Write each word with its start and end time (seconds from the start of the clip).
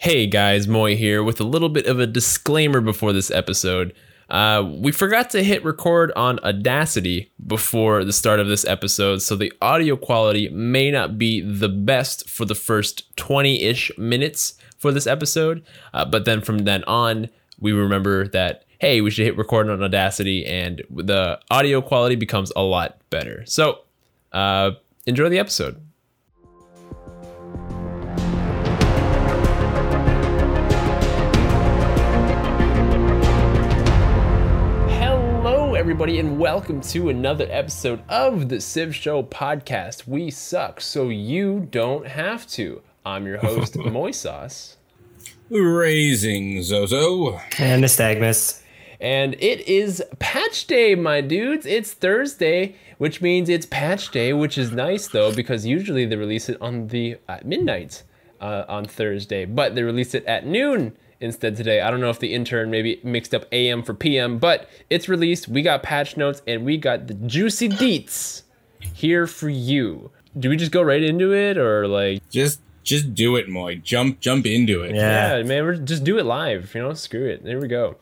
Hey 0.00 0.28
guys, 0.28 0.68
Moy 0.68 0.94
here 0.94 1.24
with 1.24 1.40
a 1.40 1.44
little 1.44 1.68
bit 1.68 1.86
of 1.86 1.98
a 1.98 2.06
disclaimer 2.06 2.80
before 2.80 3.12
this 3.12 3.32
episode. 3.32 3.92
Uh, 4.30 4.64
we 4.76 4.92
forgot 4.92 5.28
to 5.30 5.42
hit 5.42 5.64
record 5.64 6.12
on 6.14 6.38
Audacity 6.44 7.32
before 7.44 8.04
the 8.04 8.12
start 8.12 8.38
of 8.38 8.46
this 8.46 8.64
episode, 8.64 9.22
so 9.22 9.34
the 9.34 9.52
audio 9.60 9.96
quality 9.96 10.50
may 10.50 10.92
not 10.92 11.18
be 11.18 11.40
the 11.40 11.68
best 11.68 12.30
for 12.30 12.44
the 12.44 12.54
first 12.54 13.16
20 13.16 13.64
ish 13.64 13.90
minutes 13.98 14.56
for 14.76 14.92
this 14.92 15.08
episode. 15.08 15.64
Uh, 15.92 16.04
but 16.04 16.24
then 16.24 16.42
from 16.42 16.58
then 16.58 16.84
on, 16.84 17.28
we 17.58 17.72
remember 17.72 18.28
that, 18.28 18.66
hey, 18.78 19.00
we 19.00 19.10
should 19.10 19.24
hit 19.24 19.36
record 19.36 19.68
on 19.68 19.82
Audacity, 19.82 20.46
and 20.46 20.80
the 20.90 21.40
audio 21.50 21.82
quality 21.82 22.14
becomes 22.14 22.52
a 22.54 22.62
lot 22.62 23.00
better. 23.10 23.44
So 23.46 23.80
uh, 24.32 24.70
enjoy 25.06 25.28
the 25.28 25.40
episode. 25.40 25.87
Everybody, 35.98 36.20
and 36.20 36.38
welcome 36.38 36.80
to 36.80 37.08
another 37.08 37.44
episode 37.50 38.00
of 38.08 38.48
the 38.48 38.60
Civ 38.60 38.94
Show 38.94 39.24
podcast. 39.24 40.06
We 40.06 40.30
suck, 40.30 40.80
so 40.80 41.08
you 41.08 41.66
don't 41.72 42.06
have 42.06 42.46
to. 42.50 42.82
I'm 43.04 43.26
your 43.26 43.38
host, 43.38 43.74
Moisos, 43.74 44.76
Raising 45.50 46.62
Zozo. 46.62 47.40
And 47.58 47.82
Nystagmus. 47.82 48.62
and 49.00 49.34
it 49.40 49.66
is 49.66 50.00
patch 50.20 50.68
day, 50.68 50.94
my 50.94 51.20
dudes. 51.20 51.66
It's 51.66 51.94
Thursday, 51.94 52.76
which 52.98 53.20
means 53.20 53.48
it's 53.48 53.66
patch 53.66 54.12
day, 54.12 54.32
which 54.32 54.56
is 54.56 54.70
nice 54.70 55.08
though, 55.08 55.34
because 55.34 55.66
usually 55.66 56.06
they 56.06 56.14
release 56.14 56.48
it 56.48 56.58
on 56.60 56.86
the 56.86 57.16
at 57.28 57.44
midnight 57.44 58.04
uh, 58.40 58.64
on 58.68 58.84
Thursday, 58.84 59.44
but 59.46 59.74
they 59.74 59.82
release 59.82 60.14
it 60.14 60.24
at 60.26 60.46
noon 60.46 60.96
instead 61.20 61.56
today. 61.56 61.80
I 61.80 61.90
don't 61.90 62.00
know 62.00 62.10
if 62.10 62.18
the 62.18 62.32
intern 62.34 62.70
maybe 62.70 63.00
mixed 63.02 63.34
up 63.34 63.44
AM 63.52 63.82
for 63.82 63.94
PM, 63.94 64.38
but 64.38 64.68
it's 64.90 65.08
released. 65.08 65.48
We 65.48 65.62
got 65.62 65.82
patch 65.82 66.16
notes 66.16 66.42
and 66.46 66.64
we 66.64 66.76
got 66.76 67.06
the 67.06 67.14
juicy 67.14 67.68
deets 67.68 68.42
here 68.80 69.26
for 69.26 69.48
you. 69.48 70.10
Do 70.38 70.48
we 70.48 70.56
just 70.56 70.72
go 70.72 70.82
right 70.82 71.02
into 71.02 71.34
it 71.34 71.58
or 71.58 71.88
like 71.88 72.28
Just 72.30 72.60
just 72.84 73.14
do 73.14 73.36
it, 73.36 73.48
Moy. 73.48 73.76
Jump 73.76 74.20
jump 74.20 74.46
into 74.46 74.82
it. 74.82 74.94
Yeah. 74.94 75.38
yeah, 75.38 75.42
man, 75.42 75.64
we're, 75.64 75.76
just 75.76 76.04
do 76.04 76.18
it 76.18 76.24
live, 76.24 76.74
you 76.74 76.82
know, 76.82 76.94
screw 76.94 77.26
it. 77.26 77.44
There 77.44 77.60
we 77.60 77.68
go. 77.68 77.96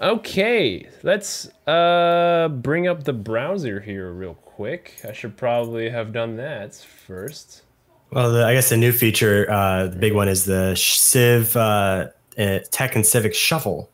Okay, 0.00 0.88
let's 1.02 1.48
uh 1.66 2.48
bring 2.48 2.88
up 2.88 3.04
the 3.04 3.12
browser 3.12 3.80
here 3.80 4.10
real 4.12 4.34
quick. 4.34 5.00
I 5.06 5.12
should 5.12 5.36
probably 5.36 5.90
have 5.90 6.12
done 6.12 6.36
that 6.36 6.74
first. 6.74 7.62
Well, 8.10 8.32
the, 8.32 8.44
I 8.44 8.54
guess 8.54 8.70
the 8.70 8.76
new 8.76 8.90
feature, 8.90 9.48
uh, 9.48 9.86
the 9.86 9.96
big 9.96 10.14
one 10.14 10.28
is 10.28 10.44
the 10.44 10.74
Civ 10.74 11.56
uh, 11.56 12.08
uh, 12.40 12.60
Tech 12.70 12.96
and 12.96 13.04
Civic 13.06 13.34
Shuffle 13.34 13.90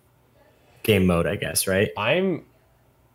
game 0.82 1.04
mode, 1.06 1.26
I 1.26 1.36
guess, 1.36 1.66
right? 1.66 1.90
I'm 1.98 2.44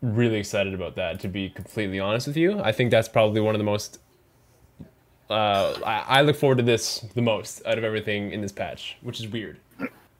really 0.01 0.37
excited 0.37 0.73
about 0.73 0.95
that 0.95 1.19
to 1.21 1.27
be 1.27 1.49
completely 1.49 1.99
honest 1.99 2.27
with 2.27 2.35
you. 2.37 2.59
I 2.59 2.71
think 2.71 2.91
that's 2.91 3.07
probably 3.07 3.39
one 3.39 3.55
of 3.55 3.59
the 3.59 3.65
most 3.65 3.99
uh, 5.29 5.79
I, 5.85 6.19
I 6.19 6.21
look 6.23 6.35
forward 6.35 6.57
to 6.57 6.63
this 6.63 7.05
the 7.15 7.21
most 7.21 7.65
out 7.65 7.77
of 7.77 7.83
everything 7.85 8.31
in 8.31 8.41
this 8.41 8.51
patch, 8.51 8.97
which 9.01 9.19
is 9.19 9.27
weird. 9.27 9.59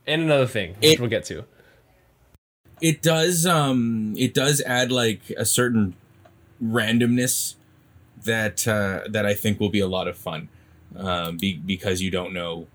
And 0.08 0.22
another 0.22 0.48
thing, 0.48 0.76
which 0.76 0.94
It- 0.94 1.00
we'll 1.00 1.10
get 1.10 1.26
to. 1.26 1.44
It 2.82 3.04
does 3.04 3.46
um 3.46 4.16
it 4.18 4.34
does 4.34 4.60
add 4.62 4.92
like 4.92 5.30
a 5.38 5.46
certain 5.46 5.94
randomness 6.64 7.56
that 8.24 8.68
uh 8.68 9.02
that 9.10 9.26
I 9.26 9.36
think 9.36 9.60
will 9.60 9.70
be 9.70 9.82
a 9.82 9.88
lot 9.88 10.08
of 10.08 10.18
fun. 10.18 10.50
Um 10.96 11.38
be, 11.38 11.58
because 11.58 12.02
you 12.02 12.10
don't 12.10 12.34
know 12.34 12.66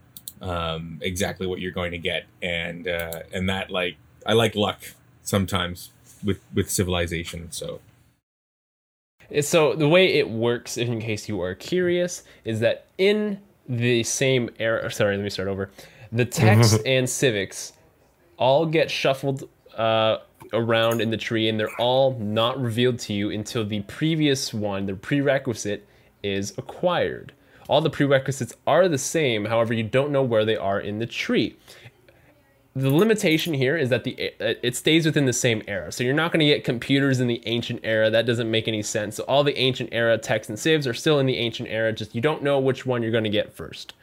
um 0.43 0.99
exactly 1.03 1.47
what 1.47 1.61
you're 1.61 1.73
going 1.73 1.93
to 1.93 1.99
get 1.99 2.27
and 2.43 2.87
uh 2.89 3.21
and 3.33 3.49
that 3.49 3.71
like 3.71 3.97
I 4.27 4.35
like 4.35 4.55
luck 4.55 4.81
sometimes 5.23 5.91
with 6.23 6.41
with 6.55 6.71
civilization 6.71 7.51
so 7.51 7.81
So 9.43 9.75
the 9.75 9.89
way 9.89 10.15
it 10.15 10.31
works, 10.31 10.77
in 10.77 11.01
case 11.01 11.29
you 11.29 11.41
are 11.41 11.55
curious, 11.55 12.23
is 12.45 12.61
that 12.61 12.87
in 12.99 13.41
the 13.69 14.03
same 14.05 14.51
era. 14.59 14.91
Sorry, 14.91 15.17
let 15.17 15.25
me 15.25 15.31
start 15.31 15.49
over. 15.49 15.71
The 16.13 16.25
techs 16.25 16.79
and 16.87 17.09
civics 17.09 17.73
all 18.37 18.67
get 18.67 18.91
shuffled 18.91 19.49
uh, 19.77 20.19
around 20.53 21.01
in 21.01 21.11
the 21.11 21.17
tree, 21.17 21.49
and 21.49 21.59
they're 21.59 21.75
all 21.81 22.17
not 22.19 22.61
revealed 22.61 22.99
to 23.01 23.13
you 23.13 23.31
until 23.31 23.65
the 23.65 23.81
previous 23.83 24.55
one, 24.55 24.87
the 24.87 24.95
prerequisite, 24.95 25.87
is 26.23 26.53
acquired. 26.57 27.33
All 27.69 27.81
the 27.81 27.91
prerequisites 27.91 28.55
are 28.67 28.89
the 28.89 28.99
same, 28.99 29.47
however, 29.47 29.75
you 29.75 29.83
don't 29.83 30.13
know 30.13 30.23
where 30.23 30.45
they 30.45 30.57
are 30.57 30.81
in 30.81 30.99
the 30.99 31.07
tree 31.07 31.57
the 32.77 32.91
limitation 32.91 33.55
here 33.55 33.75
is 33.75 33.89
that 33.89 34.05
the 34.05 34.15
it 34.39 34.77
stays 34.77 35.07
within 35.07 35.25
the 35.25 35.33
same 35.33 35.63
era. 35.67 35.91
So 35.91 36.05
you're 36.05 36.13
not 36.13 36.31
going 36.31 36.41
to 36.41 36.47
get 36.47 36.63
computers 36.63 37.21
in 37.21 37.27
the 37.27 37.43
ancient 37.47 37.81
era. 37.83 38.11
That 38.11 38.27
doesn't 38.27 38.51
make 38.51 38.69
any 38.69 38.83
sense. 38.83 39.17
So 39.17 39.25
all 39.25 39.43
the 39.43 39.57
ancient 39.59 39.89
era 39.93 40.19
techs 40.19 40.51
and 40.51 40.59
civs 40.59 40.87
are 40.87 40.93
still 40.93 41.19
in 41.19 41.25
the 41.25 41.39
ancient 41.39 41.71
era. 41.71 41.91
Just 41.95 42.15
you 42.15 42.21
don't 42.21 42.43
know 42.43 42.61
which 42.61 42.85
one 42.85 43.03
you're 43.03 43.13
going 43.13 43.25
to 43.25 43.31
get 43.31 43.55
first. 43.55 43.95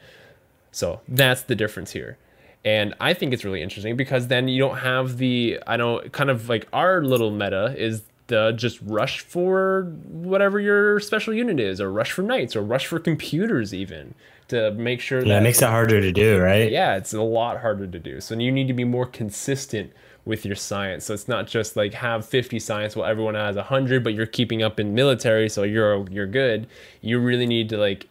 So 0.72 1.00
that's 1.06 1.42
the 1.42 1.54
difference 1.54 1.92
here. 1.92 2.18
And 2.64 2.94
I 2.98 3.14
think 3.14 3.32
it's 3.32 3.44
really 3.44 3.62
interesting 3.62 3.96
because 3.96 4.26
then 4.26 4.48
you 4.48 4.58
don't 4.58 4.78
have 4.78 5.18
the 5.18 5.60
I 5.68 5.76
know 5.76 6.00
kind 6.10 6.28
of 6.28 6.48
like 6.48 6.66
our 6.72 7.04
little 7.04 7.30
meta 7.30 7.76
is 7.78 8.02
the 8.28 8.52
just 8.52 8.80
rush 8.82 9.20
for 9.20 9.92
whatever 10.06 10.58
your 10.60 10.98
special 11.00 11.34
unit 11.34 11.60
is 11.60 11.80
or 11.80 11.90
rush 11.92 12.12
for 12.12 12.22
knights 12.22 12.56
or 12.56 12.62
rush 12.62 12.86
for 12.86 12.98
computers 12.98 13.74
even 13.74 14.14
to 14.48 14.70
make 14.72 15.00
sure 15.00 15.20
Yeah, 15.20 15.34
that 15.34 15.40
it 15.40 15.42
makes 15.42 15.62
it 15.62 15.68
harder 15.68 16.00
to 16.00 16.12
do, 16.12 16.38
right? 16.40 16.70
yeah, 16.70 16.96
it's 16.96 17.12
a 17.12 17.22
lot 17.22 17.60
harder 17.60 17.86
to 17.86 17.98
do. 17.98 18.20
So 18.20 18.34
you 18.34 18.50
need 18.52 18.68
to 18.68 18.74
be 18.74 18.84
more 18.84 19.06
consistent 19.06 19.92
with 20.24 20.46
your 20.46 20.56
science. 20.56 21.04
So 21.04 21.14
it's 21.14 21.28
not 21.28 21.46
just 21.46 21.76
like 21.76 21.92
have 21.94 22.24
50 22.26 22.58
science 22.58 22.96
while 22.96 23.08
everyone 23.08 23.34
has 23.34 23.56
100, 23.56 24.02
but 24.02 24.14
you're 24.14 24.26
keeping 24.26 24.62
up 24.62 24.80
in 24.80 24.94
military, 24.94 25.48
so 25.50 25.62
you're 25.62 26.08
you're 26.10 26.26
good. 26.26 26.66
You 27.02 27.18
really 27.20 27.46
need 27.46 27.68
to 27.70 27.76
like 27.76 28.08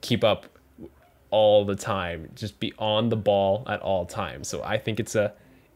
keep 0.00 0.22
up 0.22 0.46
all 1.30 1.64
the 1.64 1.76
time. 1.76 2.30
Just 2.34 2.60
be 2.60 2.72
on 2.78 3.08
the 3.08 3.16
ball 3.16 3.64
at 3.68 3.80
all 3.80 4.06
times. 4.06 4.48
So 4.48 4.62
I 4.62 4.78
think 4.78 5.00
it's 5.00 5.14
a 5.14 5.32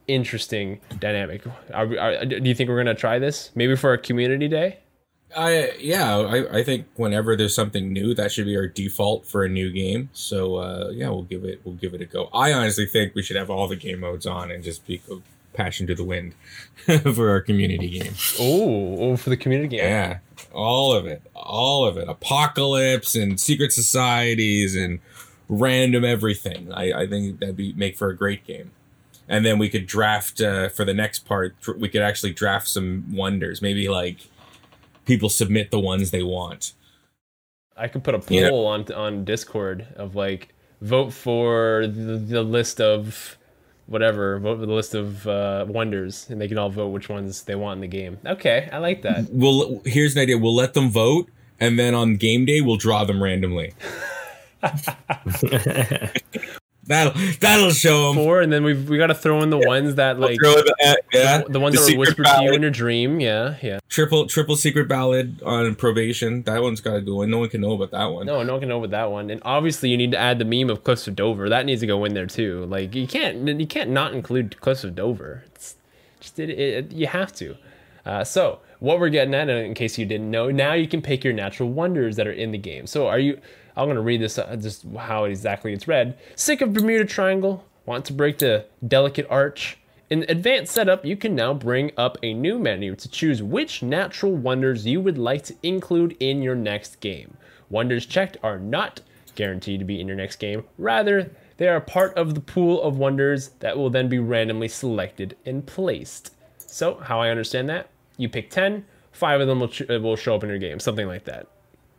interesting 0.08 0.80
dynamic. 0.98 1.42
Are, 1.72 1.86
we- 1.86 1.98
are, 1.98 2.24
do 2.24 2.40
you 2.48 2.54
think 2.54 2.68
we're 2.70 2.76
gonna 2.78 2.94
try 2.94 3.18
this? 3.18 3.50
Maybe 3.54 3.76
for 3.76 3.92
a 3.92 3.98
community 3.98 4.48
day? 4.48 4.78
I 5.36 5.72
yeah, 5.80 6.16
I, 6.18 6.58
I 6.58 6.62
think 6.62 6.86
whenever 6.96 7.34
there's 7.36 7.54
something 7.54 7.92
new, 7.92 8.14
that 8.14 8.30
should 8.30 8.46
be 8.46 8.56
our 8.56 8.68
default 8.68 9.26
for 9.26 9.44
a 9.44 9.48
new 9.48 9.72
game. 9.72 10.10
So 10.12 10.56
uh, 10.56 10.90
yeah, 10.92 11.08
we'll 11.08 11.22
give 11.22 11.44
it 11.44 11.60
we'll 11.64 11.74
give 11.74 11.94
it 11.94 12.00
a 12.00 12.04
go. 12.04 12.28
I 12.32 12.52
honestly 12.52 12.86
think 12.86 13.14
we 13.14 13.22
should 13.22 13.36
have 13.36 13.50
all 13.50 13.66
the 13.66 13.76
game 13.76 14.00
modes 14.00 14.26
on 14.26 14.50
and 14.50 14.62
just 14.62 14.86
be 14.86 15.00
passion 15.52 15.86
to 15.88 15.94
the 15.94 16.04
wind 16.04 16.34
for 17.14 17.30
our 17.30 17.40
community 17.40 17.88
game. 17.88 18.12
Oh, 18.38 18.96
oh, 18.98 19.16
for 19.16 19.30
the 19.30 19.36
community 19.36 19.76
game. 19.76 19.86
Yeah, 19.86 20.18
all 20.52 20.92
of 20.92 21.06
it, 21.06 21.22
all 21.34 21.84
of 21.84 21.96
it. 21.96 22.08
Apocalypse 22.08 23.14
and 23.16 23.40
secret 23.40 23.72
societies 23.72 24.76
and 24.76 25.00
random 25.48 26.04
everything. 26.04 26.72
I, 26.72 27.02
I 27.02 27.06
think 27.08 27.40
that'd 27.40 27.56
be 27.56 27.72
make 27.72 27.96
for 27.96 28.08
a 28.08 28.16
great 28.16 28.46
game. 28.46 28.70
And 29.28 29.44
then 29.44 29.58
we 29.58 29.68
could 29.68 29.86
draft 29.86 30.40
uh, 30.40 30.68
for 30.68 30.84
the 30.84 30.92
next 30.94 31.20
part. 31.20 31.54
We 31.78 31.88
could 31.88 32.02
actually 32.02 32.32
draft 32.32 32.68
some 32.68 33.06
wonders. 33.12 33.62
Maybe 33.62 33.88
like 33.88 34.28
people 35.06 35.28
submit 35.28 35.70
the 35.70 35.80
ones 35.80 36.10
they 36.10 36.22
want. 36.22 36.72
I 37.76 37.88
could 37.88 38.04
put 38.04 38.14
a 38.14 38.22
Yeah. 38.32 38.50
poll 38.50 38.66
on 38.66 38.90
on 38.92 39.24
Discord 39.24 39.86
of 39.96 40.14
like 40.14 40.54
vote 40.80 41.12
for 41.12 41.86
the, 41.86 42.16
the 42.16 42.42
list 42.42 42.80
of 42.80 43.36
whatever, 43.86 44.38
vote 44.38 44.60
for 44.60 44.66
the 44.66 44.72
list 44.72 44.94
of 44.94 45.26
uh, 45.26 45.64
wonders, 45.68 46.28
and 46.30 46.40
they 46.40 46.48
can 46.48 46.56
all 46.58 46.70
vote 46.70 46.88
which 46.88 47.08
ones 47.08 47.42
they 47.42 47.54
want 47.54 47.78
in 47.78 47.80
the 47.80 47.88
game. 47.88 48.18
Okay, 48.26 48.68
I 48.72 48.78
like 48.78 49.02
that. 49.02 49.26
We'll 49.30 49.80
here's 49.84 50.14
an 50.16 50.22
idea. 50.22 50.38
We'll 50.38 50.54
let 50.54 50.74
them 50.74 50.90
vote, 50.90 51.28
and 51.58 51.78
then 51.78 51.94
on 51.94 52.16
game 52.16 52.44
day 52.44 52.60
we'll 52.60 52.76
draw 52.76 53.04
them 53.04 53.22
randomly. 53.22 53.72
that'll 56.86 57.12
that'll 57.40 57.70
show 57.70 58.08
them. 58.08 58.16
Four, 58.16 58.40
and 58.40 58.52
then 58.52 58.64
we 58.64 58.74
we 58.74 58.98
got 58.98 59.08
to 59.08 59.14
throw 59.14 59.42
in 59.42 59.50
the 59.50 59.58
ones 59.58 59.96
that 59.96 60.18
like 60.18 60.38
Throw 60.38 60.54
the, 60.54 61.02
yeah, 61.12 61.42
the 61.48 61.60
ones 61.60 61.76
the 61.76 61.82
that 61.82 61.92
were 61.92 62.00
whispered 62.00 62.26
to 62.26 62.42
you 62.42 62.52
in 62.52 62.62
your 62.62 62.70
dream. 62.70 63.20
Yeah, 63.20 63.56
yeah. 63.62 63.78
triple 63.88 64.26
triple 64.26 64.56
secret 64.56 64.88
ballad 64.88 65.42
on 65.42 65.74
probation. 65.74 66.42
That 66.42 66.62
one's 66.62 66.80
got 66.80 66.94
to 66.94 67.00
go 67.00 67.22
in. 67.22 67.30
No 67.30 67.38
one 67.38 67.48
can 67.48 67.60
know 67.60 67.72
about 67.72 67.90
that 67.92 68.06
one. 68.06 68.26
No, 68.26 68.42
no 68.42 68.52
one 68.52 68.60
can 68.60 68.68
know 68.68 68.78
with 68.78 68.90
that 68.90 69.10
one. 69.10 69.30
And 69.30 69.40
obviously, 69.44 69.90
you 69.90 69.96
need 69.96 70.12
to 70.12 70.18
add 70.18 70.38
the 70.38 70.44
meme 70.44 70.70
of 70.70 70.84
Cliffs 70.84 71.06
of 71.08 71.16
Dover. 71.16 71.48
That 71.48 71.66
needs 71.66 71.80
to 71.80 71.86
go 71.86 72.04
in 72.04 72.14
there 72.14 72.26
too. 72.26 72.66
Like 72.66 72.94
you 72.94 73.06
can't 73.06 73.60
you 73.60 73.66
can't 73.66 73.90
not 73.90 74.14
include 74.14 74.60
Cliffs 74.60 74.84
of 74.84 74.94
Dover. 74.94 75.44
It's 75.46 75.76
just 76.20 76.38
it, 76.38 76.50
it, 76.50 76.92
you 76.92 77.06
have 77.06 77.32
to. 77.34 77.56
Uh, 78.04 78.22
so 78.22 78.60
what 78.80 79.00
we're 79.00 79.08
getting 79.08 79.34
at, 79.34 79.48
in 79.48 79.74
case 79.74 79.98
you 79.98 80.06
didn't 80.06 80.30
know, 80.30 80.50
now 80.50 80.72
you 80.74 80.86
can 80.86 81.02
pick 81.02 81.24
your 81.24 81.32
natural 81.32 81.70
wonders 81.70 82.16
that 82.16 82.26
are 82.26 82.32
in 82.32 82.52
the 82.52 82.58
game. 82.58 82.86
So 82.86 83.06
are 83.06 83.18
you? 83.18 83.40
I'm 83.76 83.88
gonna 83.88 84.00
read 84.00 84.20
this 84.20 84.38
uh, 84.38 84.56
just 84.56 84.84
how 84.96 85.24
exactly 85.24 85.72
it's 85.72 85.88
read. 85.88 86.16
Sick 86.36 86.60
of 86.60 86.72
Bermuda 86.72 87.04
Triangle? 87.04 87.64
Want 87.86 88.04
to 88.06 88.12
break 88.12 88.38
the 88.38 88.66
delicate 88.86 89.26
arch? 89.28 89.78
In 90.10 90.24
advanced 90.28 90.72
setup, 90.72 91.04
you 91.04 91.16
can 91.16 91.34
now 91.34 91.54
bring 91.54 91.90
up 91.96 92.18
a 92.22 92.34
new 92.34 92.58
menu 92.58 92.94
to 92.96 93.08
choose 93.08 93.42
which 93.42 93.82
natural 93.82 94.32
wonders 94.32 94.86
you 94.86 95.00
would 95.00 95.18
like 95.18 95.42
to 95.44 95.56
include 95.62 96.16
in 96.20 96.42
your 96.42 96.54
next 96.54 97.00
game. 97.00 97.36
Wonders 97.70 98.06
checked 98.06 98.36
are 98.42 98.58
not 98.58 99.00
guaranteed 99.34 99.80
to 99.80 99.84
be 99.84 100.00
in 100.00 100.06
your 100.06 100.16
next 100.16 100.36
game. 100.36 100.64
Rather, 100.78 101.30
They 101.56 101.68
are 101.68 101.80
part 101.80 102.14
of 102.14 102.34
the 102.34 102.40
pool 102.40 102.82
of 102.82 102.98
wonders 102.98 103.50
that 103.60 103.76
will 103.76 103.90
then 103.90 104.08
be 104.08 104.18
randomly 104.18 104.68
selected 104.68 105.36
and 105.46 105.64
placed. 105.64 106.32
So, 106.58 106.96
how 106.96 107.20
I 107.20 107.30
understand 107.30 107.68
that, 107.68 107.88
you 108.16 108.28
pick 108.28 108.50
10, 108.50 108.84
five 109.12 109.40
of 109.40 109.46
them 109.46 109.60
will, 109.60 109.68
ch- 109.68 109.88
uh, 109.90 110.00
will 110.00 110.16
show 110.16 110.34
up 110.34 110.42
in 110.42 110.48
your 110.48 110.58
game, 110.58 110.78
something 110.80 111.06
like 111.06 111.24
that. 111.24 111.46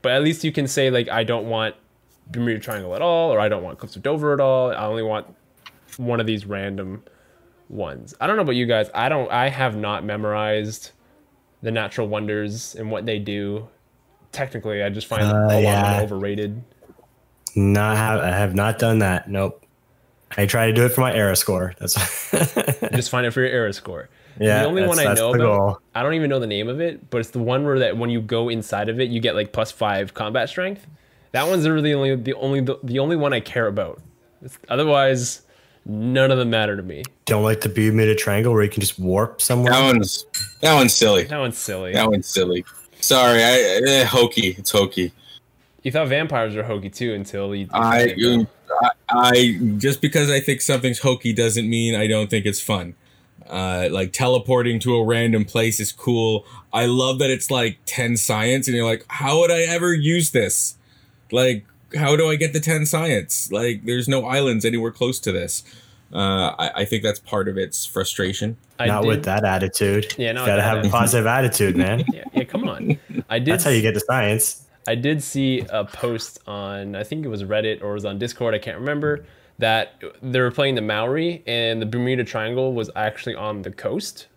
But 0.01 0.11
at 0.13 0.23
least 0.23 0.43
you 0.43 0.51
can 0.51 0.67
say, 0.67 0.89
like, 0.89 1.09
I 1.09 1.23
don't 1.23 1.47
want 1.47 1.75
Bermuda 2.31 2.59
Triangle 2.59 2.95
at 2.95 3.01
all, 3.01 3.31
or 3.33 3.39
I 3.39 3.49
don't 3.49 3.63
want 3.63 3.79
Cliffs 3.79 3.95
of 3.95 4.03
Dover 4.03 4.33
at 4.33 4.39
all. 4.39 4.71
I 4.71 4.85
only 4.85 5.03
want 5.03 5.27
one 5.97 6.19
of 6.19 6.25
these 6.27 6.45
random 6.45 7.03
ones. 7.69 8.13
I 8.19 8.27
don't 8.27 8.35
know 8.35 8.43
about 8.43 8.55
you 8.55 8.65
guys. 8.65 8.89
I 8.93 9.09
don't. 9.09 9.29
I 9.31 9.49
have 9.49 9.75
not 9.75 10.03
memorized 10.03 10.91
the 11.61 11.71
natural 11.71 12.07
wonders 12.07 12.75
and 12.75 12.91
what 12.91 13.05
they 13.05 13.17
do. 13.19 13.67
Technically, 14.31 14.83
I 14.83 14.89
just 14.89 15.07
find 15.07 15.23
Uh, 15.23 15.25
a 15.25 15.33
lot 15.33 15.55
of 15.55 15.63
yeah. 15.63 15.93
them 15.93 16.03
overrated. 16.03 16.63
Not 17.55 17.97
have 17.97 18.19
I 18.21 18.27
have 18.29 18.53
not 18.53 18.77
done 18.79 18.99
that. 18.99 19.29
Nope. 19.29 19.65
I 20.37 20.45
try 20.45 20.65
to 20.67 20.73
do 20.73 20.85
it 20.85 20.89
for 20.89 21.01
my 21.01 21.13
era 21.13 21.35
score. 21.35 21.73
That's 21.79 21.95
I 22.33 22.89
just 22.95 23.09
find 23.09 23.25
it 23.25 23.31
for 23.31 23.39
your 23.41 23.49
era 23.49 23.71
score. 23.73 24.09
Yeah, 24.39 24.61
the 24.61 24.67
only 24.67 24.81
that's- 24.81 24.97
one 24.97 25.07
I 25.07 25.13
know 25.13 25.29
about, 25.33 25.39
goal. 25.39 25.79
I 25.93 26.03
don't 26.03 26.13
even 26.13 26.29
know 26.29 26.39
the 26.39 26.47
name 26.47 26.67
of 26.67 26.81
it, 26.81 27.09
but 27.09 27.19
it's 27.19 27.29
the 27.29 27.39
one 27.39 27.63
where 27.65 27.79
that 27.79 27.97
when 27.97 28.09
you 28.09 28.21
go 28.21 28.49
inside 28.49 28.89
of 28.89 28.99
it, 28.99 29.09
you 29.09 29.19
get 29.19 29.35
like 29.35 29.51
plus 29.51 29.71
five 29.71 30.13
combat 30.13 30.49
strength. 30.49 30.85
That 31.31 31.47
one's 31.47 31.67
really 31.67 31.91
the 31.91 31.93
only 31.95 32.15
the 32.15 32.33
only 32.33 32.61
the, 32.61 32.77
the 32.83 32.99
only 32.99 33.15
one 33.15 33.33
I 33.33 33.39
care 33.39 33.67
about. 33.67 34.01
It's, 34.41 34.57
otherwise, 34.69 35.41
none 35.85 36.31
of 36.31 36.37
them 36.37 36.49
matter 36.49 36.75
to 36.75 36.83
me. 36.83 37.03
don't 37.25 37.43
like 37.43 37.61
the 37.61 37.69
Bermuda 37.69 38.15
Triangle 38.15 38.53
where 38.53 38.63
you 38.63 38.69
can 38.69 38.81
just 38.81 38.99
warp 38.99 39.41
somewhere. 39.41 39.73
That 39.73 39.85
one's 39.85 40.25
that 40.61 40.73
one's 40.75 40.93
silly. 40.93 41.23
That 41.23 41.39
one's 41.39 41.57
silly. 41.57 41.93
That 41.93 42.09
one's 42.09 42.27
silly. 42.27 42.65
Sorry, 43.01 43.43
I 43.43 43.81
eh, 43.85 44.03
hokey. 44.05 44.55
It's 44.57 44.71
hokey. 44.71 45.11
You 45.83 45.91
thought 45.91 46.07
vampires 46.07 46.55
were 46.55 46.63
hokey 46.63 46.89
too 46.89 47.13
until 47.13 47.53
you. 47.53 47.67
I, 47.71 48.15
I, 48.19 48.91
I 49.09 49.59
just 49.77 50.01
because 50.01 50.31
I 50.31 50.39
think 50.39 50.61
something's 50.61 50.99
hokey 50.99 51.31
doesn't 51.31 51.69
mean 51.69 51.95
I 51.95 52.07
don't 52.07 52.29
think 52.29 52.45
it's 52.45 52.61
fun. 52.61 52.95
Uh, 53.47 53.89
like 53.91 54.11
teleporting 54.11 54.79
to 54.79 54.95
a 54.95 55.05
random 55.05 55.45
place 55.45 55.79
is 55.79 55.91
cool. 55.91 56.45
I 56.73 56.87
love 56.87 57.19
that 57.19 57.29
it's 57.29 57.51
like 57.51 57.77
ten 57.85 58.17
science, 58.17 58.67
and 58.67 58.75
you're 58.75 58.85
like, 58.85 59.05
how 59.07 59.39
would 59.39 59.51
I 59.51 59.61
ever 59.61 59.93
use 59.93 60.31
this? 60.31 60.75
Like, 61.31 61.65
how 61.95 62.15
do 62.15 62.27
I 62.27 62.35
get 62.35 62.53
the 62.53 62.59
ten 62.59 62.85
science? 62.85 63.51
Like, 63.51 63.85
there's 63.85 64.07
no 64.07 64.25
islands 64.25 64.65
anywhere 64.65 64.91
close 64.91 65.19
to 65.21 65.31
this. 65.31 65.63
Uh, 66.13 66.55
I, 66.57 66.71
I 66.75 66.85
think 66.85 67.03
that's 67.03 67.19
part 67.19 67.47
of 67.47 67.57
its 67.57 67.85
frustration. 67.85 68.57
I 68.79 68.87
not 68.87 69.01
did, 69.01 69.07
with 69.07 69.25
that 69.25 69.43
attitude. 69.43 70.15
Yeah, 70.17 70.31
not 70.31 70.41
you 70.41 70.47
gotta 70.47 70.61
have 70.61 70.85
a 70.85 70.89
positive 70.89 71.27
attitude, 71.27 71.75
man. 71.75 72.03
Yeah, 72.13 72.23
yeah, 72.33 72.43
come 72.43 72.67
on. 72.67 72.97
I 73.29 73.39
did. 73.39 73.53
That's 73.53 73.63
how 73.63 73.71
you 73.71 73.81
get 73.81 73.93
to 73.93 73.99
science. 73.99 74.65
I 74.87 74.95
did 74.95 75.23
see 75.23 75.65
a 75.69 75.83
post 75.83 76.39
on 76.47 76.95
I 76.95 77.03
think 77.03 77.25
it 77.25 77.29
was 77.29 77.43
Reddit 77.43 77.81
or 77.81 77.91
it 77.91 77.93
was 77.95 78.05
on 78.05 78.19
Discord, 78.19 78.53
I 78.53 78.59
can't 78.59 78.79
remember, 78.79 79.25
that 79.59 80.01
they 80.21 80.39
were 80.39 80.51
playing 80.51 80.75
the 80.75 80.81
Maori 80.81 81.43
and 81.47 81.81
the 81.81 81.85
Bermuda 81.85 82.23
Triangle 82.23 82.73
was 82.73 82.89
actually 82.95 83.35
on 83.35 83.61
the 83.61 83.71
coast 83.71 84.27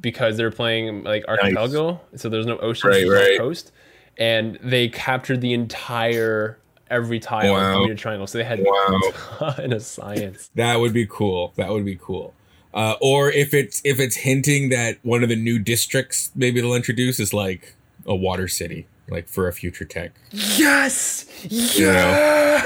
because 0.00 0.36
they 0.36 0.44
were 0.44 0.50
playing 0.50 1.02
like 1.04 1.24
archipelago, 1.26 2.00
so 2.14 2.28
there's 2.28 2.46
no 2.46 2.58
ocean, 2.58 2.90
Right, 2.90 3.08
right. 3.08 3.38
coast, 3.38 3.72
and 4.18 4.58
they 4.62 4.88
captured 4.88 5.40
the 5.40 5.54
entire 5.54 6.58
every 6.90 7.18
tile 7.18 7.54
of 7.56 7.60
the 7.60 7.66
Wow. 7.66 7.74
Bermuda 7.78 7.94
Triangle, 7.96 8.26
so 8.26 8.38
they 8.38 8.44
had 8.44 8.60
Wow. 8.60 9.00
a 9.08 9.12
ton 9.12 9.72
of 9.72 9.82
science. 9.82 10.50
That 10.54 10.78
would 10.80 10.92
be 10.92 11.06
cool. 11.06 11.52
That 11.56 11.70
would 11.70 11.84
be 11.84 11.96
cool. 12.00 12.34
Uh, 12.74 12.94
or 13.00 13.30
if 13.32 13.54
it's 13.54 13.80
if 13.84 13.98
it's 13.98 14.16
hinting 14.16 14.68
that 14.68 14.98
one 15.02 15.22
of 15.22 15.30
the 15.30 15.36
new 15.36 15.58
districts 15.58 16.30
maybe 16.34 16.60
they'll 16.60 16.74
introduce 16.74 17.18
is 17.18 17.32
like 17.32 17.74
a 18.04 18.14
water 18.14 18.46
city, 18.48 18.86
like 19.08 19.28
for 19.28 19.48
a 19.48 19.52
future 19.52 19.84
tech. 19.84 20.12
Yes, 20.32 21.26
You 21.48 21.86
know. 21.86 22.62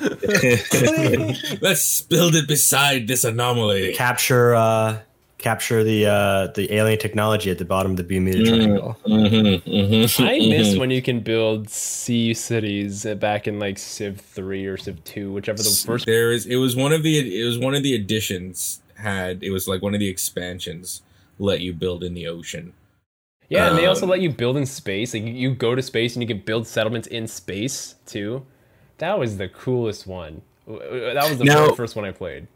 Let's 1.60 2.02
build 2.02 2.34
it 2.34 2.48
beside 2.48 3.06
this 3.08 3.24
anomaly. 3.24 3.94
Capture 3.94 4.54
uh 4.54 4.98
capture 5.38 5.84
the 5.84 6.06
uh 6.06 6.46
the 6.54 6.72
alien 6.72 6.98
technology 6.98 7.50
at 7.50 7.58
the 7.58 7.64
bottom 7.66 7.90
of 7.92 7.96
the 7.98 8.04
Bermuda 8.04 8.38
Mm. 8.38 8.46
Triangle. 8.56 8.96
Mm-hmm, 9.06 9.70
mm-hmm, 9.70 10.22
I 10.22 10.38
miss 10.38 10.76
when 10.78 10.90
you 10.90 11.02
can 11.02 11.20
build 11.20 11.68
sea 11.68 12.32
cities 12.32 13.04
back 13.18 13.46
in 13.46 13.58
like 13.58 13.78
Civ 13.78 14.20
three 14.20 14.64
or 14.64 14.76
Civ 14.78 15.04
two, 15.04 15.32
whichever 15.32 15.58
the 15.62 15.82
first 15.86 16.06
There 16.06 16.32
is. 16.32 16.46
It 16.46 16.56
was 16.56 16.74
one 16.76 16.92
of 16.92 17.02
the. 17.02 17.40
It 17.40 17.44
was 17.44 17.58
one 17.58 17.74
of 17.74 17.82
the 17.82 17.94
additions. 17.94 18.80
Had 18.96 19.42
it 19.42 19.50
was 19.50 19.68
like 19.68 19.82
one 19.82 19.92
of 19.92 20.00
the 20.00 20.08
expansions 20.08 21.02
let 21.38 21.60
you 21.60 21.72
build 21.74 22.02
in 22.04 22.14
the 22.14 22.26
ocean. 22.26 22.72
Yeah, 23.54 23.68
and 23.70 23.78
they 23.78 23.86
also 23.86 24.04
Um, 24.04 24.10
let 24.10 24.20
you 24.20 24.30
build 24.30 24.56
in 24.56 24.66
space. 24.66 25.14
Like 25.14 25.22
you, 25.24 25.32
you 25.32 25.54
go 25.54 25.74
to 25.74 25.82
space 25.82 26.14
and 26.16 26.22
you 26.22 26.26
can 26.26 26.38
build 26.44 26.66
settlements 26.66 27.08
in 27.08 27.26
space 27.26 27.94
too. 28.06 28.44
That 28.98 29.18
was 29.18 29.36
the 29.38 29.48
coolest 29.48 30.06
one. 30.06 30.42
That 30.66 31.26
was 31.28 31.38
the 31.38 31.44
Now- 31.44 31.72
first 31.72 31.94
one 31.96 32.04
I 32.04 32.12
played. 32.12 32.46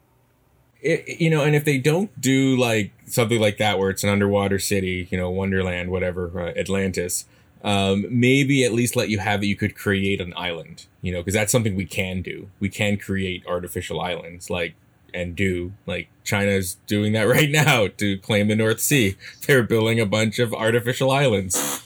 it, 0.80 1.20
you 1.20 1.28
know, 1.28 1.42
and 1.42 1.56
if 1.56 1.64
they 1.64 1.76
don't 1.78 2.20
do 2.20 2.56
like 2.56 2.92
something 3.06 3.40
like 3.40 3.58
that, 3.58 3.78
where 3.78 3.90
it's 3.90 4.04
an 4.04 4.10
underwater 4.10 4.58
city, 4.60 5.08
you 5.10 5.18
know, 5.18 5.28
Wonderland, 5.28 5.90
whatever, 5.90 6.30
uh, 6.40 6.52
Atlantis, 6.58 7.24
um, 7.64 8.06
maybe 8.08 8.64
at 8.64 8.72
least 8.72 8.94
let 8.94 9.08
you 9.08 9.18
have 9.18 9.40
that 9.40 9.48
you 9.48 9.56
could 9.56 9.74
create 9.74 10.20
an 10.20 10.32
island, 10.36 10.86
you 11.02 11.10
know, 11.12 11.18
because 11.18 11.34
that's 11.34 11.50
something 11.50 11.74
we 11.74 11.84
can 11.84 12.22
do. 12.22 12.48
We 12.60 12.68
can 12.68 12.96
create 12.96 13.42
artificial 13.46 14.00
islands, 14.00 14.48
like 14.50 14.74
and 15.14 15.34
do 15.36 15.72
like 15.86 16.08
China's 16.24 16.76
doing 16.86 17.12
that 17.14 17.22
right 17.28 17.50
now 17.50 17.88
to 17.88 18.18
claim 18.18 18.48
the 18.48 18.56
North 18.56 18.80
Sea. 18.80 19.16
They're 19.46 19.62
building 19.62 20.00
a 20.00 20.06
bunch 20.06 20.38
of 20.38 20.52
artificial 20.54 21.10
islands. 21.10 21.84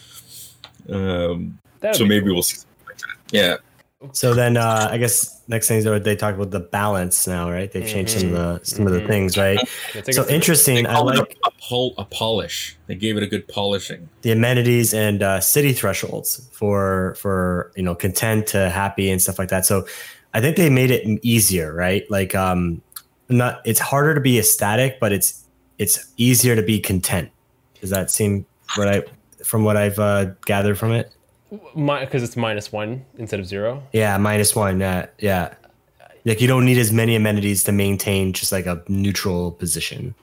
Um, 0.88 1.58
so 1.92 2.04
maybe 2.04 2.30
we'll 2.30 2.42
see 2.42 2.56
something 2.56 2.86
like 2.86 2.98
that. 2.98 3.08
Yeah. 3.30 3.56
So 4.12 4.34
then 4.34 4.56
uh 4.56 4.88
I 4.90 4.98
guess 4.98 5.40
next 5.46 5.68
thing 5.68 5.78
is 5.78 5.84
they 6.02 6.16
talk 6.16 6.34
about 6.34 6.50
the 6.50 6.58
balance 6.58 7.24
now, 7.28 7.48
right? 7.48 7.70
They've 7.70 7.86
changed 7.86 8.18
some 8.18 8.34
of 8.34 8.60
the 8.60 8.64
some 8.64 8.84
of 8.86 8.92
the 8.92 9.06
things, 9.06 9.38
right? 9.38 9.60
So 10.10 10.28
interesting. 10.28 10.88
I 10.88 10.98
like 10.98 11.18
a, 11.20 11.22
a, 11.46 11.50
pol- 11.60 11.94
a 11.98 12.04
polish. 12.04 12.76
They 12.88 12.96
gave 12.96 13.16
it 13.16 13.22
a 13.22 13.28
good 13.28 13.46
polishing. 13.46 14.08
the 14.22 14.32
amenities 14.32 14.92
and 14.92 15.22
uh, 15.22 15.40
city 15.40 15.72
thresholds 15.72 16.48
for 16.52 17.14
for 17.16 17.70
you 17.76 17.84
know 17.84 17.94
content 17.94 18.48
to 18.48 18.70
happy 18.70 19.08
and 19.08 19.22
stuff 19.22 19.38
like 19.38 19.50
that. 19.50 19.64
So 19.66 19.86
I 20.34 20.40
think 20.40 20.56
they 20.56 20.68
made 20.70 20.90
it 20.90 21.20
easier, 21.22 21.72
right? 21.72 22.04
Like 22.10 22.34
um, 22.34 22.82
not 23.32 23.60
it's 23.64 23.80
harder 23.80 24.14
to 24.14 24.20
be 24.20 24.38
ecstatic, 24.38 25.00
but 25.00 25.12
it's 25.12 25.44
it's 25.78 26.12
easier 26.16 26.54
to 26.56 26.62
be 26.62 26.78
content. 26.78 27.30
Does 27.80 27.90
that 27.90 28.10
seem 28.10 28.46
what 28.76 28.88
I 28.88 29.02
from 29.44 29.64
what 29.64 29.76
I've 29.76 29.98
uh, 29.98 30.26
gathered 30.46 30.78
from 30.78 30.92
it? 30.92 31.12
because 31.74 32.22
it's 32.22 32.36
minus 32.36 32.72
one 32.72 33.04
instead 33.18 33.38
of 33.38 33.46
zero. 33.46 33.82
Yeah, 33.92 34.16
minus 34.16 34.56
one. 34.56 34.80
Yeah, 34.80 35.06
yeah. 35.18 35.54
Like 36.24 36.40
you 36.40 36.48
don't 36.48 36.64
need 36.64 36.78
as 36.78 36.92
many 36.92 37.16
amenities 37.16 37.64
to 37.64 37.72
maintain 37.72 38.32
just 38.32 38.52
like 38.52 38.66
a 38.66 38.82
neutral 38.88 39.52
position. 39.52 40.14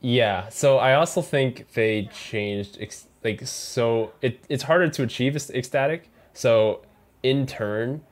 Yeah. 0.00 0.48
So 0.50 0.78
I 0.78 0.94
also 0.94 1.20
think 1.20 1.72
they 1.72 2.08
changed 2.14 2.78
like 3.24 3.46
so 3.46 4.12
it 4.22 4.44
it's 4.48 4.62
harder 4.62 4.88
to 4.88 5.02
achieve 5.02 5.36
ecstatic. 5.36 6.08
So 6.32 6.82
in 7.22 7.46
turn, 7.46 8.02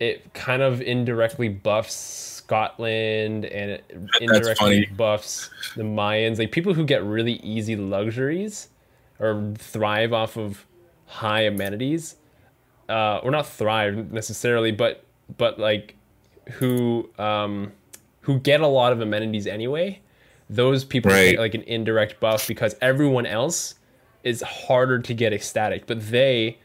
it 0.00 0.34
kind 0.34 0.62
of 0.62 0.80
indirectly 0.80 1.48
buffs 1.48 2.37
Scotland 2.48 3.44
and 3.44 3.70
it 3.72 3.84
indirectly 4.22 4.86
buffs 4.96 5.50
the 5.76 5.82
Mayans. 5.82 6.38
Like 6.38 6.50
people 6.50 6.72
who 6.72 6.84
get 6.84 7.04
really 7.04 7.34
easy 7.34 7.76
luxuries 7.76 8.68
or 9.18 9.52
thrive 9.58 10.14
off 10.14 10.38
of 10.38 10.64
high 11.04 11.42
amenities, 11.42 12.16
uh, 12.88 13.18
or 13.18 13.30
not 13.30 13.46
thrive 13.46 14.10
necessarily, 14.12 14.72
but 14.72 15.04
but 15.36 15.58
like 15.58 15.94
who 16.52 17.10
um, 17.18 17.72
who 18.22 18.38
get 18.40 18.62
a 18.62 18.66
lot 18.66 18.92
of 18.92 19.02
amenities 19.02 19.46
anyway. 19.46 20.00
Those 20.48 20.84
people 20.86 21.10
Right. 21.12 21.32
get 21.32 21.40
like 21.40 21.52
an 21.54 21.64
indirect 21.64 22.18
buff 22.18 22.48
because 22.48 22.74
everyone 22.80 23.26
else 23.26 23.74
is 24.24 24.40
harder 24.40 24.98
to 25.00 25.12
get 25.12 25.34
ecstatic, 25.34 25.86
but 25.86 26.00
they 26.10 26.56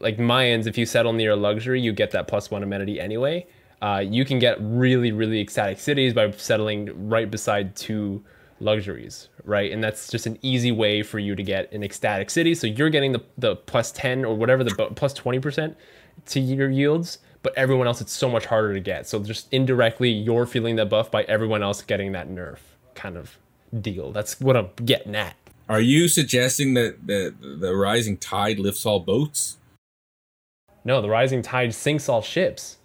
like 0.00 0.16
Mayans, 0.16 0.66
if 0.66 0.78
you 0.78 0.86
settle 0.86 1.12
near 1.12 1.32
a 1.32 1.36
luxury, 1.36 1.82
you 1.82 1.92
get 1.92 2.12
that 2.12 2.26
plus 2.28 2.50
one 2.50 2.62
amenity 2.62 2.98
anyway. 2.98 3.46
Uh, 3.82 3.98
you 3.98 4.24
can 4.24 4.38
get 4.38 4.56
really, 4.60 5.10
really 5.10 5.40
ecstatic 5.40 5.80
cities 5.80 6.14
by 6.14 6.30
settling 6.30 7.08
right 7.08 7.28
beside 7.28 7.74
two 7.74 8.22
luxuries, 8.60 9.28
right? 9.44 9.72
And 9.72 9.82
that's 9.82 10.08
just 10.08 10.26
an 10.26 10.38
easy 10.40 10.70
way 10.70 11.02
for 11.02 11.18
you 11.18 11.34
to 11.34 11.42
get 11.42 11.70
an 11.72 11.82
ecstatic 11.82 12.30
city. 12.30 12.54
So 12.54 12.68
you're 12.68 12.90
getting 12.90 13.10
the, 13.10 13.22
the 13.36 13.56
plus 13.56 13.90
10 13.90 14.24
or 14.24 14.36
whatever, 14.36 14.62
the 14.62 14.72
plus 14.94 15.12
20% 15.14 15.74
to 16.26 16.40
your 16.40 16.70
yields, 16.70 17.18
but 17.42 17.52
everyone 17.56 17.88
else, 17.88 18.00
it's 18.00 18.12
so 18.12 18.30
much 18.30 18.46
harder 18.46 18.72
to 18.72 18.78
get. 18.78 19.08
So 19.08 19.18
just 19.18 19.52
indirectly, 19.52 20.10
you're 20.10 20.46
feeling 20.46 20.76
that 20.76 20.88
buff 20.88 21.10
by 21.10 21.24
everyone 21.24 21.64
else 21.64 21.82
getting 21.82 22.12
that 22.12 22.30
nerf 22.30 22.58
kind 22.94 23.16
of 23.16 23.36
deal. 23.80 24.12
That's 24.12 24.40
what 24.40 24.56
I'm 24.56 24.70
getting 24.84 25.16
at. 25.16 25.34
Are 25.68 25.80
you 25.80 26.08
suggesting 26.08 26.74
that 26.74 27.06
the 27.06 27.34
the 27.40 27.74
rising 27.74 28.18
tide 28.18 28.58
lifts 28.58 28.84
all 28.84 29.00
boats? 29.00 29.56
No, 30.84 31.00
the 31.00 31.08
rising 31.08 31.40
tide 31.40 31.72
sinks 31.74 32.08
all 32.08 32.20
ships. 32.20 32.78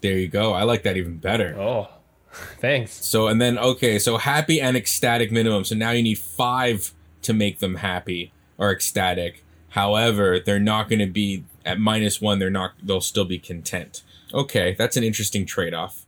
There 0.00 0.16
you 0.18 0.28
go. 0.28 0.52
I 0.52 0.62
like 0.64 0.82
that 0.82 0.96
even 0.96 1.18
better. 1.18 1.54
Oh, 1.58 1.88
thanks. 2.60 2.92
So 3.04 3.28
and 3.28 3.40
then 3.40 3.58
okay, 3.58 3.98
so 3.98 4.16
happy 4.16 4.60
and 4.60 4.76
ecstatic 4.76 5.30
minimum. 5.30 5.64
So 5.64 5.74
now 5.74 5.90
you 5.90 6.02
need 6.02 6.18
five 6.18 6.92
to 7.22 7.32
make 7.32 7.58
them 7.60 7.76
happy 7.76 8.32
or 8.58 8.72
ecstatic. 8.72 9.44
However, 9.70 10.38
they're 10.38 10.58
not 10.60 10.88
going 10.88 10.98
to 10.98 11.06
be 11.06 11.44
at 11.64 11.78
minus 11.78 12.20
one. 12.20 12.38
They're 12.38 12.50
not. 12.50 12.72
They'll 12.82 13.00
still 13.00 13.24
be 13.24 13.38
content. 13.38 14.02
Okay, 14.34 14.74
that's 14.78 14.96
an 14.96 15.04
interesting 15.04 15.46
trade 15.46 15.74
off. 15.74 16.06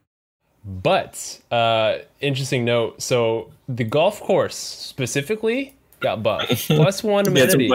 But 0.64 1.40
uh, 1.50 1.98
interesting 2.20 2.64
note. 2.64 3.02
So 3.02 3.52
the 3.68 3.84
golf 3.84 4.20
course 4.20 4.56
specifically 4.56 5.76
got 6.00 6.22
buffed. 6.22 6.48
Plus 6.66 7.02
one 7.02 7.24
Yeah, 7.26 7.42
amenity. 7.44 7.70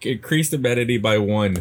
increased 0.00 0.52
amenity 0.54 0.98
by 0.98 1.18
one. 1.18 1.56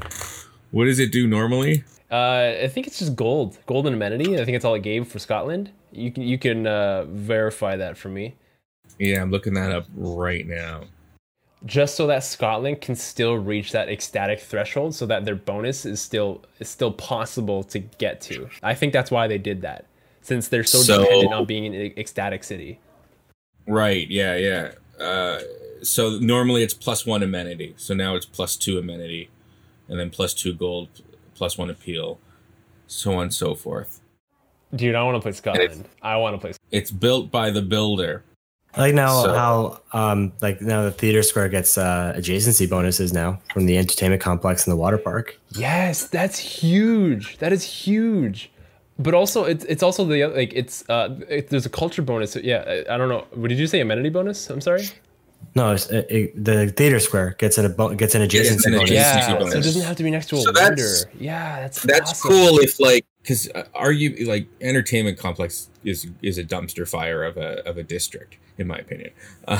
What 0.71 0.85
does 0.85 0.99
it 0.99 1.11
do 1.11 1.27
normally? 1.27 1.83
Uh, 2.11 2.55
I 2.63 2.67
think 2.67 2.87
it's 2.87 2.99
just 2.99 3.15
gold, 3.15 3.57
golden 3.67 3.93
amenity. 3.93 4.39
I 4.39 4.43
think 4.45 4.55
it's 4.55 4.65
all 4.65 4.75
it 4.75 4.83
gave 4.83 5.07
for 5.07 5.17
Scotland. 5.19 5.71
You 5.93 6.11
can 6.11 6.23
you 6.23 6.37
can 6.37 6.67
uh, 6.67 7.05
verify 7.05 7.75
that 7.77 7.97
for 7.97 8.09
me, 8.09 8.35
Yeah, 8.99 9.21
I'm 9.21 9.31
looking 9.31 9.53
that 9.55 9.71
up 9.71 9.85
right 9.95 10.45
now. 10.47 10.83
just 11.65 11.95
so 11.95 12.07
that 12.07 12.23
Scotland 12.23 12.81
can 12.81 12.95
still 12.95 13.35
reach 13.35 13.71
that 13.71 13.87
ecstatic 13.89 14.39
threshold, 14.41 14.93
so 14.95 15.05
that 15.05 15.25
their 15.25 15.35
bonus 15.35 15.85
is 15.85 16.01
still 16.01 16.41
is 16.59 16.67
still 16.69 16.91
possible 16.91 17.63
to 17.65 17.79
get 17.79 18.19
to. 18.21 18.49
I 18.63 18.73
think 18.73 18.91
that's 18.93 19.11
why 19.11 19.27
they 19.27 19.37
did 19.37 19.61
that, 19.61 19.85
since 20.21 20.47
they're 20.49 20.63
so, 20.65 20.79
So- 20.79 21.03
dependent 21.03 21.33
on 21.33 21.45
being 21.45 21.65
an 21.75 21.93
ecstatic 21.97 22.43
city. 22.43 22.79
Right. 23.67 24.09
Yeah. 24.09 24.35
Yeah. 24.35 24.71
Uh, 24.99 25.39
so 25.83 26.17
normally 26.19 26.63
it's 26.63 26.73
plus 26.73 27.05
one 27.05 27.23
amenity. 27.23 27.73
So 27.77 27.93
now 27.93 28.15
it's 28.15 28.25
plus 28.25 28.55
two 28.57 28.77
amenity, 28.77 29.29
and 29.87 29.99
then 29.99 30.09
plus 30.09 30.33
two 30.33 30.53
gold, 30.53 30.87
plus 31.41 31.57
one 31.57 31.71
appeal, 31.71 32.19
so 32.85 33.13
on 33.13 33.23
and 33.23 33.33
so 33.33 33.55
forth. 33.55 33.99
Dude, 34.75 34.93
I 34.93 35.01
want 35.01 35.15
to 35.15 35.21
play 35.25 35.31
Scotland. 35.31 35.87
I 36.03 36.17
want 36.17 36.35
to 36.35 36.39
play. 36.39 36.51
It's 36.69 36.91
built 36.91 37.31
by 37.31 37.49
the 37.49 37.63
builder. 37.63 38.23
I 38.75 38.81
like 38.81 38.93
now 38.93 39.23
So- 39.23 39.33
how 39.41 39.53
um 40.01 40.31
like 40.45 40.61
now 40.61 40.83
the 40.83 40.91
theater 41.01 41.23
square 41.23 41.49
gets 41.49 41.71
uh 41.79 42.13
adjacency 42.15 42.69
bonuses 42.69 43.11
now 43.11 43.39
from 43.53 43.65
the 43.65 43.75
entertainment 43.83 44.21
complex 44.21 44.55
and 44.67 44.71
the 44.71 44.77
water 44.85 44.99
park. 44.99 45.39
Yes, 45.67 45.95
that's 46.17 46.37
huge. 46.37 47.25
That 47.39 47.51
is 47.51 47.63
huge. 47.63 48.51
But 48.99 49.13
also, 49.15 49.39
it's 49.45 49.65
it's 49.65 49.81
also 49.87 50.05
the 50.05 50.27
like 50.27 50.53
it's 50.61 50.87
uh 50.89 51.09
it, 51.37 51.49
there's 51.49 51.65
a 51.65 51.73
culture 51.81 52.03
bonus. 52.03 52.35
Yeah, 52.35 52.63
I, 52.73 52.93
I 52.93 52.97
don't 52.99 53.09
know. 53.09 53.25
What 53.33 53.47
did 53.49 53.57
you 53.57 53.65
say? 53.67 53.79
Amenity 53.81 54.09
bonus? 54.17 54.47
I'm 54.51 54.61
sorry. 54.61 54.83
No, 55.53 55.73
it's, 55.73 55.87
it, 55.89 56.07
it, 56.09 56.45
the 56.45 56.67
theater 56.69 56.99
square 56.99 57.35
gets 57.37 57.57
an 57.57 57.65
a 57.65 57.69
bo- 57.69 57.93
gets 57.93 58.15
an 58.15 58.25
Gets 58.27 58.49
adjacency 58.49 58.71
bonus. 58.71 58.89
adjacency 58.89 58.93
Yeah, 58.93 59.27
so 59.39 59.45
it 59.57 59.63
doesn't 59.63 59.81
have 59.83 59.97
to 59.97 60.03
be 60.03 60.11
next 60.11 60.27
to 60.29 60.35
a 60.35 60.41
So 60.41 60.45
wonder. 60.45 60.61
that's- 60.61 61.05
Yeah, 61.19 61.59
that's 61.61 61.81
That's 61.83 62.11
awesome. 62.11 62.31
cool 62.31 62.59
if 62.59 62.79
like 62.79 63.05
because 63.21 63.49
are 63.75 63.91
you 63.91 64.25
like 64.27 64.47
entertainment 64.61 65.17
complex 65.17 65.69
is 65.83 66.07
is 66.21 66.37
a 66.37 66.43
dumpster 66.43 66.87
fire 66.87 67.23
of 67.23 67.37
a 67.37 67.67
of 67.67 67.77
a 67.77 67.83
district 67.83 68.37
in 68.57 68.67
my 68.67 68.77
opinion. 68.77 69.11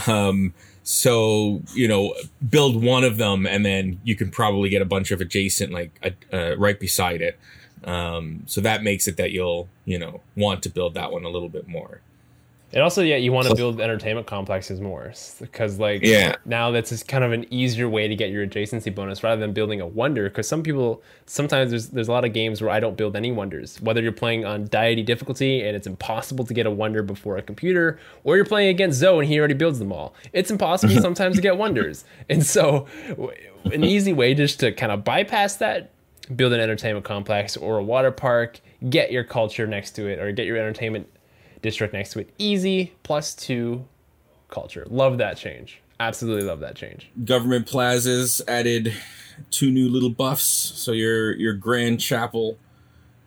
Um, 0.07 0.53
so 0.83 1.61
you 1.73 1.87
know 1.87 2.15
build 2.49 2.81
one 2.81 3.03
of 3.03 3.17
them 3.17 3.45
and 3.45 3.65
then 3.65 3.99
you 4.03 4.15
can 4.15 4.31
probably 4.31 4.69
get 4.69 4.81
a 4.81 4.85
bunch 4.85 5.11
of 5.11 5.19
adjacent 5.21 5.71
like 5.73 5.91
uh, 6.03 6.35
uh, 6.35 6.55
right 6.57 6.79
beside 6.79 7.21
it. 7.21 7.37
Um, 7.83 8.43
so 8.45 8.61
that 8.61 8.81
makes 8.83 9.07
it 9.07 9.17
that 9.17 9.31
you'll 9.31 9.67
you 9.85 9.99
know 9.99 10.21
want 10.37 10.63
to 10.63 10.69
build 10.69 10.93
that 10.93 11.11
one 11.11 11.25
a 11.25 11.29
little 11.29 11.49
bit 11.49 11.67
more. 11.67 11.99
And 12.73 12.81
also, 12.81 13.01
yeah, 13.01 13.17
you 13.17 13.31
want 13.33 13.47
to 13.49 13.55
build 13.55 13.81
entertainment 13.81 14.27
complexes 14.27 14.79
more 14.79 15.11
because, 15.39 15.77
like, 15.77 16.01
Yeah. 16.03 16.35
now 16.45 16.71
that's 16.71 16.89
just 16.89 17.07
kind 17.07 17.23
of 17.23 17.31
an 17.33 17.45
easier 17.53 17.89
way 17.89 18.07
to 18.07 18.15
get 18.15 18.29
your 18.29 18.45
adjacency 18.47 18.93
bonus 18.93 19.23
rather 19.23 19.41
than 19.41 19.51
building 19.51 19.81
a 19.81 19.87
wonder. 19.87 20.29
Because 20.29 20.47
some 20.47 20.63
people 20.63 21.01
sometimes 21.25 21.71
there's 21.71 21.87
there's 21.89 22.07
a 22.07 22.11
lot 22.11 22.23
of 22.25 22.33
games 22.33 22.61
where 22.61 22.69
I 22.71 22.79
don't 22.79 22.95
build 22.95 23.15
any 23.15 23.31
wonders. 23.31 23.81
Whether 23.81 24.01
you're 24.01 24.11
playing 24.11 24.45
on 24.45 24.65
deity 24.65 25.03
difficulty 25.03 25.61
and 25.61 25.75
it's 25.75 25.87
impossible 25.87 26.45
to 26.45 26.53
get 26.53 26.65
a 26.65 26.71
wonder 26.71 27.03
before 27.03 27.37
a 27.37 27.41
computer, 27.41 27.99
or 28.23 28.35
you're 28.35 28.45
playing 28.45 28.69
against 28.69 28.99
Zoe 28.99 29.19
and 29.19 29.27
he 29.27 29.37
already 29.37 29.53
builds 29.53 29.79
them 29.79 29.91
all. 29.91 30.13
It's 30.31 30.49
impossible 30.51 30.95
sometimes 31.01 31.35
to 31.35 31.41
get 31.41 31.57
wonders. 31.57 32.05
And 32.29 32.45
so, 32.45 32.87
an 33.65 33.83
easy 33.83 34.13
way 34.13 34.33
just 34.33 34.59
to 34.61 34.71
kind 34.71 34.91
of 34.91 35.03
bypass 35.03 35.55
that 35.57 35.91
build 36.35 36.53
an 36.53 36.61
entertainment 36.61 37.03
complex 37.05 37.57
or 37.57 37.79
a 37.79 37.83
water 37.83 38.11
park, 38.11 38.61
get 38.89 39.11
your 39.11 39.23
culture 39.25 39.67
next 39.67 39.91
to 39.91 40.07
it, 40.07 40.19
or 40.19 40.31
get 40.31 40.45
your 40.45 40.55
entertainment 40.55 41.07
district 41.61 41.93
next 41.93 42.11
to 42.13 42.19
it. 42.19 42.29
Easy 42.37 42.93
plus 43.03 43.33
two 43.33 43.85
culture. 44.49 44.85
Love 44.89 45.17
that 45.17 45.37
change. 45.37 45.81
Absolutely 45.99 46.43
love 46.43 46.59
that 46.61 46.75
change. 46.75 47.09
Government 47.23 47.67
plazas 47.67 48.41
added 48.47 48.93
two 49.49 49.71
new 49.71 49.87
little 49.89 50.09
buffs. 50.09 50.43
So 50.43 50.91
your 50.91 51.33
your 51.33 51.53
grand 51.53 51.99
chapel 51.99 52.57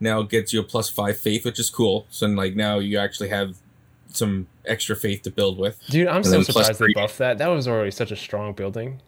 now 0.00 0.22
gets 0.22 0.52
you 0.52 0.60
a 0.60 0.64
plus 0.64 0.90
five 0.90 1.18
faith, 1.18 1.44
which 1.44 1.58
is 1.58 1.70
cool. 1.70 2.06
So 2.10 2.26
like 2.26 2.56
now 2.56 2.78
you 2.78 2.98
actually 2.98 3.28
have 3.28 3.56
some 4.08 4.46
extra 4.64 4.96
faith 4.96 5.22
to 5.22 5.30
build 5.30 5.58
with. 5.58 5.80
Dude, 5.88 6.06
I'm 6.06 6.24
so 6.24 6.42
surprised 6.42 6.78
they 6.78 6.92
buffed 6.94 7.18
that. 7.18 7.38
That 7.38 7.48
was 7.48 7.68
already 7.68 7.90
such 7.90 8.10
a 8.10 8.16
strong 8.16 8.52
building. 8.52 9.00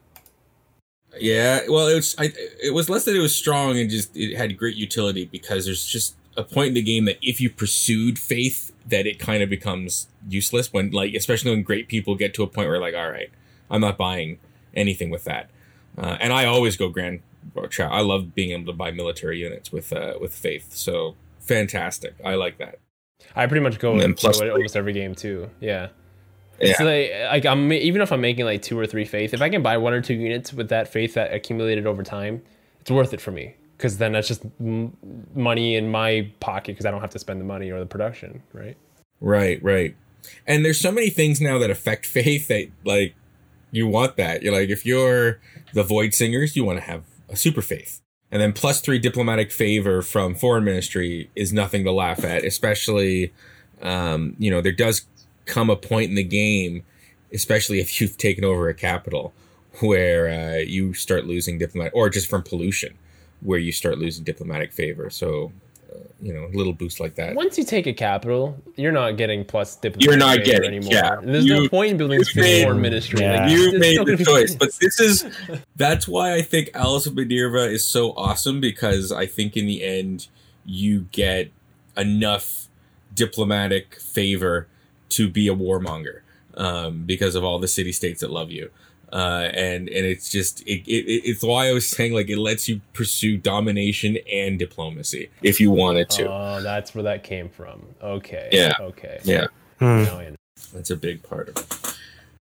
Yeah, 1.18 1.60
well, 1.68 1.88
it 1.88 1.94
was 1.94 2.14
I, 2.18 2.32
it 2.62 2.74
was 2.74 2.90
less 2.90 3.04
that 3.04 3.16
it 3.16 3.20
was 3.20 3.34
strong 3.34 3.78
and 3.78 3.88
just 3.88 4.16
it 4.16 4.36
had 4.36 4.56
great 4.56 4.76
utility 4.76 5.24
because 5.26 5.64
there's 5.64 5.84
just 5.84 6.14
a 6.36 6.44
point 6.44 6.68
in 6.68 6.74
the 6.74 6.82
game 6.82 7.06
that 7.06 7.16
if 7.22 7.40
you 7.40 7.48
pursued 7.48 8.18
faith, 8.18 8.72
that 8.88 9.06
it 9.06 9.18
kind 9.18 9.42
of 9.42 9.50
becomes 9.50 10.08
useless 10.28 10.72
when 10.72 10.90
like 10.90 11.14
especially 11.14 11.50
when 11.50 11.62
great 11.62 11.88
people 11.88 12.14
get 12.14 12.34
to 12.34 12.42
a 12.42 12.46
point 12.46 12.68
where 12.68 12.80
like, 12.80 12.94
all 12.94 13.10
right, 13.10 13.30
I'm 13.70 13.80
not 13.80 13.98
buying 13.98 14.38
anything 14.74 15.10
with 15.10 15.24
that. 15.24 15.50
Uh, 15.98 16.16
and 16.20 16.32
I 16.32 16.44
always 16.44 16.76
go 16.76 16.88
grand. 16.88 17.20
Tra- 17.70 17.90
I 17.92 18.00
love 18.00 18.34
being 18.34 18.50
able 18.50 18.66
to 18.66 18.76
buy 18.76 18.90
military 18.90 19.38
units 19.38 19.72
with 19.72 19.92
uh, 19.92 20.14
with 20.20 20.34
faith. 20.34 20.74
So 20.74 21.16
fantastic. 21.40 22.14
I 22.24 22.34
like 22.34 22.58
that. 22.58 22.78
I 23.34 23.46
pretty 23.46 23.62
much 23.62 23.78
go 23.78 23.92
And 23.92 24.00
then 24.00 24.14
plus 24.14 24.40
it 24.40 24.50
almost 24.50 24.76
every 24.76 24.92
game 24.92 25.14
too. 25.14 25.50
Yeah. 25.60 25.88
Yeah. 26.60 26.70
It's 26.70 26.80
like, 26.80 27.30
like 27.30 27.46
I'm 27.46 27.72
even 27.72 28.00
if 28.00 28.12
I'm 28.12 28.20
making 28.20 28.44
like 28.44 28.62
two 28.62 28.78
or 28.78 28.86
three 28.86 29.04
faith, 29.04 29.34
if 29.34 29.42
I 29.42 29.48
can 29.48 29.62
buy 29.62 29.76
one 29.76 29.92
or 29.92 30.00
two 30.00 30.14
units 30.14 30.52
with 30.52 30.68
that 30.70 30.88
faith 30.88 31.14
that 31.14 31.32
accumulated 31.32 31.86
over 31.86 32.02
time, 32.02 32.42
it's 32.80 32.90
worth 32.90 33.12
it 33.12 33.20
for 33.20 33.30
me 33.30 33.56
because 33.76 33.98
then 33.98 34.12
that's 34.12 34.28
just 34.28 34.44
m- 34.60 34.96
money 35.34 35.76
in 35.76 35.90
my 35.90 36.30
pocket 36.40 36.72
because 36.72 36.86
I 36.86 36.90
don't 36.90 37.00
have 37.00 37.10
to 37.10 37.18
spend 37.18 37.40
the 37.40 37.44
money 37.44 37.70
or 37.70 37.78
the 37.78 37.86
production, 37.86 38.42
right? 38.52 38.76
Right, 39.20 39.62
right. 39.62 39.96
And 40.46 40.64
there's 40.64 40.80
so 40.80 40.90
many 40.90 41.10
things 41.10 41.40
now 41.40 41.58
that 41.58 41.70
affect 41.70 42.06
faith 42.06 42.48
that 42.48 42.68
like 42.84 43.14
you 43.70 43.86
want 43.86 44.16
that. 44.16 44.42
You're 44.42 44.54
like 44.54 44.68
if 44.68 44.86
you're 44.86 45.40
the 45.72 45.82
Void 45.82 46.14
Singers, 46.14 46.56
you 46.56 46.64
want 46.64 46.78
to 46.78 46.84
have 46.84 47.04
a 47.28 47.36
super 47.36 47.62
faith. 47.62 48.00
And 48.30 48.42
then 48.42 48.52
plus 48.52 48.80
three 48.80 48.98
diplomatic 48.98 49.52
favor 49.52 50.02
from 50.02 50.34
foreign 50.34 50.64
ministry 50.64 51.30
is 51.36 51.52
nothing 51.52 51.84
to 51.84 51.92
laugh 51.92 52.24
at, 52.24 52.44
especially 52.44 53.32
um, 53.82 54.36
you 54.38 54.50
know, 54.50 54.60
there 54.60 54.72
does 54.72 55.06
come 55.44 55.70
a 55.70 55.76
point 55.76 56.10
in 56.10 56.16
the 56.16 56.24
game, 56.24 56.84
especially 57.32 57.80
if 57.80 58.00
you've 58.00 58.16
taken 58.16 58.44
over 58.44 58.68
a 58.68 58.74
capital, 58.74 59.32
where 59.80 60.28
uh, 60.28 60.58
you 60.58 60.94
start 60.94 61.26
losing 61.26 61.58
diplomatic 61.58 61.94
or 61.94 62.08
just 62.08 62.28
from 62.28 62.42
pollution, 62.42 62.96
where 63.46 63.58
you 63.60 63.70
start 63.72 63.98
losing 63.98 64.24
diplomatic 64.24 64.72
favor. 64.72 65.08
So 65.08 65.52
uh, 65.94 65.98
you 66.20 66.32
know, 66.34 66.44
a 66.46 66.52
little 66.56 66.72
boost 66.72 66.98
like 66.98 67.14
that. 67.14 67.36
Once 67.36 67.56
you 67.56 67.64
take 67.64 67.86
a 67.86 67.92
capital, 67.92 68.60
you're 68.74 68.90
not 68.92 69.16
getting 69.16 69.44
plus 69.44 69.76
diplomatic 69.76 70.04
You're 70.04 70.16
not 70.18 70.38
favor 70.38 70.50
getting- 70.50 70.70
anymore. 70.74 70.92
yeah. 70.92 71.16
There's 71.22 71.46
no 71.46 71.68
point 71.68 71.92
in 71.92 71.96
building 71.96 72.18
you 72.18 72.24
this 72.24 72.34
made- 72.34 72.64
foreign 72.64 72.80
ministry. 72.80 73.20
Yeah. 73.20 73.42
Like, 73.44 73.50
you 73.52 73.70
there's 73.70 73.80
made 73.80 73.92
still 73.94 74.04
the 74.04 74.24
choice 74.24 74.54
but 74.56 74.70
this 74.80 74.98
is 75.00 75.24
that's 75.76 76.08
why 76.08 76.34
i 76.34 76.42
think 76.42 76.70
Owls 76.74 77.06
of 77.06 77.14
Minerva 77.14 77.64
is 77.70 77.84
so 77.84 78.12
awesome 78.16 78.60
because 78.60 79.12
i 79.12 79.26
think 79.26 79.56
in 79.56 79.66
the 79.66 79.84
end 79.84 80.26
you 80.64 81.06
get 81.12 81.50
enough 81.96 82.66
diplomatic 83.14 83.94
favor 84.00 84.66
to 85.10 85.28
be 85.28 85.48
a 85.48 85.54
warmonger 85.54 86.20
um, 86.54 87.04
because 87.06 87.34
of 87.34 87.44
all 87.44 87.58
the 87.58 87.68
city 87.68 87.92
states 87.92 88.20
that 88.20 88.30
love 88.30 88.50
you 88.50 88.70
uh, 89.12 89.48
and 89.54 89.88
and 89.88 90.04
it's 90.06 90.28
just 90.30 90.60
it, 90.62 90.86
it, 90.88 91.04
it's 91.28 91.42
why 91.42 91.68
I 91.68 91.72
was 91.72 91.88
saying 91.88 92.12
like 92.12 92.28
it 92.28 92.38
lets 92.38 92.68
you 92.68 92.80
pursue 92.92 93.36
domination 93.36 94.18
and 94.32 94.58
diplomacy 94.58 95.30
if 95.42 95.60
you 95.60 95.70
wanted 95.70 96.10
to. 96.10 96.28
Oh, 96.30 96.60
that's 96.62 96.94
where 96.94 97.04
that 97.04 97.22
came 97.24 97.48
from. 97.48 97.86
Okay. 98.02 98.48
Yeah. 98.52 98.72
Okay. 98.80 99.20
yeah, 99.24 99.46
Hmm. 99.78 100.04
Now 100.04 100.18
I 100.18 100.30
know. 100.30 100.36
that's 100.74 100.90
a 100.90 100.96
big 100.96 101.22
part 101.22 101.48
of 101.50 101.56
it. 101.58 101.96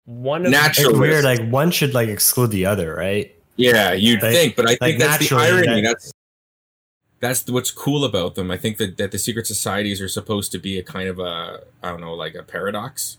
One 0.07 0.47
of 0.47 0.53
Natural. 0.53 0.99
Weird. 0.99 1.25
Like 1.25 1.47
one 1.51 1.71
should 1.71 1.93
like 1.95 2.09
exclude 2.09 2.51
the 2.53 2.67
other, 2.67 2.95
right? 2.95 3.35
Yeah, 3.57 3.93
you'd 3.93 4.23
Like- 4.23 4.33
think, 4.35 4.57
but 4.57 4.67
I 4.67 4.69
like 4.71 4.79
think 4.81 4.99
that's 5.01 5.29
the 5.29 5.35
irony. 5.37 5.83
that- 5.83 5.83
That's 5.83 6.13
that's 7.19 7.51
what's 7.51 7.71
cool 7.71 8.05
about 8.05 8.35
them. 8.35 8.51
I 8.51 8.59
think 8.59 8.77
that, 8.77 8.99
that 8.99 9.11
the 9.11 9.19
secret 9.19 9.47
societies 9.47 10.01
are 10.03 10.09
supposed 10.09 10.53
to 10.53 10.59
be 10.59 10.79
a 10.79 10.83
kind 10.83 11.09
of 11.09 11.19
a 11.19 11.63
I 11.83 11.89
don't 11.91 12.01
know, 12.01 12.15
like 12.15 12.35
a 12.35 12.43
paradox. 12.43 13.17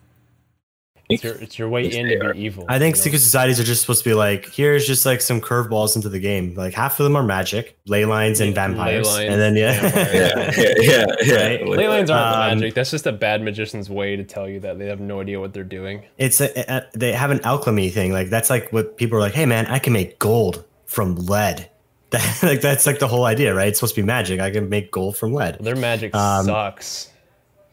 It's 1.09 1.23
your, 1.23 1.35
it's 1.35 1.57
your 1.57 1.69
way 1.69 1.83
Yes, 1.85 1.95
in 1.95 2.07
they 2.07 2.15
to 2.17 2.33
be 2.33 2.41
evil. 2.41 2.65
I 2.67 2.79
think 2.79 2.95
you 2.95 2.99
know? 2.99 3.03
secret 3.03 3.19
societies 3.19 3.59
are 3.59 3.63
just 3.63 3.81
supposed 3.81 4.03
to 4.03 4.09
be 4.09 4.13
like, 4.13 4.45
here's 4.45 4.85
just 4.85 5.05
like 5.05 5.21
some 5.21 5.39
curveballs 5.39 5.95
into 5.95 6.09
the 6.09 6.19
game. 6.19 6.53
Like 6.55 6.73
half 6.73 6.99
of 6.99 7.03
them 7.05 7.15
are 7.15 7.23
magic, 7.23 7.77
ley 7.87 8.05
lines, 8.05 8.39
and 8.41 8.53
vampires, 8.53 9.07
lines, 9.07 9.29
and 9.31 9.39
then 9.41 9.55
yeah, 9.55 9.79
vampires. 9.89 10.57
Yeah, 10.57 10.73
yeah, 10.79 10.81
yeah, 10.81 11.15
yeah. 11.23 11.47
Right? 11.47 11.67
Ley 11.67 11.87
lines 11.87 12.09
aren't 12.09 12.53
Um, 12.53 12.59
magic. 12.59 12.73
That's 12.75 12.91
just 12.91 13.07
a 13.07 13.11
bad 13.13 13.41
magician's 13.41 13.89
way 13.89 14.15
to 14.15 14.23
tell 14.23 14.49
you 14.49 14.59
that 14.61 14.79
they 14.79 14.87
have 14.87 14.99
no 14.99 15.21
idea 15.21 15.39
what 15.39 15.53
they're 15.53 15.63
doing. 15.63 16.03
it's 16.17 16.41
a, 16.41 16.49
a, 16.71 16.83
they 16.93 17.13
have 17.13 17.31
an 17.31 17.39
alchemy 17.43 17.89
thing. 17.89 18.11
Like 18.11 18.29
that's 18.29 18.49
like 18.49 18.71
what 18.73 18.97
people 18.97 19.17
are 19.17 19.21
like. 19.21 19.33
Hey 19.33 19.45
man, 19.45 19.65
I 19.67 19.79
can 19.79 19.93
make 19.93 20.19
gold 20.19 20.65
from 20.85 21.15
lead. 21.15 21.69
That, 22.09 22.39
like 22.43 22.61
that's 22.61 22.85
like 22.85 22.99
the 22.99 23.07
whole 23.07 23.25
idea, 23.25 23.53
right? 23.53 23.67
It's 23.69 23.79
supposed 23.79 23.95
to 23.95 24.01
be 24.01 24.05
magic. 24.05 24.39
I 24.39 24.49
can 24.51 24.69
make 24.69 24.91
gold 24.91 25.17
from 25.17 25.33
lead. 25.33 25.57
Their 25.59 25.75
magic 25.75 26.15
Um, 26.15 26.45
sucks. 26.45 27.11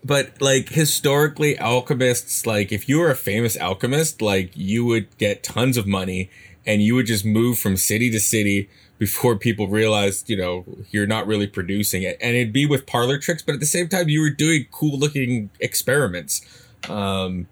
But 0.05 0.41
like 0.41 0.69
historically, 0.69 1.59
alchemists, 1.59 2.47
like 2.47 2.71
if 2.73 2.89
you 2.89 2.99
were 2.99 3.11
a 3.11 3.17
famous 3.17 3.57
alchemist, 3.57 4.21
like 4.21 4.53
you 4.55 4.85
would 4.85 5.17
get 5.17 5.43
tons 5.43 5.77
of 5.77 5.87
money 5.87 6.31
and 6.67 6.83
you 6.83 6.95
would 6.95 7.07
just 7.07 7.25
move 7.25 7.59
from 7.59 7.77
city 7.77 8.11
to 8.11 8.21
city 8.21 8.69
before 8.99 9.37
people 9.37 9.67
realized, 9.67 10.29
you 10.29 10.37
know, 10.37 10.65
you're 10.91 11.07
not 11.07 11.27
really 11.27 11.47
producing 11.47 12.03
it. 12.03 12.19
And 12.21 12.37
it'd 12.37 12.53
be 12.53 12.67
with 12.67 12.87
parlor 12.87 13.19
tricks, 13.19 13.43
but 13.43 13.55
at 13.55 13.61
the 13.61 13.67
same 13.67 13.89
time, 13.89 14.09
you 14.09 14.21
were 14.21 14.31
doing 14.31 14.67
cool 14.71 14.99
looking 14.99 15.51
experiments. 15.59 16.43
Um, 16.89 17.49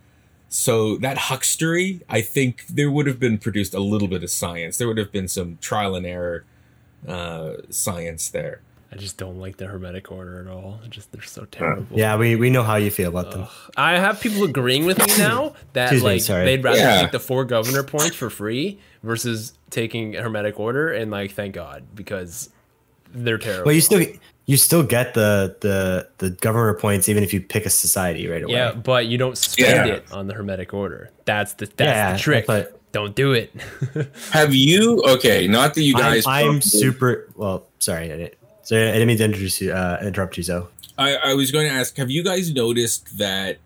so 0.48 0.96
that 0.98 1.16
huckstery, 1.16 2.02
I 2.08 2.20
think 2.20 2.66
there 2.66 2.90
would 2.90 3.06
have 3.06 3.18
been 3.18 3.38
produced 3.38 3.72
a 3.74 3.80
little 3.80 4.08
bit 4.08 4.22
of 4.22 4.30
science. 4.30 4.76
There 4.76 4.86
would 4.86 4.98
have 4.98 5.10
been 5.10 5.28
some 5.28 5.56
trial 5.60 5.94
and 5.94 6.04
error 6.04 6.44
uh, 7.08 7.54
science 7.70 8.28
there. 8.28 8.60
I 8.92 8.96
just 8.96 9.16
don't 9.16 9.38
like 9.40 9.56
the 9.56 9.66
Hermetic 9.66 10.12
Order 10.12 10.40
at 10.42 10.48
all. 10.48 10.78
Just 10.90 11.12
they're 11.12 11.22
so 11.22 11.46
terrible. 11.46 11.86
Yeah, 11.90 12.16
we, 12.18 12.36
we 12.36 12.50
know 12.50 12.62
how 12.62 12.76
you 12.76 12.90
feel 12.90 13.08
about 13.08 13.30
them. 13.30 13.46
I 13.74 13.98
have 13.98 14.20
people 14.20 14.44
agreeing 14.44 14.84
with 14.84 14.98
me 14.98 15.06
now 15.18 15.54
that 15.72 15.84
Excuse 15.84 16.02
me, 16.02 16.08
like 16.10 16.20
sorry. 16.20 16.44
they'd 16.44 16.62
rather 16.62 16.78
Yeah. 16.78 17.00
take 17.02 17.10
the 17.12 17.18
four 17.20 17.46
governor 17.46 17.82
points 17.82 18.14
for 18.14 18.28
free 18.28 18.78
versus 19.02 19.54
taking 19.70 20.12
Hermetic 20.12 20.60
Order, 20.60 20.92
and 20.92 21.10
like 21.10 21.32
thank 21.32 21.54
God 21.54 21.84
because 21.94 22.50
they're 23.14 23.38
terrible. 23.38 23.64
But 23.64 23.74
you 23.76 23.80
still 23.80 24.04
you 24.44 24.56
still 24.58 24.82
get 24.82 25.14
the 25.14 25.56
the 25.60 26.08
the 26.18 26.28
governor 26.30 26.74
points 26.74 27.08
even 27.08 27.22
if 27.22 27.32
you 27.32 27.40
pick 27.40 27.64
a 27.64 27.70
society 27.70 28.28
right 28.28 28.42
away. 28.42 28.52
yeah, 28.52 28.72
but 28.72 29.06
you 29.06 29.16
don't 29.16 29.38
spend 29.38 29.88
Yeah. 29.88 29.94
it 29.94 30.12
on 30.12 30.26
the 30.26 30.34
Hermetic 30.34 30.74
Order. 30.74 31.10
That's 31.24 31.54
the 31.54 31.64
that's 31.64 31.80
Yeah, 31.88 32.12
the 32.12 32.18
trick. 32.18 32.46
but- 32.46 32.78
don't 32.92 33.14
do 33.16 33.32
it. 33.32 33.50
Have 34.32 34.54
you? 34.54 35.02
Okay, 35.08 35.48
not 35.48 35.72
that 35.76 35.82
you 35.82 35.94
I'm, 35.96 36.00
guys. 36.02 36.26
I'm 36.26 36.60
super 36.60 37.26
well. 37.36 37.64
Sorry, 37.78 38.30
I 38.70 38.74
didn't, 38.74 38.88
I 38.88 38.92
didn't 38.92 39.08
mean 39.08 39.18
to 39.18 39.24
introduce 39.24 39.60
you, 39.60 39.72
uh, 39.72 39.98
interrupt 40.02 40.36
you. 40.36 40.42
So 40.42 40.68
I, 40.98 41.16
I 41.16 41.34
was 41.34 41.50
going 41.50 41.66
to 41.68 41.72
ask, 41.72 41.96
have 41.96 42.10
you 42.10 42.22
guys 42.22 42.52
noticed 42.52 43.18
that 43.18 43.58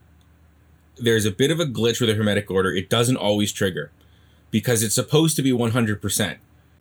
there's 0.99 1.26
a 1.26 1.31
bit 1.31 1.50
of 1.50 1.61
a 1.61 1.67
glitch 1.67 2.00
with 2.00 2.09
the 2.09 2.15
Hermetic 2.15 2.50
Order? 2.50 2.73
It 2.73 2.88
doesn't 2.88 3.17
always 3.17 3.53
trigger 3.53 3.91
because 4.50 4.83
it's 4.83 4.95
supposed 4.95 5.37
to 5.37 5.43
be 5.43 5.53
100%. 5.53 6.37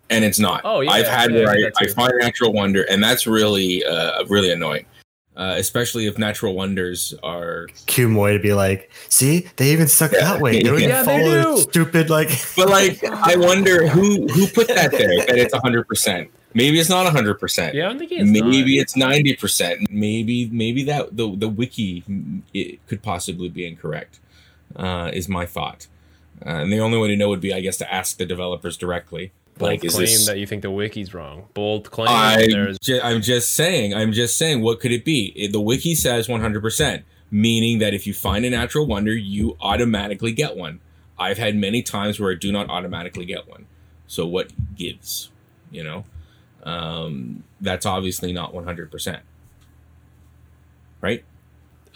And 0.09 0.23
it's 0.23 0.37
not. 0.39 0.61
Oh, 0.63 0.81
yeah, 0.81 0.91
I've 0.91 1.07
had 1.07 1.31
yeah, 1.33 1.39
where 1.39 1.49
I 1.49 1.53
I, 1.53 1.55
did 1.55 1.73
I 1.79 1.87
find 1.87 2.13
natural 2.19 2.53
wonder, 2.53 2.83
and 2.83 3.03
that's 3.03 3.25
really, 3.25 3.83
uh, 3.83 4.23
really 4.25 4.51
annoying. 4.51 4.85
Uh, 5.35 5.55
especially 5.57 6.05
if 6.05 6.17
natural 6.17 6.53
wonders 6.53 7.13
are. 7.23 7.67
Q 7.87 8.07
Moy 8.07 8.31
to 8.33 8.39
be 8.39 8.53
like, 8.53 8.89
see, 9.09 9.47
they 9.57 9.71
even 9.73 9.87
stuck 9.87 10.13
Yeah. 10.13 10.21
that 10.21 10.41
way. 10.41 10.53
They 10.53 10.59
don't 10.63 10.77
even 10.77 10.89
Yeah, 10.89 11.01
they 11.03 11.05
follow 11.19 11.29
their 11.31 11.43
do. 11.43 11.57
stupid 11.57 12.09
like. 12.09 12.29
But 12.55 12.69
like, 12.69 13.03
I 13.03 13.35
wonder 13.35 13.85
who 13.87 14.27
who 14.27 14.47
put 14.47 14.69
that 14.69 14.91
there 14.91 15.09
that 15.25 15.37
it's 15.37 15.53
100%. 15.53 16.29
Maybe 16.55 16.79
it's 16.79 16.89
not 16.89 17.05
100%. 17.13 17.73
yeah, 17.73 17.89
I'm 17.89 17.99
thinking 17.99 18.21
it's 18.21 18.29
maybe 18.31 18.77
not. 18.77 18.81
it's 18.81 18.95
ninety 18.95 19.35
percent. 19.35 19.91
Maybe 19.91 20.47
maybe 20.51 20.83
that 20.85 21.15
the 21.15 21.35
the 21.35 21.49
wiki 21.49 22.01
mm, 22.09 22.41
it 22.53 22.85
could 22.87 23.03
possibly 23.03 23.49
be 23.49 23.67
incorrect. 23.67 24.19
Uh, 24.75 25.11
is 25.13 25.29
my 25.29 25.45
thought, 25.45 25.87
uh, 26.45 26.49
and 26.49 26.71
the 26.73 26.79
only 26.79 26.97
way 26.97 27.07
to 27.09 27.15
know 27.15 27.29
would 27.29 27.39
be, 27.41 27.53
I 27.53 27.61
guess, 27.61 27.77
to 27.77 27.93
ask 27.93 28.17
the 28.17 28.25
developers 28.25 28.75
directly. 28.77 29.31
bold 29.57 29.71
Like, 29.71 29.85
is 29.85 29.93
claim 29.93 30.05
this? 30.05 30.25
that 30.25 30.37
you 30.39 30.47
think 30.47 30.63
the 30.63 30.71
wiki's 30.71 31.13
wrong. 31.13 31.45
Bold 31.53 31.91
claim. 31.91 32.07
I 32.09 32.47
There's 32.49 32.79
ju- 32.79 32.99
I'm 33.03 33.21
just 33.21 33.53
saying. 33.53 33.93
I'm 33.93 34.11
just 34.13 34.37
saying. 34.37 34.61
What 34.61 34.79
could 34.79 34.91
it 34.91 35.05
be? 35.05 35.33
It- 35.35 35.51
the 35.51 35.61
wiki 35.61 35.93
says 35.93 36.27
100 36.27 36.61
percent, 36.61 37.03
meaning 37.29 37.79
that 37.79 37.93
if 37.93 38.07
you 38.07 38.13
find 38.13 38.43
a 38.43 38.49
natural 38.49 38.85
wonder, 38.85 39.13
you 39.13 39.55
automatically 39.61 40.31
get 40.31 40.55
one. 40.57 40.79
I've 41.19 41.37
had 41.37 41.55
many 41.55 41.81
times 41.81 42.19
where 42.19 42.31
I 42.31 42.35
do 42.35 42.51
not 42.51 42.69
automatically 42.69 43.25
get 43.25 43.47
one. 43.47 43.65
So 44.07 44.25
what 44.25 44.51
gives? 44.75 45.29
You 45.71 45.83
know, 45.83 46.05
um, 46.65 47.43
that's 47.61 47.85
obviously 47.85 48.33
not 48.33 48.53
100 48.53 48.91
percent, 48.91 49.21
right? 51.01 51.23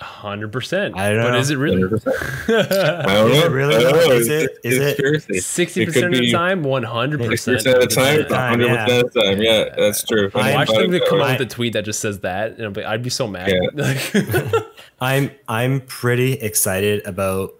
hundred 0.02 0.50
percent. 0.54 0.98
I 0.98 1.12
don't 1.12 1.24
But 1.24 1.32
know. 1.32 1.40
is 1.40 1.50
it 1.50 1.58
really? 1.58 1.84
I 1.84 1.88
don't 1.88 3.32
Is 3.32 3.44
it 3.44 3.52
really? 3.52 3.76
I 3.76 3.80
don't 3.82 3.92
know. 3.92 4.12
Is 4.16 4.30
it- 4.30 4.58
is 4.64 4.78
it- 4.78 4.96
seriously? 4.96 5.40
Sixty 5.40 5.82
It 5.82 5.86
could 5.88 5.94
percent 5.96 6.14
of 6.14 6.20
the 6.22 6.32
time, 6.32 6.64
one 6.64 6.84
hundred 6.84 7.20
60% 7.20 7.58
of 7.58 7.64
the 7.82 7.88
time, 7.88 8.26
time, 8.28 8.60
100 8.62 8.66
yeah. 8.66 8.86
percent 8.86 9.06
of 9.08 9.14
the 9.14 9.22
time. 9.22 9.42
Yeah, 9.42 9.66
that's 9.76 10.04
true. 10.06 10.32
I- 10.36 10.54
Watch 10.54 10.70
them 10.70 10.92
to 10.92 11.06
come 11.06 11.22
I- 11.22 11.34
up 11.34 11.40
with 11.40 11.52
a 11.52 11.54
tweet 11.54 11.74
that 11.74 11.84
just 11.84 12.00
says 12.00 12.20
that, 12.20 12.54
and 12.54 12.68
I'd 12.68 12.74
be, 12.74 12.84
I'd 12.86 13.04
be 13.04 13.10
so 13.10 13.28
mad. 13.28 13.52
I'm 15.02 15.32
I'm 15.50 15.82
pretty 15.82 16.34
excited 16.36 17.06
about, 17.06 17.56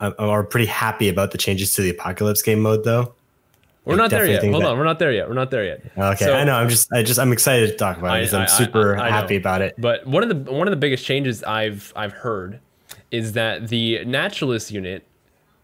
I'm- 0.00 0.14
or 0.18 0.44
pretty 0.44 0.66
happy 0.66 1.08
about 1.08 1.30
the 1.30 1.38
changes 1.38 1.74
to 1.76 1.82
the 1.82 1.88
apocalypse 1.90 2.42
game 2.42 2.60
mode 2.60 2.84
though. 2.84 3.14
We're 3.84 3.96
not 3.96 4.10
there 4.10 4.26
yet. 4.26 4.42
Hold 4.44 4.62
that- 4.62 4.68
on, 4.68 4.78
we're 4.78 4.84
not 4.84 4.98
there 4.98 5.12
yet. 5.12 5.28
We're 5.28 5.34
not 5.34 5.50
there 5.50 5.64
yet. 5.64 5.80
Okay, 5.96 6.24
So- 6.26 6.34
I 6.34 6.44
know. 6.44 6.54
I'm 6.54 6.68
just 6.68 6.92
I 6.92 7.02
just 7.02 7.18
I'm 7.18 7.32
excited 7.32 7.68
to 7.70 7.76
talk 7.76 7.96
about 7.98 8.10
I- 8.12 8.18
it 8.18 8.20
because 8.22 8.34
I'm 8.34 8.40
I- 8.42 8.44
I- 8.44 8.46
super 8.46 8.96
I 8.98 9.10
happy 9.10 9.36
about 9.36 9.62
it. 9.62 9.74
But 9.78 10.06
one 10.06 10.22
of 10.22 10.28
the 10.44 10.52
one 10.52 10.66
of 10.66 10.72
the 10.72 10.76
biggest 10.76 11.04
changes 11.04 11.42
I've 11.44 11.92
I've 11.96 12.12
heard 12.12 12.60
is 13.10 13.32
that 13.32 13.68
the 13.68 14.04
naturalist 14.04 14.70
unit 14.70 15.04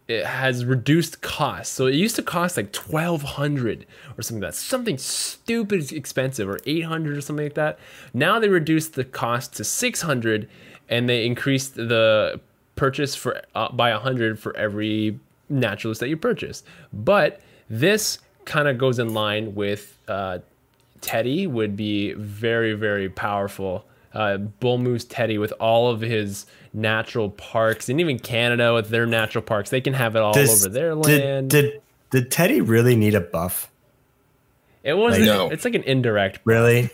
it 0.09 0.25
has 0.25 0.65
reduced 0.65 1.21
costs. 1.21 1.75
So 1.75 1.87
it 1.87 1.95
used 1.97 2.15
to 2.17 2.23
cost 2.23 2.57
like 2.57 2.71
twelve 2.73 3.23
hundred 3.23 3.87
or 4.17 4.23
something 4.23 4.41
like 4.41 4.53
that, 4.53 4.57
something 4.57 4.99
stupid 4.99 5.91
expensive, 5.93 6.49
or 6.49 6.59
eight 6.65 6.85
hundred 6.85 7.17
or 7.17 7.21
something 7.21 7.45
like 7.47 7.55
that. 7.55 7.79
Now 8.15 8.39
they 8.39 8.49
reduced 8.49 8.95
the 8.95 9.03
cost 9.05 9.55
to 9.57 9.65
six 9.65 10.03
hundred, 10.03 10.49
and 10.89 11.09
they 11.09 11.27
increased 11.27 11.75
the 11.75 12.41
purchase 12.77 13.17
for 13.17 13.43
uh, 13.57 13.71
by 13.73 13.91
a 13.91 13.99
hundred 13.99 14.39
for 14.39 14.57
every 14.57 15.19
naturalist 15.49 15.99
that 16.01 16.09
you 16.09 16.17
purchase. 16.17 16.63
But 16.93 17.41
this 17.69 18.19
kind 18.45 18.69
of 18.69 18.79
goes 18.79 18.99
in 18.99 19.13
line 19.15 19.55
with 19.55 19.99
uh, 20.09 20.39
Teddy 21.01 21.47
would 21.47 21.77
be 21.77 22.13
very, 22.15 22.73
very 22.75 23.09
powerful. 23.09 23.85
Uh, 24.15 24.37
Bull 24.39 24.79
Moose 24.79 25.05
Teddy 25.05 25.37
with 25.37 25.53
all 25.61 25.91
of 25.91 26.01
his 26.01 26.47
natural 26.73 27.29
parks, 27.31 27.89
and 27.89 28.01
even 28.01 28.19
Canada 28.19 28.73
with 28.73 28.89
their 28.89 29.05
natural 29.07 29.43
parks, 29.43 29.71
they 29.71 29.81
can 29.81 29.93
have 29.95 30.17
it 30.17 30.23
all 30.23 30.33
Does- 30.33 30.65
over 30.65 30.73
their 30.73 30.95
did, 30.95 31.23
land. 31.25 31.51
did 31.51 31.83
did 32.11 32.31
Teddy 32.31 32.61
really 32.61 32.97
need 32.97 33.15
a 33.15 33.21
buff? 33.21 33.71
it 34.85 34.95
was 34.95 35.19
No. 35.19 35.49
it's 35.51 35.65
like 35.65 35.75
an 35.75 35.83
indirect 35.83 36.39
Really? 36.45 36.89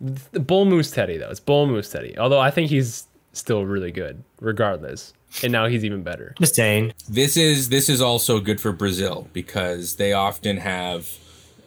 the 0.00 0.40
Bull 0.40 0.64
Moose 0.64 0.90
Teddy 0.90 1.18
though. 1.18 1.28
It's 1.30 1.40
Bull 1.40 1.66
Moose 1.66 1.90
Teddy. 1.90 2.16
Although 2.18 2.40
I 2.40 2.50
think 2.50 2.70
he's 2.70 3.06
still 3.32 3.64
really 3.66 3.92
good, 3.92 4.22
regardless. 4.40 5.12
And 5.42 5.52
now 5.52 5.66
he's 5.66 5.84
even 5.84 6.02
better. 6.02 6.34
Just 6.40 6.54
saying. 6.54 6.92
This 7.08 7.36
is 7.36 7.68
this 7.68 7.88
is 7.88 8.00
also 8.00 8.40
good 8.40 8.60
for 8.60 8.72
Brazil 8.72 9.28
because 9.32 9.96
they 9.96 10.12
often 10.12 10.58
have 10.58 11.08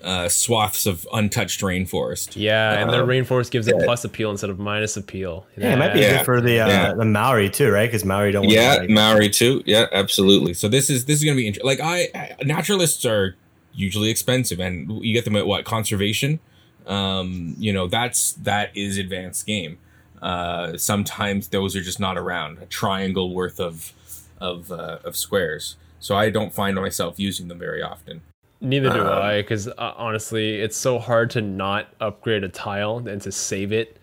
uh, 0.03 0.29
swaths 0.29 0.85
of 0.85 1.05
untouched 1.11 1.59
rainforest. 1.61 2.33
Yeah, 2.35 2.79
and 2.79 2.91
their 2.93 3.01
Um, 3.03 3.09
rainforest 3.09 3.51
gives 3.51 3.67
it 3.67 3.75
yeah. 3.77 3.83
plus 3.83 4.05
appeal 4.05 4.29
instead 4.31 4.49
of 4.49 4.57
minus 4.59 4.95
appeal. 4.95 5.45
Yeah, 5.57 5.73
it 5.73 5.77
might 5.77 5.93
be 5.93 5.99
Yeah. 5.99 6.17
good 6.17 6.25
for 6.25 6.39
the 6.39 6.59
uh, 6.61 6.67
Yeah. 6.67 6.93
the 6.93 7.03
Maori 7.03 7.49
too, 7.49 7.69
right? 7.71 7.87
Because 7.87 8.05
Maori 8.05 8.31
don't. 8.31 8.47
Yeah, 8.47 8.67
Want 8.67 8.75
to, 8.75 8.81
like, 8.81 8.89
Maori 8.91 9.29
too. 9.29 9.63
Yeah, 9.65 9.87
absolutely. 9.91 10.53
So 10.53 10.69
this 10.69 10.89
is 10.89 11.05
this 11.05 11.17
is 11.19 11.25
gonna 11.25 11.35
be 11.35 11.47
interesting. 11.47 11.67
Like 11.67 11.81
I, 11.81 12.07
I- 12.15 12.35
naturalists 12.45 13.05
are 13.05 13.35
usually 13.73 14.09
expensive, 14.09 14.59
and 14.59 15.03
you 15.03 15.13
get 15.13 15.25
them 15.25 15.35
at 15.35 15.45
what 15.45 15.65
conservation. 15.65 16.39
Um, 16.85 17.55
you 17.57 17.73
know 17.73 17.87
that's 17.87 18.31
that 18.33 18.69
is 18.77 18.97
advanced 18.97 19.45
game. 19.45 19.77
Uh, 20.21 20.77
sometimes 20.77 21.49
those 21.49 21.75
are 21.75 21.81
just 21.81 21.99
not 21.99 22.17
around. 22.17 22.59
A 22.59 22.65
triangle 22.65 23.33
worth 23.33 23.59
of 23.59 23.93
of 24.39 24.71
uh, 24.71 24.99
of 25.03 25.15
squares. 25.15 25.77
So 25.99 26.15
I 26.15 26.29
don't 26.29 26.53
find 26.53 26.75
myself 26.75 27.19
using 27.19 27.47
them 27.47 27.59
very 27.59 27.81
often. 27.81 28.21
Neither 28.61 28.89
do 28.89 29.01
Um, 29.01 29.07
I, 29.07 29.41
because 29.41 29.67
uh, 29.67 29.93
honestly, 29.97 30.55
it's 30.55 30.77
so 30.77 30.99
hard 30.99 31.29
to 31.31 31.41
not 31.41 31.89
upgrade 31.99 32.43
a 32.43 32.49
tile 32.49 33.07
and 33.07 33.21
to 33.21 33.31
save 33.31 33.71
it 33.71 33.97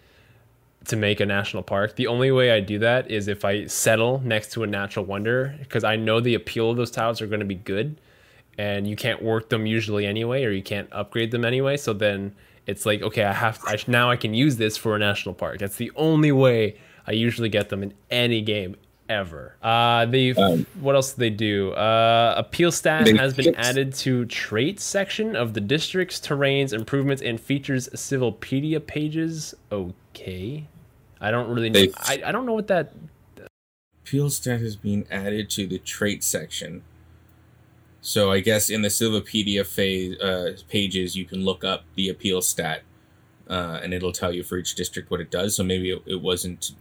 to 0.86 0.96
make 0.96 1.20
a 1.20 1.26
national 1.26 1.62
park. 1.62 1.96
The 1.96 2.06
only 2.06 2.30
way 2.30 2.50
I 2.52 2.60
do 2.60 2.78
that 2.80 3.10
is 3.10 3.26
if 3.26 3.44
I 3.44 3.66
settle 3.66 4.20
next 4.24 4.52
to 4.52 4.62
a 4.62 4.66
natural 4.66 5.04
wonder, 5.04 5.56
because 5.58 5.82
I 5.82 5.96
know 5.96 6.20
the 6.20 6.34
appeal 6.34 6.70
of 6.70 6.76
those 6.76 6.90
tiles 6.90 7.22
are 7.22 7.26
going 7.26 7.40
to 7.40 7.46
be 7.46 7.54
good, 7.54 8.00
and 8.58 8.86
you 8.86 8.94
can't 8.94 9.22
work 9.22 9.48
them 9.48 9.66
usually 9.66 10.06
anyway, 10.06 10.44
or 10.44 10.50
you 10.50 10.62
can't 10.62 10.88
upgrade 10.92 11.30
them 11.30 11.44
anyway. 11.44 11.76
So 11.76 11.92
then 11.92 12.34
it's 12.66 12.86
like, 12.86 13.02
okay, 13.02 13.24
I 13.24 13.32
have 13.32 13.60
I, 13.66 13.78
now 13.86 14.10
I 14.10 14.16
can 14.16 14.34
use 14.34 14.56
this 14.56 14.76
for 14.76 14.96
a 14.96 14.98
national 14.98 15.34
park. 15.34 15.58
That's 15.58 15.76
the 15.76 15.92
only 15.96 16.32
way 16.32 16.76
I 17.06 17.12
usually 17.12 17.48
get 17.48 17.68
them 17.68 17.82
in 17.82 17.92
any 18.10 18.40
game 18.40 18.76
ever. 19.08 19.54
Uh, 19.62 20.06
they 20.06 20.32
Um, 20.32 20.66
what 20.80 20.94
else 20.94 21.12
do 21.12 21.20
they 21.20 21.30
do? 21.30 21.72
Uh, 21.72 22.34
appeal 22.36 22.72
stat 22.72 23.06
has 23.06 23.34
been 23.34 23.46
fixed- 23.54 23.60
added 23.60 23.94
to 23.94 24.24
traits 24.26 24.82
section 24.82 25.36
of 25.36 25.52
the 25.54 25.60
district's 25.60 26.18
terrains, 26.20 26.72
improvements, 26.72 27.22
and 27.22 27.38
features 27.38 27.88
Civilopedia 27.94 28.80
pages. 28.80 29.54
Okay, 29.70 30.66
I 31.20 31.30
don't 31.30 31.50
really 31.54 31.70
know. 31.70 31.86
I, 31.98 32.22
I 32.26 32.32
don't 32.32 32.46
know 32.46 32.54
what 32.54 32.68
that. 32.68 32.94
Appeal 34.02 34.28
stat 34.30 34.60
has 34.60 34.76
been 34.76 35.06
added 35.10 35.48
to 35.50 35.66
the 35.66 35.78
trait 35.78 36.22
section. 36.22 36.82
So 38.06 38.30
I 38.30 38.40
guess 38.40 38.68
in 38.68 38.82
the 38.82 38.90
Civilopedia 38.90 39.64
phase, 39.64 40.20
uh, 40.20 40.58
pages, 40.68 41.16
you 41.16 41.24
can 41.24 41.42
look 41.42 41.64
up 41.64 41.84
the 41.94 42.10
appeal 42.10 42.42
stat, 42.42 42.82
uh, 43.48 43.80
and 43.82 43.94
it'll 43.94 44.12
tell 44.12 44.30
you 44.30 44.42
for 44.42 44.58
each 44.58 44.74
district 44.74 45.10
what 45.10 45.22
it 45.22 45.30
does. 45.30 45.56
So 45.56 45.64
maybe 45.64 45.90
it, 45.90 46.02
it 46.04 46.20
wasn't 46.20 46.72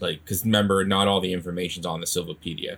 like 0.00 0.22
because 0.22 0.44
remember, 0.44 0.84
not 0.84 1.08
all 1.08 1.22
the 1.22 1.32
information's 1.32 1.86
on 1.86 2.00
the 2.00 2.06
Civilopedia. 2.06 2.76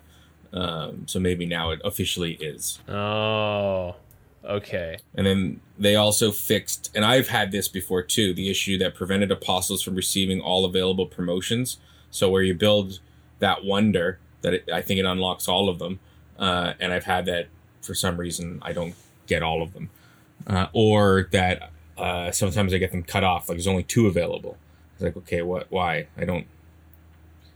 Um, 0.53 1.09
so 1.09 1.18
maybe 1.18 1.45
now 1.45 1.71
it 1.71 1.81
officially 1.85 2.35
is. 2.35 2.79
Oh, 2.88 3.97
okay. 4.45 4.99
And 5.16 5.27
then 5.27 5.61
they 5.77 5.97
also 5.97 6.31
fixed, 6.31 6.92
and 6.95 7.05
I've 7.05 7.29
had 7.29 7.51
this 7.51 7.66
before 7.66 8.03
too, 8.03 8.33
the 8.33 8.49
issue 8.49 8.79
that 8.79 8.95
prevented 8.95 9.33
apostles 9.33 9.83
from 9.83 9.97
receiving 9.97 10.40
all 10.40 10.64
available 10.64 11.07
promotions. 11.07 11.79
So 12.12 12.31
where 12.31 12.42
you 12.42 12.55
build 12.55 13.01
that 13.40 13.64
wonder, 13.64 14.21
that 14.42 14.55
it, 14.55 14.71
I 14.73 14.83
think 14.83 15.01
it 15.01 15.05
unlocks 15.05 15.49
all 15.49 15.68
of 15.68 15.81
them, 15.81 15.99
uh, 16.38 16.75
and 16.79 16.92
I've 16.92 17.07
had 17.07 17.27
that 17.27 17.49
for 17.83 17.95
some 17.95 18.16
reason 18.16 18.59
I 18.62 18.73
don't 18.73 18.95
get 19.27 19.42
all 19.42 19.62
of 19.62 19.73
them. 19.75 19.90
uh, 20.47 20.66
or 20.73 21.29
that 21.33 21.71
uh, 21.99 22.31
sometimes 22.31 22.73
I 22.75 22.79
get 22.79 22.90
them 22.90 23.03
cut 23.03 23.23
off. 23.25 23.49
Like 23.49 23.57
there's 23.59 23.66
only 23.66 23.83
two 23.85 24.07
available. 24.07 24.57
It's 24.95 25.03
like 25.03 25.16
okay, 25.18 25.42
what? 25.42 25.66
Why? 25.71 26.07
I 26.16 26.25
don't. 26.25 26.47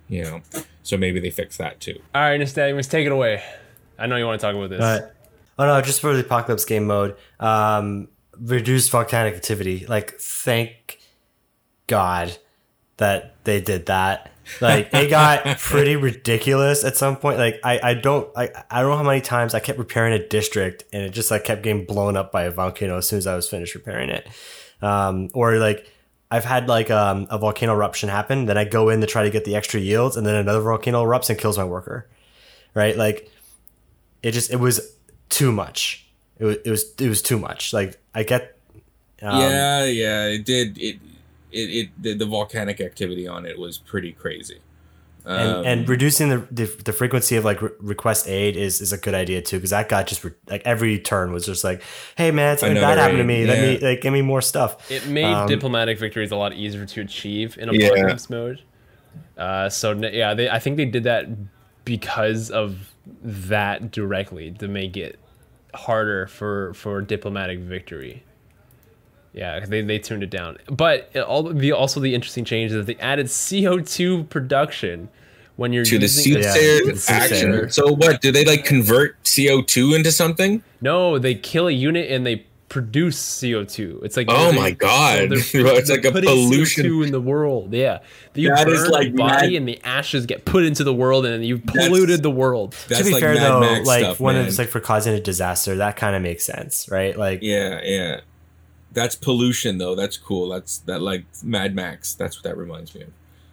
You 0.09 0.23
know, 0.23 0.43
so 0.85 0.97
maybe 0.97 1.19
they 1.19 1.31
fix 1.31 1.57
that 1.57 1.81
too. 1.81 1.99
All 2.15 2.23
right, 2.23 2.41
Nystagmus, 2.41 2.89
take 2.89 3.07
it 3.07 3.13
away. 3.13 3.43
I 3.99 4.07
know 4.07 4.17
you 4.17 4.25
want 4.25 4.41
to 4.41 4.47
talk 4.47 4.55
about 4.55 4.71
this. 4.71 4.79
But 4.79 5.15
oh 5.59 5.67
no, 5.67 5.81
just 5.81 6.01
for 6.01 6.15
the 6.15 6.21
apocalypse 6.21 6.65
game 6.65 6.87
mode, 6.87 7.17
um, 7.41 8.07
reduced 8.41 8.91
volcanic 8.93 9.35
activity. 9.35 9.85
Like, 9.89 10.13
thank 10.21 11.01
God 11.89 12.37
that 12.99 13.35
they 13.45 13.61
did 13.61 13.87
that. 13.87 14.31
Like, 14.61 14.93
it 14.93 15.11
got 15.11 15.45
pretty 15.59 15.97
ridiculous 15.97 16.85
at 16.85 16.97
some 16.97 17.17
point. 17.17 17.39
Like, 17.39 17.61
I, 17.65 17.81
I 17.83 17.95
don't 17.95 18.31
I, 18.37 18.51
I 18.71 18.81
don't 18.81 18.91
know 18.91 18.97
how 18.97 19.03
many 19.03 19.21
times 19.21 19.55
I 19.55 19.61
kept 19.61 19.79
repairing 19.79 20.13
a 20.13 20.27
district 20.27 20.85
and 20.93 21.03
it 21.03 21.11
just 21.11 21.31
like 21.31 21.45
kept 21.45 21.63
getting 21.63 21.85
blown 21.85 22.17
up 22.17 22.33
by 22.33 22.45
a 22.45 22.51
volcano 22.51 22.99
as 22.99 23.09
soon 23.09 23.19
as 23.19 23.27
I 23.27 23.35
was 23.35 23.49
finished 23.49 23.75
repairing 23.75 24.11
it. 24.11 24.29
Um, 24.83 25.31
or 25.35 25.57
like 25.59 25.91
I've 26.31 26.45
had 26.45 26.69
like 26.69 26.91
um, 26.91 27.27
a 27.31 27.39
volcano 27.39 27.73
eruption 27.75 28.09
happen, 28.09 28.47
then 28.47 28.59
I 28.59 28.65
go 28.65 28.89
in 28.89 29.01
to 29.01 29.07
try 29.07 29.23
to 29.23 29.31
get 29.31 29.45
the 29.45 29.57
extra 29.57 29.81
yields, 29.81 30.17
and 30.17 30.27
then 30.27 30.35
another 30.35 30.61
volcano 30.61 31.05
erupts 31.05 31.31
and 31.31 31.39
kills 31.39 31.57
my 31.57 31.65
worker. 31.65 32.09
Right? 32.75 32.97
Like 32.97 33.31
it 34.23 34.33
just 34.33 34.51
it 34.51 34.57
was 34.57 34.97
too 35.29 35.53
much. 35.53 36.07
It 36.39 36.45
was 36.45 36.57
it 36.65 36.71
was 36.71 36.95
it 36.99 37.09
was 37.09 37.23
too 37.23 37.39
much. 37.39 37.73
Like 37.73 37.99
I 38.15 38.23
get 38.23 38.57
um, 39.23 39.41
yeah, 39.41 39.85
yeah, 39.85 40.27
it 40.27 40.45
did. 40.45 40.79
It 40.79 40.99
it, 41.57 41.69
it 41.81 42.03
the, 42.03 42.15
the 42.15 42.27
volcanic 42.27 42.81
activity 42.81 43.27
on 43.27 43.47
it 43.47 43.59
was 43.59 43.79
pretty 43.79 44.13
crazy. 44.13 44.59
and, 45.25 45.51
Um, 45.57 45.67
and 45.67 45.89
reducing 45.89 46.29
the, 46.29 46.39
the 46.51 46.67
the 46.85 46.93
frequency 46.93 47.35
of 47.37 47.45
like 47.45 47.61
re- 47.63 47.71
request 47.81 48.29
aid 48.29 48.57
is 48.57 48.81
is 48.81 48.93
a 48.93 48.99
good 48.99 49.15
idea 49.15 49.41
too 49.43 49.57
because 49.57 49.71
that 49.71 49.89
got 49.89 50.07
just 50.07 50.23
re- 50.25 50.39
like 50.49 50.63
every 50.65 50.99
turn 51.01 51.33
was 51.33 51.45
just 51.47 51.65
like 51.65 51.83
hey 52.17 52.31
man 52.31 52.57
something 52.59 52.77
Another 52.79 52.95
bad 52.97 53.03
happened 53.03 53.19
to 53.29 53.35
aid, 53.35 53.41
me 53.43 53.47
let 53.53 53.61
me 53.61 53.73
yeah. 53.79 53.89
like 53.89 54.01
give 54.03 54.13
me 54.13 54.23
more 54.23 54.41
stuff 54.43 54.71
It 54.91 55.09
made 55.09 55.25
Um, 55.35 55.49
diplomatic 55.49 55.99
victories 55.99 56.31
a 56.31 56.37
lot 56.37 56.53
easier 56.53 56.87
to 56.87 57.01
achieve 57.01 57.59
in 57.59 57.73
Yeah. 57.75 58.17
mode. 58.31 58.59
Uh, 59.37 59.69
so 59.69 59.93
yeah, 59.93 60.35
they, 60.35 60.49
I 60.49 60.59
think 60.61 60.77
they 60.77 60.85
did 60.85 61.05
that 61.05 61.27
because 61.85 62.51
of 62.51 62.95
that 63.23 63.91
directly 63.91 64.51
to 64.61 64.69
make 64.69 64.97
it 64.97 65.19
harder 65.75 66.27
for 66.29 66.73
for 66.75 67.01
diplomatic 67.03 67.59
victory. 67.59 68.23
Yeah, 69.37 69.61
they, 69.67 69.83
they 69.83 69.99
tuned 69.99 70.23
it 70.23 70.31
down. 70.31 70.57
But 70.71 71.11
it, 71.13 71.21
all 71.21 71.43
the 71.43 71.73
also 71.73 72.01
the 72.01 72.15
interesting 72.15 72.45
change 72.45 72.73
is 72.73 72.79
that 72.79 72.87
they 72.87 73.01
added 73.03 73.31
CO 73.31 73.81
two 73.81 74.25
production 74.25 75.09
when 75.57 75.73
you're 75.73 75.85
to 75.85 75.99
the 75.99 76.03
using 76.07 76.37
a 76.39 76.43
soothsayer 76.43 76.75
Yeah, 76.85 76.93
action. 77.09 77.53
soothsayer. 77.53 77.69
So 77.71 77.93
what? 77.95 78.21
Do 78.23 78.33
they 78.33 78.45
like 78.45 78.65
convert 78.65 79.17
CO 79.25 79.63
two 79.63 79.95
into 79.95 80.11
something? 80.11 80.63
No, 80.81 81.19
they 81.19 81.35
kill 81.35 81.69
a 81.69 81.71
unit 81.73 82.11
and 82.11 82.27
they 82.27 82.47
produce 82.69 83.17
CO2. 83.41 84.03
It's 84.05 84.17
like 84.17 84.27
Oh 84.29 84.51
they- 84.51 84.57
my 84.57 84.71
God. 84.73 85.31
they're- 85.31 85.39
It's 85.39 85.53
they're 85.53 85.97
like 86.03 86.05
a 86.05 86.13
pollution. 86.13 86.85
CO2 86.85 87.07
in 87.07 87.13
the 87.13 87.21
world. 87.21 87.73
Yeah, 87.73 88.01
you 88.35 88.49
That 88.49 88.67
burn 88.67 88.75
is 88.75 88.89
like 88.89 89.13
the 89.13 89.19
body 89.19 89.47
mad- 89.49 89.53
and 89.55 89.69
the 89.69 89.81
ashes 89.85 90.27
get 90.27 90.45
put 90.47 90.65
into 90.65 90.83
the 90.83 90.93
world 90.95 91.27
and 91.27 91.45
you've 91.45 91.65
polluted 91.67 92.23
the 92.23 92.31
world. 92.31 92.75
That's 92.89 93.01
to 93.03 93.07
be 93.07 93.13
like 93.13 93.21
fair 93.23 93.35
Mad 93.35 93.43
though 93.45 93.61
Max 93.61 93.87
like 93.87 94.05
stuff, 94.05 94.21
when 94.21 94.35
man. 94.37 94.47
it's 94.47 94.59
like 94.59 94.69
for 94.69 94.81
causing 94.81 95.15
a 95.15 95.21
disaster 95.21 95.77
that 95.77 95.97
kind 95.97 96.17
of 96.17 96.23
makes 96.23 96.45
sense 96.45 96.89
right 96.91 97.17
like 97.17 97.41
yeah, 97.43 97.81
yeah. 97.85 98.21
That's 98.97 99.15
pollution 99.15 99.79
though. 99.79 99.95
That's 99.95 100.17
cool. 100.17 100.49
That's 100.49 100.79
that 100.79 101.01
like 101.03 101.25
Mad 101.45 101.75
Max. 101.77 102.15
That's 102.15 102.37
what 102.37 102.43
that 102.45 102.57
reminds 102.57 102.93
me 102.97 103.03
of. 103.03 103.09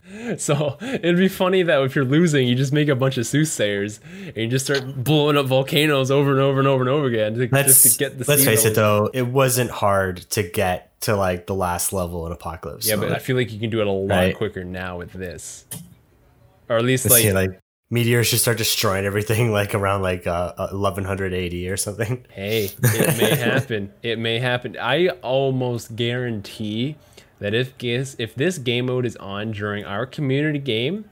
So 0.39 0.77
it'd 0.81 1.15
be 1.17 1.29
funny 1.29 1.63
that 1.63 1.81
if 1.81 1.95
you're 1.95 2.03
losing, 2.03 2.45
you 2.45 2.55
just 2.55 2.73
make 2.73 2.89
a 2.89 2.95
bunch 2.95 3.17
of 3.17 3.25
soothsayers 3.25 4.01
and 4.27 4.35
you 4.35 4.47
just 4.47 4.65
start 4.65 5.01
blowing 5.01 5.37
up 5.37 5.45
volcanoes 5.45 6.11
over 6.11 6.31
and 6.31 6.41
over 6.41 6.59
and 6.59 6.67
over 6.67 6.81
and 6.81 6.89
over 6.89 7.05
again 7.05 7.33
to, 7.35 7.47
let's 7.51 7.81
just 7.83 7.93
to 7.97 7.99
get 7.99 8.19
the. 8.19 8.25
let's 8.27 8.43
face 8.43 8.65
it 8.65 8.75
though 8.75 9.09
it 9.13 9.27
wasn't 9.27 9.71
hard 9.71 10.17
to 10.31 10.43
get 10.43 10.99
to 11.01 11.15
like 11.15 11.47
the 11.47 11.55
last 11.55 11.93
level 11.93 12.25
in 12.27 12.33
apocalypse 12.33 12.87
Yeah, 12.87 12.97
but. 12.97 13.13
I 13.13 13.19
feel 13.19 13.37
like 13.37 13.51
you 13.53 13.59
can 13.61 13.69
do 13.69 13.79
it 13.79 13.87
a 13.87 13.91
lot 13.91 14.15
Right. 14.15 14.35
quicker 14.35 14.65
now 14.65 14.97
with 14.97 15.13
this, 15.13 15.65
or 16.67 16.77
at 16.77 16.83
least 16.83 17.05
Let's 17.05 17.13
like 17.13 17.23
see, 17.23 17.31
like 17.31 17.59
meteors 17.93 18.27
should 18.27 18.39
start 18.39 18.57
destroying 18.57 19.05
everything 19.05 19.51
like 19.51 19.75
around 19.75 20.01
like 20.01 20.25
uh, 20.25 20.53
1180 20.71 21.69
or 21.69 21.77
something 21.77 22.25
Hey, 22.29 22.71
it 22.81 23.17
may 23.17 23.35
happen. 23.51 23.93
It 24.01 24.17
may 24.17 24.39
happen. 24.39 24.75
I 24.81 25.09
almost 25.21 25.95
guarantee 25.95 26.95
that 27.39 27.53
if 27.53 27.77
this, 27.77 28.15
if 28.17 28.33
this 28.35 28.57
game 28.57 28.87
mode 28.87 29.05
is 29.05 29.15
on 29.17 29.51
during 29.51 29.83
our 29.85 30.05
community 30.05 30.59
game, 30.59 31.05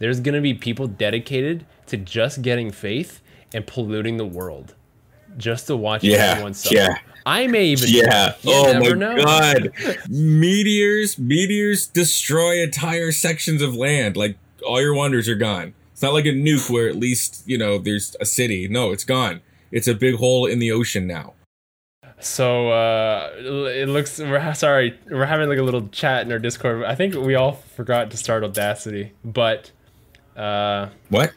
there's 0.00 0.18
gonna 0.20 0.40
be 0.40 0.54
people 0.54 0.86
dedicated 0.88 1.66
to 1.86 1.96
just 1.96 2.42
getting 2.42 2.70
faith 2.72 3.20
and 3.52 3.66
polluting 3.66 4.16
the 4.16 4.24
world, 4.26 4.74
just 5.36 5.66
to 5.68 5.76
watch 5.76 6.02
Yeah, 6.02 6.16
everyone 6.32 6.54
suffer. 6.54 6.74
yeah. 6.74 6.96
I 7.26 7.46
may 7.46 7.66
even. 7.66 7.88
Yeah. 7.90 8.34
Oh 8.44 8.74
my 8.80 8.88
know. 8.88 9.16
god. 9.16 9.70
meteors, 10.10 11.18
meteors 11.18 11.86
destroy 11.86 12.62
entire 12.62 13.12
sections 13.12 13.62
of 13.62 13.74
land. 13.74 14.16
Like 14.16 14.36
all 14.66 14.80
your 14.80 14.94
wonders 14.94 15.28
are 15.28 15.34
gone. 15.36 15.74
Not 16.04 16.12
like 16.12 16.26
a 16.26 16.32
nuke 16.32 16.68
where 16.70 16.88
at 16.88 16.96
least, 16.96 17.42
you 17.46 17.56
know, 17.58 17.78
there's 17.78 18.14
a 18.20 18.26
city. 18.26 18.68
No, 18.68 18.92
it's 18.92 19.04
gone. 19.04 19.40
It's 19.72 19.88
a 19.88 19.94
big 19.94 20.16
hole 20.16 20.44
in 20.46 20.58
the 20.58 20.70
ocean 20.70 21.06
now. 21.06 21.32
So 22.20 22.68
uh, 22.70 23.30
it 23.38 23.88
looks. 23.88 24.18
We're 24.18 24.38
ha- 24.38 24.52
sorry. 24.52 24.98
We're 25.10 25.24
having 25.26 25.48
like 25.48 25.58
a 25.58 25.62
little 25.62 25.88
chat 25.88 26.24
in 26.26 26.32
our 26.32 26.38
Discord. 26.38 26.84
I 26.84 26.94
think 26.94 27.14
we 27.14 27.34
all 27.34 27.52
forgot 27.52 28.10
to 28.12 28.16
start 28.16 28.44
Audacity, 28.44 29.12
but. 29.24 29.70
Uh, 30.36 30.88
What? 31.08 31.32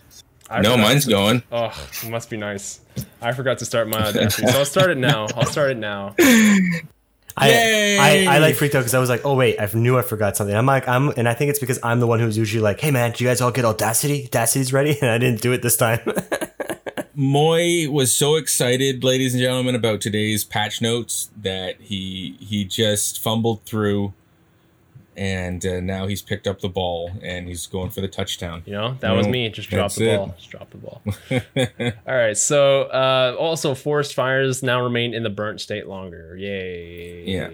I 0.50 0.62
no, 0.62 0.78
mine's 0.78 1.06
to- 1.06 1.12
going. 1.12 1.44
Oh, 1.52 1.72
it 2.04 2.10
must 2.10 2.30
be 2.30 2.38
nice. 2.38 2.82
I 3.22 3.32
forgot 3.34 3.58
to 3.60 3.66
start 3.66 3.88
my 3.88 4.00
Audacity, 4.08 4.48
so 4.48 4.60
I'll 4.60 4.66
start 4.66 4.92
it 4.92 4.98
now. 4.98 5.28
I'll 5.36 5.46
start 5.46 5.72
it 5.72 5.78
now. 5.78 6.16
I, 7.38 8.26
I, 8.30 8.36
I 8.36 8.38
like 8.40 8.56
freaked 8.56 8.74
out 8.74 8.80
because 8.80 8.96
I 8.96 9.00
was 9.00 9.10
like, 9.10 9.24
oh 9.24 9.36
wait, 9.36 9.60
I 9.60 9.70
knew 9.74 9.98
I 9.98 10.02
forgot 10.02 10.36
something. 10.36 10.56
I'm 10.56 10.66
like, 10.66 10.88
I'm, 10.88 11.10
and 11.10 11.30
I 11.30 11.34
think 11.36 11.50
it's 11.52 11.60
because 11.60 11.80
I'm 11.84 12.00
the 12.00 12.08
one 12.08 12.20
who's 12.20 12.38
usually 12.38 12.62
like, 12.62 12.80
hey 12.80 12.90
man, 12.92 13.12
do 13.12 13.24
you 13.24 13.30
guys 13.30 13.42
all 13.42 13.52
get 13.52 13.64
Audacity? 13.64 14.28
Audacity's 14.28 14.74
ready, 14.74 14.98
and 15.02 15.12
I 15.12 15.18
didn't 15.18 15.42
do 15.42 15.52
it 15.52 15.62
this 15.62 15.78
time. 15.78 16.00
Moy 17.16 17.90
was 17.90 18.14
so 18.14 18.36
excited, 18.36 19.04
ladies 19.04 19.34
and 19.34 19.42
gentlemen, 19.42 19.74
about 19.76 20.02
today's 20.02 20.44
patch 20.44 20.82
notes 20.82 21.30
that 21.36 21.82
he 21.82 22.38
he 22.40 22.64
just 22.64 23.20
fumbled 23.20 23.64
through, 23.64 24.14
and 25.18 25.66
uh, 25.66 25.80
now 25.80 26.06
he's 26.08 26.22
picked 26.22 26.46
up 26.48 26.62
the 26.62 26.70
ball 26.70 27.12
and 27.24 27.48
he's 27.48 27.66
going 27.68 27.90
for 27.90 28.02
the 28.02 28.08
touchdown. 28.08 28.62
You 28.66 28.74
know, 28.74 28.94
that 29.00 29.12
was 29.12 29.26
No, 29.26 29.32
me. 29.32 29.50
Just 29.50 29.70
drop 29.70 29.92
the 29.94 30.10
it. 30.14 30.18
ball. 30.18 30.36
Just 30.38 30.50
drop 30.52 30.70
the 30.70 30.78
ball. 30.78 31.02
All 32.08 32.16
right. 32.16 32.38
So, 32.38 32.84
uh, 32.84 33.36
also, 33.40 33.74
forest 33.76 34.14
fires 34.14 34.62
now 34.64 34.82
remain 34.82 35.14
in 35.14 35.24
the 35.24 35.30
burnt 35.30 35.60
state 35.62 35.88
longer. 35.88 36.38
Yay. 36.38 37.24
Yeah. 37.26 37.50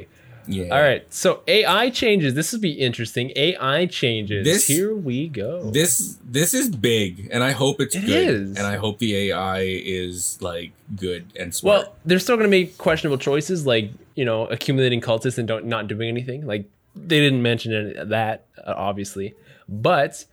Yeah. 0.45 0.75
All 0.75 0.81
right. 0.81 1.05
So 1.13 1.41
AI 1.47 1.89
changes. 1.89 2.33
This 2.33 2.51
would 2.51 2.59
be 2.59 2.73
interesting. 2.73 3.31
AI 3.37 3.85
changes. 3.85 4.43
This- 4.45 4.67
Here 4.67 4.93
we 4.93 5.29
go. 5.29 5.71
This 5.71 6.17
this 6.25 6.53
is 6.53 6.69
big, 6.69 7.29
and 7.31 7.41
I 7.41 7.51
hope 7.51 7.79
it's 7.79 7.95
It 7.95 8.05
good. 8.05 8.29
is. 8.29 8.57
And 8.57 8.67
I 8.67 8.75
hope 8.75 8.99
the 8.99 9.29
AI 9.31 9.61
is 9.61 10.37
like 10.41 10.73
good 10.97 11.27
and 11.39 11.55
smart. 11.55 11.83
Well, 11.85 11.95
they're 12.05 12.19
still 12.19 12.35
going 12.35 12.47
to 12.47 12.51
make 12.51 12.77
questionable 12.77 13.17
choices, 13.19 13.65
like 13.65 13.91
you 14.15 14.25
know, 14.25 14.45
accumulating 14.47 14.99
cultists 14.99 15.37
and 15.37 15.47
don't 15.47 15.63
not 15.65 15.87
doing 15.87 16.09
anything. 16.09 16.45
Like 16.45 16.65
they 16.95 17.19
didn't 17.19 17.41
mention 17.41 17.73
any 17.73 18.05
that, 18.09 18.45
uh, 18.65 18.73
obviously, 18.75 19.35
but 19.67 20.25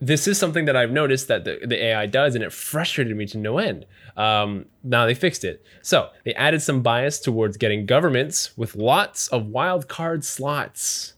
this 0.00 0.28
is 0.28 0.38
something 0.38 0.66
that 0.66 0.76
I've 0.76 0.90
noticed 0.90 1.28
that 1.28 1.44
the, 1.44 1.58
the 1.64 1.82
AI 1.82 2.06
does, 2.06 2.34
and 2.34 2.44
it 2.44 2.52
frustrated 2.52 3.16
me 3.16 3.26
to 3.26 3.38
no 3.38 3.58
end. 3.58 3.86
Um, 4.16 4.66
now 4.82 5.06
they 5.06 5.14
fixed 5.14 5.44
it, 5.44 5.64
so 5.82 6.10
they 6.24 6.34
added 6.34 6.62
some 6.62 6.82
bias 6.82 7.18
towards 7.20 7.56
getting 7.56 7.86
governments 7.86 8.56
with 8.56 8.76
lots 8.76 9.28
of 9.28 9.46
wild 9.46 9.88
card 9.88 10.24
slots. 10.24 11.14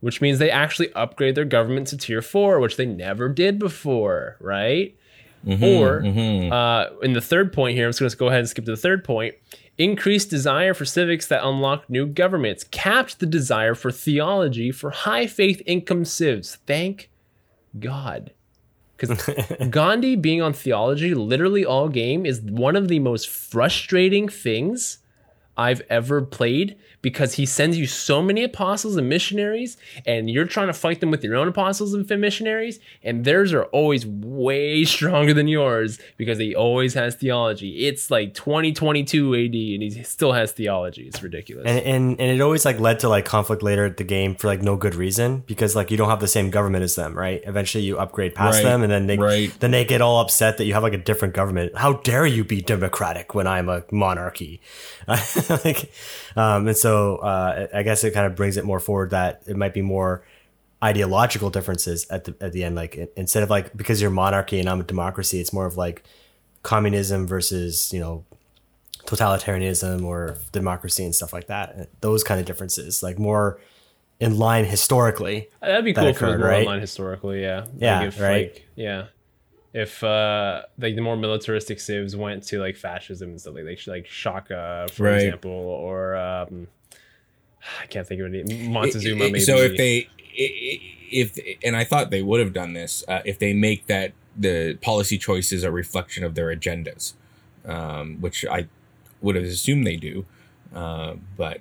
Which 0.00 0.22
means 0.22 0.38
they 0.38 0.50
actually 0.50 0.90
upgrade 0.94 1.34
their 1.34 1.44
government 1.44 1.88
to 1.88 1.96
tier 1.98 2.22
four, 2.22 2.58
which 2.58 2.76
they 2.76 2.86
never 2.86 3.28
did 3.28 3.58
before, 3.58 4.38
right? 4.40 4.96
Mhm, 5.46 5.78
or 5.78 6.00
mhm. 6.00 6.50
uh, 6.50 6.90
in 7.02 7.12
the 7.12 7.20
third 7.20 7.52
point 7.52 7.76
here, 7.76 7.84
I'm 7.84 7.90
just 7.90 8.00
going 8.00 8.10
to 8.10 8.16
go 8.16 8.28
ahead 8.28 8.40
and 8.40 8.48
skip 8.48 8.64
to 8.64 8.70
the 8.70 8.76
third 8.78 9.04
point. 9.04 9.34
Increased 9.80 10.28
desire 10.28 10.74
for 10.74 10.84
civics 10.84 11.26
that 11.28 11.42
unlock 11.42 11.88
new 11.88 12.04
governments, 12.04 12.64
capped 12.64 13.18
the 13.18 13.24
desire 13.24 13.74
for 13.74 13.90
theology 13.90 14.70
for 14.70 14.90
high 14.90 15.26
faith 15.26 15.62
income 15.64 16.04
civs. 16.04 16.58
Thank 16.66 17.08
God. 17.78 18.32
Because 18.94 19.26
Gandhi 19.70 20.16
being 20.16 20.42
on 20.42 20.52
theology 20.52 21.14
literally 21.14 21.64
all 21.64 21.88
game 21.88 22.26
is 22.26 22.42
one 22.42 22.76
of 22.76 22.88
the 22.88 22.98
most 22.98 23.30
frustrating 23.30 24.28
things 24.28 24.98
I've 25.56 25.80
ever 25.88 26.20
played 26.20 26.76
because 27.02 27.34
he 27.34 27.46
sends 27.46 27.78
you 27.78 27.86
so 27.86 28.20
many 28.22 28.44
apostles 28.44 28.96
and 28.96 29.08
missionaries, 29.08 29.76
and 30.04 30.28
you're 30.30 30.44
trying 30.44 30.66
to 30.66 30.72
fight 30.72 31.00
them 31.00 31.10
with 31.10 31.24
your 31.24 31.36
own 31.36 31.48
apostles 31.48 31.94
and 31.94 32.08
missionaries, 32.20 32.80
and 33.02 33.24
theirs 33.24 33.52
are 33.52 33.64
always 33.64 34.06
way 34.06 34.84
stronger 34.96 35.32
than 35.32 35.48
yours 35.48 35.98
because 36.16 36.38
he 36.38 36.54
always 36.54 36.94
has 36.94 37.14
theology. 37.14 37.86
It's 37.86 38.10
like 38.10 38.34
2022 38.34 39.34
AD, 39.34 39.40
and 39.40 39.54
he 39.82 40.02
still 40.02 40.32
has 40.32 40.52
theology. 40.52 41.02
It's 41.06 41.22
ridiculous. 41.22 41.66
and, 41.66 41.80
and 41.80 42.20
and 42.20 42.30
it 42.30 42.40
always 42.40 42.64
like 42.64 42.78
led 42.80 42.98
to 43.00 43.08
like 43.08 43.24
conflict 43.24 43.62
later 43.62 43.84
at 43.86 43.96
the 43.96 44.04
game 44.04 44.34
for 44.34 44.46
like 44.48 44.62
no 44.62 44.76
good 44.76 44.94
reason 44.94 45.42
because 45.46 45.74
like 45.76 45.90
you 45.90 45.96
don't 45.96 46.10
have 46.10 46.20
the 46.20 46.28
same 46.28 46.50
government 46.50 46.84
as 46.84 46.94
them, 46.96 47.16
right? 47.16 47.40
Eventually 47.44 47.84
you 47.84 47.98
upgrade 47.98 48.34
past 48.34 48.58
Right, 48.58 48.64
them, 48.64 48.82
and 48.82 48.90
then 48.92 49.06
they 49.06 49.16
right. 49.16 49.52
then 49.60 49.70
they 49.70 49.84
get 49.84 50.00
all 50.00 50.20
upset 50.20 50.58
that 50.58 50.64
you 50.64 50.74
have 50.74 50.82
like 50.82 50.92
a 50.92 50.98
different 50.98 51.34
government. 51.34 51.76
How 51.76 51.94
dare 51.94 52.26
you 52.26 52.44
be 52.44 52.60
democratic 52.60 53.34
when 53.34 53.46
I'm 53.46 53.68
a 53.68 53.84
monarchy? 53.90 54.60
like, 55.64 55.92
um, 56.36 56.68
and 56.68 56.76
so 56.76 57.16
uh, 57.16 57.68
I 57.72 57.82
guess 57.82 58.04
it 58.04 58.12
kind 58.12 58.26
of 58.26 58.34
brings 58.36 58.56
it 58.56 58.64
more 58.64 58.80
forward 58.80 59.10
that 59.10 59.42
it 59.46 59.56
might 59.56 59.74
be 59.74 59.82
more 59.82 60.24
ideological 60.82 61.50
differences 61.50 62.06
at 62.08 62.24
the 62.24 62.34
at 62.40 62.52
the 62.52 62.64
end. 62.64 62.76
Like 62.76 63.12
instead 63.16 63.42
of 63.42 63.50
like 63.50 63.76
because 63.76 64.00
you're 64.00 64.10
monarchy 64.10 64.60
and 64.60 64.68
I'm 64.68 64.80
a 64.80 64.84
democracy, 64.84 65.40
it's 65.40 65.52
more 65.52 65.66
of 65.66 65.76
like 65.76 66.04
communism 66.62 67.26
versus 67.26 67.92
you 67.92 68.00
know 68.00 68.24
totalitarianism 69.04 70.04
or 70.04 70.36
democracy 70.52 71.04
and 71.04 71.14
stuff 71.14 71.32
like 71.32 71.46
that. 71.48 71.88
Those 72.00 72.22
kind 72.24 72.40
of 72.40 72.46
differences, 72.46 73.02
like 73.02 73.18
more 73.18 73.60
in 74.20 74.38
line 74.38 74.64
historically. 74.66 75.48
That'd 75.60 75.84
be 75.84 75.94
cool 75.94 76.12
for 76.12 76.38
more 76.38 76.48
right? 76.48 76.60
in 76.60 76.66
line 76.66 76.80
historically. 76.80 77.42
Yeah. 77.42 77.66
Yeah. 77.76 77.98
Like 77.98 78.08
if, 78.08 78.20
right. 78.20 78.52
Like, 78.52 78.68
yeah. 78.76 79.06
If 79.72 80.02
uh 80.02 80.62
like 80.78 80.96
the 80.96 81.00
more 81.00 81.16
militaristic 81.16 81.78
civs 81.80 82.16
went 82.16 82.42
to 82.48 82.58
like 82.58 82.76
fascism 82.76 83.30
and 83.30 83.40
stuff 83.40 83.54
like 83.54 83.64
like 83.64 83.86
like 83.86 84.06
Shaka 84.06 84.88
for 84.92 85.04
right. 85.04 85.22
example 85.22 85.50
or 85.50 86.16
um 86.16 86.66
I 87.82 87.86
can't 87.86 88.06
think 88.06 88.20
of 88.20 88.34
any 88.34 88.68
Montezuma 88.68 89.16
maybe. 89.16 89.40
So 89.40 89.56
if 89.56 89.76
they 89.76 90.08
if 91.10 91.38
and 91.64 91.76
I 91.76 91.84
thought 91.84 92.10
they 92.10 92.22
would 92.22 92.40
have 92.40 92.52
done 92.52 92.72
this 92.72 93.04
uh, 93.08 93.20
if 93.24 93.38
they 93.38 93.52
make 93.52 93.86
that 93.86 94.12
the 94.36 94.74
policy 94.80 95.18
choices 95.18 95.64
a 95.64 95.70
reflection 95.70 96.24
of 96.24 96.34
their 96.34 96.54
agendas, 96.54 97.14
um, 97.64 98.20
which 98.20 98.44
I 98.46 98.68
would 99.20 99.34
have 99.34 99.44
assumed 99.44 99.86
they 99.86 99.96
do. 99.96 100.24
Uh, 100.74 101.14
but 101.36 101.60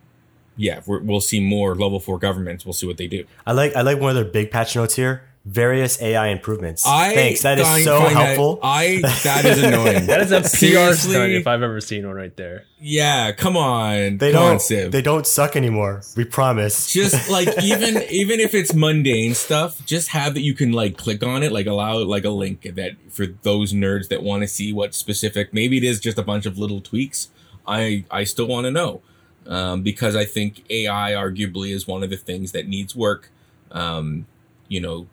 yeah, 0.55 0.81
we 0.85 0.99
will 0.99 1.21
see 1.21 1.39
more 1.39 1.75
level 1.75 1.99
four 1.99 2.19
governments. 2.19 2.65
We'll 2.65 2.73
see 2.73 2.87
what 2.87 2.97
they 2.97 3.07
do. 3.07 3.25
I 3.45 3.53
like 3.53 3.75
I 3.75 3.81
like 3.81 3.99
one 3.99 4.09
of 4.09 4.15
their 4.15 4.31
big 4.31 4.51
patch 4.51 4.75
notes 4.75 4.95
here. 4.95 5.28
Various 5.51 6.01
AI 6.01 6.27
improvements. 6.27 6.85
I 6.85 7.13
Thanks. 7.15 7.41
That 7.41 7.59
is 7.59 7.83
so 7.83 7.99
helpful. 8.01 8.55
That, 8.57 8.65
I 8.65 9.01
that 9.23 9.45
is 9.45 9.63
annoying. 9.63 10.05
that 10.07 10.21
is 10.21 10.31
a 10.31 10.41
PR 10.41 10.93
stunt 10.93 11.31
if 11.31 11.47
I've 11.47 11.63
ever 11.63 11.81
seen 11.81 12.05
one 12.05 12.15
right 12.15 12.35
there. 12.37 12.65
Yeah, 12.79 13.31
come 13.31 13.57
on. 13.57 14.17
They 14.19 14.31
come 14.31 14.57
don't. 14.59 14.71
On, 14.83 14.91
they 14.91 15.01
don't 15.01 15.25
suck 15.25 15.55
anymore. 15.55 16.03
We 16.15 16.25
promise. 16.25 16.91
Just 16.91 17.29
like 17.31 17.63
even 17.63 18.03
even 18.09 18.39
if 18.39 18.53
it's 18.53 18.73
mundane 18.73 19.33
stuff, 19.33 19.85
just 19.85 20.09
have 20.09 20.35
that 20.35 20.41
you 20.41 20.53
can 20.53 20.71
like 20.71 20.97
click 20.97 21.23
on 21.23 21.43
it, 21.43 21.51
like 21.51 21.65
allow 21.65 21.97
like 21.99 22.25
a 22.25 22.29
link 22.29 22.61
that 22.75 22.93
for 23.09 23.25
those 23.25 23.73
nerds 23.73 24.09
that 24.09 24.21
want 24.21 24.43
to 24.43 24.47
see 24.47 24.71
what 24.71 24.93
specific. 24.93 25.53
Maybe 25.53 25.77
it 25.77 25.83
is 25.83 25.99
just 25.99 26.17
a 26.17 26.23
bunch 26.23 26.45
of 26.45 26.57
little 26.57 26.79
tweaks 26.79 27.29
I 27.69 28.03
I 28.09 28.23
still 28.25 28.47
want 28.47 28.65
to 28.65 28.71
know 28.71 29.01
um, 29.47 29.83
because 29.83 30.15
I 30.15 30.25
think 30.25 30.65
AI 30.69 31.11
arguably 31.11 31.73
is 31.73 31.87
one 31.87 32.03
of 32.03 32.09
the 32.09 32.17
things 32.17 32.51
that 32.51 32.67
needs 32.67 32.95
work. 32.95 33.29
Um, 33.71 34.25
you 34.67 34.81
know, 34.81 35.07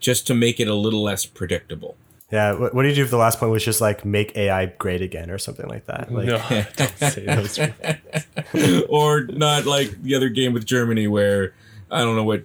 just 0.00 0.26
to 0.26 0.34
make 0.34 0.60
it 0.60 0.68
a 0.68 0.74
little 0.74 1.02
less 1.02 1.26
predictable. 1.26 1.96
Yeah, 2.30 2.52
what, 2.52 2.74
what 2.74 2.82
do 2.82 2.88
you 2.88 2.94
do 2.94 3.04
if 3.04 3.10
the 3.10 3.16
last 3.16 3.38
point 3.38 3.52
was 3.52 3.64
just 3.64 3.80
like 3.80 4.04
make 4.04 4.36
AI 4.36 4.66
great 4.66 5.00
again 5.00 5.30
or 5.30 5.38
something 5.38 5.66
like 5.66 5.86
that? 5.86 6.12
Like, 6.12 6.26
no, 6.26 6.38
don't 6.76 6.98
say 6.98 7.24
those. 7.24 7.58
or 8.88 9.22
not 9.22 9.64
like 9.64 10.02
the 10.02 10.14
other 10.14 10.28
game 10.28 10.52
with 10.52 10.66
Germany 10.66 11.06
where 11.06 11.54
I 11.90 12.02
don't 12.02 12.16
know 12.16 12.24
what 12.24 12.44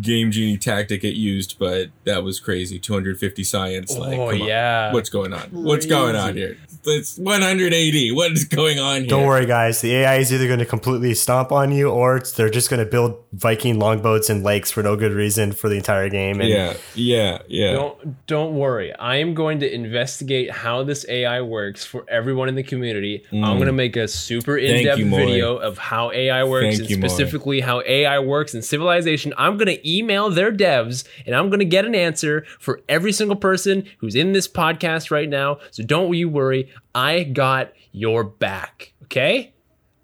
game 0.00 0.30
genie 0.30 0.56
tactic 0.56 1.04
it 1.04 1.14
used, 1.14 1.58
but 1.58 1.90
that 2.04 2.24
was 2.24 2.40
crazy. 2.40 2.78
250 2.78 3.44
science. 3.44 3.96
Like, 3.96 4.18
oh 4.18 4.30
yeah, 4.30 4.92
what's 4.92 5.10
going 5.10 5.32
on? 5.32 5.40
Crazy. 5.40 5.56
What's 5.56 5.86
going 5.86 6.16
on 6.16 6.36
here? 6.36 6.56
It's 6.84 7.16
180. 7.16 8.10
What 8.12 8.32
is 8.32 8.44
going 8.44 8.80
on 8.80 9.02
here? 9.02 9.10
Don't 9.10 9.26
worry, 9.26 9.46
guys. 9.46 9.80
The 9.80 9.94
AI 9.94 10.16
is 10.16 10.32
either 10.32 10.48
going 10.48 10.58
to 10.58 10.64
completely 10.64 11.14
stomp 11.14 11.52
on 11.52 11.70
you, 11.70 11.88
or 11.88 12.20
they're 12.36 12.50
just 12.50 12.70
going 12.70 12.84
to 12.84 12.90
build 12.90 13.22
Viking 13.32 13.78
longboats 13.78 14.28
and 14.28 14.42
lakes 14.42 14.70
for 14.70 14.82
no 14.82 14.96
good 14.96 15.12
reason 15.12 15.52
for 15.52 15.68
the 15.68 15.76
entire 15.76 16.08
game. 16.08 16.40
And 16.40 16.48
yeah, 16.48 16.74
yeah, 16.94 17.38
yeah. 17.46 17.72
Don't 17.72 18.26
don't 18.26 18.54
worry. 18.56 18.92
I 18.94 19.16
am 19.16 19.34
going 19.34 19.60
to 19.60 19.72
investigate 19.72 20.50
how 20.50 20.82
this 20.82 21.06
AI 21.08 21.40
works 21.42 21.84
for 21.84 22.04
everyone 22.08 22.48
in 22.48 22.56
the 22.56 22.62
community. 22.64 23.24
Mm. 23.30 23.44
I'm 23.44 23.56
going 23.58 23.66
to 23.66 23.72
make 23.72 23.96
a 23.96 24.08
super 24.08 24.56
in-depth 24.56 25.02
video 25.02 25.56
of 25.58 25.78
how 25.78 26.10
AI 26.10 26.42
works 26.44 26.78
Thank 26.78 26.80
and 26.80 26.90
you, 26.90 26.96
specifically 26.96 27.60
how 27.60 27.82
AI 27.86 28.18
works 28.18 28.54
in 28.54 28.62
Civilization. 28.62 29.32
I'm 29.36 29.56
going 29.56 29.66
to 29.66 29.81
email 29.86 30.30
their 30.30 30.52
devs 30.52 31.04
and 31.26 31.34
I'm 31.34 31.48
going 31.48 31.60
to 31.60 31.64
get 31.64 31.84
an 31.84 31.94
answer 31.94 32.44
for 32.58 32.80
every 32.88 33.12
single 33.12 33.36
person 33.36 33.86
who's 33.98 34.14
in 34.14 34.32
this 34.32 34.48
podcast 34.48 35.10
right 35.10 35.28
now. 35.28 35.58
So 35.70 35.82
don't 35.82 36.12
you 36.14 36.28
worry. 36.28 36.70
I 36.94 37.24
got 37.24 37.72
your 37.92 38.24
back. 38.24 38.92
Okay? 39.04 39.52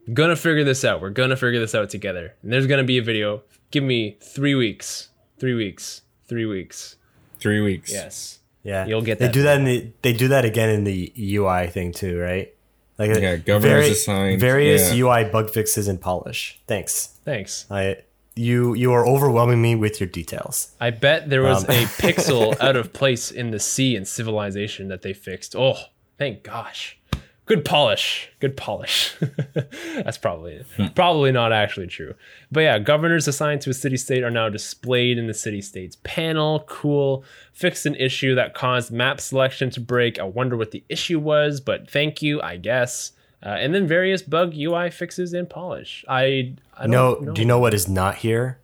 I'm 0.07 0.15
gonna 0.15 0.37
figure 0.37 0.65
this 0.65 0.85
out. 0.85 1.03
We're 1.03 1.11
gonna 1.11 1.37
figure 1.37 1.61
this 1.61 1.75
out 1.75 1.91
together. 1.91 2.35
And 2.43 2.51
there's 2.51 2.67
gonna 2.67 2.85
be 2.85 2.97
a 2.97 3.03
video. 3.03 3.43
Give 3.71 3.85
me 3.85 4.17
three 4.23 4.55
weeks. 4.55 5.11
Three 5.39 5.55
weeks. 5.55 6.01
Three 6.27 6.47
weeks. 6.47 6.97
Three 7.39 7.61
weeks. 7.61 7.93
Yes. 7.93 8.39
Yeah. 8.63 8.87
You'll 8.87 9.03
get 9.03 9.19
that. 9.19 9.27
They 9.27 9.33
do 9.33 9.43
that 9.43 9.59
in 9.59 9.65
the 9.65 9.93
they 10.01 10.15
do 10.15 10.29
that 10.29 10.47
again 10.47 10.71
in 10.71 10.85
the 10.85 11.13
UI 11.17 11.67
thing 11.67 11.93
too, 11.93 12.19
right? 12.19 12.55
Like 12.99 13.11
yeah, 13.21 13.37
governors 13.37 13.85
vari- 13.85 13.91
assigned 13.91 14.41
various 14.41 14.95
yeah. 14.95 15.05
UI 15.05 15.25
bug 15.25 15.51
fixes 15.51 15.89
and 15.89 16.01
polish. 16.01 16.59
Thanks. 16.67 17.19
Thanks. 17.25 17.67
I 17.71 17.99
you 18.39 18.75
you 18.75 18.93
are 18.93 19.07
overwhelming 19.07 19.61
me 19.61 19.75
with 19.75 20.01
your 20.01 20.09
details. 20.09 20.75
I 20.81 20.91
bet 20.91 21.29
there 21.29 21.43
was 21.43 21.65
um. 21.65 21.71
a 21.71 21.85
pixel 21.85 22.59
out 22.61 22.77
of 22.77 22.93
place 22.93 23.31
in 23.31 23.51
the 23.51 23.61
sea 23.61 23.97
in 23.97 24.05
civilization 24.05 24.89
that 24.89 25.03
they 25.03 25.13
fixed. 25.13 25.55
Oh, 25.57 25.77
Thank 26.19 26.43
gosh. 26.43 26.99
Good 27.47 27.65
polish. 27.65 28.31
Good 28.41 28.59
polish. 28.59 29.17
That's 29.95 30.19
probably 30.19 30.65
hmm. 30.77 30.89
probably 30.89 31.33
not 31.33 31.51
actually 31.51 31.87
true. 31.87 32.15
But 32.53 32.61
yeah, 32.61 32.79
governors 32.79 33.27
assigned 33.27 33.63
to 33.63 33.71
a 33.71 33.75
city 33.75 33.97
state 33.97 34.23
are 34.23 34.31
now 34.31 34.51
displayed 34.51 35.17
in 35.17 35.29
the 35.29 35.35
city 35.35 35.63
states 35.63 35.97
panel. 36.03 36.65
Cool. 36.69 37.25
Fixed 37.55 37.87
an 37.87 37.95
issue 37.95 38.35
that 38.35 38.53
caused 38.53 38.93
map 38.93 39.19
selection 39.21 39.71
to 39.71 39.81
break. 39.81 40.19
I 40.19 40.25
wonder 40.25 40.59
what 40.59 40.73
the 40.73 40.85
issue 40.91 41.19
was, 41.19 41.61
but 41.61 41.91
thank 41.91 42.21
you, 42.21 42.43
I 42.43 42.59
guess. 42.59 43.13
Uh, 43.41 43.51
and 43.51 43.75
then 43.75 43.87
various 43.87 44.23
bug 44.23 44.55
UI 44.57 44.91
fixes 44.91 45.33
in 45.33 45.47
polish. 45.47 46.05
I, 46.09 46.55
I 46.77 46.87
know. 46.87 47.21
Do 47.21 47.41
you 47.41 47.47
know 47.47 47.59
what 47.59 47.73
is 47.73 47.89
not 47.89 48.17
here? 48.17 48.59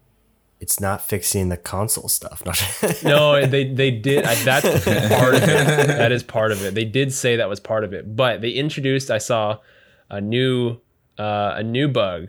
it's 0.65 0.81
not 0.81 1.03
fixing 1.03 1.51
the 1.51 1.59
console 1.59 2.09
stuff. 2.09 2.43
no, 3.05 3.45
they 3.47 3.71
they 3.71 3.91
did. 3.91 4.25
I, 4.25 4.35
that's 4.37 4.85
part 4.85 5.35
of 5.35 5.43
it. 5.43 5.89
That 5.89 6.11
is 6.11 6.23
part 6.23 6.53
of 6.53 6.65
it. 6.65 6.75
They 6.75 6.87
did 6.87 7.13
say 7.13 7.37
that 7.37 7.51
was 7.51 7.61
part 7.61 7.85
of 7.85 7.93
it, 7.93 8.17
but 8.17 8.41
they 8.41 8.49
introduced. 8.49 9.11
I 9.11 9.19
saw 9.19 9.59
a 10.09 10.23
new 10.23 10.79
uh, 11.19 11.55
a 11.57 11.63
new 11.63 11.87
bug 11.87 12.29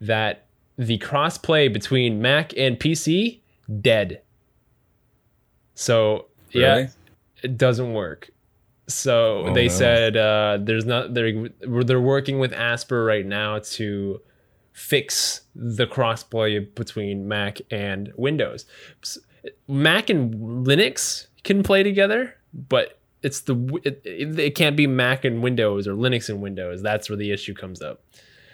that 0.00 0.46
the 0.78 0.96
crossplay 0.98 1.72
between 1.72 2.22
Mac 2.22 2.56
and 2.56 2.78
PC 2.78 3.40
dead. 3.80 4.22
So 5.74 6.26
really? 6.54 6.82
yeah, 6.82 6.88
it 7.42 7.58
doesn't 7.58 7.92
work. 7.92 8.30
So 8.88 9.46
oh, 9.46 9.54
they 9.54 9.66
no. 9.66 9.72
said 9.72 10.16
uh, 10.16 10.58
there's 10.60 10.84
not 10.84 11.14
they're 11.14 11.48
they're 11.60 12.00
working 12.00 12.38
with 12.38 12.52
Aspyr 12.52 13.06
right 13.06 13.26
now 13.26 13.58
to 13.58 14.20
fix 14.72 15.40
the 15.54 15.86
crossplay 15.86 16.74
between 16.74 17.26
Mac 17.26 17.58
and 17.70 18.12
Windows. 18.16 18.66
Mac 19.66 20.10
and 20.10 20.66
Linux 20.66 21.26
can 21.44 21.62
play 21.62 21.82
together, 21.82 22.36
but 22.52 22.98
it's 23.22 23.40
the 23.40 23.54
it, 23.82 24.02
it, 24.38 24.54
can't 24.54 24.76
be 24.76 24.86
Mac 24.86 25.24
and 25.24 25.42
Windows 25.42 25.88
or 25.88 25.94
Linux 25.94 26.28
and 26.28 26.40
Windows. 26.40 26.82
That's 26.82 27.08
where 27.08 27.16
the 27.16 27.32
issue 27.32 27.54
comes 27.54 27.82
up. 27.82 28.02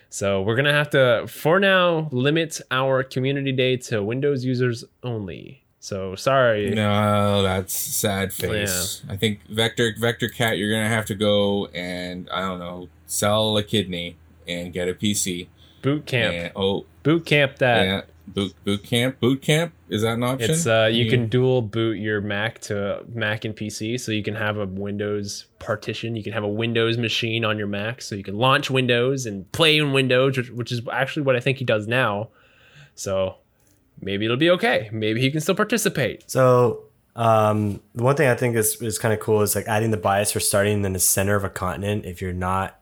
So 0.09 0.43
we're 0.43 0.57
gonna 0.57 0.73
have 0.73 0.91
to, 0.91 1.27
for 1.27 1.59
now, 1.59 2.09
limit 2.13 2.61
our 2.71 3.03
community 3.03 3.53
day 3.53 3.77
to 3.79 4.03
Windows 4.03 4.45
users 4.45 4.85
only. 5.03 5.65
So 5.83 6.15
sorry. 6.15 6.71
No, 6.71 7.43
that's 7.43 7.75
sad 7.75 8.33
face. 8.33 9.03
Yeah. 9.05 9.15
I 9.15 9.17
think 9.17 9.41
Vector 9.49 9.93
Vector 9.99 10.29
Cat, 10.29 10.57
you're 10.57 10.71
gonna 10.71 10.89
have 10.89 11.07
to 11.07 11.17
go 11.17 11.67
and 11.75 12.31
I 12.31 12.43
don't 12.43 12.61
know, 12.61 12.89
sell 13.07 13.57
a 13.57 13.65
kidney 13.65 14.17
and 14.47 14.73
get 14.73 14.89
a 14.89 14.95
PC 14.95 15.49
Boot 15.83 16.07
camp. 16.07 16.35
And, 16.35 16.53
oh, 16.55 16.87
boot 17.03 17.27
camp 17.27 17.57
that. 17.59 17.85
Yeah. 17.85 18.03
Boot 18.29 18.55
boot 18.63 18.85
camp. 18.85 19.19
Boot 19.19 19.43
camp 19.43 19.73
is 19.89 20.03
that 20.03 20.13
an 20.13 20.23
option? 20.23 20.53
It's 20.53 20.69
uh, 20.69 20.89
you 20.91 21.11
can 21.11 21.27
dual 21.27 21.63
boot 21.63 21.99
your 21.99 22.21
Mac 22.21 22.61
to 22.61 23.05
Mac 23.13 23.45
and 23.45 23.55
PC, 23.55 23.99
so 23.99 24.13
you 24.13 24.23
can 24.23 24.37
have 24.37 24.59
a 24.59 24.67
Windows 24.67 25.47
partition. 25.59 26.15
You 26.15 26.23
can 26.23 26.33
have 26.33 26.45
a 26.45 26.49
Windows 26.49 26.97
machine 26.97 27.45
on 27.45 27.59
your 27.59 27.67
Mac, 27.67 28.03
so 28.03 28.15
you 28.15 28.23
can 28.23 28.39
launch 28.39 28.71
Windows 28.71 29.27
and 29.27 29.51
play 29.51 29.79
in 29.79 29.93
Windows, 29.93 30.37
which, 30.37 30.51
which 30.53 30.71
is 30.71 30.81
actually 30.93 31.25
what 31.25 31.35
I 31.35 31.41
think 31.41 31.59
he 31.59 31.65
does 31.65 31.89
now. 31.89 32.29
So 32.95 33.39
maybe 34.03 34.27
it'll 34.27 34.37
be 34.37 34.51
okay. 34.51 34.91
Maybe 34.93 35.21
he 35.21 35.31
can 35.31 35.41
still 35.41 35.55
participate. 35.55 36.31
So 36.31 36.85
um, 37.17 37.81
the 37.95 38.03
one 38.03 38.17
thing 38.17 38.29
I 38.29 38.35
think 38.35 38.57
is 38.57 38.81
is 38.83 38.99
kind 38.99 39.15
of 39.15 39.21
cool 39.21 39.43
is 39.43 39.55
like 39.55 39.67
adding 39.67 39.91
the 39.91 39.97
bias 39.97 40.33
for 40.33 40.41
starting 40.41 40.85
in 40.85 40.93
the 40.93 40.99
center 40.99 41.37
of 41.37 41.45
a 41.45 41.51
continent 41.51 42.05
if 42.05 42.21
you're 42.21 42.33
not 42.33 42.79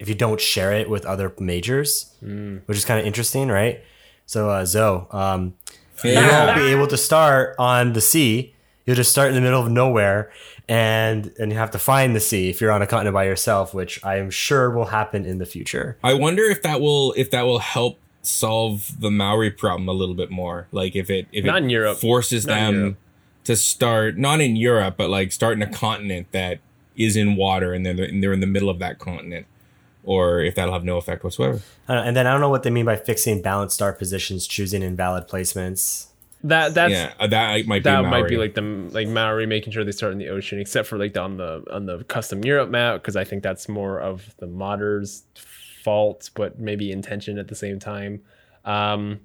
if 0.00 0.08
you 0.08 0.14
don't 0.14 0.40
share 0.40 0.72
it 0.72 0.88
with 0.88 1.04
other 1.04 1.32
majors, 1.38 2.14
mm. 2.24 2.62
which 2.64 2.78
is 2.78 2.86
kind 2.86 2.98
of 2.98 3.06
interesting, 3.06 3.48
right? 3.48 3.84
So, 4.24 4.48
uh, 4.48 4.64
Zoe, 4.64 5.06
um, 5.10 5.54
you 6.02 6.14
won't 6.14 6.56
be 6.56 6.72
able 6.72 6.86
to 6.86 6.96
start 6.96 7.54
on 7.58 7.92
the 7.92 8.00
sea. 8.00 8.54
You'll 8.86 8.96
just 8.96 9.10
start 9.10 9.28
in 9.28 9.34
the 9.34 9.42
middle 9.42 9.60
of 9.60 9.70
nowhere, 9.70 10.32
and 10.68 11.32
and 11.38 11.52
you 11.52 11.58
have 11.58 11.70
to 11.72 11.78
find 11.78 12.16
the 12.16 12.20
sea 12.20 12.48
if 12.48 12.60
you're 12.60 12.72
on 12.72 12.80
a 12.80 12.86
continent 12.86 13.12
by 13.12 13.24
yourself, 13.24 13.74
which 13.74 14.02
I 14.02 14.16
am 14.16 14.30
sure 14.30 14.70
will 14.70 14.86
happen 14.86 15.26
in 15.26 15.38
the 15.38 15.46
future. 15.46 15.98
I 16.02 16.14
wonder 16.14 16.44
if 16.44 16.62
that 16.62 16.80
will 16.80 17.12
if 17.16 17.30
that 17.32 17.42
will 17.42 17.58
help 17.58 17.98
solve 18.22 19.00
the 19.00 19.10
Maori 19.10 19.50
problem 19.50 19.88
a 19.88 19.92
little 19.92 20.14
bit 20.14 20.30
more. 20.30 20.68
Like 20.72 20.94
if 20.96 21.10
it 21.10 21.26
if 21.32 21.44
not 21.44 21.58
it 21.58 21.64
in 21.64 21.70
Europe 21.70 21.98
forces 21.98 22.46
not 22.46 22.54
them 22.54 22.74
Europe. 22.74 22.96
to 23.44 23.56
start 23.56 24.18
not 24.18 24.40
in 24.40 24.56
Europe, 24.56 24.94
but 24.96 25.10
like 25.10 25.32
start 25.32 25.56
in 25.56 25.62
a 25.62 25.72
continent 25.72 26.28
that 26.32 26.60
is 26.96 27.16
in 27.16 27.36
water 27.36 27.72
and 27.72 27.84
they're 27.84 27.94
they're 27.94 28.32
in 28.32 28.40
the 28.40 28.46
middle 28.46 28.68
of 28.68 28.78
that 28.78 28.98
continent 28.98 29.46
or 30.04 30.40
if 30.40 30.54
that'll 30.54 30.72
have 30.72 30.84
no 30.84 30.96
effect 30.96 31.24
whatsoever. 31.24 31.60
Uh, 31.88 31.92
and 31.92 32.16
then 32.16 32.26
I 32.26 32.32
don't 32.32 32.40
know 32.40 32.48
what 32.48 32.62
they 32.62 32.70
mean 32.70 32.86
by 32.86 32.96
fixing 32.96 33.42
balanced 33.42 33.74
start 33.74 33.98
positions, 33.98 34.46
choosing 34.46 34.82
invalid 34.82 35.28
placements. 35.28 36.06
That 36.42 36.72
that's 36.72 36.92
yeah, 36.92 37.12
uh, 37.20 37.26
that 37.26 37.66
might 37.66 37.80
be 37.80 37.90
that 37.90 38.02
might 38.02 38.26
be 38.26 38.38
like 38.38 38.54
the 38.54 38.62
like 38.62 39.08
Maori 39.08 39.44
making 39.44 39.74
sure 39.74 39.84
they 39.84 39.92
start 39.92 40.12
in 40.12 40.18
the 40.18 40.30
ocean, 40.30 40.58
except 40.58 40.88
for 40.88 40.96
like 40.96 41.16
on 41.18 41.36
the 41.36 41.62
on 41.70 41.84
the 41.84 42.02
custom 42.04 42.42
Europe 42.44 42.70
map 42.70 43.02
because 43.02 43.14
I 43.14 43.24
think 43.24 43.42
that's 43.42 43.68
more 43.68 44.00
of 44.00 44.34
the 44.38 44.46
modders' 44.46 45.22
fault, 45.80 46.30
but 46.34 46.58
maybe 46.58 46.92
intention 46.92 47.38
at 47.38 47.48
the 47.48 47.54
same 47.54 47.78
time. 47.78 48.22
Um, 48.64 49.20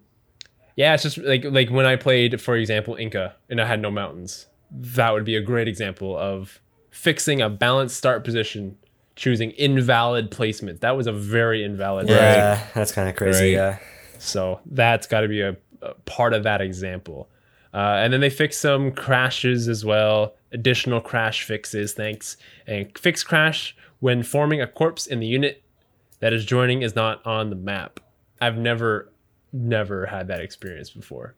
yeah, 0.75 0.93
it's 0.93 1.03
just 1.03 1.17
like 1.17 1.45
like 1.45 1.69
when 1.69 1.85
I 1.85 1.95
played, 1.95 2.41
for 2.41 2.55
example, 2.55 2.95
Inca, 2.95 3.35
and 3.49 3.61
I 3.61 3.65
had 3.65 3.81
no 3.81 3.91
mountains. 3.91 4.47
That 4.71 5.11
would 5.13 5.25
be 5.25 5.35
a 5.35 5.41
great 5.41 5.67
example 5.67 6.17
of 6.17 6.59
fixing 6.89 7.41
a 7.41 7.49
balanced 7.49 7.95
start 7.95 8.23
position, 8.23 8.77
choosing 9.15 9.51
invalid 9.51 10.31
placement. 10.31 10.81
That 10.81 10.97
was 10.97 11.07
a 11.07 11.13
very 11.13 11.63
invalid. 11.63 12.09
Yeah, 12.09 12.65
that's 12.73 12.91
kind 12.91 13.07
of 13.07 13.15
crazy. 13.15 13.55
Right. 13.55 13.77
Yeah. 13.77 13.77
So 14.17 14.59
that's 14.65 15.07
got 15.07 15.21
to 15.21 15.27
be 15.27 15.41
a, 15.41 15.55
a 15.81 15.93
part 16.05 16.33
of 16.33 16.43
that 16.43 16.61
example. 16.61 17.29
Uh, 17.73 17.99
and 17.99 18.13
then 18.13 18.21
they 18.21 18.29
fix 18.29 18.57
some 18.57 18.89
crashes 18.91 19.67
as 19.67 19.83
well, 19.83 20.33
additional 20.53 21.01
crash 21.01 21.43
fixes, 21.43 21.91
thanks. 21.93 22.37
And 22.65 22.97
fix 22.97 23.21
crash 23.21 23.75
when 23.99 24.23
forming 24.23 24.61
a 24.61 24.67
corps 24.67 25.05
in 25.07 25.19
the 25.19 25.27
unit 25.27 25.61
that 26.19 26.33
is 26.33 26.45
joining 26.45 26.81
is 26.81 26.95
not 26.95 27.25
on 27.25 27.49
the 27.49 27.55
map. 27.55 27.99
I've 28.41 28.57
never, 28.57 29.09
never 29.53 30.05
had 30.07 30.27
that 30.27 30.41
experience 30.41 30.89
before. 30.89 31.35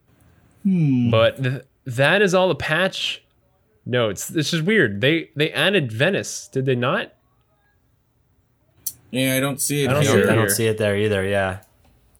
But 0.64 1.42
th- 1.42 1.62
that 1.86 2.20
is 2.22 2.34
all 2.34 2.48
the 2.48 2.54
patch 2.54 3.22
notes. 3.86 4.30
It's 4.30 4.50
just 4.50 4.64
weird. 4.64 5.00
They 5.00 5.30
they 5.34 5.50
added 5.52 5.90
Venice, 5.92 6.48
did 6.48 6.66
they 6.66 6.74
not? 6.74 7.14
Yeah, 9.10 9.36
I 9.36 9.40
don't 9.40 9.60
see 9.60 9.84
it 9.84 9.90
I 9.90 9.94
don't 9.94 10.02
I 10.02 10.06
see 10.06 10.18
it 10.18 10.28
I 10.28 10.34
don't 10.34 10.50
see 10.50 10.66
it 10.66 10.76
there 10.78 10.96
either. 10.96 11.26
Yeah. 11.26 11.60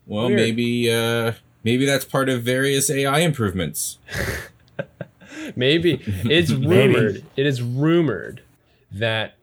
Well, 0.06 0.28
Weird. 0.28 0.36
maybe 0.40 0.90
uh 0.90 1.32
maybe 1.64 1.84
that's 1.84 2.04
part 2.06 2.28
of 2.30 2.42
various 2.42 2.88
AI 2.90 3.18
improvements. 3.20 3.98
Maybe 5.56 6.00
it's 6.06 6.50
Maybe. 6.50 6.66
rumored. 6.94 7.24
It 7.36 7.46
is 7.46 7.62
rumored 7.62 8.42
that 8.92 9.34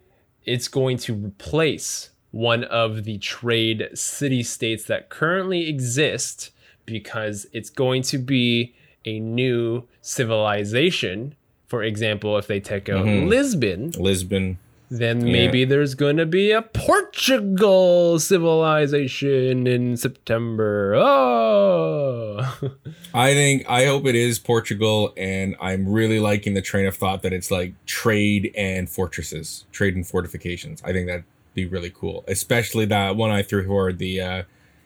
it's 0.46 0.68
going 0.68 0.98
to 1.00 1.14
replace 1.14 2.10
one 2.36 2.66
of 2.66 3.06
the 3.06 3.18
trade 3.20 3.88
city 3.94 4.44
states 4.44 4.84
that 4.84 5.08
currently 5.08 5.70
exist 5.70 6.52
because 6.86 7.48
it's 7.54 7.70
going 7.70 8.02
to 8.02 8.18
be 8.18 8.76
a 9.06 9.22
new 9.22 9.84
civilization. 10.02 11.34
For 11.68 11.82
example, 11.82 12.38
if 12.38 12.46
they 12.48 12.60
take 12.60 12.90
out 12.90 13.06
Mhm. 13.06 13.30
Lisbon, 13.30 13.92
Lisbon. 13.98 14.58
then 14.92 15.24
maybe 15.24 15.64
there's 15.64 15.96
going 15.96 16.18
to 16.18 16.26
be 16.26 16.52
a 16.52 16.62
Portugal 16.62 18.20
civilization 18.20 19.66
in 19.66 19.96
September. 19.96 20.94
Oh, 20.96 22.58
I 23.14 23.34
think 23.34 23.66
I 23.70 23.86
hope 23.86 24.06
it 24.06 24.16
is 24.16 24.40
Portugal, 24.40 25.14
and 25.16 25.56
I'm 25.62 25.88
really 25.88 26.20
liking 26.20 26.54
the 26.54 26.62
train 26.62 26.86
of 26.86 26.98
thought 26.98 27.22
that 27.24 27.32
it's 27.32 27.50
like 27.50 27.74
trade 27.86 28.52
and 28.58 28.90
fortresses, 28.90 29.64
trade 29.72 29.96
and 29.96 30.06
fortifications. 30.06 30.82
I 30.84 30.92
think 30.92 31.08
that'd 31.08 31.24
be 31.56 31.66
really 31.66 31.90
cool, 31.90 32.24
especially 32.28 32.86
that 32.86 33.16
one 33.16 33.32
I 33.32 33.42
threw 33.42 33.66
forward 33.66 33.98
the 33.98 34.22
uh, 34.22 34.44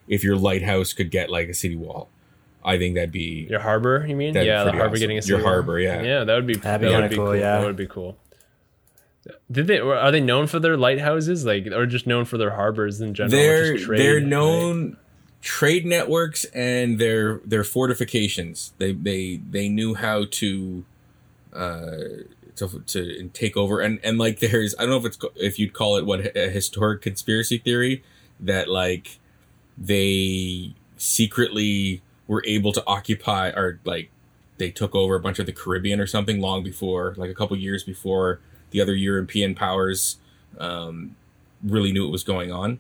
if 0.08 0.24
your 0.24 0.38
lighthouse 0.38 0.94
could 0.94 1.12
get 1.12 1.30
like 1.30 1.50
a 1.50 1.54
city 1.54 1.76
wall. 1.76 2.10
I 2.64 2.78
think 2.78 2.96
that'd 2.96 3.12
be 3.12 3.48
Your 3.50 3.60
harbor, 3.62 4.06
you 4.08 4.16
mean? 4.16 4.36
Yeah, 4.36 4.64
the 4.66 4.72
harbor 4.72 4.86
awesome. 4.88 5.00
getting 5.00 5.12
a 5.12 5.16
Your 5.16 5.22
city 5.22 5.34
wall. 5.44 5.52
harbor, 5.54 5.80
yeah. 5.80 6.02
Yeah, 6.02 6.24
that 6.26 6.36
would 6.36 6.46
be 6.48 6.56
That'd 6.56 6.82
be 6.82 6.88
that 6.88 6.92
kinda 6.92 7.02
would 7.06 7.10
be 7.10 7.16
cool, 7.16 7.26
cool. 7.28 7.36
yeah. 7.38 7.60
That 7.60 7.66
would 7.66 7.76
be 7.78 7.88
cool. 7.88 8.18
Did 9.52 9.68
they 9.68 9.80
are 9.80 10.12
they 10.12 10.22
known 10.22 10.48
for 10.48 10.60
their 10.60 10.78
lighthouses, 10.78 11.46
like, 11.46 11.68
or 11.68 11.86
just 11.86 12.08
known 12.08 12.26
for 12.26 12.38
their 12.38 12.52
harbors 12.52 13.00
in 13.02 13.14
general? 13.14 13.32
they're 13.32 13.78
trade, 13.78 14.00
they're 14.00 14.16
right? 14.16 14.26
known 14.26 14.98
trade 15.42 15.86
networks 15.86 16.46
and 16.46 17.00
their 17.00 17.40
their 17.46 17.64
fortifications. 17.64 18.74
They 18.78 18.92
they 18.94 19.40
they 19.50 19.70
knew 19.70 19.94
how 19.96 20.26
to 20.32 20.86
uh 21.54 21.92
to 22.60 22.80
to 22.80 23.30
take 23.34 23.58
over 23.58 23.80
and 23.80 24.00
and 24.04 24.18
like 24.18 24.40
there's 24.40 24.76
I 24.78 24.84
don't 24.84 24.92
know 24.92 24.98
if 24.98 25.06
it's 25.06 25.18
if 25.36 25.60
you'd 25.60 25.74
call 25.74 25.98
it 25.98 26.06
what 26.06 26.36
a 26.36 26.50
historic 26.50 27.02
conspiracy 27.02 27.58
theory 27.58 28.04
that 28.40 28.70
like 28.70 29.20
they 29.78 30.74
secretly 30.98 32.02
were 32.28 32.44
able 32.46 32.72
to 32.74 32.84
occupy 32.86 33.50
or 33.50 33.80
like 33.86 34.10
they 34.58 34.70
took 34.70 34.94
over 34.94 35.16
a 35.16 35.20
bunch 35.20 35.40
of 35.40 35.46
the 35.46 35.54
Caribbean 35.54 36.00
or 36.00 36.08
something 36.08 36.40
long 36.40 36.64
before 36.64 37.16
like 37.18 37.30
a 37.30 37.34
couple 37.34 37.58
years 37.58 37.84
before 37.84 38.40
the 38.72 38.82
other 38.82 38.94
European 38.94 39.56
powers 39.56 40.18
um, 40.60 41.16
really 41.64 41.92
knew 41.92 42.04
what 42.04 42.12
was 42.12 42.24
going 42.24 42.52
on. 42.52 42.80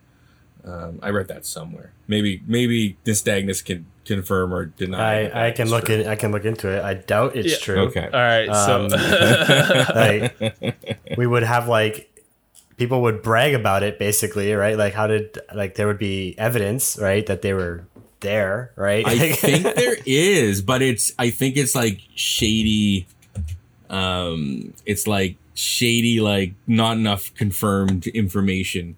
Um, 0.63 0.99
I 1.01 1.09
read 1.09 1.27
that 1.29 1.45
somewhere. 1.45 1.93
Maybe 2.07 2.43
maybe 2.45 2.97
Nystagmus 3.05 3.63
can 3.63 3.85
confirm 4.15 4.53
or 4.53 4.65
deny. 4.65 5.27
I, 5.29 5.47
I 5.47 5.51
can 5.51 5.69
look 5.69 5.85
true. 5.85 5.95
in. 5.95 6.07
I 6.07 6.15
can 6.15 6.31
look 6.31 6.45
into 6.45 6.67
it. 6.69 6.83
I 6.83 6.93
doubt 6.95 7.35
it's 7.35 7.51
Yeah. 7.53 7.57
true. 7.57 7.79
Okay. 7.87 8.05
All 8.05 8.19
right, 8.19 8.47
Um, 8.49 8.89
so 8.89 8.95
like 9.95 11.17
we 11.17 11.25
would 11.27 11.43
have 11.43 11.67
like 11.67 12.05
people 12.77 13.01
would 13.03 13.21
brag 13.21 13.53
about 13.53 13.83
it 13.83 13.99
basically 13.99 14.53
right 14.53 14.77
like 14.77 14.93
how 14.93 15.05
did 15.07 15.37
like 15.53 15.75
there 15.75 15.85
would 15.87 15.97
be 15.99 16.33
evidence 16.37 16.97
right 17.01 17.25
that 17.25 17.41
they 17.41 17.53
were 17.53 17.83
there 18.21 18.71
right 18.77 19.05
I 19.05 19.31
think 19.33 19.63
there 19.75 19.97
is, 20.05 20.61
but 20.61 20.81
it's 20.81 21.11
I 21.19 21.29
think 21.29 21.57
it's 21.57 21.75
like 21.75 21.99
shady. 22.15 23.07
Um, 23.89 24.73
it's 24.85 25.07
like 25.07 25.35
shady, 25.55 26.19
like 26.21 26.53
not 26.67 26.97
enough 26.97 27.33
confirmed 27.35 28.07
information. 28.07 28.95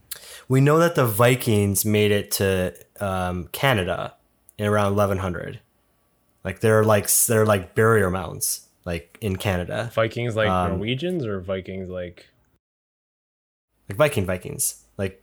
we 0.49 0.59
know 0.61 0.79
that 0.79 0.95
the 0.95 1.05
vikings 1.05 1.85
made 1.85 2.11
it 2.11 2.29
to 2.31 2.73
um, 2.99 3.47
canada 3.51 4.13
in 4.61 4.67
around 4.67 4.95
1100 4.95 5.59
like 6.43 6.59
they're 6.59 6.83
like 6.83 7.09
they're 7.27 7.45
like 7.45 7.73
burial 7.75 8.11
mounds 8.11 8.67
like 8.85 9.17
in 9.21 9.35
canada. 9.35 9.91
Vikings 9.93 10.35
like 10.35 10.49
Um, 10.49 10.71
Norwegians 10.71 11.25
or 11.25 11.39
Vikings 11.39 11.89
like 11.89 12.27
like 13.89 13.97
viking 13.97 14.25
vikings 14.25 14.83
like 14.97 15.21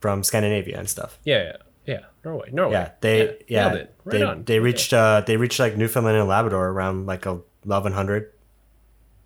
from 0.00 0.22
scandinavia 0.22 0.78
and 0.78 0.88
stuff. 0.88 1.18
Yeah, 1.24 1.42
yeah, 1.42 1.56
yeah, 1.86 2.00
Norway, 2.24 2.50
Norway. 2.52 2.72
yeah 2.72 2.90
they 3.00 3.38
yeah, 3.48 3.74
it. 3.74 3.94
Right 4.04 4.12
they, 4.12 4.22
on. 4.22 4.44
they 4.44 4.58
reached 4.58 4.92
uh 4.92 5.22
they 5.26 5.36
reached 5.36 5.58
like 5.58 5.76
newfoundland 5.76 6.16
and 6.18 6.28
labrador 6.28 6.68
around 6.68 7.06
like 7.06 7.26
a 7.26 7.34
1100 7.64 8.32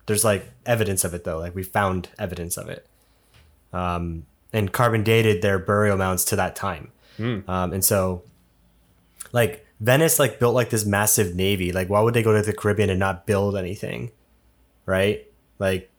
there's 0.07 0.23
like 0.25 0.45
evidence 0.65 1.03
of 1.03 1.13
it 1.15 1.23
though. 1.23 1.39
Like 1.39 1.55
we 1.55 1.63
found 1.63 2.09
evidence 2.19 2.57
of 2.57 2.69
it. 2.69 2.85
Um 3.73 4.25
and 4.53 4.71
carbon 4.71 5.03
dated 5.03 5.41
their 5.41 5.59
burial 5.59 5.97
mounds 5.97 6.25
to 6.25 6.35
that 6.35 6.55
time. 6.55 6.91
Hmm. 7.17 7.39
um 7.47 7.71
and 7.73 7.83
so 7.85 8.23
like 9.35 9.67
venice 9.81 10.17
like 10.17 10.39
built 10.39 10.55
like 10.55 10.69
this 10.69 10.85
massive 10.85 11.35
navy. 11.35 11.73
Like 11.73 11.89
why 11.89 11.99
would 11.99 12.13
they 12.13 12.23
go 12.23 12.33
to 12.33 12.41
the 12.41 12.53
caribbean 12.53 12.89
and 12.89 12.99
not 12.99 13.27
build 13.27 13.57
anything? 13.57 14.11
Right? 14.85 15.27
Like 15.59 15.91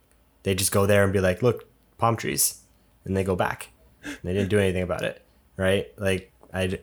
they 0.43 0.55
just 0.55 0.73
go 0.73 0.87
there 0.87 1.05
and 1.05 1.13
be 1.13 1.21
like 1.21 1.43
look 1.43 1.69
palm 1.99 2.17
trees 2.17 2.63
and 3.05 3.15
they 3.15 3.23
go 3.23 3.37
back. 3.37 3.69
And 4.03 4.19
they 4.25 4.33
didn't 4.33 4.49
do 4.49 4.59
anything 4.59 4.83
about 4.83 5.03
it. 5.03 5.23
Right? 5.57 5.93
Like 5.99 6.33
i 6.53 6.79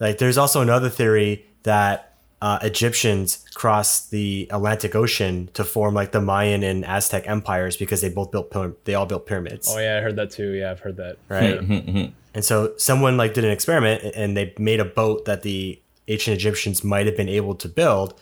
like 0.00 0.18
there's 0.18 0.36
also 0.36 0.60
another 0.60 0.90
theory 0.90 1.46
that 1.62 2.16
uh, 2.42 2.58
Egyptians 2.62 3.44
crossed 3.54 4.10
the 4.10 4.48
Atlantic 4.50 4.96
Ocean 4.96 5.48
to 5.54 5.62
form 5.64 5.94
like 5.94 6.10
the 6.10 6.20
Mayan 6.20 6.62
and 6.64 6.84
Aztec 6.84 7.26
empires 7.28 7.76
because 7.76 8.00
they 8.00 8.08
both 8.08 8.32
built 8.32 8.50
pyra- 8.50 8.74
they 8.84 8.94
all 8.94 9.06
built 9.06 9.26
pyramids, 9.26 9.68
Oh 9.70 9.78
yeah, 9.78 9.96
I 9.96 10.00
heard 10.00 10.16
that 10.16 10.30
too. 10.32 10.50
Yeah, 10.50 10.72
I've 10.72 10.80
heard 10.80 10.96
that. 10.96 11.16
right? 11.28 12.12
And 12.34 12.44
so 12.44 12.76
someone 12.76 13.16
like 13.16 13.32
did 13.32 13.44
an 13.44 13.52
experiment 13.52 14.02
and 14.16 14.36
they 14.36 14.52
made 14.58 14.80
a 14.80 14.84
boat 14.84 15.24
that 15.26 15.42
the 15.42 15.80
ancient 16.08 16.36
Egyptians 16.36 16.84
might 16.84 17.06
have 17.06 17.16
been 17.16 17.28
able 17.28 17.54
to 17.56 17.68
build, 17.68 18.18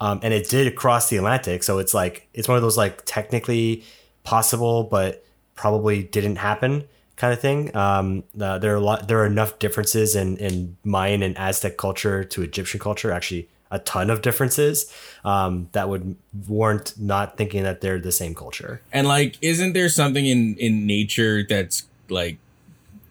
um, 0.00 0.20
and 0.22 0.32
it 0.32 0.48
did 0.48 0.74
cross 0.76 1.08
the 1.08 1.16
Atlantic. 1.16 1.62
So 1.62 1.78
it's 1.78 1.94
like 1.94 2.28
it's 2.34 2.48
one 2.48 2.56
of 2.56 2.62
those 2.62 2.76
like 2.76 3.04
technically 3.04 3.84
possible 4.24 4.82
but 4.84 5.24
probably 5.54 6.02
didn't 6.02 6.36
happen 6.36 6.84
kind 7.16 7.32
of 7.32 7.40
thing. 7.40 7.74
Um, 7.74 8.24
uh, 8.40 8.58
there 8.58 8.72
are 8.72 8.76
a 8.76 8.80
lot 8.80 9.08
there 9.08 9.20
are 9.20 9.26
enough 9.26 9.58
differences 9.58 10.14
in 10.14 10.36
in 10.36 10.76
Mayan 10.84 11.22
and 11.22 11.36
Aztec 11.36 11.76
culture 11.76 12.24
to 12.24 12.42
Egyptian 12.42 12.78
culture. 12.78 13.10
Actually, 13.10 13.48
a 13.70 13.78
ton 13.80 14.10
of 14.10 14.22
differences 14.22 14.92
um, 15.24 15.68
that 15.72 15.88
would 15.88 16.16
warrant 16.46 16.94
not 16.98 17.36
thinking 17.36 17.62
that 17.64 17.80
they're 17.80 17.98
the 17.98 18.12
same 18.12 18.34
culture. 18.34 18.80
And 18.92 19.08
like, 19.08 19.36
isn't 19.40 19.72
there 19.72 19.88
something 19.88 20.26
in 20.26 20.56
in 20.58 20.86
nature 20.86 21.44
that's 21.48 21.84
like 22.08 22.38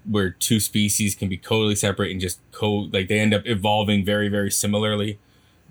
where 0.09 0.29
two 0.31 0.59
species 0.59 1.15
can 1.15 1.29
be 1.29 1.37
totally 1.37 1.75
separate 1.75 2.11
and 2.11 2.21
just 2.21 2.39
co 2.51 2.71
like 2.91 3.07
they 3.07 3.19
end 3.19 3.33
up 3.33 3.43
evolving 3.45 4.05
very 4.05 4.27
very 4.29 4.51
similarly? 4.51 5.19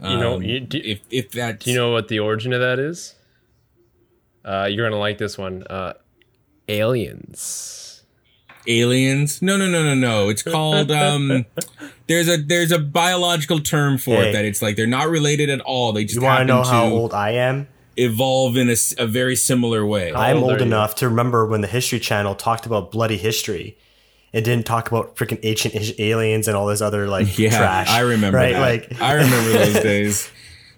You 0.03 0.17
know, 0.19 0.35
Um, 0.35 0.43
you- 0.43 0.61
do- 0.61 0.83
if 0.85 1.01
if 1.11 1.31
that 1.33 1.61
Do 1.61 1.71
you 1.71 1.77
know 1.77 1.91
what 1.93 2.09
the 2.09 2.19
origin 2.19 2.53
of 2.53 2.61
that 2.61 2.79
is? 2.79 3.15
Uh, 4.45 4.69
you're 4.71 4.85
gonna 4.87 5.01
like 5.01 5.19
this 5.19 5.39
one. 5.39 5.63
Uh, 5.71 5.95
aliens. 6.69 8.03
aliens? 8.67 9.43
No, 9.43 9.57
no, 9.57 9.69
no, 9.69 9.83
no, 9.83 9.95
no. 9.95 10.29
It's 10.29 10.43
called 10.43 10.91
um. 10.91 11.45
There's 12.07 12.29
a 12.29 12.37
there's 12.37 12.71
a 12.73 12.79
biological 12.79 13.61
term 13.61 13.97
for 13.97 14.17
Hey. 14.17 14.29
it 14.29 14.33
that 14.35 14.45
it's 14.45 14.61
like 14.61 14.77
they're 14.77 14.87
not 14.87 15.09
related 15.09 15.49
at 15.49 15.61
all. 15.61 15.93
They 15.93 16.05
just 16.05 16.17
You 16.17 16.23
want 16.23 16.41
to 16.41 16.45
know 16.45 16.63
how 16.63 16.87
old 16.89 17.15
I 17.15 17.31
am? 17.31 17.67
evolve 17.97 18.57
in 18.59 18.69
a 18.99 19.07
very 19.07 19.37
similar 19.37 19.87
way. 19.87 20.13
I'm 20.13 20.37
old 20.39 20.45
old 20.45 20.53
are 20.55 20.59
you? 20.59 20.63
enough 20.65 20.97
to 20.97 21.09
remember 21.09 21.47
when 21.47 21.61
the 21.63 21.67
History 21.69 21.99
Channel 22.01 22.35
talked 22.35 22.67
about 22.67 22.91
bloody 22.91 23.17
history, 23.17 23.79
and 24.35 24.45
didn't 24.45 24.67
talk 24.67 24.89
about 24.89 25.17
freaking 25.17 25.39
ancient 25.43 25.75
aliens 25.99 26.47
and 26.49 26.57
all 26.57 26.67
this 26.67 26.83
other 26.83 27.09
like 27.09 27.39
Yeah, 27.39 27.57
trash. 27.57 27.89
I 27.89 28.01
remember 28.01 28.37
right? 28.37 28.53
that. 28.53 28.61
Like 28.61 29.01
I 29.01 29.15
remember 29.15 29.51
those 29.53 29.75
days. 29.83 30.31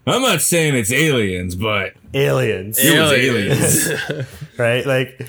I'm 0.06 0.22
not 0.22 0.40
saying 0.40 0.76
it's 0.76 0.92
aliens, 0.92 1.56
but 1.56 1.94
aliens, 2.14 2.78
It 2.78 2.96
was 3.00 3.10
aliens. 3.12 4.26
right? 4.58 4.86
Like, 4.86 5.28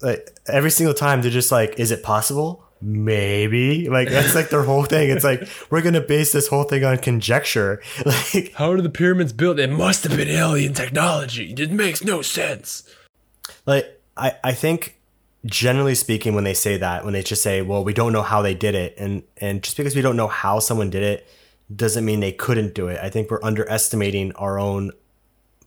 like 0.00 0.30
every 0.46 0.70
single 0.70 0.94
time 0.94 1.22
they're 1.22 1.30
just 1.32 1.50
like, 1.50 1.80
is 1.80 1.90
it 1.90 2.04
possible? 2.04 2.64
Maybe. 2.80 3.88
Like 3.88 4.08
that's 4.08 4.34
like 4.34 4.50
their 4.50 4.62
whole 4.62 4.84
thing. 4.84 5.10
It's 5.10 5.24
like 5.24 5.48
we're 5.70 5.82
gonna 5.82 6.00
base 6.00 6.32
this 6.32 6.46
whole 6.48 6.64
thing 6.64 6.84
on 6.84 6.98
conjecture. 6.98 7.80
Like 8.04 8.52
How 8.54 8.70
are 8.72 8.80
the 8.80 8.90
pyramids 8.90 9.32
built? 9.32 9.58
It 9.58 9.70
must 9.70 10.04
have 10.04 10.16
been 10.16 10.28
alien 10.28 10.74
technology. 10.74 11.52
It 11.56 11.70
makes 11.72 12.04
no 12.04 12.22
sense. 12.22 12.88
like 13.66 14.00
I, 14.16 14.34
I 14.44 14.52
think 14.52 14.98
generally 15.44 15.94
speaking 15.94 16.34
when 16.34 16.44
they 16.44 16.54
say 16.54 16.76
that 16.76 17.04
when 17.04 17.12
they 17.12 17.22
just 17.22 17.42
say 17.42 17.62
well 17.62 17.82
we 17.82 17.92
don't 17.92 18.12
know 18.12 18.22
how 18.22 18.42
they 18.42 18.54
did 18.54 18.74
it 18.74 18.94
and 18.96 19.22
and 19.38 19.62
just 19.62 19.76
because 19.76 19.96
we 19.96 20.02
don't 20.02 20.16
know 20.16 20.28
how 20.28 20.58
someone 20.60 20.88
did 20.90 21.02
it 21.02 21.26
doesn't 21.74 22.04
mean 22.04 22.20
they 22.20 22.32
couldn't 22.32 22.74
do 22.74 22.88
it. 22.88 22.98
I 23.02 23.08
think 23.08 23.30
we're 23.30 23.42
underestimating 23.42 24.32
our 24.32 24.58
own 24.58 24.92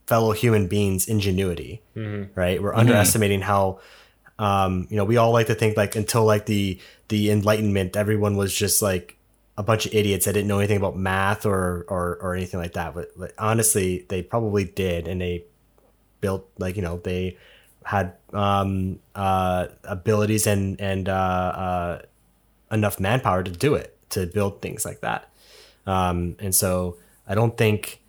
fellow 0.08 0.34
human 0.34 0.68
beings 0.68 1.08
ingenuity 1.08 1.82
right? 2.36 2.62
We're 2.62 2.76
underestimating 2.76 3.42
how 3.42 3.80
um 4.38 4.88
you 4.90 4.98
know 4.98 5.06
we 5.06 5.18
all 5.18 5.32
like 5.32 5.48
to 5.48 5.56
think 5.56 5.78
like 5.78 5.96
until 5.96 6.26
like 6.26 6.46
the 6.46 6.80
the 7.08 7.32
enlightenment 7.32 7.96
everyone 7.96 8.36
was 8.38 8.54
just 8.54 8.82
like 8.82 9.18
a 9.58 9.64
bunch 9.64 9.86
of 9.86 9.94
idiots 9.94 10.26
that 10.26 10.34
didn't 10.34 10.48
know 10.50 10.60
anything 10.60 10.78
about 10.78 10.98
math 10.98 11.46
or 11.46 11.86
or, 11.88 12.18
or 12.22 12.36
anything 12.36 12.60
like 12.60 12.74
that. 12.74 12.94
But, 12.94 13.18
but 13.18 13.34
honestly 13.38 14.06
they 14.10 14.22
probably 14.22 14.66
did 14.66 15.08
and 15.08 15.20
they 15.22 15.46
built 16.22 16.48
like 16.60 16.76
you 16.76 16.82
know 16.82 16.98
they 16.98 17.38
had 17.86 18.14
um, 18.34 19.00
uh, 19.14 19.68
abilities 19.84 20.48
and 20.48 20.82
and 20.82 21.08
uh, 21.08 21.12
uh, 21.12 22.02
enough 22.72 23.00
manpower 23.00 23.44
to 23.44 23.52
do 23.52 23.76
it 23.76 23.96
to 24.10 24.26
build 24.26 24.62
things 24.62 24.86
like 24.86 25.02
that. 25.02 25.30
Um, 25.86 26.36
and 26.40 26.54
so 26.54 26.98
I 27.28 27.36
don't 27.36 27.56
think 27.56 28.02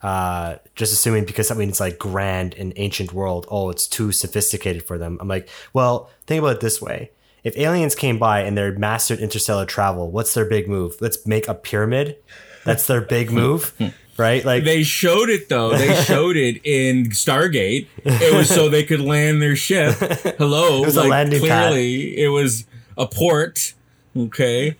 uh, 0.00 0.56
just 0.74 0.92
assuming 0.92 1.26
because 1.26 1.46
something's 1.46 1.78
like 1.78 1.98
grand 1.98 2.54
in 2.54 2.72
ancient 2.76 3.12
world 3.12 3.46
oh 3.50 3.68
it's 3.68 3.86
too 3.86 4.12
sophisticated 4.12 4.82
for 4.82 4.96
them. 4.96 5.18
I'm 5.20 5.28
like 5.28 5.48
well 5.72 6.10
think 6.26 6.40
about 6.40 6.56
it 6.56 6.60
this 6.60 6.80
way. 6.80 7.10
If 7.44 7.56
aliens 7.56 7.94
came 7.94 8.18
by 8.18 8.40
and 8.40 8.56
they're 8.56 8.76
mastered 8.78 9.20
interstellar 9.20 9.66
travel 9.66 10.10
what's 10.10 10.32
their 10.32 10.46
big 10.46 10.68
move? 10.68 10.96
Let's 11.00 11.26
make 11.26 11.48
a 11.48 11.54
pyramid. 11.54 12.16
That's 12.64 12.86
their 12.86 13.02
big 13.02 13.30
move 13.30 13.74
right 14.18 14.44
like 14.44 14.64
they 14.64 14.82
showed 14.82 15.28
it 15.28 15.48
though. 15.48 15.70
They 15.70 15.94
showed 16.04 16.36
it 16.36 16.60
in 16.64 17.06
Stargate. 17.10 17.86
It 18.04 18.34
was 18.34 18.48
so 18.48 18.68
they 18.68 18.84
could 18.84 19.00
land 19.00 19.40
their 19.40 19.56
ship. 19.56 19.94
Hello, 20.38 20.82
was 20.82 20.96
a 20.96 21.00
like 21.00 21.10
landing 21.10 21.40
pad. 21.40 21.70
clearly 21.72 22.18
it 22.18 22.28
was 22.28 22.66
a 22.96 23.06
port. 23.06 23.74
Okay, 24.16 24.76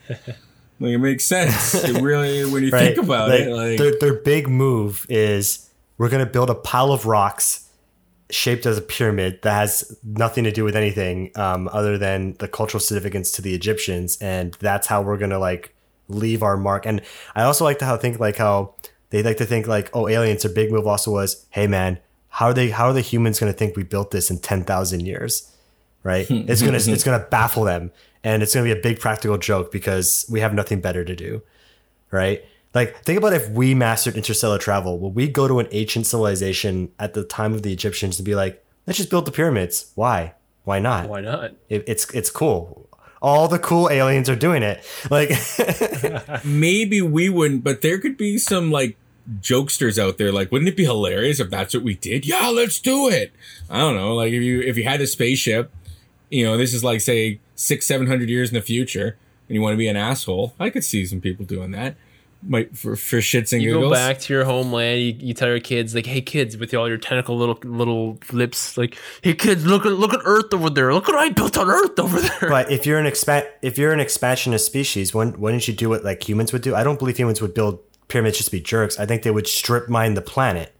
like 0.80 0.92
it 0.92 0.98
makes 0.98 1.24
sense. 1.24 1.74
It 1.74 2.00
really, 2.02 2.44
when 2.44 2.64
you 2.64 2.70
right? 2.70 2.94
think 2.94 2.98
about 2.98 3.30
Like, 3.30 3.40
it, 3.40 3.50
like 3.54 3.78
their, 3.78 3.98
their 3.98 4.14
big 4.14 4.48
move 4.48 5.06
is 5.08 5.70
we're 5.96 6.08
going 6.08 6.24
to 6.24 6.30
build 6.30 6.50
a 6.50 6.54
pile 6.54 6.92
of 6.92 7.06
rocks 7.06 7.68
shaped 8.30 8.66
as 8.66 8.76
a 8.76 8.82
pyramid 8.82 9.40
that 9.42 9.52
has 9.52 9.96
nothing 10.04 10.44
to 10.44 10.52
do 10.52 10.62
with 10.64 10.76
anything 10.76 11.30
um, 11.36 11.68
other 11.72 11.96
than 11.96 12.34
the 12.34 12.48
cultural 12.48 12.80
significance 12.80 13.32
to 13.32 13.42
the 13.42 13.54
Egyptians, 13.54 14.18
and 14.20 14.56
that's 14.60 14.86
how 14.86 15.02
we're 15.02 15.16
going 15.16 15.30
to 15.30 15.38
like 15.38 15.74
leave 16.08 16.42
our 16.42 16.56
mark. 16.56 16.86
And 16.86 17.00
I 17.34 17.42
also 17.42 17.64
like 17.64 17.78
to 17.80 17.84
how 17.84 17.96
think 17.96 18.18
like 18.18 18.36
how 18.36 18.74
they 19.10 19.22
like 19.22 19.36
to 19.38 19.44
think 19.44 19.66
like 19.66 19.90
oh 19.94 20.08
aliens. 20.08 20.42
Their 20.42 20.52
big 20.52 20.70
move 20.70 20.86
also 20.86 21.12
was 21.12 21.46
hey 21.50 21.66
man, 21.66 21.98
how 22.28 22.46
are 22.46 22.54
they? 22.54 22.70
How 22.70 22.86
are 22.86 22.92
the 22.92 23.00
humans 23.00 23.40
going 23.40 23.52
to 23.52 23.58
think 23.58 23.76
we 23.76 23.82
built 23.82 24.10
this 24.10 24.30
in 24.30 24.38
ten 24.38 24.64
thousand 24.64 25.06
years? 25.06 25.54
Right? 26.02 26.26
it's 26.30 26.62
gonna 26.62 26.78
it's 26.78 27.04
gonna 27.04 27.26
baffle 27.30 27.64
them, 27.64 27.90
and 28.22 28.42
it's 28.42 28.54
gonna 28.54 28.64
be 28.64 28.78
a 28.78 28.82
big 28.82 29.00
practical 29.00 29.38
joke 29.38 29.72
because 29.72 30.26
we 30.30 30.40
have 30.40 30.54
nothing 30.54 30.80
better 30.80 31.04
to 31.04 31.16
do 31.16 31.42
right? 32.10 32.44
Like, 32.74 33.02
think 33.02 33.18
about 33.18 33.32
if 33.32 33.48
we 33.50 33.74
mastered 33.74 34.16
interstellar 34.16 34.58
travel. 34.58 34.98
Will 34.98 35.10
we 35.10 35.28
go 35.28 35.48
to 35.48 35.58
an 35.58 35.68
ancient 35.70 36.06
civilization 36.06 36.90
at 36.98 37.14
the 37.14 37.24
time 37.24 37.54
of 37.54 37.62
the 37.62 37.72
Egyptians 37.72 38.18
and 38.18 38.26
be 38.26 38.34
like, 38.34 38.64
let's 38.86 38.98
just 38.98 39.10
build 39.10 39.24
the 39.24 39.32
pyramids? 39.32 39.92
Why? 39.94 40.34
Why 40.64 40.78
not? 40.78 41.08
Why 41.08 41.22
not? 41.22 41.52
It, 41.68 41.84
it's 41.86 42.10
it's 42.12 42.30
cool. 42.30 42.87
All 43.20 43.48
the 43.48 43.58
cool 43.58 43.90
aliens 43.90 44.28
are 44.28 44.36
doing 44.36 44.62
it. 44.62 44.84
Like, 45.10 45.30
maybe 46.44 47.02
we 47.02 47.28
wouldn't, 47.28 47.64
but 47.64 47.82
there 47.82 47.98
could 47.98 48.16
be 48.16 48.38
some 48.38 48.70
like 48.70 48.96
jokesters 49.40 49.98
out 49.98 50.18
there. 50.18 50.32
Like, 50.32 50.52
wouldn't 50.52 50.68
it 50.68 50.76
be 50.76 50.84
hilarious 50.84 51.40
if 51.40 51.50
that's 51.50 51.74
what 51.74 51.82
we 51.82 51.94
did? 51.94 52.26
Yeah, 52.26 52.48
let's 52.48 52.78
do 52.80 53.08
it. 53.08 53.32
I 53.68 53.78
don't 53.78 53.96
know. 53.96 54.14
Like, 54.14 54.32
if 54.32 54.42
you 54.42 54.60
if 54.60 54.76
you 54.76 54.84
had 54.84 55.00
a 55.00 55.06
spaceship, 55.06 55.72
you 56.30 56.44
know, 56.44 56.56
this 56.56 56.72
is 56.74 56.84
like 56.84 57.00
say 57.00 57.40
six 57.54 57.86
seven 57.86 58.06
hundred 58.06 58.28
years 58.28 58.50
in 58.50 58.54
the 58.54 58.62
future, 58.62 59.16
and 59.48 59.54
you 59.54 59.62
want 59.62 59.72
to 59.74 59.78
be 59.78 59.88
an 59.88 59.96
asshole. 59.96 60.54
I 60.60 60.70
could 60.70 60.84
see 60.84 61.04
some 61.04 61.20
people 61.20 61.44
doing 61.44 61.72
that. 61.72 61.96
Might 62.40 62.76
for 62.76 62.94
for 62.94 63.16
shits 63.18 63.52
and 63.52 63.60
You 63.60 63.70
giggles. 63.70 63.84
go 63.86 63.90
back 63.90 64.20
to 64.20 64.32
your 64.32 64.44
homeland. 64.44 65.00
You, 65.00 65.14
you 65.18 65.34
tell 65.34 65.48
your 65.48 65.58
kids 65.58 65.92
like, 65.92 66.06
"Hey 66.06 66.20
kids, 66.20 66.56
with 66.56 66.72
all 66.72 66.86
your 66.88 66.96
tentacle 66.96 67.36
little 67.36 67.58
little 67.64 68.18
lips, 68.32 68.78
like, 68.78 68.96
hey 69.22 69.34
kids, 69.34 69.66
look 69.66 69.84
at 69.84 69.92
look 69.92 70.14
at 70.14 70.20
Earth 70.24 70.54
over 70.54 70.70
there. 70.70 70.94
Look 70.94 71.08
what 71.08 71.16
I 71.16 71.30
built 71.30 71.58
on 71.58 71.68
Earth 71.68 71.98
over 71.98 72.20
there." 72.20 72.48
but 72.48 72.70
if 72.70 72.86
you're 72.86 72.98
an 73.00 73.06
expa- 73.12 73.48
if 73.60 73.76
you're 73.76 73.92
an 73.92 73.98
expansionist 73.98 74.66
species, 74.66 75.12
when 75.12 75.38
wouldn't 75.40 75.66
you 75.66 75.74
do 75.74 75.88
what 75.88 76.04
like 76.04 76.28
humans 76.28 76.52
would 76.52 76.62
do? 76.62 76.76
I 76.76 76.84
don't 76.84 76.98
believe 76.98 77.16
humans 77.18 77.42
would 77.42 77.54
build 77.54 77.80
pyramids 78.06 78.36
just 78.36 78.50
to 78.50 78.56
be 78.56 78.60
jerks. 78.60 78.98
I 79.00 79.04
think 79.04 79.24
they 79.24 79.32
would 79.32 79.48
strip 79.48 79.88
mine 79.88 80.14
the 80.14 80.22
planet. 80.22 80.72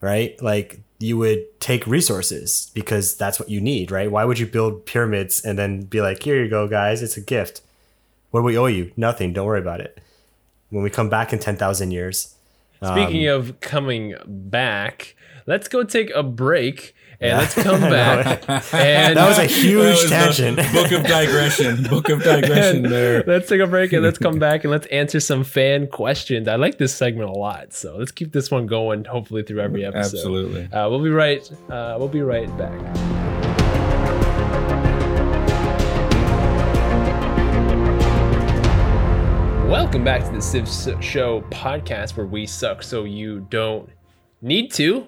Right? 0.00 0.40
Like 0.42 0.80
you 0.98 1.16
would 1.18 1.60
take 1.60 1.86
resources 1.86 2.72
because 2.74 3.16
that's 3.16 3.38
what 3.38 3.48
you 3.48 3.60
need, 3.60 3.92
right? 3.92 4.10
Why 4.10 4.24
would 4.24 4.38
you 4.40 4.46
build 4.46 4.86
pyramids 4.86 5.40
and 5.44 5.56
then 5.56 5.82
be 5.82 6.00
like, 6.00 6.22
"Here 6.24 6.42
you 6.42 6.48
go, 6.50 6.66
guys, 6.66 7.00
it's 7.00 7.16
a 7.16 7.20
gift." 7.20 7.60
What 8.32 8.40
do 8.40 8.44
we 8.44 8.58
owe 8.58 8.66
you? 8.66 8.90
Nothing. 8.96 9.32
Don't 9.32 9.46
worry 9.46 9.60
about 9.60 9.80
it. 9.80 10.00
When 10.70 10.82
we 10.82 10.90
come 10.90 11.08
back 11.08 11.32
in 11.32 11.38
ten 11.38 11.56
thousand 11.56 11.90
years, 11.92 12.34
Speaking 12.84 13.28
Um, 13.28 13.40
of 13.40 13.60
coming 13.60 14.14
back, 14.26 15.16
let's 15.46 15.66
go 15.68 15.82
take 15.82 16.10
a 16.14 16.22
break 16.22 16.94
and 17.20 17.38
let's 17.38 17.54
come 17.54 17.80
back. 17.90 18.48
and 18.72 19.16
that 19.16 19.28
was 19.28 19.38
a 19.38 19.46
huge 19.62 19.82
was 20.02 20.08
tangent. 20.10 20.56
Book 20.72 20.92
of 20.92 21.02
digression. 21.04 21.82
Book 21.84 22.08
of 22.08 22.22
digression. 22.22 22.84
and 22.84 22.92
There. 22.94 23.24
let's 23.26 23.48
take 23.48 23.60
a 23.60 23.66
break 23.66 23.92
and 23.92 24.04
let's 24.04 24.18
come 24.18 24.38
back 24.38 24.62
and 24.62 24.70
let's 24.70 24.86
answer 24.88 25.18
some 25.18 25.42
fan 25.42 25.88
questions. 25.88 26.46
I 26.46 26.54
like 26.54 26.78
this 26.78 26.94
segment 26.94 27.30
a 27.30 27.32
lot, 27.32 27.72
so 27.72 27.96
let's 27.96 28.12
keep 28.12 28.32
this 28.32 28.50
one 28.50 28.66
going. 28.66 29.04
Hopefully 29.06 29.42
through 29.42 29.60
every 29.60 29.84
episode. 29.84 30.18
Absolutely. 30.18 30.64
Uh, 30.72 30.88
we'll 30.88 31.02
be 31.02 31.10
right. 31.10 31.50
Uh, 31.68 31.96
we'll 31.98 32.06
be 32.08 32.22
right 32.22 32.46
back. 32.56 33.37
Welcome 39.68 40.02
back 40.02 40.24
to 40.24 40.30
the 40.32 40.40
Civ 40.40 40.66
Show 41.04 41.42
podcast, 41.50 42.16
where 42.16 42.24
we 42.24 42.46
suck 42.46 42.82
so 42.82 43.04
you 43.04 43.46
don't 43.50 43.88
need 44.40 44.72
to. 44.72 45.06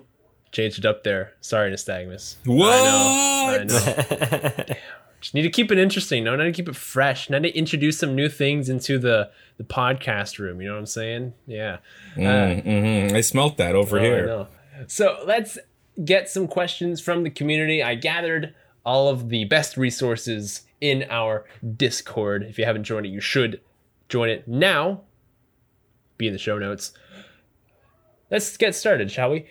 Changed 0.53 0.79
it 0.81 0.85
up 0.85 1.03
there. 1.03 1.33
Sorry, 1.41 1.71
Nystagmus. 1.73 2.37
I 2.47 2.51
know. 2.51 3.59
I 3.59 3.65
know. 3.65 4.75
Just 5.23 5.33
need 5.35 5.43
to 5.43 5.51
keep 5.51 5.73
it 5.73 5.79
interesting. 5.79 6.25
No, 6.25 6.37
need 6.37 6.45
to 6.45 6.53
keep 6.53 6.69
it 6.69 6.77
fresh. 6.77 7.31
Need 7.31 7.43
to 7.45 7.57
introduce 7.57 7.99
some 7.99 8.15
new 8.15 8.29
things 8.29 8.69
into 8.69 8.99
the 8.99 9.31
the 9.57 9.65
podcast 9.65 10.39
room. 10.39 10.61
You 10.61 10.69
know 10.69 10.75
what 10.75 10.81
I'm 10.81 10.87
saying? 10.87 11.33
Yeah. 11.47 11.79
Mm, 12.15 12.65
mhm. 12.67 13.13
I 13.15 13.23
smelt 13.23 13.57
that 13.57 13.75
over 13.75 13.99
Oh, 13.99 14.03
here. 14.03 14.47
So 14.89 15.23
let's 15.25 15.59
get 16.05 16.29
some 16.29 16.47
questions 16.47 17.01
from 17.01 17.23
the 17.23 17.31
community. 17.31 17.83
I 17.83 17.95
gathered 17.95 18.55
all 18.85 19.09
of 19.09 19.31
the 19.31 19.45
best 19.45 19.79
resources 19.79 20.63
in 20.83 21.05
our 21.09 21.47
Discord. 21.77 22.43
If 22.43 22.59
you 22.59 22.67
haven't 22.67 22.85
joined 22.85 23.07
it, 23.07 23.11
you 23.11 23.21
should 23.21 23.61
join 24.11 24.29
it 24.29 24.47
now. 24.47 25.03
Be 26.19 26.27
in 26.27 26.35
the 26.35 26.39
show 26.39 26.59
notes. 26.59 26.93
Let's 28.31 28.57
get 28.57 28.75
started, 28.77 29.11
shall 29.11 29.31
we? 29.31 29.47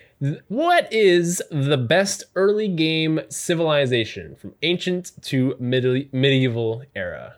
What 0.48 0.90
is 0.92 1.42
the 1.50 1.76
best 1.76 2.24
early 2.34 2.68
game 2.68 3.20
civilization 3.28 4.36
from 4.36 4.54
ancient 4.62 5.12
to 5.24 5.56
medieval 5.58 6.84
era? 6.94 7.36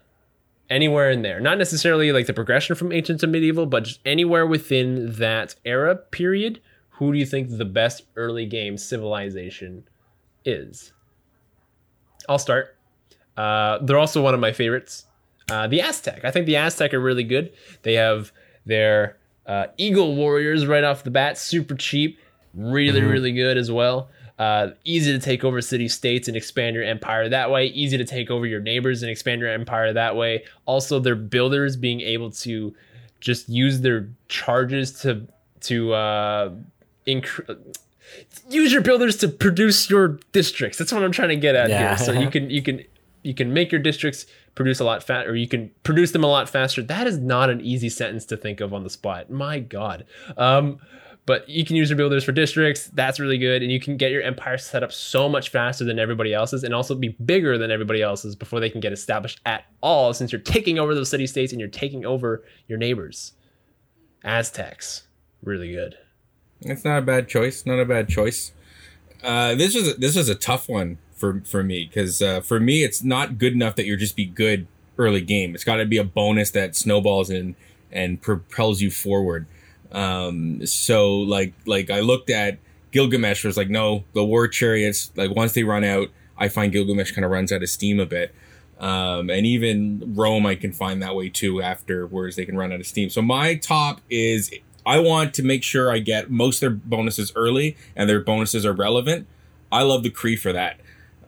Anywhere 0.70 1.10
in 1.10 1.22
there. 1.22 1.40
Not 1.40 1.58
necessarily 1.58 2.12
like 2.12 2.26
the 2.26 2.32
progression 2.32 2.76
from 2.76 2.92
ancient 2.92 3.20
to 3.20 3.26
medieval, 3.26 3.66
but 3.66 3.84
just 3.84 4.00
anywhere 4.04 4.46
within 4.46 5.12
that 5.14 5.54
era 5.64 5.96
period. 5.96 6.60
Who 6.90 7.12
do 7.12 7.18
you 7.18 7.26
think 7.26 7.48
the 7.50 7.64
best 7.64 8.02
early 8.14 8.46
game 8.46 8.78
civilization 8.78 9.88
is? 10.44 10.92
I'll 12.28 12.38
start. 12.38 12.76
Uh, 13.36 13.78
they're 13.82 13.98
also 13.98 14.22
one 14.22 14.34
of 14.34 14.40
my 14.40 14.52
favorites. 14.52 15.06
Uh, 15.50 15.66
the 15.66 15.80
Aztec. 15.80 16.24
I 16.24 16.30
think 16.30 16.46
the 16.46 16.56
Aztec 16.56 16.94
are 16.94 17.00
really 17.00 17.24
good. 17.24 17.52
They 17.82 17.94
have 17.94 18.32
their 18.66 19.16
uh, 19.46 19.66
Eagle 19.76 20.14
Warriors 20.14 20.66
right 20.66 20.84
off 20.84 21.04
the 21.04 21.10
bat, 21.10 21.36
super 21.38 21.74
cheap, 21.74 22.18
really, 22.54 23.02
really 23.02 23.32
good 23.32 23.56
as 23.56 23.70
well. 23.70 24.08
Uh, 24.38 24.70
easy 24.84 25.12
to 25.12 25.18
take 25.18 25.44
over 25.44 25.60
city 25.60 25.88
states 25.88 26.26
and 26.26 26.36
expand 26.36 26.74
your 26.74 26.84
empire 26.84 27.28
that 27.28 27.50
way. 27.50 27.66
Easy 27.66 27.96
to 27.98 28.04
take 28.04 28.30
over 28.30 28.46
your 28.46 28.60
neighbors 28.60 29.02
and 29.02 29.10
expand 29.10 29.40
your 29.40 29.50
empire 29.50 29.92
that 29.92 30.16
way. 30.16 30.44
Also, 30.64 30.98
their 30.98 31.14
builders 31.14 31.76
being 31.76 32.00
able 32.00 32.30
to 32.30 32.74
just 33.20 33.48
use 33.48 33.80
their 33.82 34.08
charges 34.28 35.00
to 35.02 35.26
to 35.60 35.92
uh, 35.92 36.50
incre- 37.06 37.56
use 38.48 38.72
your 38.72 38.82
builders 38.82 39.16
to 39.18 39.28
produce 39.28 39.88
your 39.88 40.18
districts. 40.32 40.78
That's 40.78 40.92
what 40.92 41.02
I'm 41.04 41.12
trying 41.12 41.28
to 41.28 41.36
get 41.36 41.54
at 41.54 41.68
Yeah. 41.70 41.88
here. 41.96 41.98
So 41.98 42.12
you 42.12 42.30
can 42.30 42.50
you 42.50 42.62
can 42.62 42.82
you 43.22 43.34
can 43.34 43.52
make 43.52 43.70
your 43.70 43.80
districts 43.80 44.26
produce 44.54 44.80
a 44.80 44.84
lot 44.84 45.02
fat 45.02 45.26
or 45.26 45.34
you 45.34 45.48
can 45.48 45.70
produce 45.82 46.12
them 46.12 46.24
a 46.24 46.28
lot 46.28 46.48
faster. 46.48 46.82
That 46.82 47.06
is 47.06 47.18
not 47.18 47.50
an 47.50 47.60
easy 47.60 47.88
sentence 47.88 48.26
to 48.26 48.36
think 48.36 48.60
of 48.60 48.74
on 48.74 48.84
the 48.84 48.90
spot. 48.90 49.30
My 49.30 49.58
God. 49.58 50.04
Um, 50.36 50.78
but 51.24 51.48
you 51.48 51.64
can 51.64 51.76
use 51.76 51.88
your 51.88 51.96
builders 51.96 52.24
for 52.24 52.32
districts. 52.32 52.88
That's 52.88 53.20
really 53.20 53.38
good. 53.38 53.62
And 53.62 53.70
you 53.70 53.78
can 53.78 53.96
get 53.96 54.10
your 54.10 54.22
empire 54.22 54.58
set 54.58 54.82
up 54.82 54.92
so 54.92 55.28
much 55.28 55.50
faster 55.50 55.84
than 55.84 55.98
everybody 55.98 56.34
else's 56.34 56.64
and 56.64 56.74
also 56.74 56.94
be 56.94 57.10
bigger 57.24 57.56
than 57.56 57.70
everybody 57.70 58.02
else's 58.02 58.34
before 58.34 58.58
they 58.58 58.68
can 58.68 58.80
get 58.80 58.92
established 58.92 59.40
at 59.46 59.64
all, 59.82 60.12
since 60.12 60.32
you're 60.32 60.40
taking 60.40 60.78
over 60.78 60.94
those 60.94 61.08
city 61.08 61.26
states 61.26 61.52
and 61.52 61.60
you're 61.60 61.68
taking 61.68 62.04
over 62.04 62.44
your 62.66 62.78
neighbors. 62.78 63.32
Aztecs. 64.24 65.06
Really 65.42 65.72
good. 65.72 65.96
It's 66.60 66.84
not 66.84 66.98
a 66.98 67.02
bad 67.02 67.28
choice. 67.28 67.66
Not 67.66 67.78
a 67.78 67.84
bad 67.84 68.08
choice. 68.08 68.52
Uh, 69.22 69.54
this 69.54 69.76
is 69.76 69.96
this 69.98 70.16
was 70.16 70.28
a 70.28 70.34
tough 70.34 70.68
one 70.68 70.98
for 71.22 71.40
for 71.44 71.62
me 71.62 71.84
because 71.84 72.20
uh, 72.20 72.40
for 72.40 72.58
me 72.58 72.82
it's 72.82 73.04
not 73.04 73.38
good 73.38 73.52
enough 73.52 73.76
that 73.76 73.86
you're 73.86 73.96
just 73.96 74.16
be 74.16 74.26
good 74.26 74.66
early 74.98 75.20
game. 75.20 75.54
It's 75.54 75.62
got 75.62 75.76
to 75.76 75.86
be 75.86 75.96
a 75.96 76.04
bonus 76.04 76.50
that 76.50 76.74
snowballs 76.74 77.30
in 77.30 77.54
and 77.92 78.20
propels 78.20 78.80
you 78.80 78.90
forward. 78.90 79.46
Um, 79.92 80.66
so 80.66 81.14
like 81.14 81.54
like 81.64 81.90
I 81.90 82.00
looked 82.00 82.28
at 82.28 82.58
Gilgamesh 82.90 83.44
was 83.44 83.56
like 83.56 83.70
no 83.70 84.02
the 84.14 84.24
war 84.24 84.48
chariots 84.48 85.12
like 85.14 85.30
once 85.30 85.52
they 85.52 85.62
run 85.62 85.84
out 85.84 86.08
I 86.36 86.48
find 86.48 86.72
Gilgamesh 86.72 87.12
kind 87.12 87.24
of 87.24 87.30
runs 87.30 87.52
out 87.52 87.62
of 87.62 87.68
steam 87.68 88.00
a 88.00 88.06
bit. 88.06 88.34
Um, 88.80 89.30
and 89.30 89.46
even 89.46 90.14
Rome 90.16 90.44
I 90.44 90.56
can 90.56 90.72
find 90.72 91.00
that 91.02 91.14
way 91.14 91.28
too 91.28 91.62
after, 91.62 92.02
afterwards 92.02 92.34
they 92.34 92.44
can 92.44 92.56
run 92.56 92.72
out 92.72 92.80
of 92.80 92.86
steam. 92.86 93.10
So 93.10 93.22
my 93.22 93.54
top 93.54 94.00
is 94.10 94.50
I 94.84 94.98
want 94.98 95.34
to 95.34 95.44
make 95.44 95.62
sure 95.62 95.88
I 95.88 96.00
get 96.00 96.32
most 96.32 96.60
their 96.60 96.70
bonuses 96.70 97.30
early 97.36 97.76
and 97.94 98.10
their 98.10 98.18
bonuses 98.18 98.66
are 98.66 98.72
relevant. 98.72 99.28
I 99.70 99.82
love 99.82 100.02
the 100.02 100.10
Cree 100.10 100.34
for 100.34 100.52
that. 100.52 100.80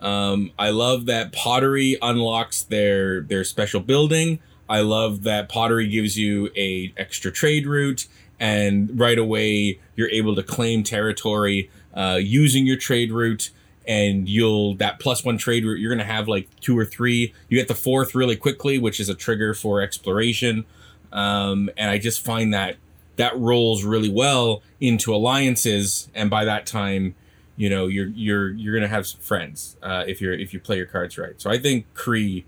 Um, 0.05 0.51
I 0.59 0.69
love 0.69 1.07
that 1.07 1.31
pottery 1.31 1.97
unlocks 1.99 2.61
their 2.61 3.21
their 3.21 3.43
special 3.43 3.79
building. 3.79 4.37
I 4.69 4.81
love 4.81 5.23
that 5.23 5.49
pottery 5.49 5.87
gives 5.87 6.15
you 6.15 6.51
a 6.55 6.93
extra 6.95 7.31
trade 7.31 7.65
route, 7.65 8.05
and 8.39 8.99
right 8.99 9.17
away 9.17 9.79
you're 9.95 10.09
able 10.11 10.35
to 10.35 10.43
claim 10.43 10.83
territory 10.83 11.71
uh, 11.95 12.19
using 12.21 12.67
your 12.67 12.77
trade 12.77 13.11
route. 13.11 13.49
And 13.87 14.29
you'll 14.29 14.75
that 14.75 14.99
plus 14.99 15.25
one 15.25 15.39
trade 15.39 15.65
route. 15.65 15.79
You're 15.79 15.91
gonna 15.91 16.03
have 16.03 16.27
like 16.27 16.47
two 16.59 16.77
or 16.77 16.85
three. 16.85 17.33
You 17.49 17.57
get 17.57 17.67
the 17.67 17.73
fourth 17.73 18.13
really 18.13 18.35
quickly, 18.35 18.77
which 18.77 18.99
is 18.99 19.09
a 19.09 19.15
trigger 19.15 19.55
for 19.55 19.81
exploration. 19.81 20.65
Um, 21.11 21.71
and 21.77 21.89
I 21.89 21.97
just 21.97 22.23
find 22.23 22.53
that 22.53 22.75
that 23.15 23.35
rolls 23.39 23.83
really 23.83 24.09
well 24.09 24.61
into 24.79 25.15
alliances, 25.15 26.09
and 26.13 26.29
by 26.29 26.45
that 26.45 26.67
time, 26.67 27.15
you 27.57 27.69
know 27.69 27.87
you're 27.87 28.07
you're 28.07 28.49
you're 28.51 28.73
gonna 28.75 28.87
have 28.87 29.07
some 29.07 29.21
friends 29.21 29.77
uh, 29.83 30.03
if 30.07 30.19
you're 30.21 30.33
if 30.33 30.53
you 30.53 30.59
play 30.59 30.77
your 30.77 30.85
cards 30.87 31.17
right. 31.17 31.39
So 31.41 31.49
I 31.49 31.57
think 31.57 31.85
Cree 31.93 32.45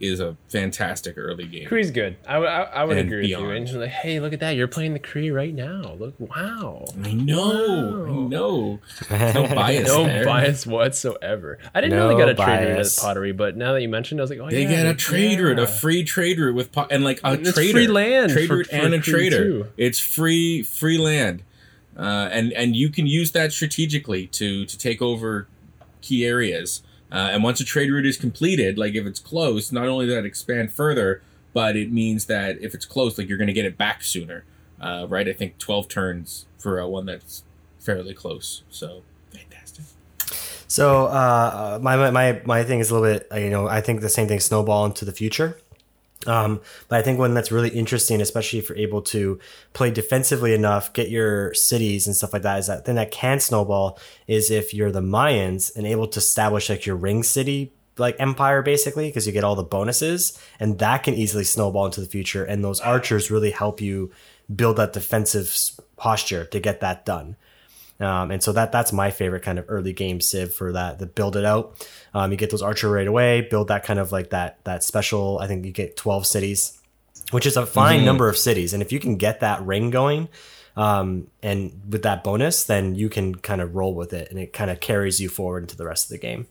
is 0.00 0.18
a 0.20 0.36
fantastic 0.48 1.16
early 1.16 1.46
game. 1.46 1.66
Cree's 1.66 1.90
good. 1.92 2.16
I, 2.28 2.36
I, 2.36 2.60
I 2.62 2.84
would 2.84 2.98
And 2.98 3.06
agree 3.08 3.20
with 3.22 3.30
you. 3.30 3.48
And 3.50 3.66
you're 3.66 3.80
like, 3.80 3.90
hey, 3.90 4.18
look 4.20 4.32
at 4.34 4.40
that. 4.40 4.50
You're 4.50 4.66
playing 4.68 4.92
the 4.92 4.98
Cree 4.98 5.30
right 5.30 5.54
now. 5.54 5.94
Look, 5.98 6.14
wow. 6.18 6.84
I 7.04 7.12
know, 7.14 8.04
I 8.04 8.10
Wow. 8.10 8.28
know. 8.28 8.80
No 9.10 9.46
bias. 9.54 9.86
No 9.86 10.04
there. 10.04 10.24
bias 10.24 10.66
whatsoever. 10.66 11.58
I 11.74 11.80
didn't 11.80 11.96
No 11.96 12.08
know 12.10 12.14
they 12.16 12.20
got 12.20 12.28
a 12.28 12.34
trade 12.34 12.68
route 12.76 12.84
at 12.84 12.96
pottery, 13.00 13.32
but 13.32 13.56
now 13.56 13.72
that 13.72 13.82
you 13.82 13.88
mentioned, 13.88 14.18
it, 14.18 14.22
I 14.22 14.24
was 14.24 14.30
like, 14.30 14.40
oh 14.40 14.50
They 14.50 14.62
yeah, 14.64 14.68
get 14.70 14.86
a 14.86 14.88
they- 14.90 14.94
trade 14.96 15.40
route, 15.40 15.58
a 15.60 15.66
free 15.66 16.02
trade 16.04 16.38
route 16.40 16.56
with 16.56 16.72
pot, 16.72 16.88
and 16.90 17.04
like 17.04 17.20
a 17.22 17.28
And 17.28 17.46
it's 17.46 17.54
trader, 17.54 17.72
free 17.72 17.86
land 17.86 18.32
trade 18.32 18.48
for- 18.48 18.56
route 18.56 18.66
for 18.66 18.74
and 18.76 18.94
a 18.94 18.98
trader. 19.00 19.44
too. 19.44 19.66
It's 19.78 20.00
free 20.00 20.64
free 20.64 20.98
land, 20.98 21.44
uh, 21.98 22.28
and 22.32 22.52
and 22.52 22.74
you 22.76 22.88
can 22.88 23.06
use 23.06 23.32
that 23.32 23.52
strategically 23.52 24.26
to 24.28 24.64
to 24.66 24.78
take 24.78 25.00
over 25.00 25.46
key 26.00 26.24
areas. 26.24 26.82
Uh, 27.12 27.30
and 27.30 27.44
once 27.44 27.60
a 27.60 27.64
trade 27.64 27.90
route 27.90 28.06
is 28.06 28.16
completed, 28.16 28.76
like 28.76 28.94
if 28.94 29.06
it's 29.06 29.20
close, 29.20 29.70
not 29.70 29.86
only 29.86 30.06
does 30.06 30.14
that 30.16 30.24
expand 30.24 30.72
further, 30.72 31.22
but 31.52 31.76
it 31.76 31.92
means 31.92 32.26
that 32.26 32.60
if 32.60 32.74
it's 32.74 32.84
close, 32.84 33.16
like 33.16 33.28
you're 33.28 33.38
going 33.38 33.46
to 33.46 33.54
get 33.54 33.64
it 33.64 33.78
back 33.78 34.02
sooner, 34.02 34.44
uh, 34.80 35.06
right? 35.08 35.28
I 35.28 35.32
think 35.32 35.58
twelve 35.58 35.88
turns 35.88 36.46
for 36.58 36.80
uh, 36.80 36.86
one 36.86 37.06
that's 37.06 37.44
fairly 37.78 38.14
close. 38.14 38.62
So 38.70 39.02
fantastic. 39.32 39.84
So 40.66 41.06
uh, 41.06 41.78
my, 41.80 41.96
my 41.96 42.10
my 42.10 42.40
my 42.44 42.64
thing 42.64 42.80
is 42.80 42.90
a 42.90 42.98
little 42.98 43.18
bit 43.18 43.28
uh, 43.30 43.36
you 43.36 43.50
know 43.50 43.68
I 43.68 43.80
think 43.80 44.00
the 44.00 44.08
same 44.08 44.26
thing 44.26 44.40
snowball 44.40 44.84
into 44.86 45.04
the 45.04 45.12
future. 45.12 45.58
Um, 46.26 46.60
but 46.88 46.98
I 46.98 47.02
think 47.02 47.18
one 47.18 47.34
that's 47.34 47.52
really 47.52 47.70
interesting, 47.70 48.20
especially 48.20 48.58
if 48.58 48.68
you're 48.68 48.78
able 48.78 49.02
to 49.02 49.38
play 49.72 49.90
defensively 49.90 50.54
enough, 50.54 50.92
get 50.92 51.10
your 51.10 51.52
cities 51.54 52.06
and 52.06 52.16
stuff 52.16 52.32
like 52.32 52.42
that, 52.42 52.58
is 52.58 52.66
that 52.66 52.84
thing 52.84 52.96
that 52.96 53.10
can 53.10 53.40
snowball 53.40 53.98
is 54.26 54.50
if 54.50 54.72
you're 54.72 54.92
the 54.92 55.00
Mayans 55.00 55.74
and 55.76 55.86
able 55.86 56.06
to 56.08 56.18
establish 56.18 56.70
like 56.70 56.86
your 56.86 56.96
ring 56.96 57.22
city 57.22 57.72
like 57.96 58.16
empire 58.18 58.62
basically 58.62 59.08
because 59.08 59.26
you 59.26 59.32
get 59.32 59.44
all 59.44 59.54
the 59.54 59.62
bonuses 59.62 60.38
and 60.58 60.78
that 60.78 61.04
can 61.04 61.14
easily 61.14 61.44
snowball 61.44 61.86
into 61.86 62.00
the 62.00 62.06
future 62.06 62.44
and 62.44 62.64
those 62.64 62.80
archers 62.80 63.30
really 63.30 63.50
help 63.50 63.80
you 63.80 64.10
build 64.54 64.76
that 64.76 64.92
defensive 64.92 65.56
posture 65.96 66.44
to 66.46 66.58
get 66.58 66.80
that 66.80 67.06
done 67.06 67.36
um, 68.00 68.30
and 68.30 68.42
so 68.42 68.52
that 68.52 68.72
that's 68.72 68.92
my 68.92 69.10
favorite 69.10 69.42
kind 69.42 69.58
of 69.58 69.64
early 69.68 69.92
game 69.92 70.20
civ 70.20 70.52
for 70.52 70.72
that. 70.72 70.98
The 70.98 71.06
build 71.06 71.36
it 71.36 71.44
out. 71.44 71.86
Um, 72.12 72.30
you 72.30 72.36
get 72.36 72.50
those 72.50 72.62
archer 72.62 72.90
right 72.90 73.06
away. 73.06 73.42
Build 73.42 73.68
that 73.68 73.84
kind 73.84 73.98
of 73.98 74.12
like 74.12 74.30
that 74.30 74.58
that 74.64 74.82
special. 74.84 75.38
I 75.40 75.46
think 75.46 75.64
you 75.64 75.72
get 75.72 75.96
twelve 75.96 76.26
cities, 76.26 76.78
which 77.30 77.46
is 77.46 77.56
a 77.56 77.64
fine 77.66 78.04
number 78.04 78.28
of 78.28 78.36
cities. 78.36 78.72
And 78.72 78.82
if 78.82 78.92
you 78.92 79.00
can 79.00 79.16
get 79.16 79.40
that 79.40 79.62
ring 79.64 79.90
going, 79.90 80.28
um, 80.76 81.28
and 81.42 81.80
with 81.88 82.02
that 82.02 82.24
bonus, 82.24 82.64
then 82.64 82.94
you 82.96 83.08
can 83.08 83.34
kind 83.36 83.60
of 83.60 83.74
roll 83.76 83.94
with 83.94 84.12
it, 84.12 84.28
and 84.30 84.38
it 84.40 84.52
kind 84.52 84.70
of 84.70 84.80
carries 84.80 85.20
you 85.20 85.28
forward 85.28 85.62
into 85.62 85.76
the 85.76 85.84
rest 85.86 86.06
of 86.06 86.10
the 86.10 86.18
game. 86.18 86.46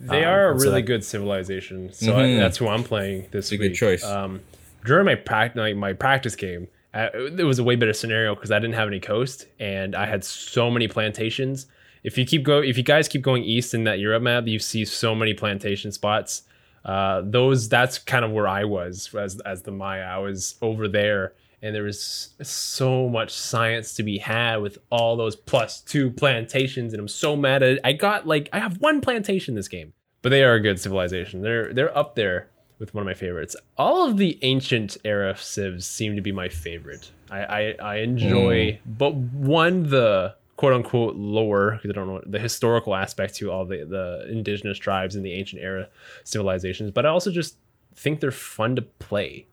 They 0.00 0.24
Um, 0.24 0.32
are 0.32 0.48
a 0.48 0.52
and 0.52 0.60
so 0.60 0.68
really 0.68 0.80
that- 0.82 0.86
good 0.86 1.04
civilization, 1.04 1.92
so 1.92 2.16
I, 2.16 2.36
that's 2.36 2.56
who 2.56 2.68
I'm 2.68 2.84
playing 2.84 3.26
this 3.30 3.50
a 3.50 3.54
week. 3.54 3.60
good 3.60 3.74
choice. 3.74 4.04
Um, 4.04 4.40
during 4.86 5.04
my 5.04 5.16
prac- 5.16 5.56
like 5.56 5.76
my 5.76 5.92
practice 5.92 6.36
game, 6.36 6.68
uh, 6.94 7.08
it 7.14 7.44
was 7.44 7.58
a 7.58 7.64
way 7.64 7.76
better 7.76 7.92
scenario 7.92 8.34
because 8.34 8.50
I 8.50 8.58
didn't 8.58 8.74
have 8.74 8.88
any 8.88 9.00
coast 9.00 9.46
and 9.60 9.94
I 9.94 10.06
had 10.06 10.24
so 10.24 10.70
many 10.70 10.88
plantations. 10.88 11.66
If 12.02 12.16
you 12.16 12.24
keep 12.24 12.44
go, 12.44 12.60
if 12.60 12.76
you 12.76 12.82
guys 12.82 13.08
keep 13.08 13.22
going 13.22 13.44
east 13.44 13.74
in 13.74 13.84
that 13.84 13.98
Europe 13.98 14.22
map, 14.22 14.46
you 14.46 14.58
see 14.58 14.84
so 14.84 15.14
many 15.14 15.34
plantation 15.34 15.92
spots. 15.92 16.42
Uh, 16.84 17.22
those 17.24 17.68
that's 17.68 17.98
kind 17.98 18.24
of 18.24 18.30
where 18.30 18.48
I 18.48 18.64
was 18.64 19.14
as 19.14 19.40
as 19.40 19.62
the 19.62 19.72
Maya. 19.72 20.04
I 20.04 20.18
was 20.18 20.54
over 20.62 20.88
there, 20.88 21.34
and 21.60 21.74
there 21.74 21.82
was 21.82 22.30
so 22.40 23.08
much 23.08 23.32
science 23.32 23.94
to 23.94 24.02
be 24.02 24.18
had 24.18 24.62
with 24.62 24.78
all 24.90 25.16
those 25.16 25.36
plus 25.36 25.80
two 25.80 26.10
plantations, 26.10 26.94
and 26.94 27.00
I'm 27.00 27.08
so 27.08 27.36
mad 27.36 27.62
at 27.62 27.70
it. 27.70 27.80
I 27.84 27.92
got 27.92 28.26
like 28.26 28.48
I 28.52 28.60
have 28.60 28.78
one 28.78 29.00
plantation 29.00 29.54
this 29.54 29.68
game, 29.68 29.92
but 30.22 30.30
they 30.30 30.44
are 30.44 30.54
a 30.54 30.60
good 30.60 30.80
civilization. 30.80 31.42
They're 31.42 31.74
they're 31.74 31.96
up 31.98 32.14
there 32.14 32.48
with 32.78 32.94
one 32.94 33.02
of 33.02 33.06
my 33.06 33.14
favorites. 33.14 33.56
All 33.76 34.08
of 34.08 34.16
the 34.16 34.38
ancient 34.42 34.96
era 35.04 35.36
civs 35.36 35.86
seem 35.86 36.16
to 36.16 36.22
be 36.22 36.32
my 36.32 36.48
favorite. 36.48 37.10
I 37.30 37.38
I, 37.38 37.74
I 37.82 37.96
enjoy, 37.96 38.72
mm. 38.72 38.78
but 38.86 39.14
one 39.14 39.90
the 39.90 40.34
quote 40.56 40.72
unquote 40.72 41.16
lore 41.16 41.72
because 41.72 41.90
I 41.90 41.94
don't 41.94 42.08
know 42.08 42.22
the 42.26 42.38
historical 42.38 42.94
aspect 42.94 43.36
to 43.36 43.50
all 43.50 43.64
the 43.64 43.84
the 43.84 44.30
indigenous 44.30 44.78
tribes 44.78 45.14
and 45.16 45.24
the 45.24 45.32
ancient 45.32 45.62
era 45.62 45.88
civilizations, 46.24 46.90
but 46.90 47.06
I 47.06 47.08
also 47.08 47.30
just 47.30 47.56
think 47.94 48.20
they're 48.20 48.30
fun 48.30 48.76
to 48.76 48.82
play. 48.82 49.46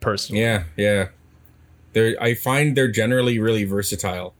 Personally, 0.00 0.42
Yeah, 0.42 0.64
yeah. 0.76 1.08
They're 1.92 2.20
I 2.20 2.34
find 2.34 2.76
they're 2.76 2.90
generally 2.90 3.38
really 3.38 3.64
versatile. 3.64 4.34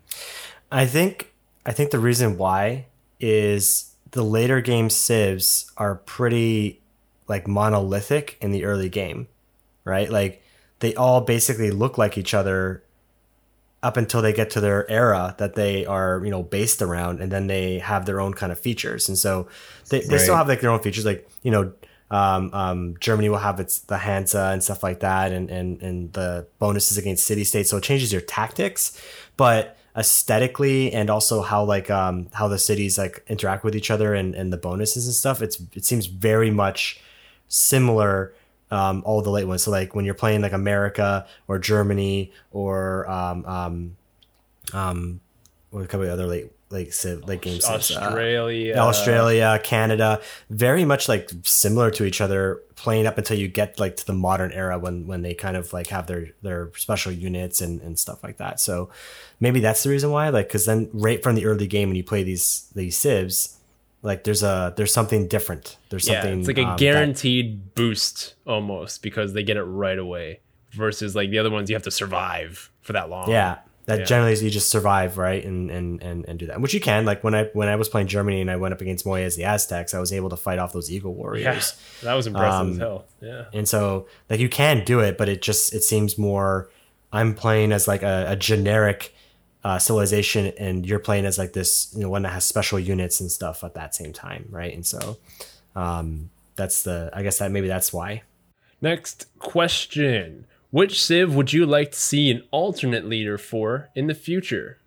I 0.72 0.86
think 0.86 1.32
I 1.64 1.72
think 1.72 1.90
the 1.92 2.00
reason 2.00 2.36
why 2.36 2.86
is 3.20 3.94
the 4.10 4.24
later 4.24 4.60
game 4.60 4.90
civs 4.90 5.70
are 5.76 5.94
pretty 5.94 6.82
like 7.28 7.46
monolithic 7.46 8.36
in 8.40 8.52
the 8.52 8.64
early 8.64 8.88
game, 8.88 9.28
right? 9.84 10.10
Like 10.10 10.42
they 10.80 10.94
all 10.94 11.20
basically 11.20 11.70
look 11.70 11.98
like 11.98 12.18
each 12.18 12.34
other 12.34 12.82
up 13.82 13.96
until 13.96 14.22
they 14.22 14.32
get 14.32 14.50
to 14.50 14.60
their 14.60 14.88
era 14.90 15.34
that 15.38 15.54
they 15.54 15.84
are, 15.86 16.22
you 16.24 16.30
know, 16.30 16.42
based 16.42 16.80
around 16.82 17.20
and 17.20 17.32
then 17.32 17.48
they 17.48 17.78
have 17.80 18.06
their 18.06 18.20
own 18.20 18.32
kind 18.32 18.52
of 18.52 18.58
features. 18.58 19.08
And 19.08 19.18
so 19.18 19.48
they, 19.88 20.00
they 20.00 20.18
still 20.18 20.36
have 20.36 20.46
like 20.46 20.60
their 20.60 20.70
own 20.70 20.80
features 20.80 21.04
like, 21.04 21.28
you 21.42 21.50
know, 21.50 21.72
um, 22.12 22.50
um, 22.52 22.96
Germany 23.00 23.30
will 23.30 23.38
have 23.38 23.58
its 23.58 23.78
the 23.78 23.96
Hansa 23.96 24.50
and 24.52 24.62
stuff 24.62 24.82
like 24.82 25.00
that, 25.00 25.32
and 25.32 25.48
and 25.48 25.80
and 25.80 26.12
the 26.12 26.46
bonuses 26.58 26.98
against 26.98 27.24
city 27.24 27.42
states. 27.42 27.70
So 27.70 27.78
it 27.78 27.84
changes 27.84 28.12
your 28.12 28.20
tactics, 28.20 29.00
but 29.38 29.78
aesthetically 29.96 30.90
and 30.92 31.10
also 31.10 31.42
how 31.42 31.62
like 31.62 31.90
um 31.90 32.26
how 32.32 32.48
the 32.48 32.58
cities 32.58 32.96
like 32.96 33.22
interact 33.28 33.62
with 33.62 33.76
each 33.76 33.90
other 33.90 34.14
and 34.14 34.34
and 34.34 34.52
the 34.52 34.58
bonuses 34.58 35.06
and 35.06 35.14
stuff. 35.14 35.40
It's 35.40 35.58
it 35.74 35.86
seems 35.86 36.04
very 36.04 36.50
much 36.50 37.00
similar. 37.53 38.34
Um, 38.70 39.03
all 39.05 39.20
the 39.20 39.30
late 39.30 39.44
ones. 39.44 39.64
So 39.64 39.70
like 39.70 39.94
when 39.94 40.07
you're 40.07 40.14
playing 40.14 40.40
like 40.40 40.55
America 40.55 41.26
or 41.46 41.59
Germany 41.59 42.32
or 42.53 43.07
um 43.07 43.44
um 43.44 43.96
um 44.72 45.20
what 45.68 45.84
a 45.84 45.86
couple 45.86 46.07
of 46.07 46.12
other 46.12 46.26
late 46.26 46.50
like 46.72 46.92
civ 46.92 47.28
late 47.28 47.42
games 47.42 47.64
uh, 47.66 47.74
Australia, 47.74 48.74
Australia, 48.78 49.61
Canada, 49.62 50.20
very 50.48 50.84
much 50.84 51.09
like 51.09 51.30
similar 51.42 51.90
to 51.90 52.05
each 52.05 52.20
other, 52.20 52.61
playing 52.74 53.07
up 53.07 53.18
until 53.18 53.36
you 53.36 53.46
get 53.46 53.78
like 53.78 53.96
to 53.96 54.07
the 54.07 54.12
modern 54.14 54.50
era 54.53 54.78
when 54.78 55.07
when 55.07 55.22
they 55.22 55.34
kind 55.34 55.57
of 55.57 55.72
like 55.72 55.88
have 55.88 56.07
their 56.07 56.28
their 56.40 56.70
special 56.76 57.12
units 57.12 57.61
and 57.61 57.80
and 57.82 57.98
stuff 57.98 58.24
like 58.24 58.38
that. 58.38 58.59
So 58.59 58.90
maybe 59.38 59.61
that's 59.61 59.82
the 59.82 59.90
reason 59.90 60.11
why, 60.11 60.30
like, 60.30 60.48
because 60.48 60.64
then 60.66 60.88
right 60.92 61.22
from 61.22 61.34
the 61.34 61.44
early 61.44 61.66
game 61.66 61.88
when 61.90 61.96
you 61.96 62.05
play 62.05 62.22
these 62.22 62.70
these 62.74 62.96
civs, 62.96 63.59
Like 64.03 64.24
there's 64.24 64.42
a 64.42 64.74
there's 64.76 64.92
something 64.92 65.28
different. 65.28 65.76
There's 65.90 66.09
Yeah, 66.09 66.20
something 66.22 66.40
it's 66.40 66.48
like 66.48 66.59
a 66.59 66.62
um, 66.62 66.68
that- 66.70 66.78
guaranteed 66.78 67.74
boost 67.74 68.34
almost 68.46 69.03
because 69.03 69.32
they 69.32 69.42
get 69.42 69.57
it 69.57 69.62
right 69.64 69.98
away. 69.98 70.40
Versus 70.72 71.14
like 71.14 71.28
the 71.30 71.38
other 71.38 71.50
ones, 71.50 71.68
you 71.68 71.76
have 71.76 71.82
to 71.82 71.90
survive 71.90 72.70
for 72.80 72.94
that 72.94 73.11
long. 73.11 73.28
Yeah, 73.30 73.59
that 73.84 73.98
Yeah. 74.00 74.05
generally 74.07 74.32
is 74.32 74.42
you 74.42 74.48
just 74.48 74.70
survive 74.70 75.18
right 75.18 75.44
and, 75.44 75.70
and 75.70 76.03
and 76.03 76.24
and 76.26 76.38
do 76.38 76.46
that, 76.46 76.61
which 76.62 76.72
you 76.72 76.80
can. 76.80 77.05
Like 77.05 77.22
when 77.22 77.34
I 77.34 77.44
when 77.53 77.68
I 77.68 77.76
was 77.76 77.90
playing 77.90 78.07
Germany 78.07 78.40
and 78.40 78.50
I 78.50 78.57
went 78.57 78.72
up 78.72 78.80
against 78.80 79.05
Moya 79.05 79.26
as 79.26 79.36
the 79.36 79.44
Aztecs, 79.44 79.92
I 79.92 80.00
was 80.00 80.14
able 80.14 80.30
to 80.30 80.36
fight 80.36 80.59
off 80.59 80.72
those 80.72 80.90
Eagle 80.90 81.12
warriors 81.14 81.44
yeah, 81.44 81.61
that 82.09 82.14
was 82.14 82.26
impressive 82.26 82.61
Um, 82.61 82.70
as 82.72 82.78
hell. 82.78 83.05
Yeah, 83.20 83.44
And 83.53 83.68
so 83.68 84.07
like 84.30 84.40
you 84.40 84.48
can 84.48 84.82
do 84.84 85.00
it, 85.00 85.18
but 85.18 85.28
it 85.28 85.42
just 85.42 85.74
it 85.74 85.82
seems 85.84 86.16
more. 86.16 86.70
I'm 87.12 87.34
playing 87.34 87.70
as 87.72 87.86
like 87.86 88.03
a, 88.03 88.24
a 88.28 88.36
generic 88.36 89.14
uh, 89.64 89.78
civilization, 89.78 90.52
and 90.58 90.86
you're 90.86 90.98
playing 90.98 91.24
as 91.24 91.38
like 91.38 91.52
this 91.52 91.92
you 91.94 92.02
know 92.02 92.10
one 92.10 92.22
that 92.22 92.32
has 92.32 92.44
special 92.44 92.78
units 92.78 93.20
and 93.20 93.30
stuff 93.30 93.62
at 93.64 93.74
that 93.74 93.94
same 93.94 94.12
time, 94.12 94.46
right? 94.50 94.74
And 94.74 94.84
so 94.84 95.18
um, 95.76 96.30
that's 96.56 96.82
the 96.82 97.10
I 97.12 97.22
guess 97.22 97.38
that 97.38 97.50
maybe 97.50 97.68
that's 97.68 97.92
why. 97.92 98.22
Next 98.80 99.26
question: 99.38 100.46
Which 100.70 101.02
Civ 101.02 101.34
would 101.34 101.52
you 101.52 101.66
like 101.66 101.92
to 101.92 101.98
see 101.98 102.30
an 102.30 102.42
alternate 102.50 103.06
leader 103.06 103.38
for 103.38 103.90
in 103.94 104.06
the 104.06 104.14
future? 104.14 104.78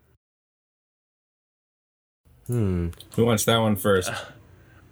Hmm. 2.47 2.89
Who 3.15 3.25
wants 3.25 3.45
that 3.45 3.57
one 3.57 3.75
first? 3.75 4.11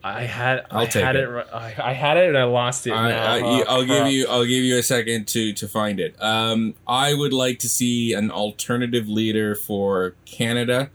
I 0.04 0.24
had 0.24 0.66
I'll 0.70 0.82
I 0.82 0.86
take 0.86 1.04
had 1.04 1.16
it. 1.16 1.30
it. 1.30 1.48
I, 1.54 1.94
had 1.94 2.18
it 2.18 2.28
and 2.28 2.38
I 2.38 2.44
lost 2.44 2.86
it. 2.88 2.92
I, 2.92 3.10
now. 3.10 3.34
I, 3.34 3.40
Oh, 3.42 3.64
I'll 3.70 3.86
give 3.86 4.08
you. 4.08 4.28
I'll 4.28 4.44
give 4.44 4.64
you 4.64 4.78
a 4.78 4.84
second 4.84 5.28
to 5.30 5.54
to 5.54 5.68
find 5.68 6.00
it. 6.00 6.22
Um, 6.22 6.74
I 6.86 7.14
would 7.14 7.32
like 7.34 7.60
to 7.60 7.70
see 7.70 8.14
an 8.14 8.30
alternative 8.30 9.08
leader 9.08 9.56
for 9.56 10.16
Canada, 10.26 10.90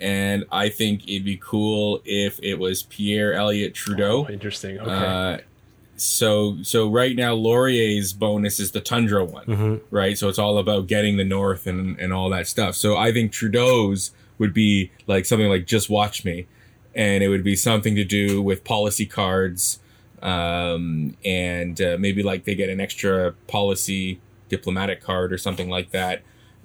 and 0.00 0.44
I 0.50 0.70
think 0.70 1.08
it'd 1.08 1.24
be 1.24 1.38
cool 1.40 2.02
if 2.04 2.40
it 2.42 2.58
was 2.58 2.82
Pierre 2.82 3.32
Elliott 3.32 3.74
Trudeau. 3.74 4.26
Oh, 4.28 4.32
interesting. 4.32 4.80
Okay. 4.80 4.90
Uh, 4.90 5.38
so 5.96 6.58
so 6.62 6.88
right 6.88 7.14
now 7.16 7.34
Laurier's 7.34 8.12
bonus 8.12 8.60
is 8.60 8.70
the 8.72 8.80
tundra 8.80 9.24
one, 9.24 9.44
hmm 9.44 9.76
right? 9.90 10.16
So 10.16 10.28
it's 10.28 10.38
all 10.38 10.58
about 10.58 10.86
getting 10.86 11.16
the 11.16 11.24
north 11.24 11.66
and 11.66 11.98
and 11.98 12.12
all 12.12 12.28
that 12.30 12.46
stuff. 12.46 12.74
So 12.76 12.96
I 12.96 13.12
think 13.12 13.32
Trudeau's 13.32 14.12
would 14.38 14.54
be 14.54 14.90
like 15.06 15.26
something 15.26 15.48
like 15.48 15.66
just 15.66 15.90
watch 15.90 16.24
me, 16.24 16.46
and 16.98 17.22
it 17.22 17.28
would 17.28 17.44
be 17.44 17.54
something 17.54 17.94
to 17.94 18.04
do 18.04 18.42
with 18.42 18.64
policy 18.64 19.06
cards, 19.06 19.78
um, 20.20 21.16
and 21.24 21.80
uh, 21.80 21.96
maybe 21.98 22.24
like 22.24 22.44
they 22.44 22.56
get 22.56 22.68
an 22.68 22.80
extra 22.80 23.32
policy 23.46 24.20
diplomatic 24.48 25.00
card 25.00 25.32
or 25.32 25.38
something 25.38 25.70
like 25.70 25.92
that, 25.92 26.22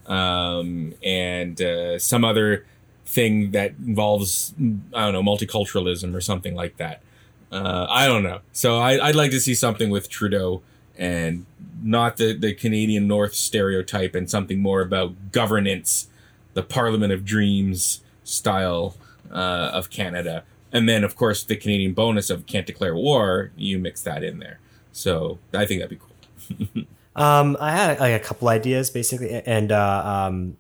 um, 0.08 0.96
and 1.04 1.62
uh, 1.62 2.00
some 2.00 2.26
other 2.26 2.66
thing 3.06 3.52
that 3.52 3.76
involves 3.86 4.56
I 4.94 5.06
don't 5.06 5.14
know 5.14 5.22
multiculturalism 5.22 6.16
or 6.16 6.22
something 6.22 6.56
like 6.56 6.78
that. 6.78 7.02
Uh, 7.52 7.86
I 7.88 8.08
don't 8.08 8.24
know. 8.24 8.40
So 8.52 8.80
I, 8.80 9.10
I'd 9.10 9.16
like 9.16 9.30
to 9.32 9.40
see 9.40 9.54
something 9.54 9.92
with 9.92 10.10
Trudeau 10.10 10.64
and 10.98 11.46
not 11.84 12.18
the, 12.18 12.34
the 12.36 12.56
Canadian 12.56 13.08
North 13.08 13.36
stereotype 13.36 14.16
and 14.16 14.28
something 14.28 14.60
more 14.60 14.82
about 14.82 15.32
governance, 15.32 16.08
the 16.56 16.64
Parliament 16.64 17.14
of 17.14 17.24
Dreams 17.24 18.02
style 18.24 18.96
uh, 19.34 19.72
of 19.74 19.90
Canada. 19.90 20.44
And 20.72 20.88
then, 20.88 21.04
of 21.04 21.16
course, 21.16 21.44
the 21.44 21.56
Canadian 21.56 21.94
bonus 21.94 22.30
of 22.30 22.46
can't 22.46 22.66
declare 22.66 22.96
war, 22.96 23.52
you 23.56 23.78
mix 23.78 24.02
that 24.04 24.24
in 24.24 24.40
there. 24.40 24.60
So 24.92 25.40
I 25.54 25.66
think 25.66 25.82
that'd 25.82 26.00
be 26.00 26.04
cool. 26.04 26.86
Um, 27.16 27.58
I 27.60 27.72
had 27.72 28.00
like 28.00 28.20
a 28.20 28.24
couple 28.24 28.48
ideas 28.50 28.90
basically, 28.90 29.32
and 29.32 29.72
uh, 29.72 30.04
um, 30.04 30.58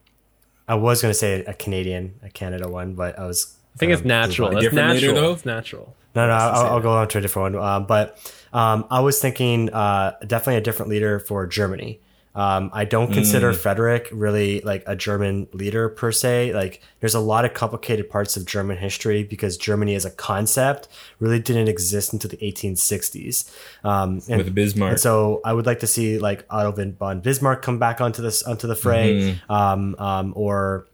I 0.67 0.75
was 0.75 1.01
gonna 1.01 1.13
say 1.13 1.43
a 1.45 1.53
Canadian, 1.53 2.13
a 2.21 2.29
Canada 2.29 2.69
one, 2.69 2.93
but 2.93 3.17
I 3.17 3.25
was. 3.25 3.57
I 3.75 3.79
think 3.79 3.91
it's 3.91 4.03
um, 4.03 4.07
natural. 4.07 4.49
a 4.49 4.51
That's 4.51 4.65
different 4.65 4.89
leader, 4.91 5.07
natural. 5.07 5.21
though? 5.23 5.33
It's 5.33 5.45
natural. 5.45 5.95
No, 6.15 6.27
no, 6.27 6.33
I'll, 6.33 6.65
I'll 6.73 6.79
go 6.79 6.91
on 6.91 7.07
to 7.07 7.17
a 7.17 7.21
different 7.21 7.55
one. 7.55 7.65
Um, 7.65 7.85
but 7.87 8.19
um, 8.53 8.85
I 8.91 8.99
was 8.99 9.19
thinking 9.19 9.71
uh, 9.71 10.15
definitely 10.27 10.57
a 10.57 10.61
different 10.61 10.91
leader 10.91 11.19
for 11.19 11.47
Germany. 11.47 11.99
Um, 12.35 12.71
I 12.73 12.85
don't 12.85 13.13
consider 13.13 13.53
Frederick 13.53 14.09
really 14.11 14.61
like 14.61 14.83
a 14.87 14.95
German 14.95 15.47
leader 15.53 15.87
per 15.89 16.11
se. 16.11 16.53
Like, 16.53 16.81
there's 16.99 17.13
a 17.13 17.19
lot 17.19 17.45
of 17.45 17.53
complicated 17.53 18.09
parts 18.09 18.35
of 18.35 18.45
German 18.45 18.77
history 18.77 19.23
because 19.23 19.55
Germany 19.55 19.93
as 19.93 20.03
a 20.03 20.09
concept 20.09 20.87
really 21.19 21.39
didn't 21.39 21.67
exist 21.67 22.11
until 22.11 22.31
the 22.31 22.37
1860s. 22.37 23.51
Um, 23.83 24.21
and, 24.27 24.39
With 24.39 24.55
Bismarck. 24.55 24.91
and 24.91 24.99
so 24.99 25.41
I 25.45 25.53
would 25.53 25.67
like 25.67 25.79
to 25.81 25.87
see 25.87 26.17
like 26.17 26.43
Otto 26.49 26.71
von 26.71 27.19
Bismarck 27.19 27.61
come 27.61 27.77
back 27.77 28.01
onto 28.01 28.23
this 28.23 28.41
onto 28.41 28.67
the 28.67 28.75
fray, 28.75 29.39
um, 29.49 29.95
um, 29.99 30.33
or 30.35 30.87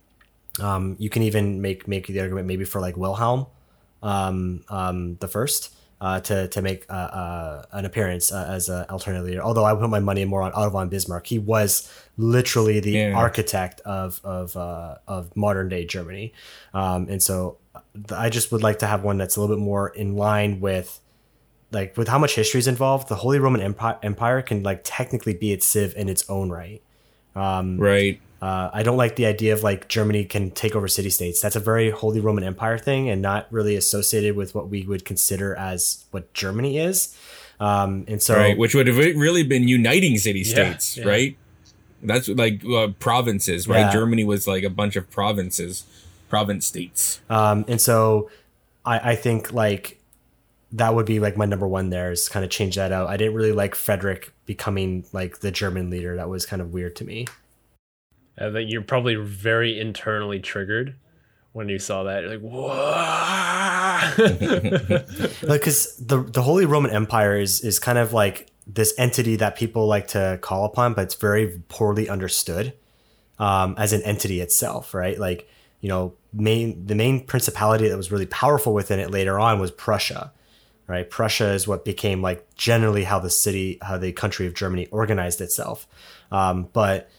um, 0.62 0.98
you 1.00 1.10
can 1.10 1.24
even 1.24 1.62
make 1.62 1.88
make 1.88 2.08
the 2.08 2.20
argument 2.20 2.48
maybe 2.48 2.66
for 2.66 2.82
like 2.82 2.98
Wilhelm 2.98 3.46
um, 4.04 4.64
um, 4.70 5.16
the 5.22 5.28
first 5.28 5.74
uh, 6.02 6.20
to 6.22 6.48
to 6.48 6.62
make 6.62 6.86
uh, 6.90 6.94
uh, 6.94 7.66
an 7.74 7.86
appearance 7.86 8.32
uh, 8.32 8.46
as 8.50 8.70
an 8.70 8.86
alternative 8.90 9.26
leader. 9.28 9.42
Although 9.42 9.66
I 9.66 9.74
put 9.76 9.90
my 9.90 10.00
money 10.00 10.26
more 10.26 10.42
on 10.42 10.52
Otto 10.54 10.70
von 10.70 10.90
Bismarck, 10.90 11.28
he 11.28 11.40
was 11.40 11.92
literally 12.18 12.80
the 12.80 12.92
Yeah. 12.92 13.14
architect 13.16 13.82
of 13.82 14.22
of 14.24 14.56
uh, 14.56 14.96
of 15.08 15.36
modern 15.36 15.70
day 15.70 15.86
Germany, 15.86 16.34
um, 16.74 17.08
and 17.10 17.22
so 17.22 17.58
I 18.16 18.30
just 18.30 18.52
would 18.52 18.64
like 18.64 18.80
to 18.80 18.88
have 18.88 19.04
one 19.04 19.18
that's 19.18 19.36
a 19.36 19.42
little 19.42 19.56
bit 19.56 19.62
more 19.62 19.90
in 19.90 20.16
line 20.16 20.60
with. 20.60 21.00
Like 21.72 21.96
with 21.98 22.08
how 22.08 22.18
much 22.18 22.34
history 22.34 22.58
is 22.58 22.68
involved, 22.68 23.10
the 23.10 23.16
Holy 23.16 23.38
Roman 23.38 23.62
Empire, 23.62 24.00
Empire 24.02 24.42
can 24.42 24.64
like 24.64 24.82
technically 24.84 25.36
be 25.36 25.52
its 25.52 25.68
civ 25.68 25.94
in 25.96 26.10
its 26.10 26.28
own 26.28 26.50
right. 26.50 26.82
right. 27.36 28.20
Uh, 28.42 28.70
I 28.72 28.84
don't 28.84 28.98
like 28.98 29.16
the 29.18 29.26
idea 29.26 29.54
of 29.54 29.64
like 29.64 29.90
Germany 29.90 30.24
can 30.24 30.52
take 30.52 30.76
over 30.76 30.88
city 30.88 31.10
states. 31.10 31.42
That's 31.42 31.56
a 31.58 31.60
very 31.60 31.90
Holy 31.90 32.22
Roman 32.22 32.44
Empire 32.44 32.78
thing 32.78 33.10
and 33.10 33.22
not 33.22 33.48
really 33.52 33.76
associated 33.76 34.36
with 34.36 34.56
what 34.56 34.70
we 34.70 34.84
would 34.84 35.04
consider 35.04 35.56
as 35.56 36.06
what 36.12 36.34
Germany 36.34 36.78
is. 36.78 37.18
Um, 37.60 38.06
and 38.08 38.22
so, 38.22 38.36
right. 38.38 38.58
Which 38.58 38.74
would 38.76 38.88
have 38.88 38.98
really 38.98 39.44
been 39.44 39.68
uniting 39.68 40.18
city 40.18 40.40
Yeah, 40.40 40.46
states, 40.54 40.96
yeah. 40.98 41.06
right? 41.06 41.38
That's 42.02 42.30
like 42.30 42.64
uh, 42.66 42.90
provinces, 43.00 43.68
right? 43.68 43.80
Yeah. 43.80 43.92
Germany 43.92 44.24
was 44.24 44.48
like 44.48 44.64
a 44.64 44.70
bunch 44.70 44.96
of 44.96 45.10
provinces, 45.12 45.84
province 46.30 46.66
states. 46.66 47.20
um, 47.30 47.66
and 47.68 47.82
so 47.82 48.30
I, 48.86 49.12
I 49.12 49.16
think 49.16 49.52
like 49.52 50.00
that 50.72 50.96
would 50.96 51.06
be 51.06 51.20
like 51.20 51.36
my 51.36 51.46
number 51.46 51.68
one 51.68 51.90
there 51.90 52.12
is 52.14 52.30
kind 52.30 52.46
of 52.46 52.52
change 52.52 52.76
that 52.78 52.94
out. 52.94 53.10
I 53.10 53.18
didn't 53.18 53.34
really 53.34 53.52
like 53.52 53.76
Frederick 53.76 54.32
becoming 54.46 55.04
like 55.12 55.40
the 55.40 55.52
German 55.52 55.90
leader. 55.90 56.16
That 56.16 56.30
was 56.30 56.46
kind 56.46 56.62
of 56.62 56.72
weird 56.72 56.96
to 56.98 57.04
me. 57.04 57.26
I 58.40 58.52
think 58.52 58.72
you're 58.72 58.82
probably 58.82 59.16
very 59.16 59.80
internally 59.80 60.40
triggered 60.40 60.96
when 61.52 61.68
you 61.68 61.80
saw 61.80 62.04
that. 62.04 62.24
You're 62.24 62.38
like, 62.38 62.42
whoa. 62.42 62.70
because 65.54 65.98
the 65.98 66.22
the 66.24 66.42
Holy 66.42 66.66
Roman 66.66 66.92
Empire 66.92 67.38
is 67.38 67.62
is 67.62 67.80
kind 67.80 67.98
of 67.98 68.14
like 68.14 68.48
this 68.66 68.94
entity 68.98 69.36
that 69.38 69.56
people 69.56 69.88
like 69.88 70.08
to 70.10 70.40
call 70.42 70.66
upon, 70.66 70.94
but 70.94 71.04
it's 71.04 71.16
very 71.16 71.62
poorly 71.70 72.08
understood 72.08 72.74
um, 73.40 73.76
as 73.78 73.94
an 73.94 74.02
entity 74.04 74.42
itself, 74.42 74.94
right? 74.94 75.20
Like 75.20 75.50
you 75.82 75.90
know, 75.90 76.14
main 76.34 76.86
the 76.86 76.96
main 76.96 77.26
principality 77.26 77.88
that 77.90 77.98
was 77.98 78.12
really 78.12 78.26
powerful 78.26 78.74
within 78.74 79.00
it 79.00 79.12
later 79.12 79.40
on 79.40 79.60
was 79.60 79.72
Prussia, 79.72 80.32
right? 80.88 81.10
Prussia 81.10 81.52
is 81.52 81.68
what 81.68 81.84
became 81.84 82.22
like 82.22 82.56
generally 82.56 83.04
how 83.04 83.20
the 83.20 83.30
city, 83.30 83.80
how 83.82 83.98
the 83.98 84.12
country 84.12 84.46
of 84.46 84.54
Germany 84.54 84.88
organized 84.88 85.42
itself, 85.42 85.88
um, 86.32 86.70
but 86.74 87.10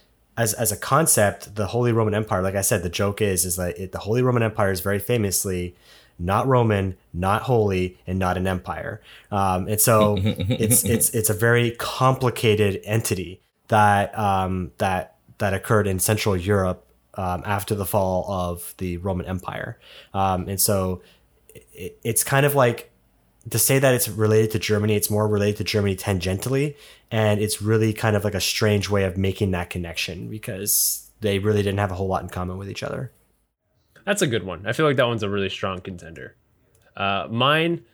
as 0.40 0.54
as 0.54 0.72
a 0.72 0.76
concept, 0.76 1.54
the 1.54 1.66
Holy 1.66 1.92
Roman 1.92 2.14
Empire, 2.14 2.40
like 2.40 2.54
I 2.54 2.62
said, 2.62 2.82
the 2.82 2.88
joke 2.88 3.20
is 3.20 3.44
is 3.44 3.56
that 3.56 3.78
it, 3.78 3.92
the 3.92 3.98
Holy 3.98 4.22
Roman 4.22 4.42
Empire 4.42 4.72
is 4.72 4.80
very 4.80 4.98
famously 4.98 5.74
not 6.18 6.46
Roman, 6.46 6.96
not 7.12 7.42
holy, 7.42 7.98
and 8.06 8.18
not 8.18 8.36
an 8.36 8.46
empire. 8.46 9.00
Um, 9.30 9.68
and 9.68 9.80
so 9.80 10.16
it's 10.20 10.82
it's 10.84 11.10
it's 11.10 11.28
a 11.28 11.34
very 11.34 11.72
complicated 11.72 12.80
entity 12.84 13.42
that 13.68 14.18
um, 14.18 14.72
that 14.78 15.16
that 15.38 15.52
occurred 15.52 15.86
in 15.86 15.98
Central 15.98 16.36
Europe 16.36 16.86
um, 17.14 17.42
after 17.44 17.74
the 17.74 17.86
fall 17.86 18.24
of 18.30 18.74
the 18.78 18.96
Roman 18.96 19.26
Empire. 19.26 19.78
Um, 20.14 20.48
and 20.48 20.60
so 20.60 21.02
it, 21.74 21.98
it's 22.02 22.24
kind 22.24 22.46
of 22.46 22.54
like 22.54 22.90
to 23.50 23.58
say 23.58 23.78
that 23.78 23.94
it's 23.94 24.08
related 24.08 24.52
to 24.52 24.58
Germany, 24.58 24.96
it's 24.96 25.10
more 25.10 25.26
related 25.26 25.58
to 25.58 25.64
Germany 25.64 25.96
tangentially, 25.96 26.76
and 27.10 27.40
it's 27.40 27.60
really 27.60 27.92
kind 27.92 28.16
of 28.16 28.24
like 28.24 28.34
a 28.34 28.40
strange 28.40 28.88
way 28.88 29.04
of 29.04 29.16
making 29.16 29.50
that 29.50 29.70
connection 29.70 30.28
because 30.28 31.10
they 31.20 31.38
really 31.38 31.62
didn't 31.62 31.78
have 31.78 31.90
a 31.90 31.94
whole 31.94 32.08
lot 32.08 32.22
in 32.22 32.28
common 32.28 32.56
with 32.56 32.70
each 32.70 32.82
other. 32.82 33.12
That's 34.06 34.22
a 34.22 34.26
good 34.26 34.44
one. 34.44 34.66
I 34.66 34.72
feel 34.72 34.86
like 34.86 34.96
that 34.96 35.06
one's 35.06 35.22
a 35.22 35.28
really 35.28 35.50
strong 35.50 35.80
contender. 35.80 36.36
Uh, 36.96 37.26
mine, 37.30 37.84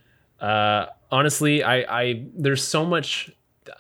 uh, 0.41 0.87
honestly, 1.11 1.63
I, 1.63 2.03
I 2.03 2.27
there's 2.35 2.63
so 2.63 2.85
much, 2.85 3.31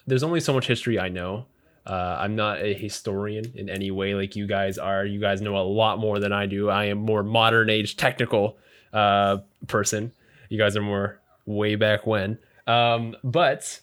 there's 0.07 0.23
only 0.23 0.41
so 0.41 0.53
much 0.53 0.67
history 0.67 0.99
I 0.99 1.09
know. 1.09 1.47
Uh, 1.87 2.17
I'm 2.19 2.35
not 2.35 2.61
a 2.61 2.75
historian 2.75 3.53
in 3.55 3.71
any 3.71 3.93
way 3.93 4.15
like 4.15 4.35
you 4.35 4.47
guys 4.47 4.77
are. 4.77 5.05
You 5.07 5.21
guys 5.21 5.41
know 5.41 5.57
a 5.57 5.63
lot 5.63 6.01
more 6.01 6.19
than 6.19 6.33
I 6.33 6.47
do. 6.47 6.69
I 6.69 6.87
am 6.87 6.99
more 6.99 7.23
modern 7.23 7.71
age 7.71 7.97
technical 7.97 8.59
uh, 8.93 9.39
person. 9.69 10.13
You 10.49 10.59
guys 10.59 10.77
are 10.77 10.83
more 10.83 11.21
way 11.45 11.77
back 11.77 12.07
when. 12.07 12.39
Um, 12.67 13.15
but 13.23 13.81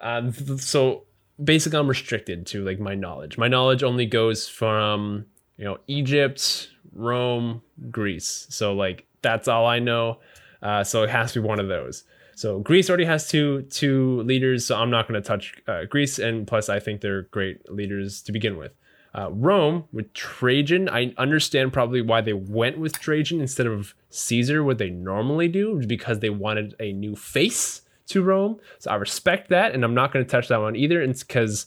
um, 0.00 0.32
so 0.58 1.04
basically, 1.42 1.78
I'm 1.78 1.88
restricted 1.88 2.46
to 2.48 2.64
like 2.64 2.80
my 2.80 2.94
knowledge. 2.94 3.38
My 3.38 3.48
knowledge 3.48 3.82
only 3.82 4.06
goes 4.06 4.48
from 4.48 5.26
you 5.56 5.64
know 5.64 5.78
Egypt, 5.86 6.70
Rome, 6.92 7.62
Greece. 7.90 8.46
So 8.50 8.74
like 8.74 9.06
that's 9.22 9.48
all 9.48 9.66
I 9.66 9.78
know. 9.78 10.18
Uh, 10.62 10.82
so 10.84 11.02
it 11.02 11.10
has 11.10 11.32
to 11.32 11.40
be 11.40 11.46
one 11.46 11.60
of 11.60 11.68
those. 11.68 12.04
So 12.34 12.60
Greece 12.60 12.88
already 12.88 13.04
has 13.04 13.28
two 13.28 13.62
two 13.62 14.22
leaders, 14.22 14.64
so 14.66 14.76
I'm 14.76 14.90
not 14.90 15.08
going 15.08 15.20
to 15.20 15.26
touch 15.26 15.54
uh, 15.66 15.84
Greece, 15.84 16.18
and 16.18 16.46
plus 16.46 16.68
I 16.68 16.78
think 16.78 17.00
they're 17.00 17.22
great 17.22 17.70
leaders 17.70 18.22
to 18.22 18.32
begin 18.32 18.56
with. 18.56 18.72
Uh, 19.14 19.30
Rome 19.32 19.84
with 19.92 20.12
Trajan, 20.12 20.88
I 20.88 21.14
understand 21.16 21.72
probably 21.72 22.02
why 22.02 22.20
they 22.20 22.34
went 22.34 22.78
with 22.78 23.00
Trajan 23.00 23.40
instead 23.40 23.66
of 23.66 23.94
Caesar, 24.10 24.62
what 24.62 24.78
they 24.78 24.90
normally 24.90 25.48
do, 25.48 25.82
because 25.86 26.20
they 26.20 26.30
wanted 26.30 26.76
a 26.78 26.92
new 26.92 27.16
face 27.16 27.82
to 28.08 28.22
Rome. 28.22 28.60
So 28.78 28.90
I 28.90 28.96
respect 28.96 29.50
that, 29.50 29.74
and 29.74 29.84
I'm 29.84 29.94
not 29.94 30.12
going 30.12 30.24
to 30.24 30.30
touch 30.30 30.48
that 30.48 30.60
one 30.60 30.76
either. 30.76 31.00
It's 31.00 31.22
because 31.22 31.66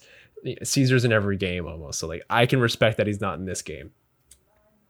Caesar's 0.63 1.05
in 1.05 1.11
every 1.11 1.37
game 1.37 1.67
almost, 1.67 1.99
so 1.99 2.07
like 2.07 2.23
I 2.29 2.45
can 2.45 2.59
respect 2.59 2.97
that 2.97 3.07
he's 3.07 3.21
not 3.21 3.39
in 3.39 3.45
this 3.45 3.61
game. 3.61 3.91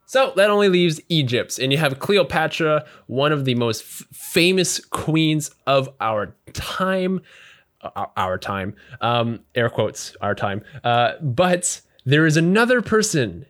So 0.06 0.32
that 0.36 0.50
only 0.50 0.68
leaves 0.68 1.00
Egypt, 1.08 1.58
and 1.58 1.72
you 1.72 1.78
have 1.78 1.98
Cleopatra, 1.98 2.84
one 3.06 3.32
of 3.32 3.44
the 3.44 3.54
most 3.54 3.82
f- 3.82 4.06
famous 4.12 4.78
queens 4.84 5.50
of 5.66 5.88
our 6.00 6.34
time, 6.52 7.22
uh, 7.80 8.06
our 8.16 8.36
time, 8.36 8.74
um, 9.00 9.40
air 9.54 9.70
quotes, 9.70 10.14
our 10.20 10.34
time. 10.34 10.62
Uh, 10.84 11.12
but 11.22 11.80
there 12.04 12.26
is 12.26 12.36
another 12.36 12.82
person 12.82 13.46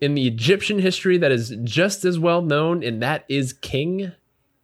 in 0.00 0.14
the 0.14 0.26
Egyptian 0.28 0.78
history 0.78 1.18
that 1.18 1.32
is 1.32 1.56
just 1.64 2.04
as 2.04 2.18
well 2.18 2.42
known, 2.42 2.84
and 2.84 3.02
that 3.02 3.24
is 3.28 3.52
King 3.52 4.12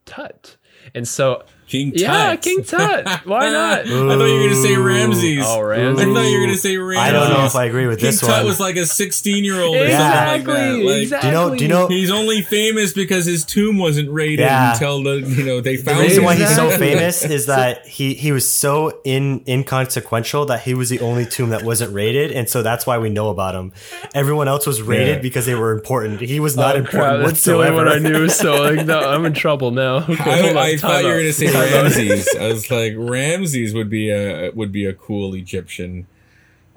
Tut. 0.05 0.57
And 0.95 1.09
so 1.09 1.43
King 1.67 1.93
Tut. 1.93 2.01
yeah, 2.01 2.37
King 2.37 2.63
Tut. 2.63 3.07
Why 3.27 3.49
not? 3.51 3.81
I 3.81 3.85
thought 3.85 3.91
you 3.91 4.09
were 4.17 4.17
going 4.19 4.49
to 4.51 4.55
say 4.63 4.77
Ramses. 4.77 5.45
Oh, 5.47 5.71
I 5.71 5.77
thought 5.95 5.99
you 6.05 6.13
were 6.39 6.45
going 6.45 6.49
to 6.51 6.57
say 6.59 6.77
Ramses. 6.77 7.03
I 7.05 7.11
don't 7.13 7.31
know 7.31 7.47
if 7.47 7.57
I 7.57 7.65
agree 7.65 7.87
with 7.87 7.99
King 8.01 8.07
this 8.11 8.21
Tut 8.21 8.29
one. 8.29 8.39
Tut 8.41 8.47
was 8.47 8.61
like 8.61 8.77
a 8.77 8.85
16 8.87 9.45
year 9.45 9.61
old 9.61 9.77
or 9.77 9.85
Exactly. 9.85 10.55
something 10.55 10.55
like 10.55 10.75
that. 10.77 10.85
Like, 10.85 11.03
exactly. 11.03 11.21
do 11.21 11.27
you 11.29 11.33
know? 11.33 11.57
Do 11.57 11.65
you 11.65 11.69
know? 11.69 11.87
He's 11.89 12.11
only 12.11 12.43
famous 12.43 12.93
because 12.93 13.25
his 13.27 13.45
tomb 13.45 13.79
wasn't 13.79 14.11
raided 14.11 14.41
Yeah. 14.41 14.73
until 14.73 15.03
the 15.03 15.21
you 15.21 15.45
know 15.45 15.61
they 15.61 15.77
found. 15.77 15.99
The 15.99 16.03
reason 16.03 16.19
him. 16.19 16.25
why 16.27 16.35
he's 16.37 16.55
so 16.55 16.71
famous 16.79 17.25
is 17.25 17.47
that 17.47 17.87
he 17.87 18.15
he 18.15 18.31
was 18.33 18.51
so 18.51 19.01
in 19.05 19.43
inconsequential 19.49 20.45
that 20.47 20.63
he 20.63 20.75
was 20.75 20.91
the 20.91 21.01
only 21.01 21.25
tomb 21.27 21.51
that 21.51 21.63
wasn't 21.63 21.93
raided, 21.95 22.31
and 22.33 22.49
so 22.49 22.63
that's 22.63 22.87
why 22.87 22.99
we 22.99 23.11
know 23.11 23.31
about 23.31 23.55
him. 23.55 23.73
Everyone 24.15 24.49
else 24.49 24.67
was 24.67 24.83
raided 24.83 25.17
Yeah. 25.17 25.23
because 25.23 25.47
they 25.47 25.55
were 25.55 25.73
important. 25.73 26.21
He 26.21 26.41
was 26.41 26.57
not 26.57 26.75
Oh, 26.77 26.79
important 26.81 27.05
crap, 27.21 27.27
that's 27.27 27.45
the 27.45 27.55
only 27.55 27.71
one 27.73 27.89
I 27.89 27.99
knew. 27.99 28.29
So 28.29 28.63
like, 28.63 28.87
no, 28.87 28.99
I'm 29.11 29.25
in 29.25 29.33
trouble 29.35 29.71
now. 29.71 29.97
Okay, 29.97 30.43
hold 30.43 30.57
I, 30.57 30.67
I 30.69 30.71
time 30.77 30.79
thought 30.79 31.03
you 31.03 31.09
were 31.09 31.15
going 31.15 31.25
to 31.27 31.33
say 31.33 31.47
Time 31.47 31.54
out. 31.54 31.54
Ramses. 31.55 32.29
I 32.39 32.47
was 32.49 32.71
like 32.71 32.95
Ramses 32.97 33.75
would 33.75 33.91
be 33.91 34.11
a 34.11 34.51
would 34.51 34.73
be 34.73 34.85
a 34.87 34.93
cool 34.93 35.35
Egyptian 35.35 36.07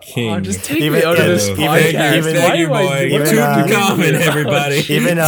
king. 0.02 0.34
Oh, 0.34 0.40
just 0.40 0.64
take 0.64 0.80
Even- 0.82 1.00
me 1.00 1.06
out 1.06 1.14
of 1.14 1.20
yeah, 1.20 1.28
this 1.28 1.48
even- 1.50 1.64
podcast. 1.64 2.18
even- 2.18 2.36
Why 2.36 2.42
Thank 2.42 2.60
you, 2.60 2.68
boy. 2.68 3.00
do- 3.00 3.06
Even, 3.06 3.20
what 3.20 3.28
uh, 3.38 3.56
doing 3.68 3.68
Tutankhamun, 3.80 4.20
here? 4.20 4.30
everybody. 4.30 4.76
Even, 4.90 5.18
uh, 5.20 5.26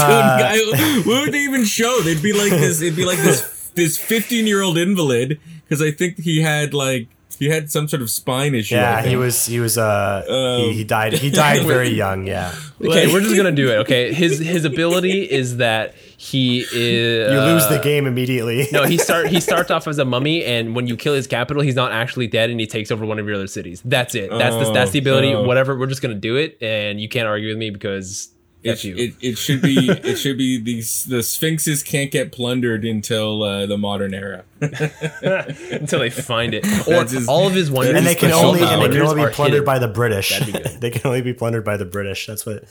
Tutankhamun- 0.53 1.05
what 1.07 1.21
would 1.25 1.33
they 1.33 1.39
even 1.43 1.65
show? 1.65 2.01
They'd 2.01 2.21
be 2.21 2.33
like 2.33 2.51
this. 2.51 2.81
It'd 2.81 2.95
be 2.95 3.05
like 3.05 3.17
this 3.19 3.71
this 3.75 3.97
15 3.97 4.45
year 4.47 4.61
old 4.61 4.77
invalid 4.77 5.39
because 5.63 5.81
I 5.81 5.91
think 5.91 6.19
he 6.19 6.41
had 6.41 6.73
like 6.73 7.07
he 7.37 7.47
had 7.49 7.71
some 7.71 7.87
sort 7.87 8.01
of 8.01 8.09
spine 8.09 8.53
issue. 8.53 8.75
I 8.75 8.79
yeah, 8.79 9.01
he 9.03 9.15
was 9.15 9.45
he 9.45 9.59
was 9.59 9.77
uh 9.77 10.25
Um, 10.27 10.69
he, 10.71 10.77
he 10.79 10.83
died 10.83 11.13
he 11.13 11.29
died 11.29 11.65
very 11.65 11.89
young. 11.89 12.27
Yeah, 12.27 12.53
Okay, 12.81 13.11
we're 13.11 13.21
just 13.21 13.35
gonna 13.37 13.51
do 13.51 13.71
it. 13.71 13.75
Okay, 13.77 14.13
his 14.13 14.39
his 14.39 14.65
ability 14.65 15.21
is 15.23 15.57
that 15.57 15.95
he 16.21 16.59
is. 16.59 17.31
you 17.31 17.39
lose 17.39 17.65
the 17.69 17.79
game 17.81 18.05
immediately. 18.05 18.67
No, 18.73 18.83
he 18.83 18.97
start 18.97 19.27
he 19.27 19.39
starts 19.49 19.71
off 19.71 19.87
as 19.87 19.97
a 19.99 20.05
mummy, 20.05 20.43
and 20.43 20.75
when 20.75 20.85
you 20.85 20.97
kill 20.97 21.13
his 21.13 21.27
capital, 21.27 21.63
he's 21.63 21.75
not 21.75 21.93
actually 21.93 22.27
dead, 22.27 22.49
and 22.49 22.59
he 22.59 22.67
takes 22.67 22.91
over 22.91 23.05
one 23.05 23.19
of 23.19 23.25
your 23.25 23.35
other 23.35 23.47
cities. 23.47 23.81
That's 23.85 24.15
it. 24.15 24.29
That's 24.29 24.55
the, 24.55 24.73
that's 24.73 24.91
the 24.91 24.99
ability. 24.99 25.33
Oh, 25.33 25.39
oh. 25.39 25.43
Whatever. 25.43 25.77
We're 25.79 25.87
just 25.87 26.01
gonna 26.01 26.15
do 26.15 26.35
it, 26.35 26.57
and 26.61 26.99
you 26.99 27.07
can't 27.07 27.25
argue 27.25 27.47
with 27.47 27.57
me 27.57 27.69
because 27.69 28.29
It, 28.63 28.83
you. 28.83 28.95
it, 28.97 29.13
it 29.21 29.37
should 29.37 29.61
be 29.61 29.87
it 29.89 30.17
should 30.17 30.37
be 30.37 30.59
these 30.59 31.05
the 31.05 31.23
sphinxes 31.23 31.83
can't 31.83 32.11
get 32.11 32.33
plundered 32.33 32.83
until 32.83 33.41
uh, 33.43 33.65
the 33.65 33.77
modern 33.77 34.13
era. 34.13 34.43
until 34.59 35.99
they 35.99 36.09
find 36.09 36.53
it, 36.53 36.65
or 36.85 36.95
That's 36.95 37.13
his- 37.13 37.27
all 37.29 37.47
of 37.47 37.53
his 37.53 37.71
wonders. 37.71 37.95
and 37.95 38.05
they 38.05 38.15
can 38.15 38.31
only 38.33 38.61
and 38.61 38.81
they 38.81 38.89
can 38.89 39.01
only 39.07 39.25
be 39.25 39.31
plundered 39.31 39.53
hidden. 39.53 39.65
by 39.65 39.79
the 39.79 39.87
British. 39.87 40.37
That'd 40.37 40.53
be 40.53 40.59
good. 40.59 40.81
they 40.81 40.89
can 40.89 41.01
only 41.07 41.21
be 41.21 41.33
plundered 41.33 41.63
by 41.63 41.77
the 41.77 41.85
British. 41.85 42.27
That's 42.27 42.45
what. 42.45 42.65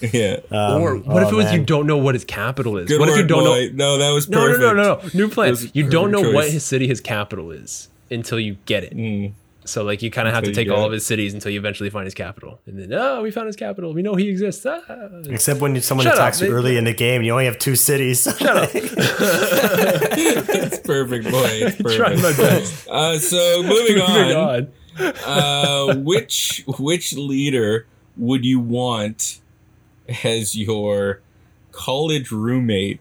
Yeah. 0.00 0.40
Um, 0.50 0.82
Or 0.82 0.96
what 0.96 1.22
if 1.22 1.28
oh, 1.28 1.32
it 1.32 1.34
was 1.44 1.52
you 1.52 1.64
don't 1.64 1.86
know 1.86 1.96
what 1.96 2.14
his 2.14 2.24
capital 2.24 2.76
is? 2.78 2.88
Good 2.88 3.00
what 3.00 3.08
if 3.08 3.16
you 3.16 3.26
don't 3.26 3.44
boy. 3.44 3.68
know? 3.68 3.96
No, 3.96 3.98
that 3.98 4.10
was 4.12 4.28
No, 4.28 4.38
perfect. 4.40 4.60
no, 4.60 4.72
no, 4.72 4.82
no, 4.82 5.00
no. 5.02 5.10
New 5.14 5.28
plan. 5.28 5.56
You 5.72 5.88
don't 5.88 6.10
know 6.10 6.18
perfect 6.20 6.34
what 6.34 6.50
his 6.50 6.64
city, 6.64 6.86
his 6.86 7.00
capital 7.00 7.50
is 7.50 7.88
until 8.10 8.38
you 8.38 8.56
get 8.66 8.84
it. 8.84 8.96
Mm. 8.96 9.32
So 9.64 9.82
like 9.82 10.00
you 10.00 10.12
kind 10.12 10.28
of 10.28 10.34
have 10.34 10.44
to 10.44 10.52
take 10.52 10.70
all 10.70 10.76
get 10.76 10.86
of 10.86 10.92
his 10.92 11.04
cities 11.04 11.34
until 11.34 11.50
you 11.50 11.58
eventually 11.58 11.90
find 11.90 12.04
his 12.04 12.14
capital, 12.14 12.60
and 12.66 12.78
then 12.78 12.92
oh, 12.92 13.20
we 13.22 13.32
found 13.32 13.48
his 13.48 13.56
capital. 13.56 13.92
We 13.92 14.00
know 14.00 14.14
he 14.14 14.28
exists. 14.28 14.64
Ah. 14.64 14.80
Except 15.28 15.60
when 15.60 15.80
someone 15.82 16.04
Shut 16.04 16.12
up, 16.14 16.20
attacks 16.20 16.40
you 16.40 16.46
they- 16.46 16.52
early 16.52 16.76
in 16.76 16.84
the 16.84 16.94
game, 16.94 17.22
you 17.24 17.32
only 17.32 17.46
have 17.46 17.58
two 17.58 17.74
cities. 17.74 18.22
Shut 18.38 18.56
up. 18.56 18.70
It's 20.18 20.78
perfect, 20.80 21.24
boy. 21.30 21.48
It's 21.48 21.76
Trying 21.96 22.16
my 22.22 22.32
perfect. 22.32 22.38
best. 22.38 22.88
Uh, 22.88 23.18
so 23.18 23.62
moving 23.62 23.98
Moving 23.98 24.36
on, 24.36 24.68
on. 24.98 25.14
uh, 25.26 25.96
which 25.96 26.64
which 26.78 27.14
leader 27.14 27.86
would 28.16 28.44
you 28.44 28.60
want 28.60 29.40
as 30.24 30.56
your 30.56 31.20
college 31.72 32.30
roommate 32.30 33.00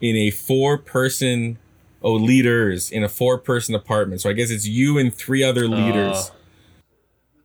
in 0.00 0.16
a 0.16 0.30
four 0.30 0.78
person 0.78 1.58
oh 2.02 2.12
leaders 2.14 2.90
in 2.90 3.02
a 3.04 3.08
four 3.08 3.38
person 3.38 3.74
apartment? 3.74 4.20
So 4.20 4.30
I 4.30 4.32
guess 4.32 4.50
it's 4.50 4.66
you 4.66 4.98
and 4.98 5.12
three 5.14 5.42
other 5.42 5.68
leaders. 5.68 6.30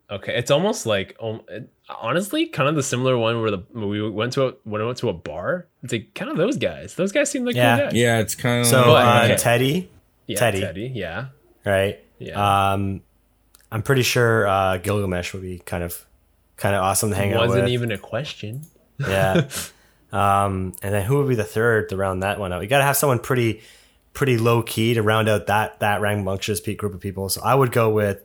Okay, 0.09 0.37
it's 0.37 0.51
almost 0.51 0.85
like 0.85 1.17
um, 1.21 1.41
it- 1.49 1.69
honestly, 1.89 2.45
kind 2.47 2.69
of 2.69 2.75
the 2.75 2.83
similar 2.83 3.17
one 3.17 3.41
where 3.41 3.51
the 3.51 3.63
we 3.73 4.09
went 4.09 4.31
to 4.33 4.47
a 4.47 4.51
when 4.63 4.81
I 4.81 4.85
went 4.85 4.97
to 4.99 5.09
a 5.09 5.13
bar. 5.13 5.67
It's 5.83 5.91
like 5.91 6.13
kind 6.13 6.31
of 6.31 6.37
those 6.37 6.55
guys. 6.57 6.95
Those 6.95 7.11
guys 7.11 7.29
seem 7.29 7.43
like 7.43 7.55
Yeah. 7.55 7.77
cool 7.77 7.85
guys. 7.87 7.93
yeah, 7.93 8.19
it's 8.19 8.33
kind 8.35 8.61
of 8.61 8.67
so 8.67 8.83
But- 8.85 9.05
uh, 9.05 9.23
okay. 9.25 9.35
Teddy, 9.35 9.89
yeah, 10.25 10.37
Teddy. 10.39 10.61
Teddy, 10.61 10.91
yeah, 10.95 11.25
right? 11.65 11.99
yeah. 12.19 12.71
Um, 12.73 13.01
I'm 13.69 13.83
pretty 13.83 14.03
sure 14.03 14.47
uh, 14.47 14.77
Gilgamesh 14.77 15.33
would 15.33 15.41
be 15.41 15.59
kind 15.59 15.83
of 15.83 16.05
kind 16.55 16.73
of 16.73 16.83
awesome 16.83 17.09
to 17.09 17.15
hang 17.17 17.33
out 17.33 17.41
Wasn't 17.41 17.63
with. 17.65 17.71
even 17.73 17.91
a 17.91 17.97
question. 17.97 18.61
Yeah. 18.99 19.47
Um, 20.09 20.73
and 20.81 20.93
then 20.93 21.03
who 21.03 21.17
would 21.17 21.27
be 21.27 21.35
the 21.35 21.43
third 21.43 21.89
to 21.89 21.97
round 21.97 22.23
that 22.23 22.39
one 22.39 22.53
out? 22.53 22.61
You 22.61 22.69
got 22.69 22.77
to 22.77 22.85
have 22.85 22.95
someone 22.95 23.19
pretty 23.19 23.61
pretty 24.13 24.37
low 24.37 24.63
key 24.63 24.93
to 24.93 25.01
round 25.03 25.27
out 25.27 25.47
that 25.47 25.81
that 25.81 25.99
rambunctious 25.99 26.61
group 26.61 26.93
of 26.93 27.01
people. 27.01 27.27
So 27.27 27.41
I 27.43 27.53
would 27.53 27.73
go 27.73 27.89
with 27.89 28.23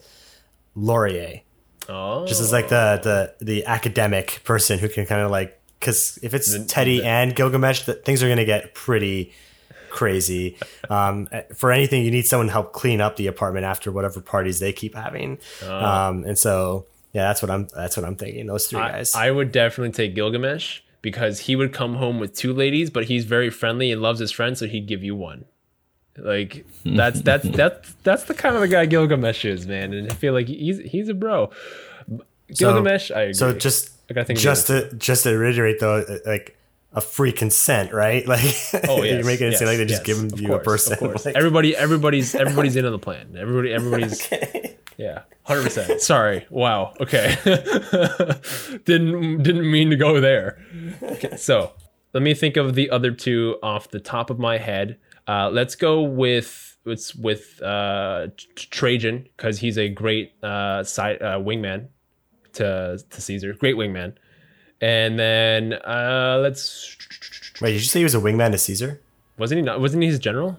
Laurier, 0.77 1.41
Oh, 1.89 2.25
just 2.25 2.41
as 2.41 2.53
like 2.53 2.69
the 2.69 3.01
the 3.41 3.45
the 3.45 3.67
academic 3.67 4.43
person 4.45 4.79
who 4.79 4.89
can 4.89 5.07
kind 5.07 5.23
of 5.23 5.33
like 5.33 5.61
because 5.81 6.21
if 6.23 6.35
it's 6.35 6.53
The- 6.57 6.65
Teddy 6.65 7.01
the- 7.01 7.07
and 7.07 7.35
Gilgamesh, 7.35 7.85
th- 7.85 8.05
things 8.05 8.23
are 8.23 8.29
gonna 8.29 8.45
get 8.45 8.75
pretty 8.75 9.33
crazy. 9.91 10.57
Um, 10.89 11.29
for 11.57 11.73
anything, 11.73 12.05
you 12.05 12.11
need 12.11 12.27
someone 12.27 12.47
to 12.49 12.53
help 12.53 12.73
clean 12.75 13.01
up 13.01 13.17
the 13.17 13.27
apartment 13.27 13.65
after 13.65 13.91
whatever 13.91 14.21
parties 14.21 14.61
they 14.61 14.73
keep 14.73 14.95
having. 14.95 15.39
Um, 15.67 16.25
and 16.25 16.39
so 16.39 16.85
yeah, 17.13 17.25
that's 17.29 17.43
what 17.43 17.51
I'm 17.51 17.69
that's 17.75 17.97
what 17.97 18.07
I'm 18.07 18.17
thinking. 18.17 18.47
Those 18.47 18.67
three 18.67 18.81
I, 18.81 18.91
guys. 18.91 19.15
I 19.15 19.31
would 19.31 19.53
definitely 19.53 19.93
take 19.93 20.15
Gilgamesh 20.15 20.81
because 21.03 21.41
he 21.41 21.57
would 21.57 21.73
come 21.73 21.95
home 21.95 22.19
with 22.19 22.35
two 22.35 22.53
ladies, 22.53 22.89
but 22.91 23.05
he's 23.05 23.25
very 23.25 23.51
friendly 23.51 23.93
and 23.93 24.01
loves 24.01 24.21
his 24.21 24.33
friends, 24.33 24.61
so 24.61 24.67
he'd 24.67 24.87
give 24.87 25.03
you 25.03 25.15
one. 25.15 25.45
Like 26.17 26.65
that's 26.85 27.21
that's 27.21 27.49
that's 27.49 27.95
that's 28.03 28.25
the 28.25 28.35
kind 28.35 28.55
of 28.55 28.63
the 28.63 28.69
guy 28.69 28.87
Gilgamesh 28.87 29.45
is, 29.45 29.67
man. 29.67 29.93
And 29.93 30.11
I 30.11 30.15
feel 30.15 30.33
like 30.33 30.49
he's 30.49 30.79
he's 30.79 31.09
a 31.09 31.15
bro. 31.15 31.51
Gilgamesh, 32.49 33.11
I 33.11 33.23
agree. 33.23 33.35
So 33.35 33.53
just 33.53 33.91
I 34.11 34.15
gotta 34.15 34.27
think 34.27 34.39
just 34.39 34.69
to 34.69 34.93
just 34.95 35.25
to 35.25 35.37
reiterate 35.37 35.81
though, 35.81 35.99
uh, 35.99 36.19
like 36.25 36.57
a 36.95 37.01
free 37.01 37.33
consent, 37.33 37.93
right? 37.93 38.27
Like 38.33 38.55
Oh 38.89 39.03
yeah, 39.03 39.17
you're 39.17 39.25
making 39.25 39.49
it 39.49 39.59
seem 39.59 39.69
like 39.69 39.77
they're 39.77 39.87
just 39.87 40.05
giving 40.05 40.35
you 40.37 40.55
a 40.55 40.61
person. 40.61 40.97
Like, 41.01 41.35
Everybody, 41.35 41.77
everybody's, 41.77 42.35
everybody's 42.35 42.77
in 42.77 42.85
on 42.85 42.93
the 42.93 42.99
plan. 42.99 43.35
Everybody, 43.39 43.73
everybody's, 43.73 44.27
okay. 44.33 44.77
Yeah, 45.03 45.23
hundred 45.45 45.65
percent. 45.65 46.01
Sorry, 46.13 46.47
wow, 46.51 46.95
okay, 47.01 47.37
didn't 48.85 49.43
didn't 49.43 49.71
mean 49.71 49.91
to 49.91 49.97
go 49.97 50.21
there. 50.21 50.65
Okay, 51.03 51.37
so 51.37 51.73
let 52.13 52.23
me 52.23 52.35
think 52.35 52.57
of 52.57 52.75
the 52.75 52.91
other 52.91 53.11
two 53.11 53.57
off 53.63 53.91
the 53.91 54.01
top 54.01 54.31
of 54.31 54.39
my 54.39 54.59
head. 54.59 54.99
Uh, 55.27 55.51
let's 55.51 55.75
go 55.75 56.03
with 56.03 56.79
it's 56.85 57.15
with 57.15 57.61
uh, 57.63 58.29
Trajan 58.57 59.29
because 59.37 59.59
he's 59.59 59.79
a 59.79 59.89
great 59.89 60.33
uh, 60.43 60.83
side 60.85 61.21
uh, 61.23 61.39
wingman 61.39 61.89
to 62.55 62.99
to 63.09 63.21
Caesar, 63.21 63.53
great 63.55 63.77
wingman. 63.77 64.15
And 64.81 65.19
then 65.19 65.75
uh, 65.75 66.39
let's 66.43 66.97
Wait, 67.61 67.73
did 67.73 67.83
you 67.83 67.87
say 67.87 68.01
he 68.01 68.05
was 68.05 68.15
a 68.15 68.21
wingman 68.21 68.51
to 68.53 68.59
Caesar? 68.59 69.01
wasn't 69.39 69.59
he 69.59 69.63
not 69.63 69.81
wasn't 69.81 70.03
he 70.03 70.09
his 70.09 70.19
general? 70.19 70.59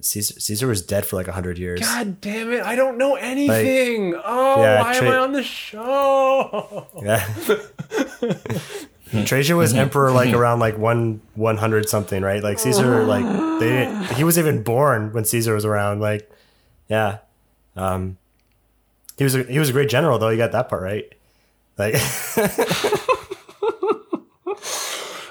Caesar, 0.00 0.40
Caesar 0.40 0.66
was 0.66 0.82
dead 0.82 1.06
for 1.06 1.16
like 1.16 1.26
hundred 1.28 1.58
years. 1.58 1.80
God 1.80 2.20
damn 2.20 2.52
it! 2.52 2.62
I 2.62 2.74
don't 2.74 2.98
know 2.98 3.14
anything. 3.14 4.14
oh, 4.24 4.62
Yeah, 4.62 4.82
why 4.82 4.94
am 4.94 5.08
I 5.08 5.16
on 5.18 5.32
the 5.32 5.42
show? 5.44 6.86
Yeah. 7.02 7.24
Trajan 9.24 9.56
was 9.56 9.74
emperor 9.74 10.12
like 10.12 10.32
around 10.34 10.60
like 10.60 10.78
one 10.78 11.20
one 11.34 11.56
hundred 11.56 11.88
something, 11.88 12.22
right? 12.22 12.42
Like 12.42 12.58
Caesar, 12.58 13.04
like 13.04 13.24
they 13.60 13.68
didn't. 13.68 14.04
He 14.14 14.24
was 14.24 14.38
even 14.38 14.62
born 14.62 15.12
when 15.12 15.24
Caesar 15.24 15.54
was 15.54 15.64
around. 15.64 16.00
Like, 16.00 16.30
yeah. 16.88 17.18
Um, 17.76 18.18
he 19.18 19.24
was 19.24 19.34
a, 19.34 19.42
he 19.44 19.58
was 19.58 19.68
a 19.68 19.72
great 19.72 19.88
general 19.88 20.18
though. 20.18 20.28
You 20.28 20.36
got 20.36 20.52
that 20.52 20.68
part 20.68 20.82
right. 20.82 21.12
Like, 21.78 21.94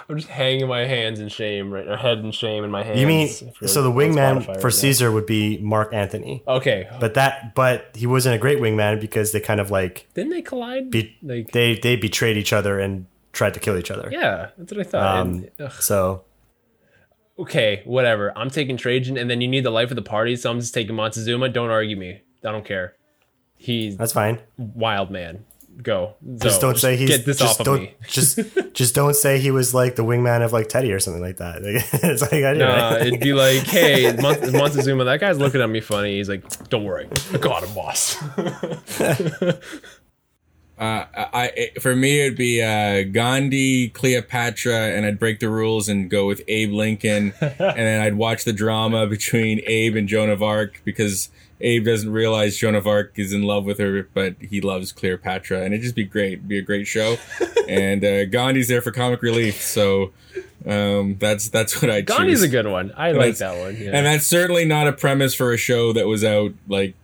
I'm 0.09 0.17
just 0.17 0.27
hanging 0.29 0.67
my 0.67 0.85
hands 0.85 1.19
in 1.19 1.29
shame, 1.29 1.71
right? 1.71 1.87
Or 1.87 1.95
head 1.95 2.17
in 2.19 2.31
shame 2.31 2.63
in 2.63 2.71
my 2.71 2.81
hands. 2.83 2.99
You 2.99 3.05
mean 3.05 3.27
so 3.27 3.83
the 3.83 3.91
wingman 3.91 4.47
right 4.47 4.59
for 4.59 4.67
now. 4.67 4.71
Caesar 4.71 5.11
would 5.11 5.27
be 5.27 5.59
Mark 5.59 5.93
Antony, 5.93 6.41
Okay, 6.47 6.87
but 6.99 7.13
that 7.13 7.53
but 7.53 7.91
he 7.95 8.07
wasn't 8.07 8.33
a 8.35 8.39
great 8.39 8.57
wingman 8.57 8.99
because 8.99 9.31
they 9.33 9.39
kind 9.39 9.59
of 9.59 9.69
like 9.69 10.07
didn't 10.15 10.31
they 10.31 10.41
collide? 10.41 10.89
be, 10.89 11.15
like, 11.21 11.51
they 11.51 11.75
they 11.75 11.95
betrayed 11.95 12.37
each 12.37 12.51
other 12.53 12.79
and 12.79 13.05
tried 13.33 13.53
to 13.53 13.59
kill 13.59 13.77
each 13.77 13.91
other. 13.91 14.09
yeah, 14.11 14.49
that's 14.57 14.71
what 14.71 14.81
I 14.81 14.83
thought. 14.89 15.17
Um, 15.19 15.47
And- 15.59 15.71
so 15.73 16.23
okay, 17.37 17.81
whatever. 17.85 18.35
I'm 18.37 18.49
taking 18.49 18.77
Trajan, 18.77 19.17
and 19.17 19.29
then 19.29 19.41
you 19.41 19.47
need 19.47 19.63
the 19.63 19.69
life 19.69 19.91
of 19.91 19.95
the 19.95 20.01
party, 20.01 20.35
so 20.35 20.49
I'm 20.49 20.59
just 20.59 20.73
taking 20.73 20.95
Montezuma. 20.95 21.49
Don't 21.49 21.69
argue 21.69 21.95
me. 21.95 22.21
I 22.43 22.51
don't 22.51 22.65
care. 22.65 22.95
He's 23.57 23.97
that's 23.97 24.13
fine. 24.13 24.39
wild 24.57 25.11
man. 25.11 25.45
Go. 25.81 26.15
Just 26.37 26.59
don't 26.59 26.77
say 26.77 26.97
he's 26.97 27.09
get 27.09 27.25
this 27.25 27.39
just 27.39 27.61
off 27.61 27.65
don't 27.65 27.75
of 27.75 27.81
me. 27.81 27.95
just 28.07 28.39
just 28.73 28.95
don't 28.95 29.15
say 29.15 29.39
he 29.39 29.51
was 29.51 29.73
like 29.73 29.95
the 29.95 30.03
wingman 30.03 30.43
of 30.43 30.51
like 30.51 30.67
Teddy 30.67 30.91
or 30.91 30.99
something 30.99 31.21
like 31.21 31.37
that. 31.37 31.57
it's 31.63 32.21
like 32.21 32.43
I 32.43 32.53
Nah, 32.53 32.95
it'd 32.95 33.19
be 33.19 33.33
like, 33.33 33.63
hey, 33.63 34.13
Mont- 34.19 34.51
Montezuma, 34.51 35.05
that 35.05 35.19
guy's 35.19 35.37
looking 35.37 35.61
at 35.61 35.69
me 35.69 35.79
funny. 35.79 36.17
He's 36.17 36.27
like, 36.27 36.69
don't 36.69 36.83
worry, 36.83 37.07
I 37.33 37.37
got 37.37 37.63
him, 37.63 37.73
boss. 37.73 38.21
Uh, 40.79 41.05
I, 41.13 41.27
I 41.33 41.79
for 41.81 41.93
me 41.93 42.21
it'd 42.21 42.37
be 42.37 42.61
uh, 42.61 43.03
Gandhi, 43.11 43.89
Cleopatra, 43.89 44.73
and 44.73 45.05
I'd 45.05 45.19
break 45.19 45.41
the 45.41 45.49
rules 45.49 45.89
and 45.89 46.09
go 46.09 46.25
with 46.25 46.41
Abe 46.47 46.71
Lincoln, 46.71 47.33
and 47.41 47.57
then 47.57 48.01
I'd 48.01 48.15
watch 48.15 48.45
the 48.45 48.53
drama 48.53 49.05
between 49.05 49.59
Abe 49.65 49.97
and 49.97 50.07
Joan 50.07 50.29
of 50.29 50.41
Arc 50.41 50.81
because 50.85 51.29
Abe 51.61 51.85
doesn't 51.85 52.11
realize 52.11 52.57
Joan 52.57 52.75
of 52.75 52.87
Arc 52.87 53.13
is 53.17 53.33
in 53.33 53.43
love 53.43 53.65
with 53.65 53.79
her, 53.79 54.07
but 54.13 54.35
he 54.39 54.61
loves 54.61 54.91
Cleopatra, 54.91 55.61
and 55.61 55.73
it'd 55.73 55.83
just 55.83 55.95
be 55.95 56.05
great. 56.05 56.33
It'd 56.33 56.47
be 56.47 56.57
a 56.57 56.61
great 56.61 56.87
show, 56.87 57.17
and 57.67 58.03
uh, 58.03 58.25
Gandhi's 58.25 58.67
there 58.67 58.81
for 58.81 58.91
comic 58.91 59.21
relief, 59.21 59.61
so 59.61 60.11
um, 60.65 61.17
that's 61.19 61.49
that's 61.49 61.81
what 61.81 61.91
I 61.91 62.01
choose. 62.01 62.17
Gandhi's 62.17 62.43
a 62.43 62.47
good 62.47 62.67
one. 62.67 62.93
I 62.95 63.11
like 63.11 63.37
that 63.37 63.57
one. 63.57 63.75
Yeah. 63.77 63.91
and 63.93 64.05
that's 64.05 64.27
certainly 64.27 64.65
not 64.65 64.87
a 64.87 64.93
premise 64.93 65.33
for 65.33 65.53
a 65.53 65.57
show 65.57 65.93
that 65.93 66.07
was 66.07 66.23
out 66.23 66.53
like 66.67 66.95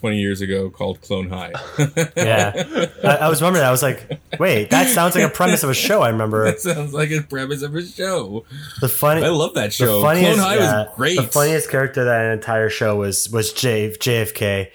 20 0.00 0.18
years 0.18 0.40
ago 0.40 0.70
called 0.70 1.02
Clone 1.02 1.28
High. 1.28 1.52
yeah. 2.16 2.86
I, 3.04 3.16
I 3.16 3.28
was 3.28 3.42
remembering. 3.42 3.60
That. 3.60 3.68
I 3.68 3.70
was 3.70 3.82
like, 3.82 4.18
wait, 4.38 4.70
that 4.70 4.88
sounds 4.88 5.14
like 5.14 5.24
a 5.24 5.28
premise 5.28 5.62
of 5.62 5.68
a 5.68 5.74
show. 5.74 6.00
I 6.00 6.08
remember 6.08 6.44
that 6.50 6.58
sounds 6.58 6.94
like 6.94 7.10
a 7.10 7.20
premise 7.20 7.60
of 7.60 7.74
a 7.74 7.84
show. 7.84 8.46
the 8.80 8.88
funny. 8.88 9.22
I 9.22 9.28
love 9.28 9.52
that 9.54 9.74
show. 9.74 10.00
funniest, 10.00 10.38
Clone 10.38 10.48
High 10.48 10.56
yeah, 10.56 10.84
was 10.84 10.96
great. 10.96 11.16
The 11.16 11.22
funniest 11.24 11.70
character 11.70 12.04
that 12.04 12.32
entire 12.32 12.70
show 12.70 12.96
was 12.96 13.28
was 13.28 13.52
J, 13.52 13.90
JFK. 13.90 14.70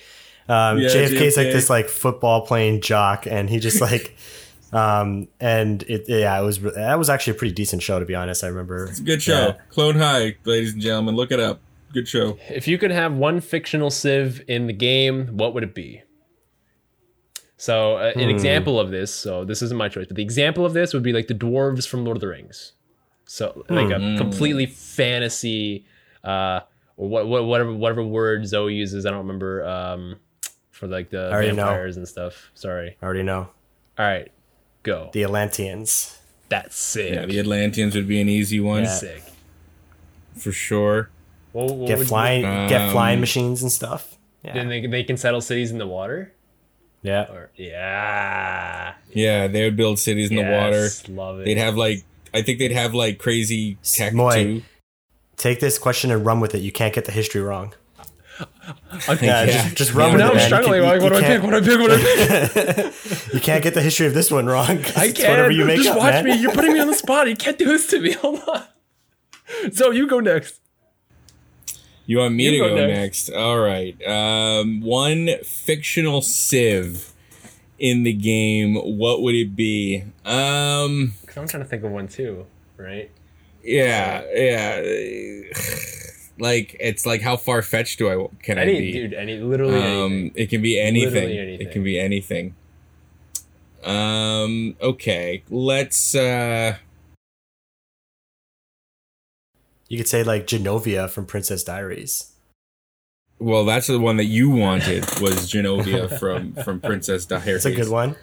Um, 0.47 0.77
Yeah, 0.77 0.89
JFK's 0.89 1.37
like 1.37 1.47
this 1.47 1.71
like 1.71 1.89
football 1.89 2.45
playing 2.45 2.81
jock, 2.81 3.25
and 3.25 3.49
he 3.49 3.59
just 3.59 3.81
like, 3.89 4.15
um, 4.71 5.27
and 5.39 5.81
it 5.83 6.05
yeah, 6.07 6.39
it 6.39 6.45
was 6.45 6.61
that 6.61 6.99
was 6.99 7.09
actually 7.09 7.31
a 7.31 7.39
pretty 7.39 7.55
decent 7.55 7.81
show 7.81 7.99
to 7.99 8.05
be 8.05 8.13
honest. 8.13 8.43
I 8.43 8.47
remember. 8.47 8.85
It's 8.85 8.99
a 8.99 9.03
good 9.03 9.23
show. 9.23 9.47
Yeah. 9.47 9.53
Clone 9.71 9.95
High, 9.95 10.35
ladies 10.45 10.73
and 10.73 10.83
gentlemen. 10.83 11.15
Look 11.15 11.31
it 11.31 11.39
up. 11.39 11.61
Good 11.93 12.07
show. 12.07 12.37
if 12.49 12.67
you 12.67 12.77
could 12.77 12.91
have 12.91 13.13
one 13.13 13.39
fictional 13.41 13.89
Civ 13.89 14.43
in 14.47 14.67
the 14.67 14.73
game, 14.73 15.27
what 15.37 15.53
would 15.53 15.63
it 15.63 15.73
be? 15.73 16.01
So, 17.57 17.95
uh, 17.97 18.11
Hmm. 18.13 18.19
an 18.19 18.29
example 18.29 18.79
of 18.79 18.91
this, 18.91 19.13
so 19.13 19.45
this 19.45 19.61
isn't 19.61 19.77
my 19.77 19.87
choice, 19.87 20.07
but 20.07 20.17
the 20.17 20.23
example 20.23 20.65
of 20.65 20.73
this 20.73 20.93
would 20.93 21.03
be 21.03 21.13
like 21.13 21.27
the 21.27 21.33
dwarves 21.33 21.87
from 21.87 22.03
Lord 22.03 22.17
of 22.17 22.21
the 22.21 22.27
Rings. 22.27 22.73
So, 23.25 23.65
like 23.69 23.87
Hmm. 23.87 24.15
a 24.15 24.17
completely 24.17 24.65
fantasy, 24.65 25.85
uh, 26.23 26.61
or 26.97 27.07
what, 27.09 27.27
what, 27.27 27.45
whatever, 27.45 27.73
whatever 27.73 28.03
word 28.03 28.45
Zoe 28.45 28.73
uses, 28.73 29.05
I 29.05 29.09
don't 29.09 29.19
remember, 29.19 29.65
um, 29.65 30.17
for 30.71 30.87
like 30.87 31.09
the 31.11 31.31
already 31.31 31.49
know. 31.49 31.55
vampires 31.65 31.95
and 31.97 32.07
stuff. 32.07 32.51
Sorry. 32.55 32.97
I 33.01 33.05
already 33.05 33.23
know 33.23 33.47
All 33.97 34.05
right, 34.05 34.29
go. 34.83 35.09
the 35.13 35.23
Atlanteans. 35.23 36.19
That's 36.49 36.75
sick. 36.77 37.13
Yeah, 37.13 37.25
the 37.25 37.39
Atlanteans 37.39 37.95
would 37.95 38.07
be 38.07 38.19
an 38.21 38.27
easy 38.29 38.59
one 38.59 38.83
Yeah. 38.83 38.89
sick. 38.89 39.23
for 40.37 40.51
sure. 40.51 41.09
What, 41.55 41.75
what 41.75 41.87
Get 41.87 41.97
would- 41.99 42.07
flying, 42.07 42.41
get 42.67 42.81
Um, 42.81 42.91
flying 42.91 43.19
machines 43.21 43.61
and 43.61 43.71
stuff. 43.71 44.17
Then 44.43 44.67
they, 44.67 44.85
they 44.85 45.03
can 45.03 45.17
settle 45.17 45.41
cities 45.41 45.71
in 45.71 45.77
the 45.79 45.87
water. 45.87 46.33
yeah. 47.01 47.23
Or 47.31 47.49
yeah, 47.55 48.93
Yeah, 49.13 49.47
they 49.47 49.63
would 49.63 49.75
build 49.77 49.97
cities 49.99 50.29
in 50.29 50.35
the 50.35 50.43
water. 50.43 50.89
Love 51.07 51.39
it. 51.39 51.45
They'd 51.45 51.57
have 51.57 51.75
like, 51.77 52.03
I 52.33 52.41
think 52.41 52.59
they'd 52.59 52.71
have 52.73 52.93
like 52.93 53.17
crazy 53.17 53.77
tech 53.83 54.13
Moy. 54.13 54.43
too. 54.43 54.61
Take 55.37 55.59
this 55.61 55.77
question 55.79 56.11
and 56.11 56.25
run 56.25 56.39
with 56.41 56.53
it. 56.55 56.59
You 56.59 56.71
can't 56.71 56.93
get 56.93 57.05
the 57.05 57.11
history 57.11 57.41
wrong. 57.41 57.73
Okay. 59.09 59.27
Yeah, 59.27 59.43
Yeah. 59.43 59.63
just, 59.63 59.75
just 59.75 59.93
run 59.93 60.07
Yeah, 60.09 60.13
with 60.15 60.19
now 60.19 60.27
it. 60.27 60.29
I'm 60.31 60.35
man. 60.35 60.41
You 60.41 60.47
struggling. 60.47 60.81
can- 60.81 60.89
Like, 60.89 60.97
you 60.97 61.03
what 61.03 61.09
do 61.09 61.17
I 61.17 61.21
pick? 61.21 61.43
What 61.43 61.51
do 61.51 61.57
I 61.57 61.61
pick? 61.61 61.79
What 61.79 61.89
do 61.89 62.83
I 62.83 62.83
pick? 62.83 62.93
You 63.33 63.39
can't 63.39 63.63
get 63.63 63.73
the 63.75 63.81
history 63.81 64.07
of 64.07 64.13
this 64.13 64.29
one 64.31 64.45
wrong. 64.47 64.81
'cause 64.83 64.97
I 64.97 65.11
can't. 65.11 65.53
you 65.53 65.63
make 65.65 65.77
Just 65.77 65.89
up, 65.89 65.97
watch 65.97 66.13
man. 66.15 66.25
me. 66.25 66.35
You're 66.41 66.51
putting 66.51 66.73
me 66.73 66.79
on 66.79 66.87
the 66.87 66.93
spot. 66.95 67.27
You 67.29 67.35
can't 67.35 67.57
do 67.57 67.65
this 67.65 67.87
to 67.87 67.99
me. 68.01 68.11
Hold 68.21 68.41
on. 68.47 68.63
So 69.71 69.91
you 69.91 70.07
go 70.07 70.19
next. 70.19 70.59
You 72.07 72.19
want 72.19 72.35
me 72.35 72.43
You 72.45 72.51
to 72.51 72.57
go 72.59 72.69
go 72.75 72.87
next. 72.87 73.29
next? 73.29 73.37
All 73.37 73.59
right. 73.59 73.95
Um, 74.07 74.81
one 74.81 75.29
fictional 75.43 76.21
Civ 76.21 77.13
in 77.79 78.03
the 78.03 78.13
game. 78.13 78.75
What 78.75 79.21
would 79.23 79.35
it 79.35 79.55
be? 79.55 80.03
Um, 80.23 81.13
Because 81.21 81.37
I'm 81.37 81.47
trying 81.47 81.63
to 81.63 81.69
think 81.69 81.83
of 81.83 81.91
one 81.91 82.07
too. 82.07 82.45
Right. 82.77 83.09
yeah, 83.63 84.23
yeah. 84.33 84.81
Like 86.37 86.75
it's 86.79 87.05
like 87.05 87.21
how 87.21 87.37
far 87.37 87.61
fetched 87.61 87.97
do 87.97 88.09
I 88.09 88.27
can 88.43 88.59
I 88.59 88.65
be? 88.65 88.91
dude. 88.91 89.13
Any 89.13 89.37
literally. 89.37 89.75
anything. 89.75 90.01
Um, 90.27 90.31
it 90.35 90.49
can 90.49 90.61
be 90.61 90.79
anything. 90.79 91.13
Literally 91.13 91.39
anything. 91.39 91.67
It 91.67 91.71
can 91.71 91.83
be 91.83 91.99
anything. 91.99 92.55
Um. 93.83 94.75
Okay. 94.81 95.43
Let's. 95.49 96.13
uh 96.15 96.75
You 99.87 99.97
could 99.97 100.07
say 100.07 100.23
like 100.23 100.47
Genovia 100.47 101.09
from 101.09 101.25
Princess 101.25 101.63
Diaries. 101.63 102.31
Well, 103.37 103.65
that's 103.65 103.87
the 103.87 103.99
one 103.99 104.17
that 104.17 104.25
you 104.25 104.49
wanted 104.49 105.03
was 105.19 105.51
Genovia 105.51 106.09
from 106.19 106.53
from 106.53 106.79
Princess 106.79 107.25
Diaries. 107.25 107.65
It's 107.65 107.65
a 107.65 107.71
good 107.71 107.89
one. 107.89 108.15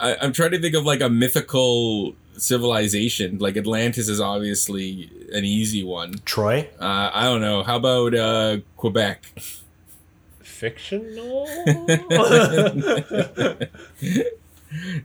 I, 0.00 0.16
I'm 0.20 0.32
trying 0.32 0.52
to 0.52 0.60
think 0.60 0.74
of 0.74 0.84
like 0.84 1.00
a 1.00 1.08
mythical 1.08 2.14
civilization. 2.36 3.38
Like 3.38 3.56
Atlantis 3.56 4.08
is 4.08 4.20
obviously 4.20 5.10
an 5.32 5.44
easy 5.44 5.84
one. 5.84 6.14
Troy. 6.24 6.68
Uh, 6.80 7.10
I 7.12 7.24
don't 7.24 7.40
know. 7.40 7.62
How 7.62 7.76
about 7.76 8.14
uh, 8.14 8.58
Quebec? 8.76 9.24
Fictional. 10.40 11.48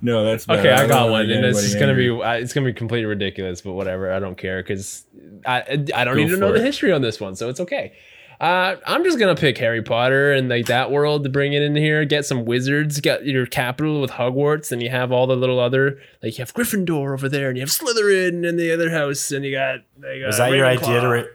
No, 0.01 0.25
that's 0.25 0.45
bad. 0.45 0.59
okay, 0.59 0.71
I 0.71 0.77
don't 0.77 0.89
got 0.89 1.09
one, 1.09 1.21
and 1.21 1.31
it's 1.31 1.57
anybody 1.57 1.67
just 1.67 1.79
gonna 1.79 1.95
be 1.95 2.09
uh, 2.09 2.33
it's 2.33 2.53
gonna 2.53 2.65
be 2.65 2.73
completely 2.73 3.05
ridiculous, 3.05 3.61
but 3.61 3.73
whatever. 3.73 4.11
I 4.11 4.19
don't 4.19 4.37
care 4.37 4.61
because 4.61 5.05
I 5.45 5.61
I 5.95 6.03
don't 6.03 6.15
Go 6.15 6.23
need 6.23 6.29
to 6.29 6.37
know 6.37 6.51
for 6.51 6.57
the 6.57 6.63
history 6.63 6.91
on 6.91 7.01
this 7.01 7.19
one, 7.19 7.35
so 7.35 7.49
it's 7.49 7.59
okay. 7.59 7.93
Uh, 8.39 8.75
I'm 8.85 9.03
just 9.05 9.19
gonna 9.19 9.35
pick 9.35 9.57
Harry 9.59 9.81
Potter 9.81 10.33
and 10.33 10.49
like 10.49 10.65
that 10.65 10.91
world 10.91 11.23
to 11.23 11.29
bring 11.29 11.53
it 11.53 11.61
in 11.61 11.75
here. 11.75 12.03
Get 12.03 12.25
some 12.25 12.43
wizards. 12.43 12.99
Get 12.99 13.25
your 13.25 13.45
capital 13.45 14.01
with 14.01 14.11
Hogwarts, 14.11 14.71
and 14.71 14.83
you 14.83 14.89
have 14.89 15.11
all 15.11 15.27
the 15.27 15.37
little 15.37 15.59
other 15.59 15.99
like 16.21 16.37
you 16.37 16.41
have 16.41 16.53
Gryffindor 16.53 17.13
over 17.13 17.29
there, 17.29 17.47
and 17.47 17.57
you 17.57 17.61
have 17.61 17.69
Slytherin 17.69 18.45
in 18.45 18.57
the 18.57 18.71
other 18.73 18.89
house, 18.89 19.31
and 19.31 19.45
you 19.45 19.51
got. 19.53 19.79
Like, 19.97 20.17
Is 20.27 20.35
uh, 20.35 20.49
that 20.49 20.55
your 20.55 20.65
idea 20.65 20.99
to? 20.99 21.07
Re- 21.07 21.29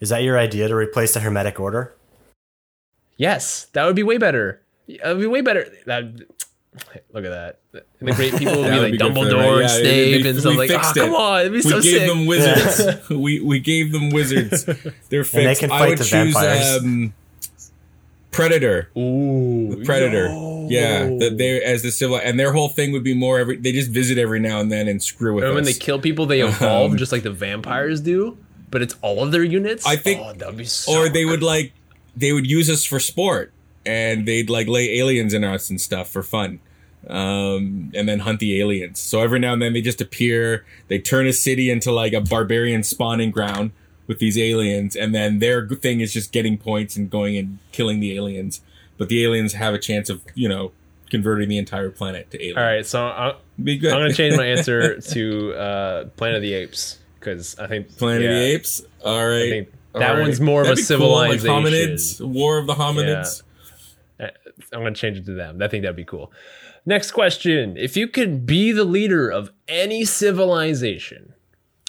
is 0.00 0.10
that 0.10 0.22
your 0.22 0.38
idea 0.38 0.68
to 0.68 0.74
replace 0.74 1.14
the 1.14 1.20
Hermetic 1.20 1.58
Order? 1.58 1.94
Yes, 3.16 3.66
that 3.72 3.84
would 3.84 3.96
be 3.96 4.02
way 4.02 4.18
better. 4.18 4.60
That 4.88 5.08
would 5.14 5.20
be 5.20 5.26
way 5.26 5.40
better. 5.42 5.66
That 5.86 6.04
look 7.12 7.24
at 7.24 7.30
that. 7.30 7.58
And 8.00 8.08
the 8.08 8.12
great 8.12 8.34
people 8.36 8.54
would 8.62 8.64
That 8.66 8.74
be 8.74 8.80
like 8.80 8.92
be 8.92 8.98
good 8.98 9.14
for 9.14 9.24
them, 9.24 9.34
Dumbledore, 9.34 9.60
right? 9.60 9.62
Yeah, 9.62 9.68
Snape, 9.68 10.24
and 10.26 10.34
we 10.34 10.40
stuff 10.40 10.56
like. 10.56 10.70
fixed 10.70 10.98
Oh, 10.98 11.00
come 11.06 11.14
on, 11.14 11.40
it'd 11.40 11.52
be 11.52 11.56
We 11.58 11.62
so 11.62 11.80
gave 11.80 11.98
sick. 11.98 12.08
them 12.08 12.26
wizards. 12.26 13.08
we 13.10 13.40
we 13.40 13.58
gave 13.60 13.92
them 13.92 14.10
wizards. 14.10 14.64
They're 15.08 15.24
fixed. 15.24 15.32
they 15.34 15.54
can 15.56 15.72
I 15.72 15.78
fight 15.80 15.88
would 15.90 15.98
the 15.98 16.04
choose 16.04 16.32
vampires. 16.34 16.82
um, 16.82 17.14
Predator. 18.30 18.90
Ooh, 18.96 19.82
Predator. 19.84 20.28
yo. 20.28 20.68
Yeah, 20.70 21.06
that 21.18 21.34
they 21.36 21.60
as 21.64 21.82
the 21.82 21.90
civil 21.90 22.16
and 22.22 22.38
their 22.38 22.52
whole 22.52 22.68
thing 22.68 22.92
would 22.92 23.02
be 23.02 23.14
more 23.14 23.40
every. 23.40 23.56
They 23.56 23.72
just 23.72 23.90
visit 23.90 24.18
every 24.18 24.38
now 24.38 24.60
and 24.60 24.70
then 24.70 24.86
and 24.86 25.02
screw 25.02 25.34
with 25.34 25.42
Remember 25.42 25.56
when 25.56 25.64
they 25.64 25.72
kill 25.72 25.98
people, 25.98 26.26
they 26.26 26.40
evolve 26.40 26.92
Um, 26.92 26.96
just 26.96 27.10
like 27.10 27.24
the 27.24 27.32
vampires 27.32 28.00
do, 28.00 28.38
but 28.70 28.80
it's 28.82 28.94
all 29.02 29.24
of 29.24 29.32
their 29.32 29.42
units. 29.42 29.84
I 29.84 29.96
think- 29.96 30.20
oh, 30.22 30.32
that 30.34 30.46
would 30.46 30.56
be 30.58 30.64
so. 30.64 30.96
or 30.96 31.08
they 31.08 31.24
would 31.24 31.42
like 31.42 31.72
they 32.16 32.32
would 32.32 32.48
use 32.48 32.70
us 32.70 32.84
for 32.84 33.00
sport 33.00 33.52
and 33.86 34.26
they'd 34.26 34.50
like 34.50 34.68
lay 34.68 34.98
aliens 34.98 35.34
in 35.34 35.44
us 35.44 35.70
and 35.70 35.80
stuff 35.80 36.08
for 36.08 36.22
fun 36.22 36.60
um 37.08 37.90
and 37.94 38.08
then 38.08 38.20
hunt 38.20 38.40
the 38.40 38.60
aliens. 38.60 39.00
So 39.00 39.22
every 39.22 39.38
now 39.38 39.54
and 39.54 39.62
then 39.62 39.72
they 39.72 39.80
just 39.80 40.00
appear 40.00 40.66
they 40.88 40.98
turn 40.98 41.26
a 41.26 41.32
city 41.32 41.70
into 41.70 41.90
like 41.90 42.12
a 42.12 42.20
barbarian 42.20 42.82
spawning 42.82 43.30
ground 43.30 43.70
with 44.06 44.18
these 44.18 44.36
aliens 44.36 44.96
and 44.96 45.14
then 45.14 45.38
their 45.38 45.66
thing 45.66 46.00
is 46.00 46.12
just 46.12 46.32
getting 46.32 46.58
points 46.58 46.96
and 46.96 47.08
going 47.08 47.36
and 47.36 47.58
killing 47.72 48.00
the 48.00 48.16
aliens. 48.16 48.60
But 48.98 49.08
the 49.08 49.24
aliens 49.24 49.54
have 49.54 49.72
a 49.72 49.78
chance 49.78 50.10
of 50.10 50.22
you 50.34 50.48
know 50.48 50.72
converting 51.08 51.48
the 51.48 51.56
entire 51.56 51.90
planet 51.90 52.30
to 52.32 52.38
alien 52.38 52.58
All 52.58 52.64
right, 52.64 52.86
so 52.86 53.02
I'm, 53.02 53.34
I'm 53.58 53.80
gonna 53.80 54.12
change 54.12 54.36
my 54.36 54.46
answer 54.46 55.00
to 55.12 55.54
uh, 55.54 56.04
Planet 56.16 56.36
of 56.36 56.42
the 56.42 56.52
Apes 56.52 56.98
because 57.18 57.58
I 57.58 57.66
think 57.66 57.96
planet 57.96 58.24
of 58.24 58.30
the 58.30 58.42
apes? 58.42 58.82
All 59.04 59.26
right 59.26 59.50
think 59.50 59.68
all 59.94 60.00
that 60.00 60.12
right. 60.12 60.20
one's 60.20 60.40
more 60.40 60.60
of 60.60 60.68
a 60.68 60.74
That'd 60.74 60.98
cool, 60.98 61.12
like 61.12 61.40
hominids? 61.40 62.20
War 62.20 62.58
of 62.58 62.66
the 62.66 62.74
hominids 62.74 63.42
I'm 64.72 64.80
gonna 64.82 64.94
change 64.94 65.18
it 65.18 65.26
to 65.26 65.32
them. 65.34 65.60
I 65.62 65.68
think 65.68 65.82
that'd 65.82 65.96
be 65.96 66.04
cool. 66.04 66.32
Next 66.86 67.10
question: 67.12 67.76
If 67.76 67.96
you 67.96 68.08
could 68.08 68.46
be 68.46 68.72
the 68.72 68.84
leader 68.84 69.28
of 69.28 69.50
any 69.68 70.04
civilization, 70.04 71.34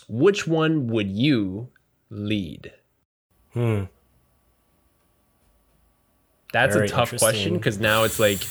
which 0.07 0.47
one 0.47 0.87
would 0.87 1.09
you 1.09 1.69
lead? 2.09 2.73
Hmm. 3.53 3.83
That's 6.53 6.75
Very 6.75 6.87
a 6.87 6.89
tough 6.89 7.17
question 7.17 7.53
because 7.53 7.79
now 7.79 8.03
it's 8.03 8.19
like, 8.19 8.43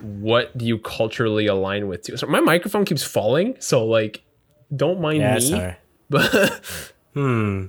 what 0.00 0.56
do 0.58 0.64
you 0.66 0.78
culturally 0.78 1.46
align 1.46 1.86
with? 1.86 2.02
Too? 2.02 2.16
So 2.16 2.26
my 2.26 2.40
microphone 2.40 2.84
keeps 2.84 3.04
falling, 3.04 3.56
so 3.60 3.84
like, 3.86 4.24
don't 4.74 5.00
mind 5.00 5.18
Yeah, 5.20 5.34
me. 5.36 5.40
sorry. 5.40 5.76
But 6.10 6.92
Hmm. 7.14 7.66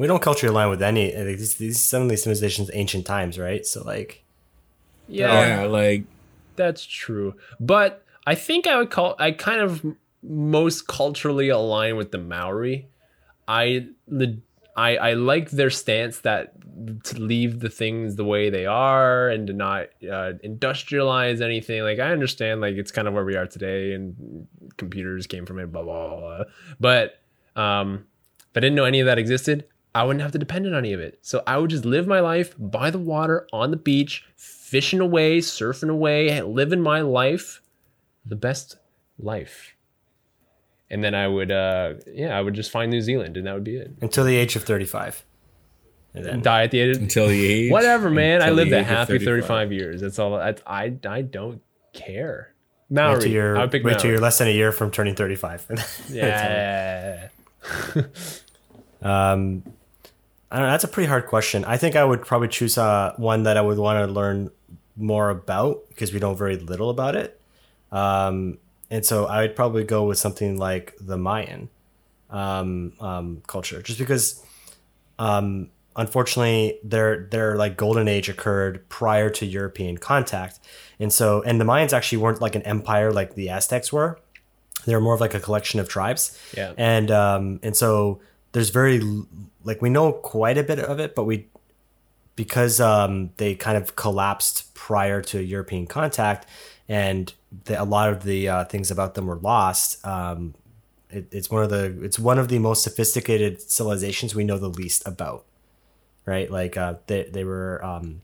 We 0.00 0.06
don't 0.06 0.22
culturally 0.22 0.50
align 0.54 0.70
with 0.70 0.82
any. 0.82 1.14
like, 1.14 1.36
These, 1.36 1.56
these 1.56 1.78
some 1.78 2.00
of 2.00 2.08
these 2.08 2.22
civilizations, 2.22 2.70
ancient 2.72 3.04
times, 3.04 3.38
right? 3.38 3.66
So 3.66 3.84
like, 3.84 4.24
yeah, 5.06 5.60
Yeah, 5.60 5.66
like 5.66 6.04
That's 6.56 6.86
true. 6.86 7.34
But 7.60 8.02
I 8.26 8.34
think 8.34 8.66
I 8.66 8.78
would 8.78 8.88
call 8.88 9.14
I 9.18 9.32
kind 9.32 9.60
of 9.60 9.84
most 10.22 10.88
culturally 10.88 11.50
align 11.50 11.96
with 11.96 12.12
the 12.12 12.16
Maori. 12.16 12.88
I 13.46 13.88
le- 14.08 14.38
I 14.74 14.96
I 14.96 15.12
like 15.12 15.50
their 15.50 15.68
stance 15.68 16.20
that 16.20 16.54
to 17.04 17.20
leave 17.20 17.60
the 17.60 17.68
things 17.68 18.16
the 18.16 18.24
way 18.24 18.48
they 18.48 18.64
are 18.64 19.28
and 19.28 19.48
to 19.48 19.52
not 19.52 19.88
uh, 20.02 20.32
industrialize 20.42 21.42
anything. 21.42 21.82
Like 21.82 21.98
I 21.98 22.10
understand 22.10 22.62
like 22.62 22.76
it's 22.76 22.90
kind 22.90 23.06
of 23.06 23.12
where 23.12 23.26
we 23.26 23.36
are 23.36 23.46
today 23.46 23.92
and 23.92 24.46
computers 24.78 25.26
came 25.26 25.44
from 25.44 25.58
it 25.58 25.70
blah 25.70 25.82
blah 25.82 26.08
blah. 26.08 26.20
blah. 26.20 26.44
But 26.80 27.20
um 27.54 28.06
if 28.50 28.56
I 28.56 28.60
didn't 28.60 28.76
know 28.76 28.86
any 28.86 29.00
of 29.00 29.06
that 29.06 29.18
existed, 29.18 29.66
I 29.94 30.04
wouldn't 30.04 30.22
have 30.22 30.32
to 30.32 30.38
depend 30.38 30.66
on 30.66 30.74
any 30.74 30.92
of 30.92 31.00
it. 31.00 31.18
So 31.22 31.42
I 31.46 31.58
would 31.58 31.70
just 31.70 31.84
live 31.84 32.06
my 32.06 32.20
life 32.20 32.54
by 32.58 32.90
the 32.90 32.98
water, 32.98 33.46
on 33.52 33.70
the 33.72 33.76
beach, 33.76 34.24
fishing 34.36 35.00
away, 35.00 35.38
surfing 35.38 35.90
away, 35.90 36.40
living 36.42 36.80
my 36.80 37.00
life, 37.00 37.60
the 38.24 38.36
best 38.36 38.76
life. 39.18 39.74
And 40.90 41.02
then 41.04 41.14
I 41.14 41.26
would, 41.28 41.50
uh, 41.50 41.94
yeah, 42.12 42.36
I 42.36 42.40
would 42.40 42.54
just 42.54 42.70
find 42.70 42.90
New 42.90 43.00
Zealand, 43.00 43.36
and 43.36 43.46
that 43.46 43.54
would 43.54 43.64
be 43.64 43.76
it. 43.76 43.92
until 44.00 44.24
the 44.24 44.36
age 44.36 44.56
of 44.56 44.64
thirty-five, 44.64 45.24
and 46.14 46.24
then 46.24 46.42
Die 46.42 46.62
at 46.64 46.70
the 46.72 46.80
age 46.80 46.96
of 46.96 47.02
until 47.02 47.28
the 47.28 47.46
age. 47.52 47.70
whatever, 47.72 48.10
man. 48.10 48.42
I 48.42 48.48
until 48.48 48.56
the 48.56 48.62
lived 48.70 48.72
a 48.72 48.82
happy 48.82 49.18
35 49.18 49.72
years. 49.72 50.00
That's 50.00 50.18
all. 50.18 50.34
I, 50.34 50.54
I, 50.66 50.92
I 51.08 51.22
don't 51.22 51.62
care. 51.92 52.54
Maori. 52.88 53.14
wait 53.14 53.22
till 53.22 53.30
you're 53.30 53.56
I 53.56 53.60
would 53.62 53.70
pick 53.70 53.84
wait 53.84 53.92
till 53.94 54.02
Maori. 54.04 54.12
you're 54.14 54.20
less 54.20 54.38
than 54.38 54.48
a 54.48 54.52
year 54.52 54.72
from 54.72 54.90
turning 54.90 55.14
thirty-five. 55.14 55.66
Yeah. 56.10 57.28
Um, 59.02 59.62
I 60.50 60.56
don't 60.58 60.66
know. 60.66 60.72
That's 60.72 60.84
a 60.84 60.88
pretty 60.88 61.08
hard 61.08 61.26
question. 61.26 61.64
I 61.64 61.76
think 61.76 61.94
I 61.96 62.04
would 62.04 62.22
probably 62.26 62.48
choose 62.48 62.76
uh, 62.76 63.12
one 63.16 63.44
that 63.44 63.56
I 63.56 63.60
would 63.60 63.78
want 63.78 64.04
to 64.04 64.12
learn 64.12 64.50
more 64.96 65.30
about 65.30 65.88
because 65.88 66.12
we 66.12 66.18
know 66.18 66.34
very 66.34 66.56
little 66.56 66.90
about 66.90 67.14
it. 67.16 67.40
Um, 67.92 68.58
and 68.90 69.06
so 69.06 69.26
I 69.26 69.42
would 69.42 69.54
probably 69.54 69.84
go 69.84 70.04
with 70.04 70.18
something 70.18 70.58
like 70.58 70.94
the 71.00 71.16
Mayan 71.16 71.68
um, 72.30 72.92
um, 73.00 73.42
culture, 73.46 73.80
just 73.82 73.98
because, 73.98 74.44
um, 75.18 75.70
unfortunately, 75.96 76.78
their 76.84 77.26
their 77.30 77.56
like 77.56 77.76
golden 77.76 78.08
age 78.08 78.28
occurred 78.28 78.88
prior 78.88 79.30
to 79.30 79.46
European 79.46 79.98
contact, 79.98 80.58
and 80.98 81.12
so 81.12 81.42
and 81.42 81.60
the 81.60 81.64
Mayans 81.64 81.92
actually 81.92 82.18
weren't 82.18 82.40
like 82.40 82.54
an 82.56 82.62
empire 82.62 83.12
like 83.12 83.34
the 83.34 83.48
Aztecs 83.50 83.92
were. 83.92 84.18
They 84.86 84.94
were 84.94 85.00
more 85.00 85.14
of 85.14 85.20
like 85.20 85.34
a 85.34 85.40
collection 85.40 85.78
of 85.78 85.88
tribes 85.88 86.38
Yeah. 86.56 86.72
and 86.78 87.10
um 87.10 87.60
and 87.62 87.76
so 87.76 88.20
there's 88.52 88.70
very 88.70 89.00
like 89.64 89.80
we 89.82 89.90
know 89.90 90.12
quite 90.12 90.58
a 90.58 90.62
bit 90.62 90.78
of 90.78 90.98
it 91.00 91.14
but 91.14 91.24
we 91.24 91.46
because 92.36 92.80
um 92.80 93.30
they 93.36 93.54
kind 93.54 93.76
of 93.76 93.96
collapsed 93.96 94.74
prior 94.74 95.20
to 95.22 95.42
european 95.42 95.86
contact 95.86 96.46
and 96.88 97.34
the, 97.64 97.80
a 97.80 97.84
lot 97.84 98.08
of 98.08 98.24
the 98.24 98.48
uh, 98.48 98.64
things 98.64 98.90
about 98.90 99.14
them 99.14 99.26
were 99.26 99.36
lost 99.36 100.04
um 100.06 100.54
it, 101.10 101.26
it's 101.32 101.50
one 101.50 101.62
of 101.62 101.70
the 101.70 102.02
it's 102.02 102.18
one 102.18 102.38
of 102.38 102.48
the 102.48 102.58
most 102.58 102.82
sophisticated 102.82 103.60
civilizations 103.60 104.34
we 104.34 104.44
know 104.44 104.58
the 104.58 104.68
least 104.68 105.06
about 105.06 105.44
right? 106.26 106.50
Like 106.50 106.76
uh 106.76 106.94
they, 107.06 107.24
they 107.24 107.44
were 107.44 107.84
um 107.84 108.22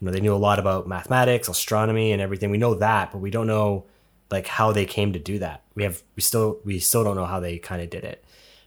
you 0.00 0.06
know 0.06 0.12
they 0.12 0.20
knew 0.20 0.34
a 0.34 0.36
lot 0.36 0.58
about 0.58 0.88
mathematics 0.88 1.48
astronomy 1.48 2.12
and 2.12 2.22
everything. 2.22 2.50
We 2.50 2.58
know 2.58 2.74
that 2.74 3.12
but 3.12 3.18
we 3.18 3.30
don't 3.30 3.46
know 3.46 3.84
like 4.30 4.46
how 4.46 4.72
they 4.72 4.84
came 4.84 5.12
to 5.12 5.18
do 5.18 5.38
that. 5.38 5.62
We 5.74 5.82
have 5.84 6.02
we 6.16 6.22
still 6.22 6.58
we 6.64 6.78
still 6.78 7.04
don't 7.04 7.16
know 7.16 7.26
how 7.26 7.40
they 7.40 7.58
kind 7.58 7.82
of 7.82 7.90
did 7.90 8.04
it 8.04 8.24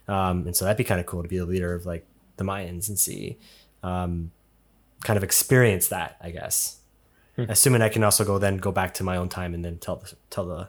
um 0.08 0.46
and 0.46 0.56
so 0.56 0.66
that'd 0.66 0.78
be 0.78 0.84
kind 0.84 1.00
of 1.00 1.06
cool 1.06 1.22
to 1.22 1.30
be 1.30 1.38
the 1.38 1.46
leader 1.46 1.74
of 1.74 1.86
like 1.86 2.06
the 2.38 2.44
mayans 2.44 2.90
and 2.90 2.98
see 2.98 3.38
um 3.84 4.32
kind 5.04 5.18
of 5.18 5.24
experience 5.24 5.88
that 5.88 6.18
i 6.22 6.30
guess 6.30 6.80
assuming 7.38 7.82
i 7.82 7.90
can 7.90 8.04
also 8.04 8.24
go 8.24 8.38
then 8.38 8.58
go 8.58 8.72
back 8.72 8.94
to 8.94 9.04
my 9.04 9.18
own 9.18 9.30
time 9.30 9.54
and 9.54 9.64
then 9.66 9.78
tell 9.78 9.96
the 9.96 10.14
tell 10.30 10.46
the 10.46 10.68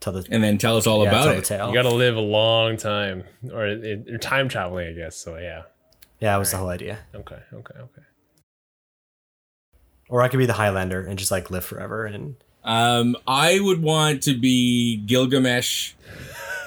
tell 0.00 0.12
the 0.12 0.26
and 0.30 0.44
then 0.44 0.58
tell 0.58 0.76
us 0.76 0.86
all 0.86 1.02
yeah, 1.02 1.08
about 1.08 1.28
it. 1.28 1.50
You 1.50 1.72
got 1.72 1.82
to 1.82 1.94
live 1.94 2.16
a 2.16 2.20
long 2.20 2.76
time, 2.76 3.24
or 3.50 3.66
it, 3.66 4.06
you're 4.06 4.18
time 4.18 4.48
traveling, 4.50 4.88
I 4.88 4.92
guess. 4.92 5.16
So 5.16 5.36
yeah. 5.36 5.62
yeah 6.20 6.32
that 6.32 6.36
was 6.36 6.50
the 6.50 6.58
whole 6.58 6.68
idea 6.68 6.98
Okay. 7.14 7.38
Okay. 7.52 7.74
Okay. 7.78 8.02
or 10.10 10.20
i 10.22 10.28
could 10.28 10.38
be 10.38 10.46
the 10.46 10.52
highlander 10.54 11.00
and 11.06 11.18
just 11.18 11.30
like 11.30 11.50
live 11.50 11.64
forever 11.64 12.04
and 12.04 12.36
Um, 12.64 13.16
I 13.26 13.60
would 13.60 13.82
want 13.82 14.22
to 14.24 14.38
be 14.38 14.96
Gilgamesh 14.96 15.92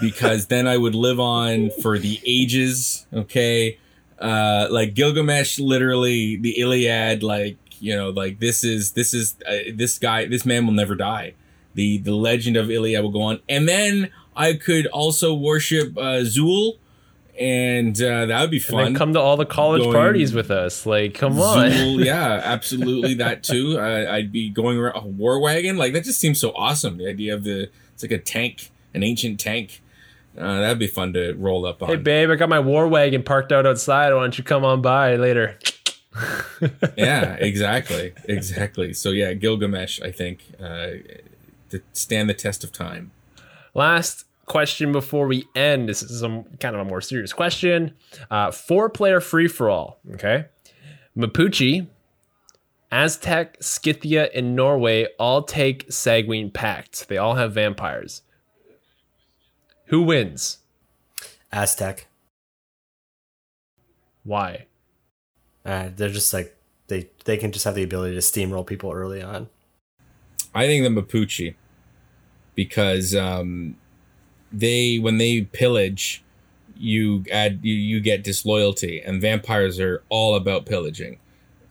because 0.01 0.47
then 0.47 0.67
I 0.67 0.77
would 0.77 0.95
live 0.95 1.19
on 1.19 1.69
for 1.81 1.97
the 1.99 2.19
ages. 2.25 3.05
Okay, 3.13 3.77
uh, 4.19 4.67
like 4.69 4.93
Gilgamesh, 4.93 5.59
literally 5.59 6.35
the 6.37 6.59
Iliad. 6.59 7.23
Like 7.23 7.57
you 7.79 7.95
know, 7.95 8.09
like 8.09 8.39
this 8.39 8.63
is 8.63 8.93
this 8.93 9.13
is 9.13 9.35
uh, 9.47 9.71
this 9.73 9.97
guy. 9.99 10.25
This 10.25 10.45
man 10.45 10.65
will 10.65 10.73
never 10.73 10.95
die. 10.95 11.33
The 11.75 11.97
the 11.99 12.15
legend 12.15 12.57
of 12.57 12.69
Iliad 12.71 13.01
will 13.03 13.11
go 13.11 13.21
on, 13.21 13.39
and 13.47 13.67
then 13.67 14.09
I 14.35 14.53
could 14.53 14.87
also 14.87 15.33
worship 15.33 15.97
uh, 15.97 16.21
Zool, 16.23 16.77
and 17.39 17.99
uh, 18.01 18.25
that 18.27 18.41
would 18.41 18.49
be 18.51 18.57
And 18.57 18.65
fun. 18.65 18.95
come 18.95 19.13
to 19.13 19.19
all 19.19 19.37
the 19.37 19.45
college 19.45 19.81
Going- 19.83 19.93
parties 19.93 20.33
with 20.33 20.49
us. 20.49 20.85
Like, 20.87 21.13
come 21.13 21.39
on. 21.39 21.69
Zool, 21.69 22.03
yeah, 22.05 22.41
absolutely 22.43 23.13
that 23.15 23.43
too. 23.43 23.77
Uh, 23.79 24.05
I'd 24.11 24.31
be 24.31 24.49
going 24.49 24.77
around 24.77 24.95
a 24.97 25.07
war 25.07 25.39
wagon. 25.39 25.77
Like 25.77 25.93
that 25.93 26.03
just 26.03 26.19
seems 26.19 26.39
so 26.39 26.51
awesome. 26.55 26.97
The 26.97 27.07
idea 27.07 27.33
of 27.35 27.43
the 27.43 27.69
it's 27.93 28.03
like 28.03 28.11
a 28.11 28.17
tank, 28.19 28.71
an 28.93 29.03
ancient 29.03 29.39
tank. 29.39 29.81
Uh, 30.37 30.59
that'd 30.59 30.79
be 30.79 30.87
fun 30.87 31.13
to 31.13 31.33
roll 31.33 31.65
up 31.65 31.81
on. 31.81 31.89
Hey, 31.89 31.95
babe, 31.95 32.29
I 32.29 32.35
got 32.35 32.49
my 32.49 32.59
war 32.59 32.87
wagon 32.87 33.23
parked 33.23 33.51
out 33.51 33.65
outside. 33.65 34.13
Why 34.13 34.21
don't 34.21 34.37
you 34.37 34.43
come 34.43 34.63
on 34.63 34.81
by 34.81 35.15
later? 35.15 35.57
yeah, 36.97 37.33
exactly, 37.35 38.13
exactly. 38.25 38.93
So 38.93 39.09
yeah, 39.11 39.33
Gilgamesh, 39.33 40.01
I 40.01 40.11
think, 40.11 40.43
uh, 40.59 40.87
to 41.69 41.81
stand 41.93 42.29
the 42.29 42.33
test 42.33 42.63
of 42.63 42.71
time. 42.71 43.11
Last 43.73 44.25
question 44.45 44.91
before 44.91 45.27
we 45.27 45.45
end. 45.55 45.87
This 45.89 46.01
is 46.01 46.19
some 46.19 46.45
kind 46.59 46.75
of 46.75 46.81
a 46.81 46.85
more 46.85 47.01
serious 47.01 47.33
question. 47.33 47.93
Uh, 48.31 48.51
four 48.51 48.89
player 48.89 49.19
free 49.19 49.47
for 49.47 49.69
all. 49.69 49.99
Okay. 50.13 50.45
Mapuche, 51.15 51.87
Aztec, 52.91 53.57
Scythia, 53.59 54.29
and 54.33 54.55
Norway 54.55 55.07
all 55.19 55.43
take 55.43 55.91
Sanguine 55.91 56.51
Pact. 56.51 57.07
They 57.07 57.17
all 57.17 57.35
have 57.35 57.53
vampires. 57.53 58.21
Who 59.87 60.03
wins? 60.03 60.59
aztec 61.51 62.07
Why? 64.23 64.65
uh, 65.65 65.89
they're 65.95 66.09
just 66.09 66.33
like 66.33 66.55
they 66.87 67.09
they 67.25 67.37
can 67.37 67.51
just 67.51 67.65
have 67.65 67.75
the 67.75 67.83
ability 67.83 68.15
to 68.15 68.21
steamroll 68.21 68.65
people 68.65 68.91
early 68.91 69.21
on 69.21 69.49
I 70.57 70.65
think 70.65 70.83
the 70.83 71.01
Mapuche, 71.01 71.53
because 72.55 73.13
um, 73.13 73.75
they 74.51 74.97
when 74.97 75.19
they 75.19 75.41
pillage, 75.41 76.23
you 76.75 77.25
add 77.31 77.59
you, 77.61 77.75
you 77.75 77.99
get 77.99 78.23
disloyalty, 78.23 78.99
and 78.99 79.21
vampires 79.21 79.79
are 79.79 80.01
all 80.09 80.33
about 80.33 80.65
pillaging. 80.65 81.19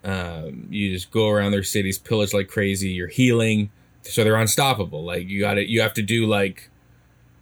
Um, 0.04 0.68
you 0.70 0.92
just 0.92 1.10
go 1.10 1.28
around 1.28 1.50
their 1.50 1.64
cities, 1.64 1.98
pillage 1.98 2.32
like 2.32 2.46
crazy. 2.46 2.90
You're 2.90 3.08
healing, 3.08 3.70
so 4.02 4.22
they're 4.22 4.36
unstoppable. 4.36 5.04
Like 5.04 5.26
you 5.26 5.40
got 5.40 5.54
to 5.54 5.68
you 5.68 5.80
have 5.80 5.94
to 5.94 6.02
do 6.02 6.26
like, 6.26 6.70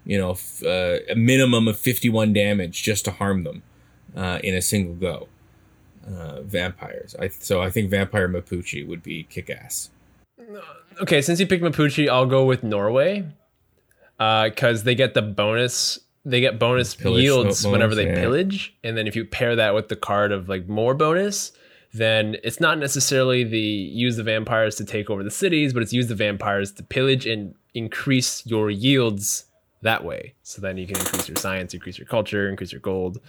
you 0.04 0.18
know, 0.18 0.32
f- 0.32 0.62
uh, 0.64 0.98
a 1.08 1.14
minimum 1.14 1.68
of 1.68 1.78
51 1.78 2.32
damage 2.32 2.82
just 2.82 3.04
to 3.06 3.10
harm 3.10 3.44
them 3.44 3.62
uh, 4.16 4.38
in 4.42 4.54
a 4.54 4.62
single 4.62 4.94
go. 4.94 5.28
Uh, 6.06 6.42
vampires. 6.42 7.16
I 7.18 7.28
so 7.28 7.62
I 7.62 7.70
think 7.70 7.90
vampire 7.90 8.28
Mapuche 8.28 8.86
would 8.86 9.02
be 9.02 9.22
kick 9.24 9.48
ass. 9.48 9.88
Okay, 11.00 11.22
since 11.22 11.40
you 11.40 11.46
picked 11.46 11.64
Mapuche, 11.64 12.10
I'll 12.10 12.26
go 12.26 12.44
with 12.44 12.62
Norway. 12.62 13.24
Because 14.18 14.84
they 14.84 14.94
get 14.94 15.14
the 15.14 15.22
bonus, 15.22 15.98
they 16.24 16.40
get 16.40 16.58
bonus 16.58 16.94
Pillage 16.94 17.22
yields 17.22 17.66
whenever 17.66 17.94
they 17.94 18.06
yeah. 18.06 18.14
pillage, 18.14 18.74
and 18.84 18.96
then 18.96 19.06
if 19.06 19.16
you 19.16 19.24
pair 19.24 19.56
that 19.56 19.74
with 19.74 19.88
the 19.88 19.96
card 19.96 20.30
of 20.30 20.48
like 20.48 20.68
more 20.68 20.94
bonus, 20.94 21.52
then 21.94 22.36
it's 22.44 22.60
not 22.60 22.78
necessarily 22.78 23.44
the 23.44 23.58
use 23.58 24.16
the 24.16 24.22
vampires 24.22 24.76
to 24.76 24.84
take 24.84 25.08
over 25.08 25.22
the 25.22 25.30
cities, 25.30 25.72
but 25.72 25.82
it's 25.82 25.92
use 25.92 26.08
the 26.08 26.14
vampires 26.14 26.70
to 26.72 26.82
pillage 26.82 27.26
and 27.26 27.54
increase 27.72 28.44
your 28.46 28.70
yields 28.70 29.46
that 29.84 30.04
way. 30.04 30.34
So 30.42 30.60
then 30.60 30.76
you 30.76 30.86
can 30.86 30.98
increase 30.98 31.28
your 31.28 31.36
science, 31.36 31.72
increase 31.72 31.96
your 31.98 32.06
culture, 32.06 32.48
increase 32.48 32.72
your 32.72 32.80
gold, 32.80 33.20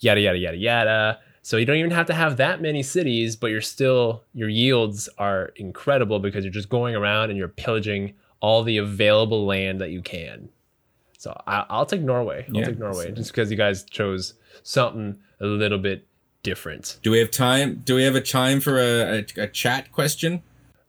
yada 0.00 0.20
yada 0.20 0.38
yada 0.38 0.56
yada. 0.56 1.18
So 1.42 1.56
you 1.56 1.66
don't 1.66 1.76
even 1.76 1.90
have 1.90 2.06
to 2.06 2.14
have 2.14 2.36
that 2.38 2.60
many 2.62 2.82
cities, 2.82 3.36
but 3.36 3.48
you're 3.48 3.60
still 3.60 4.22
your 4.32 4.48
yields 4.48 5.08
are 5.18 5.52
incredible 5.56 6.18
because 6.18 6.44
you're 6.44 6.52
just 6.52 6.68
going 6.68 6.94
around 6.94 7.30
and 7.30 7.38
you're 7.38 7.48
pillaging 7.48 8.14
all 8.40 8.62
the 8.62 8.76
available 8.78 9.46
land 9.46 9.80
that 9.80 9.90
you 9.90 10.02
can. 10.02 10.48
So 11.18 11.38
I, 11.46 11.64
I'll 11.70 11.86
take 11.86 12.02
Norway. 12.02 12.44
I'll 12.48 12.60
Yeah. 12.60 12.66
take 12.66 12.78
Norway 12.78 13.10
just 13.12 13.30
because 13.32 13.50
you 13.50 13.56
guys 13.56 13.84
chose 13.84 14.34
something 14.62 15.18
a 15.40 15.46
little 15.46 15.78
bit 15.78 16.06
different. 16.42 16.98
Do 17.02 17.10
we 17.10 17.18
have 17.18 17.30
time? 17.30 17.82
Do 17.84 17.94
we 17.94 18.04
have 18.04 18.14
a 18.14 18.20
time 18.20 18.60
for 18.60 18.78
a, 18.78 19.18
a, 19.18 19.24
a 19.44 19.46
chat 19.48 19.90
question? 19.92 20.42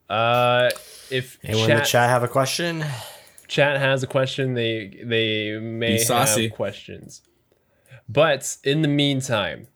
Uh, 0.09 0.69
if 1.09 1.37
Anyone 1.43 1.71
in 1.71 1.77
the 1.77 1.83
chat 1.83 2.09
have 2.09 2.23
a 2.23 2.27
question? 2.27 2.83
Chat 3.47 3.79
has 3.79 4.03
a 4.03 4.07
question, 4.07 4.53
they 4.53 5.01
they 5.03 5.57
may 5.59 6.03
have 6.03 6.51
questions. 6.53 7.21
But 8.07 8.57
in 8.63 8.81
the 8.81 8.87
meantime, 8.87 9.67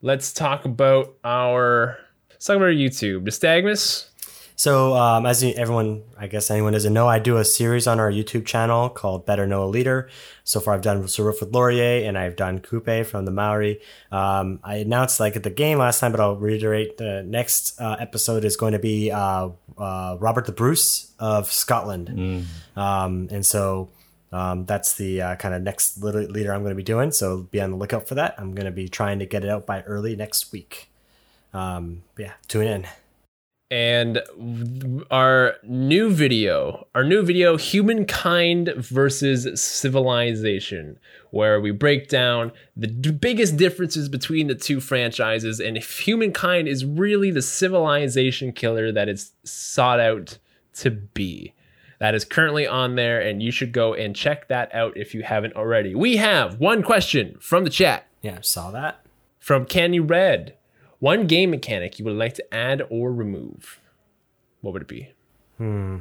let's 0.00 0.32
talk 0.32 0.64
about 0.64 1.14
our 1.24 1.98
let's 2.30 2.46
talk 2.46 2.56
about 2.56 2.66
our 2.66 2.72
YouTube. 2.72 3.24
Nystagmus. 3.24 4.08
So, 4.62 4.94
um, 4.94 5.26
as 5.26 5.42
everyone, 5.42 6.04
I 6.16 6.28
guess 6.28 6.48
anyone 6.48 6.72
doesn't 6.72 6.92
know, 6.92 7.08
I 7.08 7.18
do 7.18 7.36
a 7.38 7.44
series 7.44 7.88
on 7.88 7.98
our 7.98 8.12
YouTube 8.12 8.46
channel 8.46 8.88
called 8.88 9.26
Better 9.26 9.44
Know 9.44 9.64
a 9.64 9.66
Leader. 9.66 10.08
So 10.44 10.60
far, 10.60 10.74
I've 10.74 10.82
done 10.82 11.08
Sir 11.08 11.24
Wilfrid 11.24 11.52
Laurier 11.52 12.06
and 12.06 12.16
I've 12.16 12.36
done 12.36 12.60
Kupe 12.60 13.04
from 13.04 13.24
the 13.24 13.32
Maori. 13.32 13.80
Um, 14.12 14.60
I 14.62 14.76
announced 14.76 15.18
like 15.18 15.34
at 15.34 15.42
the 15.42 15.50
game 15.50 15.78
last 15.78 15.98
time, 15.98 16.12
but 16.12 16.20
I'll 16.20 16.36
reiterate 16.36 16.96
the 16.96 17.24
next 17.24 17.80
uh, 17.80 17.96
episode 17.98 18.44
is 18.44 18.56
going 18.56 18.72
to 18.72 18.78
be 18.78 19.10
uh, 19.10 19.48
uh, 19.76 20.16
Robert 20.20 20.46
the 20.46 20.52
Bruce 20.52 21.10
of 21.18 21.50
Scotland. 21.50 22.10
Um, 22.80 23.26
and 23.32 23.44
so 23.44 23.88
um, 24.30 24.64
that's 24.64 24.94
the 24.94 25.22
uh, 25.22 25.34
kind 25.34 25.56
of 25.56 25.62
next 25.62 26.00
leader 26.00 26.54
I'm 26.54 26.62
going 26.62 26.70
to 26.70 26.76
be 26.76 26.84
doing. 26.84 27.10
So 27.10 27.48
be 27.50 27.60
on 27.60 27.72
the 27.72 27.76
lookout 27.76 28.06
for 28.06 28.14
that. 28.14 28.36
I'm 28.38 28.54
going 28.54 28.66
to 28.66 28.70
be 28.70 28.88
trying 28.88 29.18
to 29.18 29.26
get 29.26 29.42
it 29.42 29.50
out 29.50 29.66
by 29.66 29.82
early 29.82 30.14
next 30.14 30.52
week. 30.52 30.88
Um, 31.52 32.04
yeah, 32.16 32.34
tune 32.46 32.68
in. 32.68 32.86
And 33.72 34.20
our 35.10 35.54
new 35.62 36.10
video, 36.10 36.86
our 36.94 37.02
new 37.02 37.22
video, 37.22 37.56
Humankind 37.56 38.70
versus 38.76 39.58
Civilization, 39.62 40.98
where 41.30 41.58
we 41.58 41.70
break 41.70 42.10
down 42.10 42.52
the 42.76 42.86
d- 42.86 43.12
biggest 43.12 43.56
differences 43.56 44.10
between 44.10 44.46
the 44.48 44.54
two 44.54 44.78
franchises 44.78 45.58
and 45.58 45.78
if 45.78 46.00
Humankind 46.00 46.68
is 46.68 46.84
really 46.84 47.30
the 47.30 47.40
civilization 47.40 48.52
killer 48.52 48.92
that 48.92 49.08
it's 49.08 49.32
sought 49.42 49.98
out 50.00 50.36
to 50.74 50.90
be. 50.90 51.54
That 51.98 52.14
is 52.14 52.26
currently 52.26 52.66
on 52.66 52.96
there, 52.96 53.20
and 53.22 53.42
you 53.42 53.50
should 53.50 53.72
go 53.72 53.94
and 53.94 54.14
check 54.14 54.48
that 54.48 54.74
out 54.74 54.98
if 54.98 55.14
you 55.14 55.22
haven't 55.22 55.56
already. 55.56 55.94
We 55.94 56.18
have 56.18 56.60
one 56.60 56.82
question 56.82 57.38
from 57.40 57.64
the 57.64 57.70
chat 57.70 58.06
Yeah, 58.20 58.38
saw 58.42 58.70
that. 58.72 59.00
from 59.38 59.64
Candy 59.64 60.00
Red. 60.00 60.56
One 61.02 61.26
game 61.26 61.50
mechanic 61.50 61.98
you 61.98 62.04
would 62.04 62.14
like 62.14 62.34
to 62.34 62.54
add 62.54 62.86
or 62.88 63.12
remove. 63.12 63.80
What 64.60 64.72
would 64.72 64.82
it 64.82 64.88
be? 64.88 65.10
Hmm. 65.58 65.96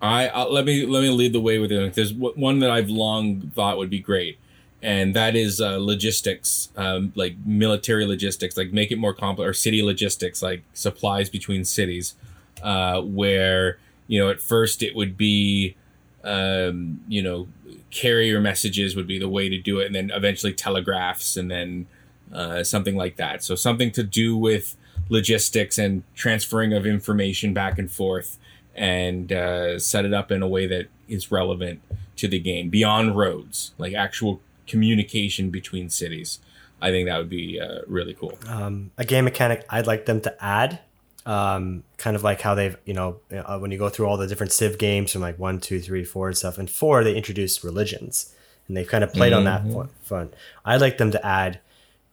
I 0.00 0.44
let 0.44 0.64
me 0.64 0.86
let 0.86 1.02
me 1.02 1.10
lead 1.10 1.34
the 1.34 1.40
way 1.40 1.58
with 1.58 1.70
it. 1.70 1.92
There's 1.92 2.14
one 2.14 2.60
that 2.60 2.70
I've 2.70 2.88
long 2.88 3.52
thought 3.54 3.76
would 3.76 3.90
be 3.90 3.98
great, 3.98 4.38
and 4.80 5.12
that 5.12 5.36
is 5.36 5.60
uh, 5.60 5.76
logistics, 5.76 6.70
um, 6.78 7.12
like 7.14 7.36
military 7.44 8.06
logistics, 8.06 8.56
like 8.56 8.72
make 8.72 8.90
it 8.90 8.96
more 8.96 9.12
complex, 9.12 9.50
or 9.50 9.52
city 9.52 9.82
logistics, 9.82 10.42
like 10.42 10.62
supplies 10.72 11.28
between 11.28 11.62
cities, 11.66 12.14
uh, 12.62 13.02
where 13.02 13.76
you 14.06 14.18
know 14.18 14.30
at 14.30 14.40
first 14.40 14.82
it 14.82 14.96
would 14.96 15.18
be, 15.18 15.76
um, 16.24 17.02
you 17.06 17.22
know, 17.22 17.48
carrier 17.90 18.40
messages 18.40 18.96
would 18.96 19.06
be 19.06 19.18
the 19.18 19.28
way 19.28 19.50
to 19.50 19.58
do 19.58 19.78
it, 19.80 19.84
and 19.84 19.94
then 19.94 20.10
eventually 20.10 20.54
telegraphs, 20.54 21.36
and 21.36 21.50
then 21.50 21.86
uh, 22.34 22.64
something 22.64 22.96
like 22.96 23.16
that. 23.16 23.42
So 23.42 23.54
something 23.54 23.90
to 23.92 24.02
do 24.02 24.36
with 24.36 24.76
logistics 25.08 25.78
and 25.78 26.02
transferring 26.14 26.72
of 26.72 26.86
information 26.86 27.54
back 27.54 27.78
and 27.78 27.90
forth 27.90 28.38
and 28.74 29.32
uh, 29.32 29.78
set 29.78 30.04
it 30.04 30.12
up 30.12 30.32
in 30.32 30.42
a 30.42 30.48
way 30.48 30.66
that 30.66 30.86
is 31.08 31.30
relevant 31.30 31.80
to 32.16 32.28
the 32.28 32.40
game 32.40 32.70
beyond 32.70 33.16
roads, 33.16 33.72
like 33.78 33.94
actual 33.94 34.40
communication 34.66 35.50
between 35.50 35.88
cities. 35.90 36.40
I 36.80 36.90
think 36.90 37.08
that 37.08 37.18
would 37.18 37.30
be 37.30 37.60
uh, 37.60 37.80
really 37.86 38.14
cool. 38.14 38.36
um, 38.48 38.90
a 38.98 39.04
game 39.04 39.24
mechanic 39.24 39.64
I'd 39.70 39.86
like 39.86 40.06
them 40.06 40.20
to 40.22 40.44
add. 40.44 40.80
Um, 41.26 41.84
kind 41.96 42.16
of 42.16 42.22
like 42.22 42.42
how 42.42 42.54
they've, 42.54 42.76
you 42.84 42.92
know, 42.92 43.20
uh, 43.32 43.58
when 43.58 43.70
you 43.70 43.78
go 43.78 43.88
through 43.88 44.06
all 44.06 44.18
the 44.18 44.26
different 44.26 44.52
Civ 44.52 44.76
games 44.76 45.12
from 45.12 45.22
like 45.22 45.38
one, 45.38 45.58
two, 45.58 45.80
three, 45.80 46.04
four, 46.04 46.28
and 46.28 46.36
stuff, 46.36 46.58
and 46.58 46.68
four, 46.68 47.02
they 47.02 47.14
introduced 47.14 47.64
religions, 47.64 48.34
and 48.68 48.76
they've 48.76 48.86
kind 48.86 49.02
of 49.02 49.10
played 49.10 49.32
on 49.32 49.44
that 49.44 49.62
fun- 49.72 49.88
fun. 50.02 50.30
I'd 50.66 50.82
like 50.82 50.98
them 50.98 51.12
to 51.12 51.26
add 51.26 51.60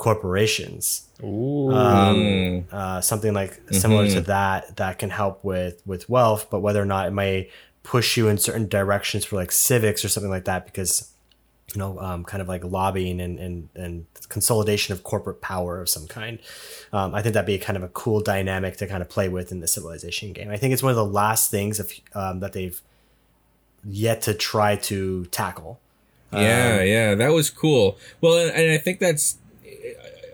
corporations, 0.01 1.07
Ooh. 1.23 1.71
um, 1.71 2.65
uh, 2.71 2.99
something 3.01 3.35
like 3.35 3.61
similar 3.69 4.07
to 4.07 4.21
that 4.21 4.75
that 4.77 4.97
can 4.97 5.11
help 5.11 5.43
with 5.43 5.79
with 5.85 6.09
wealth, 6.09 6.47
but 6.49 6.61
whether 6.61 6.81
or 6.81 6.85
not 6.85 7.07
it 7.07 7.11
may 7.11 7.51
push 7.83 8.17
you 8.17 8.27
in 8.27 8.39
certain 8.39 8.67
directions 8.67 9.23
for 9.25 9.35
like 9.35 9.51
civics 9.51 10.03
or 10.03 10.09
something 10.09 10.31
like 10.31 10.45
that, 10.45 10.65
because 10.65 11.11
you 11.75 11.79
know, 11.79 11.99
um, 11.99 12.23
kind 12.23 12.41
of 12.41 12.47
like 12.47 12.63
lobbying 12.63 13.21
and, 13.21 13.37
and, 13.39 13.69
and 13.75 14.05
consolidation 14.27 14.91
of 14.91 15.03
corporate 15.03 15.39
power 15.39 15.79
of 15.79 15.87
some 15.87 16.07
kind. 16.07 16.39
Um, 16.91 17.13
I 17.13 17.21
think 17.21 17.33
that'd 17.33 17.45
be 17.45 17.59
kind 17.59 17.77
of 17.77 17.83
a 17.83 17.87
cool 17.89 18.21
dynamic 18.21 18.77
to 18.77 18.87
kind 18.87 19.03
of 19.03 19.07
play 19.07 19.29
with 19.29 19.51
in 19.51 19.59
the 19.59 19.67
civilization 19.67 20.33
game. 20.33 20.49
I 20.49 20.57
think 20.57 20.73
it's 20.73 20.83
one 20.83 20.89
of 20.89 20.97
the 20.97 21.05
last 21.05 21.51
things 21.51 21.79
of, 21.79 21.91
um, 22.15 22.39
that 22.39 22.53
they've 22.53 22.81
yet 23.85 24.23
to 24.23 24.33
try 24.33 24.75
to 24.77 25.25
tackle. 25.25 25.79
Yeah, 26.33 26.81
yeah, 26.81 27.15
that 27.15 27.33
was 27.33 27.49
cool. 27.49 27.97
Well, 28.21 28.37
and, 28.37 28.51
and 28.51 28.71
I 28.71 28.77
think 28.77 28.99
that's 28.99 29.37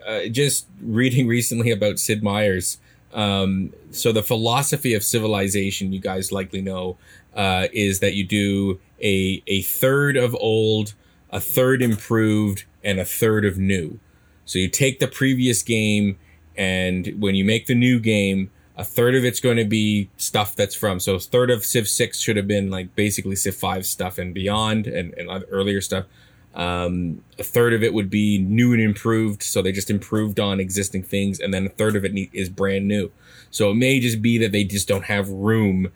uh, 0.08 0.26
just 0.28 0.66
reading 0.80 1.28
recently 1.36 1.70
about 1.70 1.98
Sid 1.98 2.22
Meier's. 2.22 2.78
Um, 3.12 3.72
so 3.90 4.12
the 4.12 4.22
philosophy 4.22 4.94
of 4.94 5.02
civilization, 5.04 5.92
you 5.92 6.00
guys 6.00 6.32
likely 6.32 6.60
know, 6.60 6.96
uh, 7.34 7.68
is 7.72 8.00
that 8.00 8.14
you 8.14 8.24
do 8.24 8.80
a 9.02 9.42
a 9.46 9.62
third 9.62 10.16
of 10.16 10.34
old, 10.34 10.94
a 11.30 11.40
third 11.40 11.82
improved, 11.82 12.64
and 12.82 12.98
a 12.98 13.04
third 13.04 13.44
of 13.44 13.58
new. 13.58 13.98
So 14.44 14.58
you 14.58 14.68
take 14.68 14.98
the 14.98 15.08
previous 15.08 15.62
game, 15.62 16.18
and 16.56 17.14
when 17.18 17.34
you 17.34 17.44
make 17.44 17.66
the 17.66 17.74
new 17.74 18.00
game, 18.00 18.50
a 18.76 18.84
third 18.84 19.14
of 19.14 19.24
it's 19.24 19.40
going 19.40 19.56
to 19.56 19.64
be 19.64 20.10
stuff 20.16 20.54
that's 20.54 20.74
from. 20.74 21.00
So 21.00 21.14
a 21.16 21.20
third 21.20 21.50
of 21.50 21.64
Civ 21.64 21.88
Six 21.88 22.18
should 22.18 22.36
have 22.36 22.48
been 22.48 22.70
like 22.70 22.94
basically 22.94 23.36
Civ 23.36 23.56
Five 23.56 23.86
stuff 23.86 24.18
and 24.18 24.34
beyond, 24.34 24.86
and 24.86 25.14
and 25.14 25.44
earlier 25.50 25.80
stuff. 25.80 26.06
Um, 26.54 27.22
a 27.38 27.44
third 27.44 27.72
of 27.72 27.82
it 27.82 27.94
would 27.94 28.10
be 28.10 28.38
new 28.38 28.72
and 28.72 28.82
improved, 28.82 29.42
so 29.42 29.62
they 29.62 29.72
just 29.72 29.90
improved 29.90 30.40
on 30.40 30.58
existing 30.58 31.04
things, 31.04 31.38
and 31.38 31.54
then 31.54 31.66
a 31.66 31.68
third 31.68 31.94
of 31.94 32.04
it 32.04 32.12
is 32.32 32.48
brand 32.48 32.88
new. 32.88 33.10
So 33.50 33.70
it 33.70 33.74
may 33.74 34.00
just 34.00 34.20
be 34.20 34.38
that 34.38 34.52
they 34.52 34.64
just 34.64 34.88
don't 34.88 35.04
have 35.04 35.28
room 35.28 35.92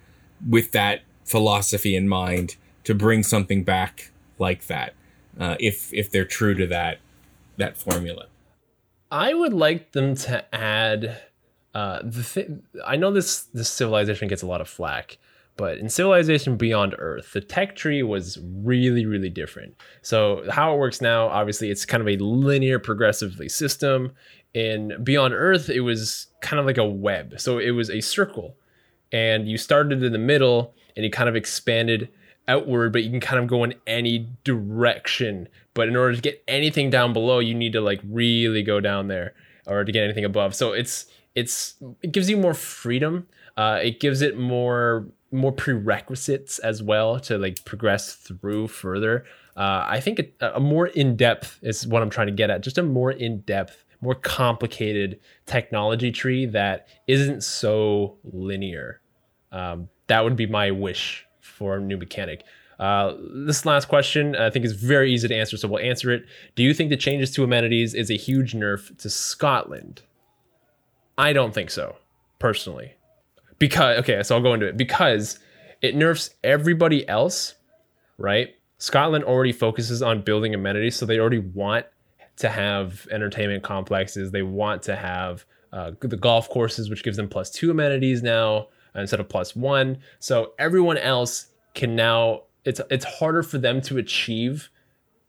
with 0.49 0.73
that 0.73 1.03
philosophy 1.25 1.97
in 1.97 2.09
mind 2.09 2.57
to 2.85 2.95
bring 2.95 3.23
something 3.23 3.65
back 3.65 4.11
like 4.39 4.67
that. 4.67 4.95
Uh, 5.39 5.57
if 5.59 5.93
if 5.93 6.11
they're 6.11 6.25
true 6.25 6.55
to 6.55 6.67
that 6.67 6.99
that 7.57 7.77
formula. 7.77 8.27
I 9.11 9.35
would 9.35 9.53
like 9.53 9.93
them 9.93 10.15
to 10.17 10.55
add 10.55 11.21
uh, 11.75 12.01
the 12.03 12.23
thing. 12.23 12.63
I 12.85 12.97
know 12.97 13.13
this 13.13 13.43
this 13.55 13.71
civilization 13.71 14.29
gets 14.29 14.43
a 14.43 14.47
lot 14.47 14.61
of 14.61 14.69
flack, 14.69 15.19
but 15.57 15.79
in 15.79 15.89
Civilization 15.89 16.57
Beyond 16.57 16.95
Earth, 16.99 17.33
the 17.33 17.41
tech 17.41 17.77
tree 17.77 18.03
was 18.03 18.39
really 18.43 19.07
really 19.07 19.31
different. 19.31 19.75
So 20.03 20.45
how 20.51 20.75
it 20.75 20.79
works 20.79 21.01
now, 21.01 21.29
obviously, 21.29 21.71
it's 21.71 21.85
kind 21.85 22.01
of 22.01 22.09
a 22.09 22.17
linear 22.23 22.79
progressively 22.79 23.49
system. 23.49 24.13
In 24.55 25.03
Beyond 25.03 25.33
Earth, 25.35 25.71
it 25.71 25.81
was 25.81 26.27
kind 26.43 26.61
of 26.61 26.67
like 26.67 26.79
a 26.79 26.85
web. 26.85 27.41
So 27.41 27.59
it 27.59 27.71
was 27.71 27.89
a 27.89 28.01
circle, 28.01 28.57
and 29.11 29.49
you 29.49 29.57
started 29.57 30.03
in 30.03 30.13
the 30.13 30.19
middle, 30.19 30.75
and 30.97 31.05
you 31.05 31.11
kind 31.11 31.29
of 31.29 31.37
expanded 31.37 32.11
outward, 32.49 32.93
but 32.93 33.03
you 33.03 33.11
can 33.11 33.21
kind 33.21 33.43
of 33.43 33.49
go 33.49 33.65
in 33.65 33.75
any 33.87 34.29
direction. 34.45 35.49
But 35.75 35.89
in 35.89 35.97
order 35.97 36.15
to 36.15 36.21
get 36.21 36.43
anything 36.49 36.91
down 36.91 37.13
below, 37.13 37.39
you 37.39 37.55
need 37.55 37.73
to 37.73 37.81
like 37.81 38.01
really 38.05 38.63
go 38.63 38.81
down 38.81 39.09
there, 39.09 39.35
or 39.67 39.85
to 39.85 39.93
get 39.93 40.05
anything 40.05 40.25
above. 40.25 40.55
So 40.55 40.73
it's 40.73 41.07
it's 41.35 41.75
it 42.03 42.13
gives 42.13 42.29
you 42.29 42.37
more 42.37 42.55
freedom. 42.55 43.27
Uh, 43.57 43.79
it 43.83 44.01
gives 44.01 44.23
it 44.23 44.39
more 44.39 45.07
more 45.33 45.53
prerequisites 45.53 46.59
as 46.59 46.83
well 46.83 47.19
to 47.21 47.39
like 47.39 47.65
progress 47.65 48.15
through 48.15 48.69
further. 48.69 49.25
Uh, 49.57 49.85
I 49.89 50.01
think 50.01 50.19
it, 50.19 50.35
a 50.41 50.61
more 50.61 50.87
in 50.89 51.17
depth 51.17 51.59
is 51.63 51.87
what 51.87 52.03
I'm 52.03 52.11
trying 52.11 52.29
to 52.29 52.33
get 52.33 52.51
at. 52.51 52.63
Just 52.63 52.79
a 52.79 52.83
more 52.83 53.11
in 53.11 53.41
depth, 53.41 53.85
more 54.01 54.15
complicated 54.15 55.21
technology 55.47 56.11
tree 56.11 56.47
that 56.47 56.89
isn't 57.07 57.43
so 57.43 58.19
linear. 58.25 59.01
Um, 59.51 59.89
that 60.07 60.25
would 60.25 60.37
be 60.37 60.47
my 60.47 60.71
wish 60.71 61.27
for 61.41 61.77
a 61.77 61.81
new 61.81 61.97
mechanic. 61.97 62.45
Uh, 62.79 63.15
this 63.47 63.65
last 63.65 63.87
question 63.87 64.35
I 64.35 64.51
think 64.51 64.65
is 64.65 64.73
very 64.73 65.13
easy 65.13 65.29
to 65.29 65.35
answer, 65.35 65.57
so 65.57 65.69
we'll 65.69 65.83
answer 65.83 66.11
it. 66.11 66.25
Do 66.57 66.63
you 66.63 66.75
think 66.75 66.91
the 66.91 66.97
changes 66.97 67.31
to 67.33 67.45
amenities 67.45 67.95
is 67.95 68.11
a 68.11 68.17
huge 68.17 68.55
nerf 68.55 68.97
to 68.99 69.11
Scotland? 69.11 70.03
I 71.17 71.33
don't 71.33 71.55
think 71.55 71.71
so, 71.71 71.97
personally. 72.39 72.95
Because 73.63 74.01
okay, 74.01 74.21
so 74.25 74.35
I'll 74.35 74.43
go 74.43 74.55
into 74.55 74.67
it. 74.67 74.77
Because 74.77 75.39
it 75.83 75.95
nerfs 75.95 76.31
everybody 76.43 77.09
else, 77.09 77.55
right? 78.19 78.57
Scotland 78.79 79.23
already 79.23 79.53
focuses 79.53 80.03
on 80.03 80.23
building 80.23 80.53
amenities, 80.53 80.97
so 80.97 81.07
they 81.07 81.21
already 81.21 81.39
want 81.39 81.87
to 82.39 82.49
have 82.49 83.07
entertainment 83.13 83.63
complexes. 83.63 84.33
They 84.33 84.43
want 84.43 84.83
to 84.83 84.97
have 84.97 85.45
uh, 85.73 85.93
the 86.01 86.17
golf 86.17 86.49
courses, 86.49 86.91
which 86.91 87.05
gives 87.05 87.17
them 87.17 87.29
plus 87.29 87.53
two 87.53 87.71
amenities 87.71 88.21
now 88.21 88.67
instead 88.97 89.21
of 89.21 89.29
plus 89.29 89.55
one. 89.55 89.99
So 90.19 90.55
everyone 90.59 90.99
else 90.99 91.47
can 91.75 91.95
now 91.95 92.43
it's 92.65 92.81
it's 92.91 93.05
harder 93.05 93.45
for 93.45 93.59
them 93.59 93.81
to 93.83 93.97
achieve 93.97 94.71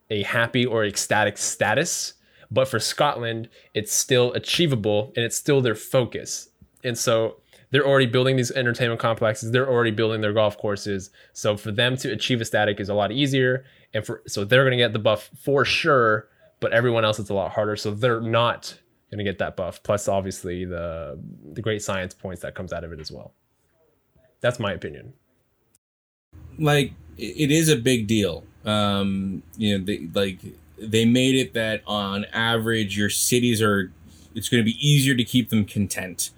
a 0.09 0.23
happy 0.23 0.65
or 0.65 0.85
ecstatic 0.85 1.37
status. 1.37 2.15
But 2.49 2.67
for 2.67 2.79
Scotland, 2.79 3.49
it's 3.75 3.93
still 3.93 4.33
achievable 4.33 5.13
and 5.15 5.23
it's 5.23 5.37
still 5.37 5.61
their 5.61 5.75
focus. 5.75 6.49
And 6.83 6.97
so 6.97 7.37
they're 7.73 7.85
already 7.85 8.05
building 8.05 8.35
these 8.37 8.51
entertainment 8.51 9.01
complexes. 9.01 9.51
They're 9.51 9.67
already 9.67 9.89
building 9.89 10.21
their 10.21 10.31
golf 10.31 10.57
courses. 10.59 11.09
So 11.33 11.57
for 11.57 11.71
them 11.71 11.97
to 11.97 12.11
achieve 12.11 12.39
ecstatic 12.39 12.79
is 12.79 12.87
a 12.87 12.93
lot 12.93 13.11
easier. 13.11 13.65
And 13.95 14.05
for 14.05 14.21
so 14.27 14.45
they're 14.45 14.63
gonna 14.63 14.77
get 14.77 14.93
the 14.93 14.99
buff 14.99 15.31
for 15.35 15.65
sure, 15.65 16.29
but 16.59 16.71
everyone 16.71 17.03
else 17.03 17.17
it's 17.17 17.31
a 17.31 17.33
lot 17.33 17.51
harder. 17.51 17.75
So 17.75 17.91
they're 17.91 18.21
not 18.21 18.77
gonna 19.09 19.23
get 19.23 19.39
that 19.39 19.55
buff. 19.55 19.81
Plus 19.81 20.07
obviously 20.07 20.65
the 20.65 21.19
the 21.51 21.63
great 21.63 21.81
science 21.81 22.13
points 22.13 22.43
that 22.43 22.53
comes 22.53 22.71
out 22.71 22.83
of 22.83 22.91
it 22.93 22.99
as 22.99 23.11
well. 23.11 23.33
That's 24.39 24.59
my 24.59 24.71
opinion. 24.71 25.13
like 26.59 26.93
it 27.17 27.51
is 27.51 27.69
a 27.69 27.75
big 27.75 28.07
deal. 28.07 28.43
Um, 28.65 29.43
you 29.57 29.77
know, 29.77 29.83
they, 29.83 30.07
like 30.13 30.39
they 30.77 31.05
made 31.05 31.35
it 31.35 31.53
that 31.53 31.81
on 31.87 32.25
average 32.33 32.97
your 32.97 33.09
cities 33.09 33.61
are 33.61 33.91
it's 34.35 34.49
going 34.49 34.61
to 34.61 34.65
be 34.65 34.77
easier 34.79 35.15
to 35.15 35.23
keep 35.23 35.49
them 35.49 35.65
content, 35.65 36.31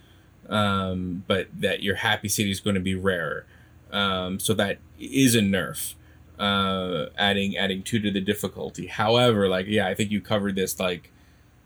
um, 0.49 1.23
but 1.27 1.47
that 1.59 1.81
your 1.84 1.95
happy 1.95 2.27
city 2.30 2.51
is 2.51 2.59
going 2.59 2.76
to 2.76 2.80
be 2.81 2.95
rarer. 2.95 3.45
Um, 3.91 4.39
so 4.39 4.53
that 4.55 4.80
is 4.99 5.35
a 5.35 5.39
nerf, 5.41 5.93
uh, 6.39 7.07
adding 7.17 7.55
adding 7.57 7.81
two 7.84 7.99
to 7.99 8.11
the 8.11 8.22
difficulty. 8.22 8.88
However, 8.88 9.47
like 9.47 9.67
yeah, 9.67 9.88
I 9.88 9.93
think 9.95 10.11
you 10.11 10.22
covered 10.22 10.55
this. 10.55 10.80
Like, 10.80 11.11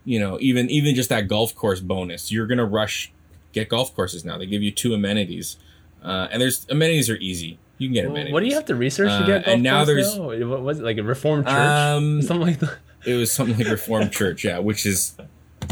you 0.05 0.19
know, 0.19 0.37
even 0.39 0.69
even 0.69 0.95
just 0.95 1.09
that 1.09 1.27
golf 1.27 1.55
course 1.55 1.79
bonus, 1.79 2.31
you're 2.31 2.47
gonna 2.47 2.65
rush 2.65 3.11
get 3.51 3.69
golf 3.69 3.95
courses 3.95 4.23
now. 4.23 4.37
They 4.37 4.45
give 4.45 4.61
you 4.61 4.71
two 4.71 4.93
amenities, 4.93 5.57
uh, 6.03 6.27
and 6.31 6.41
there's 6.41 6.67
amenities 6.69 7.09
are 7.09 7.17
easy. 7.17 7.57
You 7.77 7.87
can 7.87 7.93
get 7.93 8.03
Well, 8.05 8.11
amenities. 8.11 8.33
what 8.33 8.39
do 8.41 8.45
you 8.47 8.55
have 8.55 8.65
to 8.65 8.75
research 8.75 9.07
to 9.09 9.13
Uh, 9.15 9.25
get 9.25 9.45
golf 9.45 9.53
and 9.55 9.63
now 9.63 9.85
there's- 9.85 10.15
now? 10.17 10.23
What 10.47 10.61
was 10.61 10.79
it 10.79 10.83
like 10.83 10.97
a 10.97 11.03
reformed 11.03 11.45
church? 11.45 11.55
Um, 11.55 12.21
Something 12.21 12.45
like 12.47 12.59
that. 12.59 12.77
It 13.05 13.13
was 13.13 13.31
something 13.31 13.57
like 13.57 13.67
Reformed 13.69 14.11
Church, 14.11 14.43
yeah, 14.43 14.59
which 14.59 14.85
is, 14.85 15.15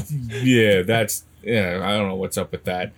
yeah, 0.10 0.82
that's 0.84 1.24
yeah. 1.44 1.82
I 1.84 1.98
don't 1.98 2.07
know 2.07 2.15
what's 2.15 2.38
up 2.38 2.52
with 2.52 2.64
that. 2.65 2.91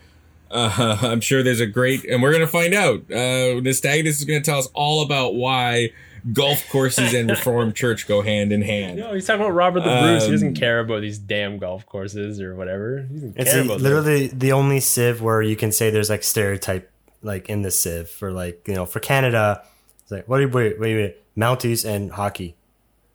Uh, 0.51 0.97
I'm 1.01 1.21
sure 1.21 1.43
there's 1.43 1.59
a 1.59 1.67
great, 1.67 2.05
and 2.05 2.21
we're 2.21 2.31
gonna 2.31 2.47
find 2.47 2.73
out. 2.73 3.01
Uh, 3.11 3.59
Nystagmus 3.61 4.07
is 4.07 4.25
gonna 4.25 4.41
tell 4.41 4.59
us 4.59 4.67
all 4.73 5.03
about 5.03 5.35
why 5.35 5.91
golf 6.33 6.67
courses 6.69 7.13
and 7.13 7.29
Reformed 7.29 7.75
Church 7.77 8.07
go 8.07 8.21
hand 8.21 8.51
in 8.51 8.61
hand. 8.61 8.97
No, 8.97 9.13
he's 9.13 9.25
talking 9.25 9.41
about 9.41 9.53
Robert 9.53 9.81
the 9.81 9.99
Bruce. 10.01 10.23
he 10.23 10.27
Um, 10.27 10.31
doesn't 10.33 10.53
care 10.55 10.79
about 10.79 11.01
these 11.01 11.17
damn 11.17 11.57
golf 11.59 11.85
courses 11.85 12.41
or 12.41 12.55
whatever. 12.55 13.07
He 13.09 13.15
doesn't 13.15 13.33
It's 13.39 13.51
care 13.51 13.59
the- 13.63 13.65
about 13.69 13.77
that. 13.77 13.83
literally 13.83 14.27
the 14.27 14.51
only 14.51 14.79
civ 14.79 15.21
where 15.21 15.41
you 15.41 15.55
can 15.55 15.71
say 15.71 15.89
there's 15.89 16.09
like 16.09 16.23
stereotype 16.23 16.89
like 17.21 17.49
in 17.49 17.61
the 17.61 17.71
civ 17.71 18.09
for 18.09 18.31
like 18.31 18.67
you 18.67 18.73
know 18.75 18.85
for 18.85 18.99
Canada. 18.99 19.63
It's 20.01 20.11
like 20.11 20.27
what 20.27 20.37
do 20.37 20.43
you 20.43 20.49
wait 20.49 20.79
wait 20.79 20.95
wait 20.95 21.15
Mounties 21.37 21.87
and 21.87 22.11
hockey. 22.11 22.55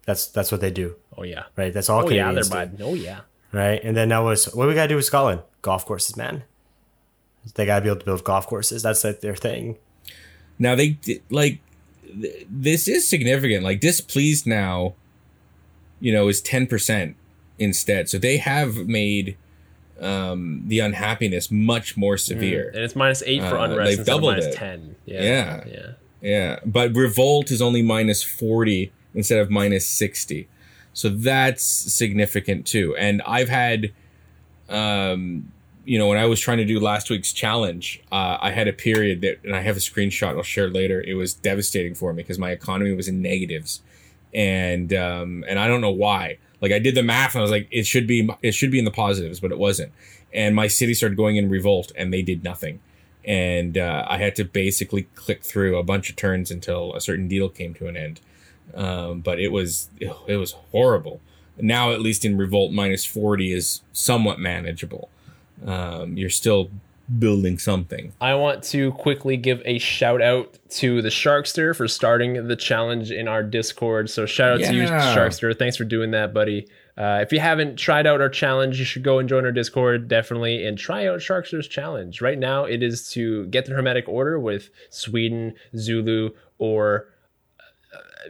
That's 0.07 0.29
that's 0.29 0.51
what 0.53 0.61
they 0.63 0.71
do, 0.71 0.95
Oh 1.19 1.25
yeah. 1.25 1.45
right? 1.57 1.73
That's 1.75 1.91
all 1.91 2.05
Oh 2.07 2.09
yeah, 2.09 2.23
Canadians 2.25 2.49
they're 2.49 2.67
do, 2.67 2.77
bad. 2.77 2.83
Oh 2.87 2.95
yeah. 2.95 3.21
Right? 3.55 3.81
And 3.83 3.97
then 3.97 4.09
that 4.11 4.19
was 4.19 4.47
what 4.55 4.69
we 4.69 4.75
gotta 4.75 4.89
do 4.89 4.97
with 4.97 5.05
Scotland? 5.05 5.43
Golf 5.63 5.87
courses, 5.87 6.17
man. 6.17 6.43
They 7.55 7.67
gotta 7.67 7.83
be 7.83 7.89
able 7.89 8.01
to 8.01 8.05
build 8.07 8.25
golf 8.25 8.47
courses. 8.47 8.83
That's 8.83 9.05
like 9.05 9.21
their 9.21 9.37
thing. 9.37 9.77
Now 10.59 10.75
they 10.75 10.99
like 11.31 11.61
th- 12.21 12.47
this 12.51 12.89
is 12.89 13.07
significant. 13.09 13.65
Like 13.65 13.81
displeased 13.81 14.47
now, 14.47 14.95
you 16.01 16.13
know, 16.13 16.29
is 16.29 16.41
ten 16.41 16.67
percent 16.67 17.17
instead. 17.59 18.09
So 18.09 18.19
they 18.19 18.39
have 18.39 18.77
made 18.87 19.37
um 20.01 20.63
the 20.67 20.81
unhappiness 20.81 21.51
much 21.51 21.97
more 21.97 22.17
severe. 22.17 22.69
And 22.75 22.79
it's 22.83 22.97
minus 22.97 23.23
eight 23.27 23.43
for 23.43 23.59
Uh, 23.59 23.65
unrest 23.71 23.97
they've 23.99 24.07
doubled 24.07 24.33
minus 24.33 24.47
it. 24.47 24.55
ten. 24.55 24.97
Yeah. 25.07 25.23
Yeah. 25.23 25.65
Yeah. 25.67 25.87
Yeah, 26.23 26.59
but 26.65 26.97
revolt 26.97 27.51
is 27.51 27.61
only 27.61 27.83
minus 27.83 28.23
40 28.23 28.91
instead 29.15 29.41
of 29.41 29.51
minus 29.51 29.85
60. 29.87 30.49
So 30.95 31.09
that's 31.09 31.63
significant 31.63 32.67
too. 32.67 32.97
And 32.97 33.23
I've 33.27 33.49
had 33.49 33.93
um 34.69 35.53
you 35.87 35.99
know, 35.99 36.09
when 36.09 36.17
I 36.17 36.25
was 36.25 36.41
trying 36.41 36.57
to 36.59 36.65
do 36.65 36.81
last 36.81 37.11
week's 37.11 37.31
challenge, 37.31 38.03
uh, 38.11 38.39
I 38.41 38.53
had 38.53 38.69
a 38.69 38.73
period 38.73 39.21
that, 39.21 39.45
and 39.45 39.55
I 39.55 39.61
have 39.61 39.77
a 39.77 39.81
screenshot 39.81 40.35
I'll 40.35 40.43
share 40.43 40.71
later. 40.71 41.03
It 41.07 41.13
was 41.13 41.35
devastating 41.35 41.95
for 41.95 42.15
me 42.15 42.23
because 42.23 42.39
my 42.39 42.53
economy 42.53 42.95
was 42.95 43.07
in 43.07 43.21
negatives, 43.21 43.83
and 44.33 44.95
um, 44.95 45.45
and 45.47 45.59
I 45.59 45.69
don't 45.69 45.83
know 45.83 45.91
why. 45.91 46.39
Like 46.63 46.73
I 46.73 46.79
did 46.79 46.95
the 46.95 47.03
math 47.03 47.35
and 47.35 47.41
I 47.41 47.43
was 47.43 47.51
like, 47.51 47.69
it 47.71 47.85
should 47.85 48.07
be 48.07 48.31
it 48.41 48.53
should 48.53 48.71
be 48.71 48.79
in 48.79 48.87
the 48.87 48.91
positives, 48.91 49.41
but 49.41 49.53
it 49.53 49.59
wasn't. 49.59 49.93
And 50.33 50.57
my 50.57 50.69
city 50.69 50.95
started 50.95 51.17
going 51.17 51.37
in 51.37 51.51
revolt, 51.51 51.93
and 51.97 52.13
they 52.13 52.23
did 52.23 52.43
nothing 52.43 52.81
and 53.25 53.79
uh, 53.79 54.05
I 54.07 54.19
had 54.19 54.37
to 54.37 54.45
basically 54.45 55.05
click 55.15 55.43
through 55.43 55.79
a 55.79 55.83
bunch 55.83 56.11
of 56.11 56.17
turns 56.17 56.51
until 56.51 56.95
a 56.95 57.01
certain 57.01 57.29
deal 57.29 57.49
came 57.49 57.75
to 57.75 57.87
an 57.89 57.97
end. 57.97 58.21
Um, 58.73 59.21
but 59.21 59.39
it 59.39 59.53
was 59.53 59.89
it 60.01 60.37
was 60.37 60.53
horrible. 60.73 61.21
Now, 61.57 61.93
at 61.93 62.01
least 62.01 62.25
in 62.25 62.37
Revolt, 62.37 62.73
minus 62.73 63.05
forty 63.05 63.53
is 63.53 63.83
somewhat 63.93 64.39
manageable. 64.39 65.09
Um, 65.65 66.17
you're 66.17 66.31
still 66.31 66.71
building 67.19 67.59
something. 67.59 68.13
I 68.21 68.35
want 68.35 68.63
to 68.65 68.93
quickly 68.93 69.37
give 69.37 69.61
a 69.65 69.79
shout 69.79 70.23
out 70.23 70.59
to 70.71 71.03
the 71.03 71.11
Sharkster 71.11 71.77
for 71.77 71.87
starting 71.87 72.49
the 72.49 72.57
challenge 72.57 73.11
in 73.11 73.29
our 73.29 73.43
Discord. 73.43 74.09
So 74.11 74.27
shout 74.27 74.53
out 74.53 74.61
to 74.67 74.75
you, 74.75 74.85
Sharkster. 74.85 75.57
Thanks 75.57 75.77
for 75.77 75.85
doing 75.85 76.13
that, 76.13 76.33
buddy. 76.33 76.67
Uh, 76.97 77.19
if 77.21 77.33
you 77.33 77.41
haven't 77.41 77.77
tried 77.77 78.07
out 78.07 78.21
our 78.21 78.29
challenge, 78.29 78.79
you 78.79 78.85
should 78.85 79.03
go 79.03 79.19
and 79.19 79.29
join 79.29 79.45
our 79.45 79.53
Discord 79.53 80.09
definitely 80.09 80.65
and 80.65 80.79
try 80.79 81.07
out 81.07 81.19
Sharkster's 81.19 81.67
challenge. 81.67 82.21
Right 82.21 82.39
now, 82.39 82.65
it 82.65 82.83
is 82.83 83.11
to 83.11 83.47
get 83.47 83.67
the 83.67 83.73
Hermetic 83.73 84.09
Order 84.09 84.39
with 84.39 84.71
Sweden, 84.91 85.55
Zulu, 85.77 86.31
or 86.59 87.09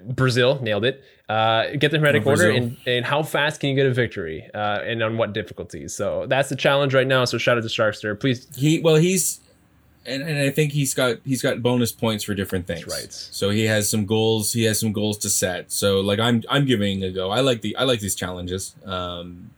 Brazil. 0.02 0.60
Nailed 0.60 0.84
it. 0.84 1.02
Uh, 1.28 1.70
get 1.78 1.90
the 1.90 1.98
Hermetic 1.98 2.26
Oh, 2.26 2.30
Order, 2.30 2.50
and, 2.50 2.76
and 2.86 3.04
how 3.04 3.22
fast 3.22 3.60
can 3.60 3.70
you 3.70 3.76
get 3.76 3.86
a 3.86 3.92
victory, 3.92 4.50
uh, 4.52 4.80
and 4.84 5.02
on 5.02 5.16
what 5.16 5.32
difficulties. 5.32 5.94
So 5.94 6.26
that's 6.26 6.48
the 6.50 6.56
challenge 6.56 6.92
right 6.92 7.06
now. 7.06 7.24
So 7.24 7.38
shout 7.38 7.56
out 7.56 7.62
to 7.62 7.68
Sharkster. 7.68 8.18
Please 8.18 8.46
He 8.54 8.80
well, 8.80 8.96
he's 8.96 9.40
and, 10.06 10.22
and 10.22 10.38
I 10.38 10.50
think 10.50 10.72
he's 10.72 10.92
got 10.92 11.16
he's 11.24 11.40
got 11.40 11.62
bonus 11.62 11.92
points 11.92 12.24
for 12.24 12.34
different 12.34 12.66
things. 12.66 12.86
right. 12.86 13.10
So 13.10 13.48
he 13.50 13.64
has 13.64 13.88
some 13.88 14.04
goals. 14.04 14.52
He 14.52 14.64
has 14.64 14.78
some 14.78 14.92
goals 14.92 15.16
to 15.18 15.30
set. 15.30 15.72
So 15.72 16.00
like 16.00 16.18
I'm 16.18 16.42
I'm 16.50 16.66
giving 16.66 17.02
a 17.02 17.10
go. 17.10 17.30
I 17.30 17.40
like 17.40 17.62
the 17.62 17.74
I 17.76 17.84
like 17.84 18.00
these 18.00 18.14
challenges. 18.14 18.74
Um, 18.84 19.50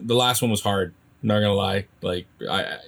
the 0.00 0.14
last 0.14 0.40
one 0.40 0.52
was 0.52 0.60
hard. 0.60 0.94
Not 1.22 1.40
gonna 1.40 1.54
lie. 1.54 1.86
Like 2.02 2.26
I 2.48 2.78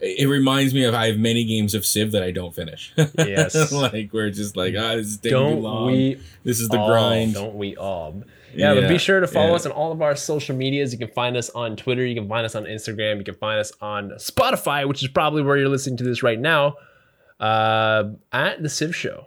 it 0.00 0.28
reminds 0.28 0.74
me 0.74 0.84
of 0.84 0.94
I 0.94 1.06
have 1.06 1.18
many 1.18 1.44
games 1.44 1.74
of 1.74 1.86
Civ 1.86 2.12
that 2.12 2.22
I 2.22 2.30
don't 2.30 2.54
finish. 2.54 2.92
Yes. 3.16 3.72
like 3.72 4.12
we're 4.12 4.30
just 4.30 4.56
like 4.56 4.74
ah, 4.78 4.96
this 4.96 5.06
is 5.06 5.18
taking 5.18 5.38
don't 5.38 5.62
long. 5.62 5.86
we 5.86 6.20
this 6.44 6.60
is 6.60 6.68
the 6.68 6.78
all, 6.78 6.88
grind. 6.88 7.34
Don't 7.34 7.54
we 7.54 7.76
all? 7.76 8.22
Yeah, 8.54 8.74
but 8.74 8.88
be 8.88 8.98
sure 8.98 9.20
to 9.20 9.26
follow 9.26 9.48
yeah. 9.48 9.54
us 9.54 9.66
on 9.66 9.72
all 9.72 9.92
of 9.92 10.00
our 10.00 10.16
social 10.16 10.56
medias. 10.56 10.92
You 10.92 10.98
can 10.98 11.10
find 11.10 11.36
us 11.36 11.50
on 11.50 11.76
Twitter. 11.76 12.04
You 12.06 12.14
can 12.14 12.28
find 12.28 12.46
us 12.46 12.54
on 12.54 12.64
Instagram. 12.64 13.18
You 13.18 13.24
can 13.24 13.34
find 13.34 13.60
us 13.60 13.72
on 13.80 14.10
Spotify, 14.12 14.88
which 14.88 15.02
is 15.02 15.08
probably 15.08 15.42
where 15.42 15.56
you're 15.56 15.68
listening 15.68 15.98
to 15.98 16.04
this 16.04 16.22
right 16.22 16.38
now. 16.38 16.76
Uh, 17.38 18.10
at 18.32 18.62
the 18.62 18.68
Civ 18.68 18.96
Show. 18.96 19.26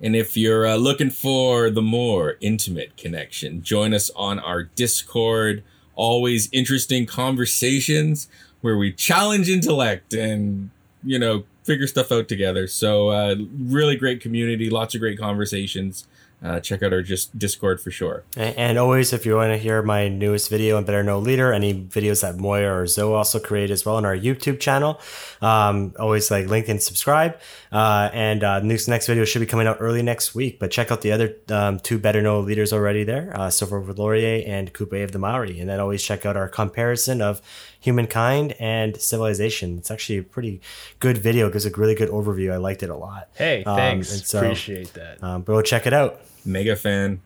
And 0.00 0.14
if 0.14 0.36
you're 0.36 0.66
uh, 0.66 0.76
looking 0.76 1.10
for 1.10 1.70
the 1.70 1.82
more 1.82 2.36
intimate 2.40 2.96
connection, 2.96 3.62
join 3.62 3.94
us 3.94 4.10
on 4.14 4.38
our 4.38 4.64
Discord. 4.64 5.64
Always 5.94 6.48
interesting 6.52 7.06
conversations 7.06 8.28
where 8.62 8.76
we 8.76 8.92
challenge 8.92 9.48
intellect 9.48 10.14
and, 10.14 10.70
you 11.04 11.18
know, 11.18 11.44
figure 11.64 11.86
stuff 11.86 12.10
out 12.10 12.26
together. 12.26 12.66
So, 12.66 13.10
uh, 13.10 13.36
really 13.58 13.96
great 13.96 14.20
community, 14.20 14.70
lots 14.70 14.94
of 14.94 15.00
great 15.00 15.18
conversations. 15.18 16.06
Uh, 16.44 16.58
check 16.58 16.82
out 16.82 16.92
our 16.92 17.02
just 17.02 17.38
Discord 17.38 17.80
for 17.80 17.92
sure. 17.92 18.24
And, 18.36 18.76
always, 18.76 19.12
if 19.12 19.24
you 19.24 19.36
want 19.36 19.52
to 19.52 19.58
hear 19.58 19.80
my 19.80 20.08
newest 20.08 20.50
video 20.50 20.76
on 20.76 20.84
Better 20.84 21.04
Know 21.04 21.20
Leader, 21.20 21.52
any 21.52 21.72
videos 21.72 22.22
that 22.22 22.36
Moya 22.36 22.68
or 22.72 22.86
Zoe 22.88 23.14
also 23.14 23.38
create 23.38 23.70
as 23.70 23.86
well 23.86 23.94
on 23.94 24.04
our 24.04 24.16
YouTube 24.16 24.58
channel, 24.58 25.00
um, 25.40 25.94
always 26.00 26.32
like 26.32 26.48
link 26.48 26.68
and 26.68 26.82
subscribe. 26.82 27.38
Uh, 27.70 28.10
and 28.12 28.42
uh, 28.42 28.58
next 28.58 28.88
next 28.88 29.06
video 29.06 29.24
should 29.24 29.38
be 29.38 29.46
coming 29.46 29.68
out 29.68 29.76
early 29.78 30.02
next 30.02 30.34
week. 30.34 30.58
But 30.58 30.72
check 30.72 30.90
out 30.90 31.02
the 31.02 31.12
other 31.12 31.36
um, 31.48 31.78
two 31.78 32.00
Better 32.00 32.20
Know 32.20 32.40
Leaders 32.40 32.72
already 32.72 33.04
there, 33.04 33.30
uh, 33.36 33.48
Sir 33.48 33.66
Wilfrid 33.66 33.98
Laurier 33.98 34.42
and 34.44 34.74
Kupe 34.74 35.04
of 35.04 35.12
the 35.12 35.20
Maori. 35.20 35.60
And 35.60 35.68
then 35.68 35.78
always 35.78 36.02
check 36.02 36.26
out 36.26 36.36
our 36.36 36.48
comparison 36.48 37.22
of 37.22 37.40
humankind 37.82 38.54
and 38.58 38.98
civilization. 39.00 39.76
It's 39.76 39.90
actually 39.90 40.18
a 40.18 40.22
pretty 40.22 40.60
good 41.00 41.18
video. 41.18 41.48
It 41.48 41.52
gives 41.52 41.66
a 41.66 41.70
really 41.70 41.94
good 41.94 42.08
overview. 42.08 42.52
I 42.52 42.56
liked 42.56 42.82
it 42.82 42.88
a 42.90 42.96
lot. 42.96 43.28
Hey, 43.34 43.62
Um, 43.64 43.76
thanks. 43.76 44.12
and 44.14 44.22
so- 44.24 44.38
Appreciate 44.40 44.94
that. 44.94 45.22
Um, 45.22 45.42
but 45.42 45.52
go 45.52 45.62
check 45.62 45.86
it 45.86 45.92
out. 45.92 46.20
Mega 46.44 46.76
fan. 46.76 47.20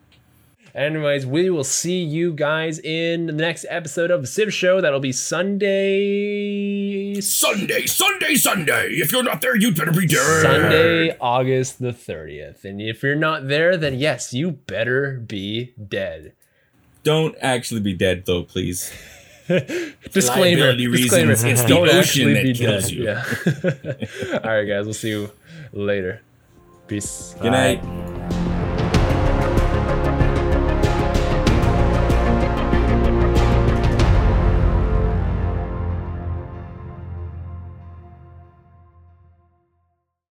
Anyways, 0.74 1.24
we 1.24 1.48
will 1.48 1.64
see 1.64 2.02
you 2.02 2.34
guys 2.34 2.78
in 2.80 3.26
the 3.26 3.32
next 3.32 3.64
episode 3.70 4.10
of 4.10 4.20
the 4.20 4.26
Civ 4.26 4.52
Show. 4.52 4.82
That'll 4.82 5.00
be 5.00 5.12
Sunday. 5.12 7.18
Sunday, 7.20 7.86
Sunday, 7.86 8.34
Sunday. 8.34 8.88
If 8.92 9.10
you're 9.10 9.22
not 9.22 9.40
there, 9.40 9.56
you'd 9.56 9.74
better 9.76 9.92
be 9.92 10.06
there. 10.06 10.42
Sunday, 10.42 11.16
August 11.18 11.78
the 11.80 11.92
30th. 11.92 12.64
And 12.66 12.82
if 12.82 13.02
you're 13.02 13.14
not 13.16 13.48
there, 13.48 13.78
then 13.78 13.98
yes, 13.98 14.34
you 14.34 14.50
better 14.50 15.12
be 15.26 15.72
dead. 15.88 16.32
Don't 17.04 17.34
actually 17.40 17.80
be 17.80 17.94
dead, 17.94 18.24
though, 18.26 18.42
please. 18.42 18.92
Disclaimer. 20.12 20.74
Disclaimer. 20.74 20.90
reasons, 20.90 21.44
it's 21.44 21.62
the 21.62 21.68
Don't 21.68 21.88
actually 21.88 22.34
that 22.34 22.42
be 22.42 22.54
kills 22.54 22.90
dead. 22.90 22.92
you. 22.92 23.04
Yeah. 23.04 24.38
All 24.44 24.50
right, 24.50 24.64
guys. 24.64 24.84
We'll 24.84 24.94
see 24.94 25.10
you 25.10 25.30
later. 25.72 26.22
Peace. 26.88 27.34
Good 27.40 27.52
Bye. 27.52 27.74
night. 27.76 28.15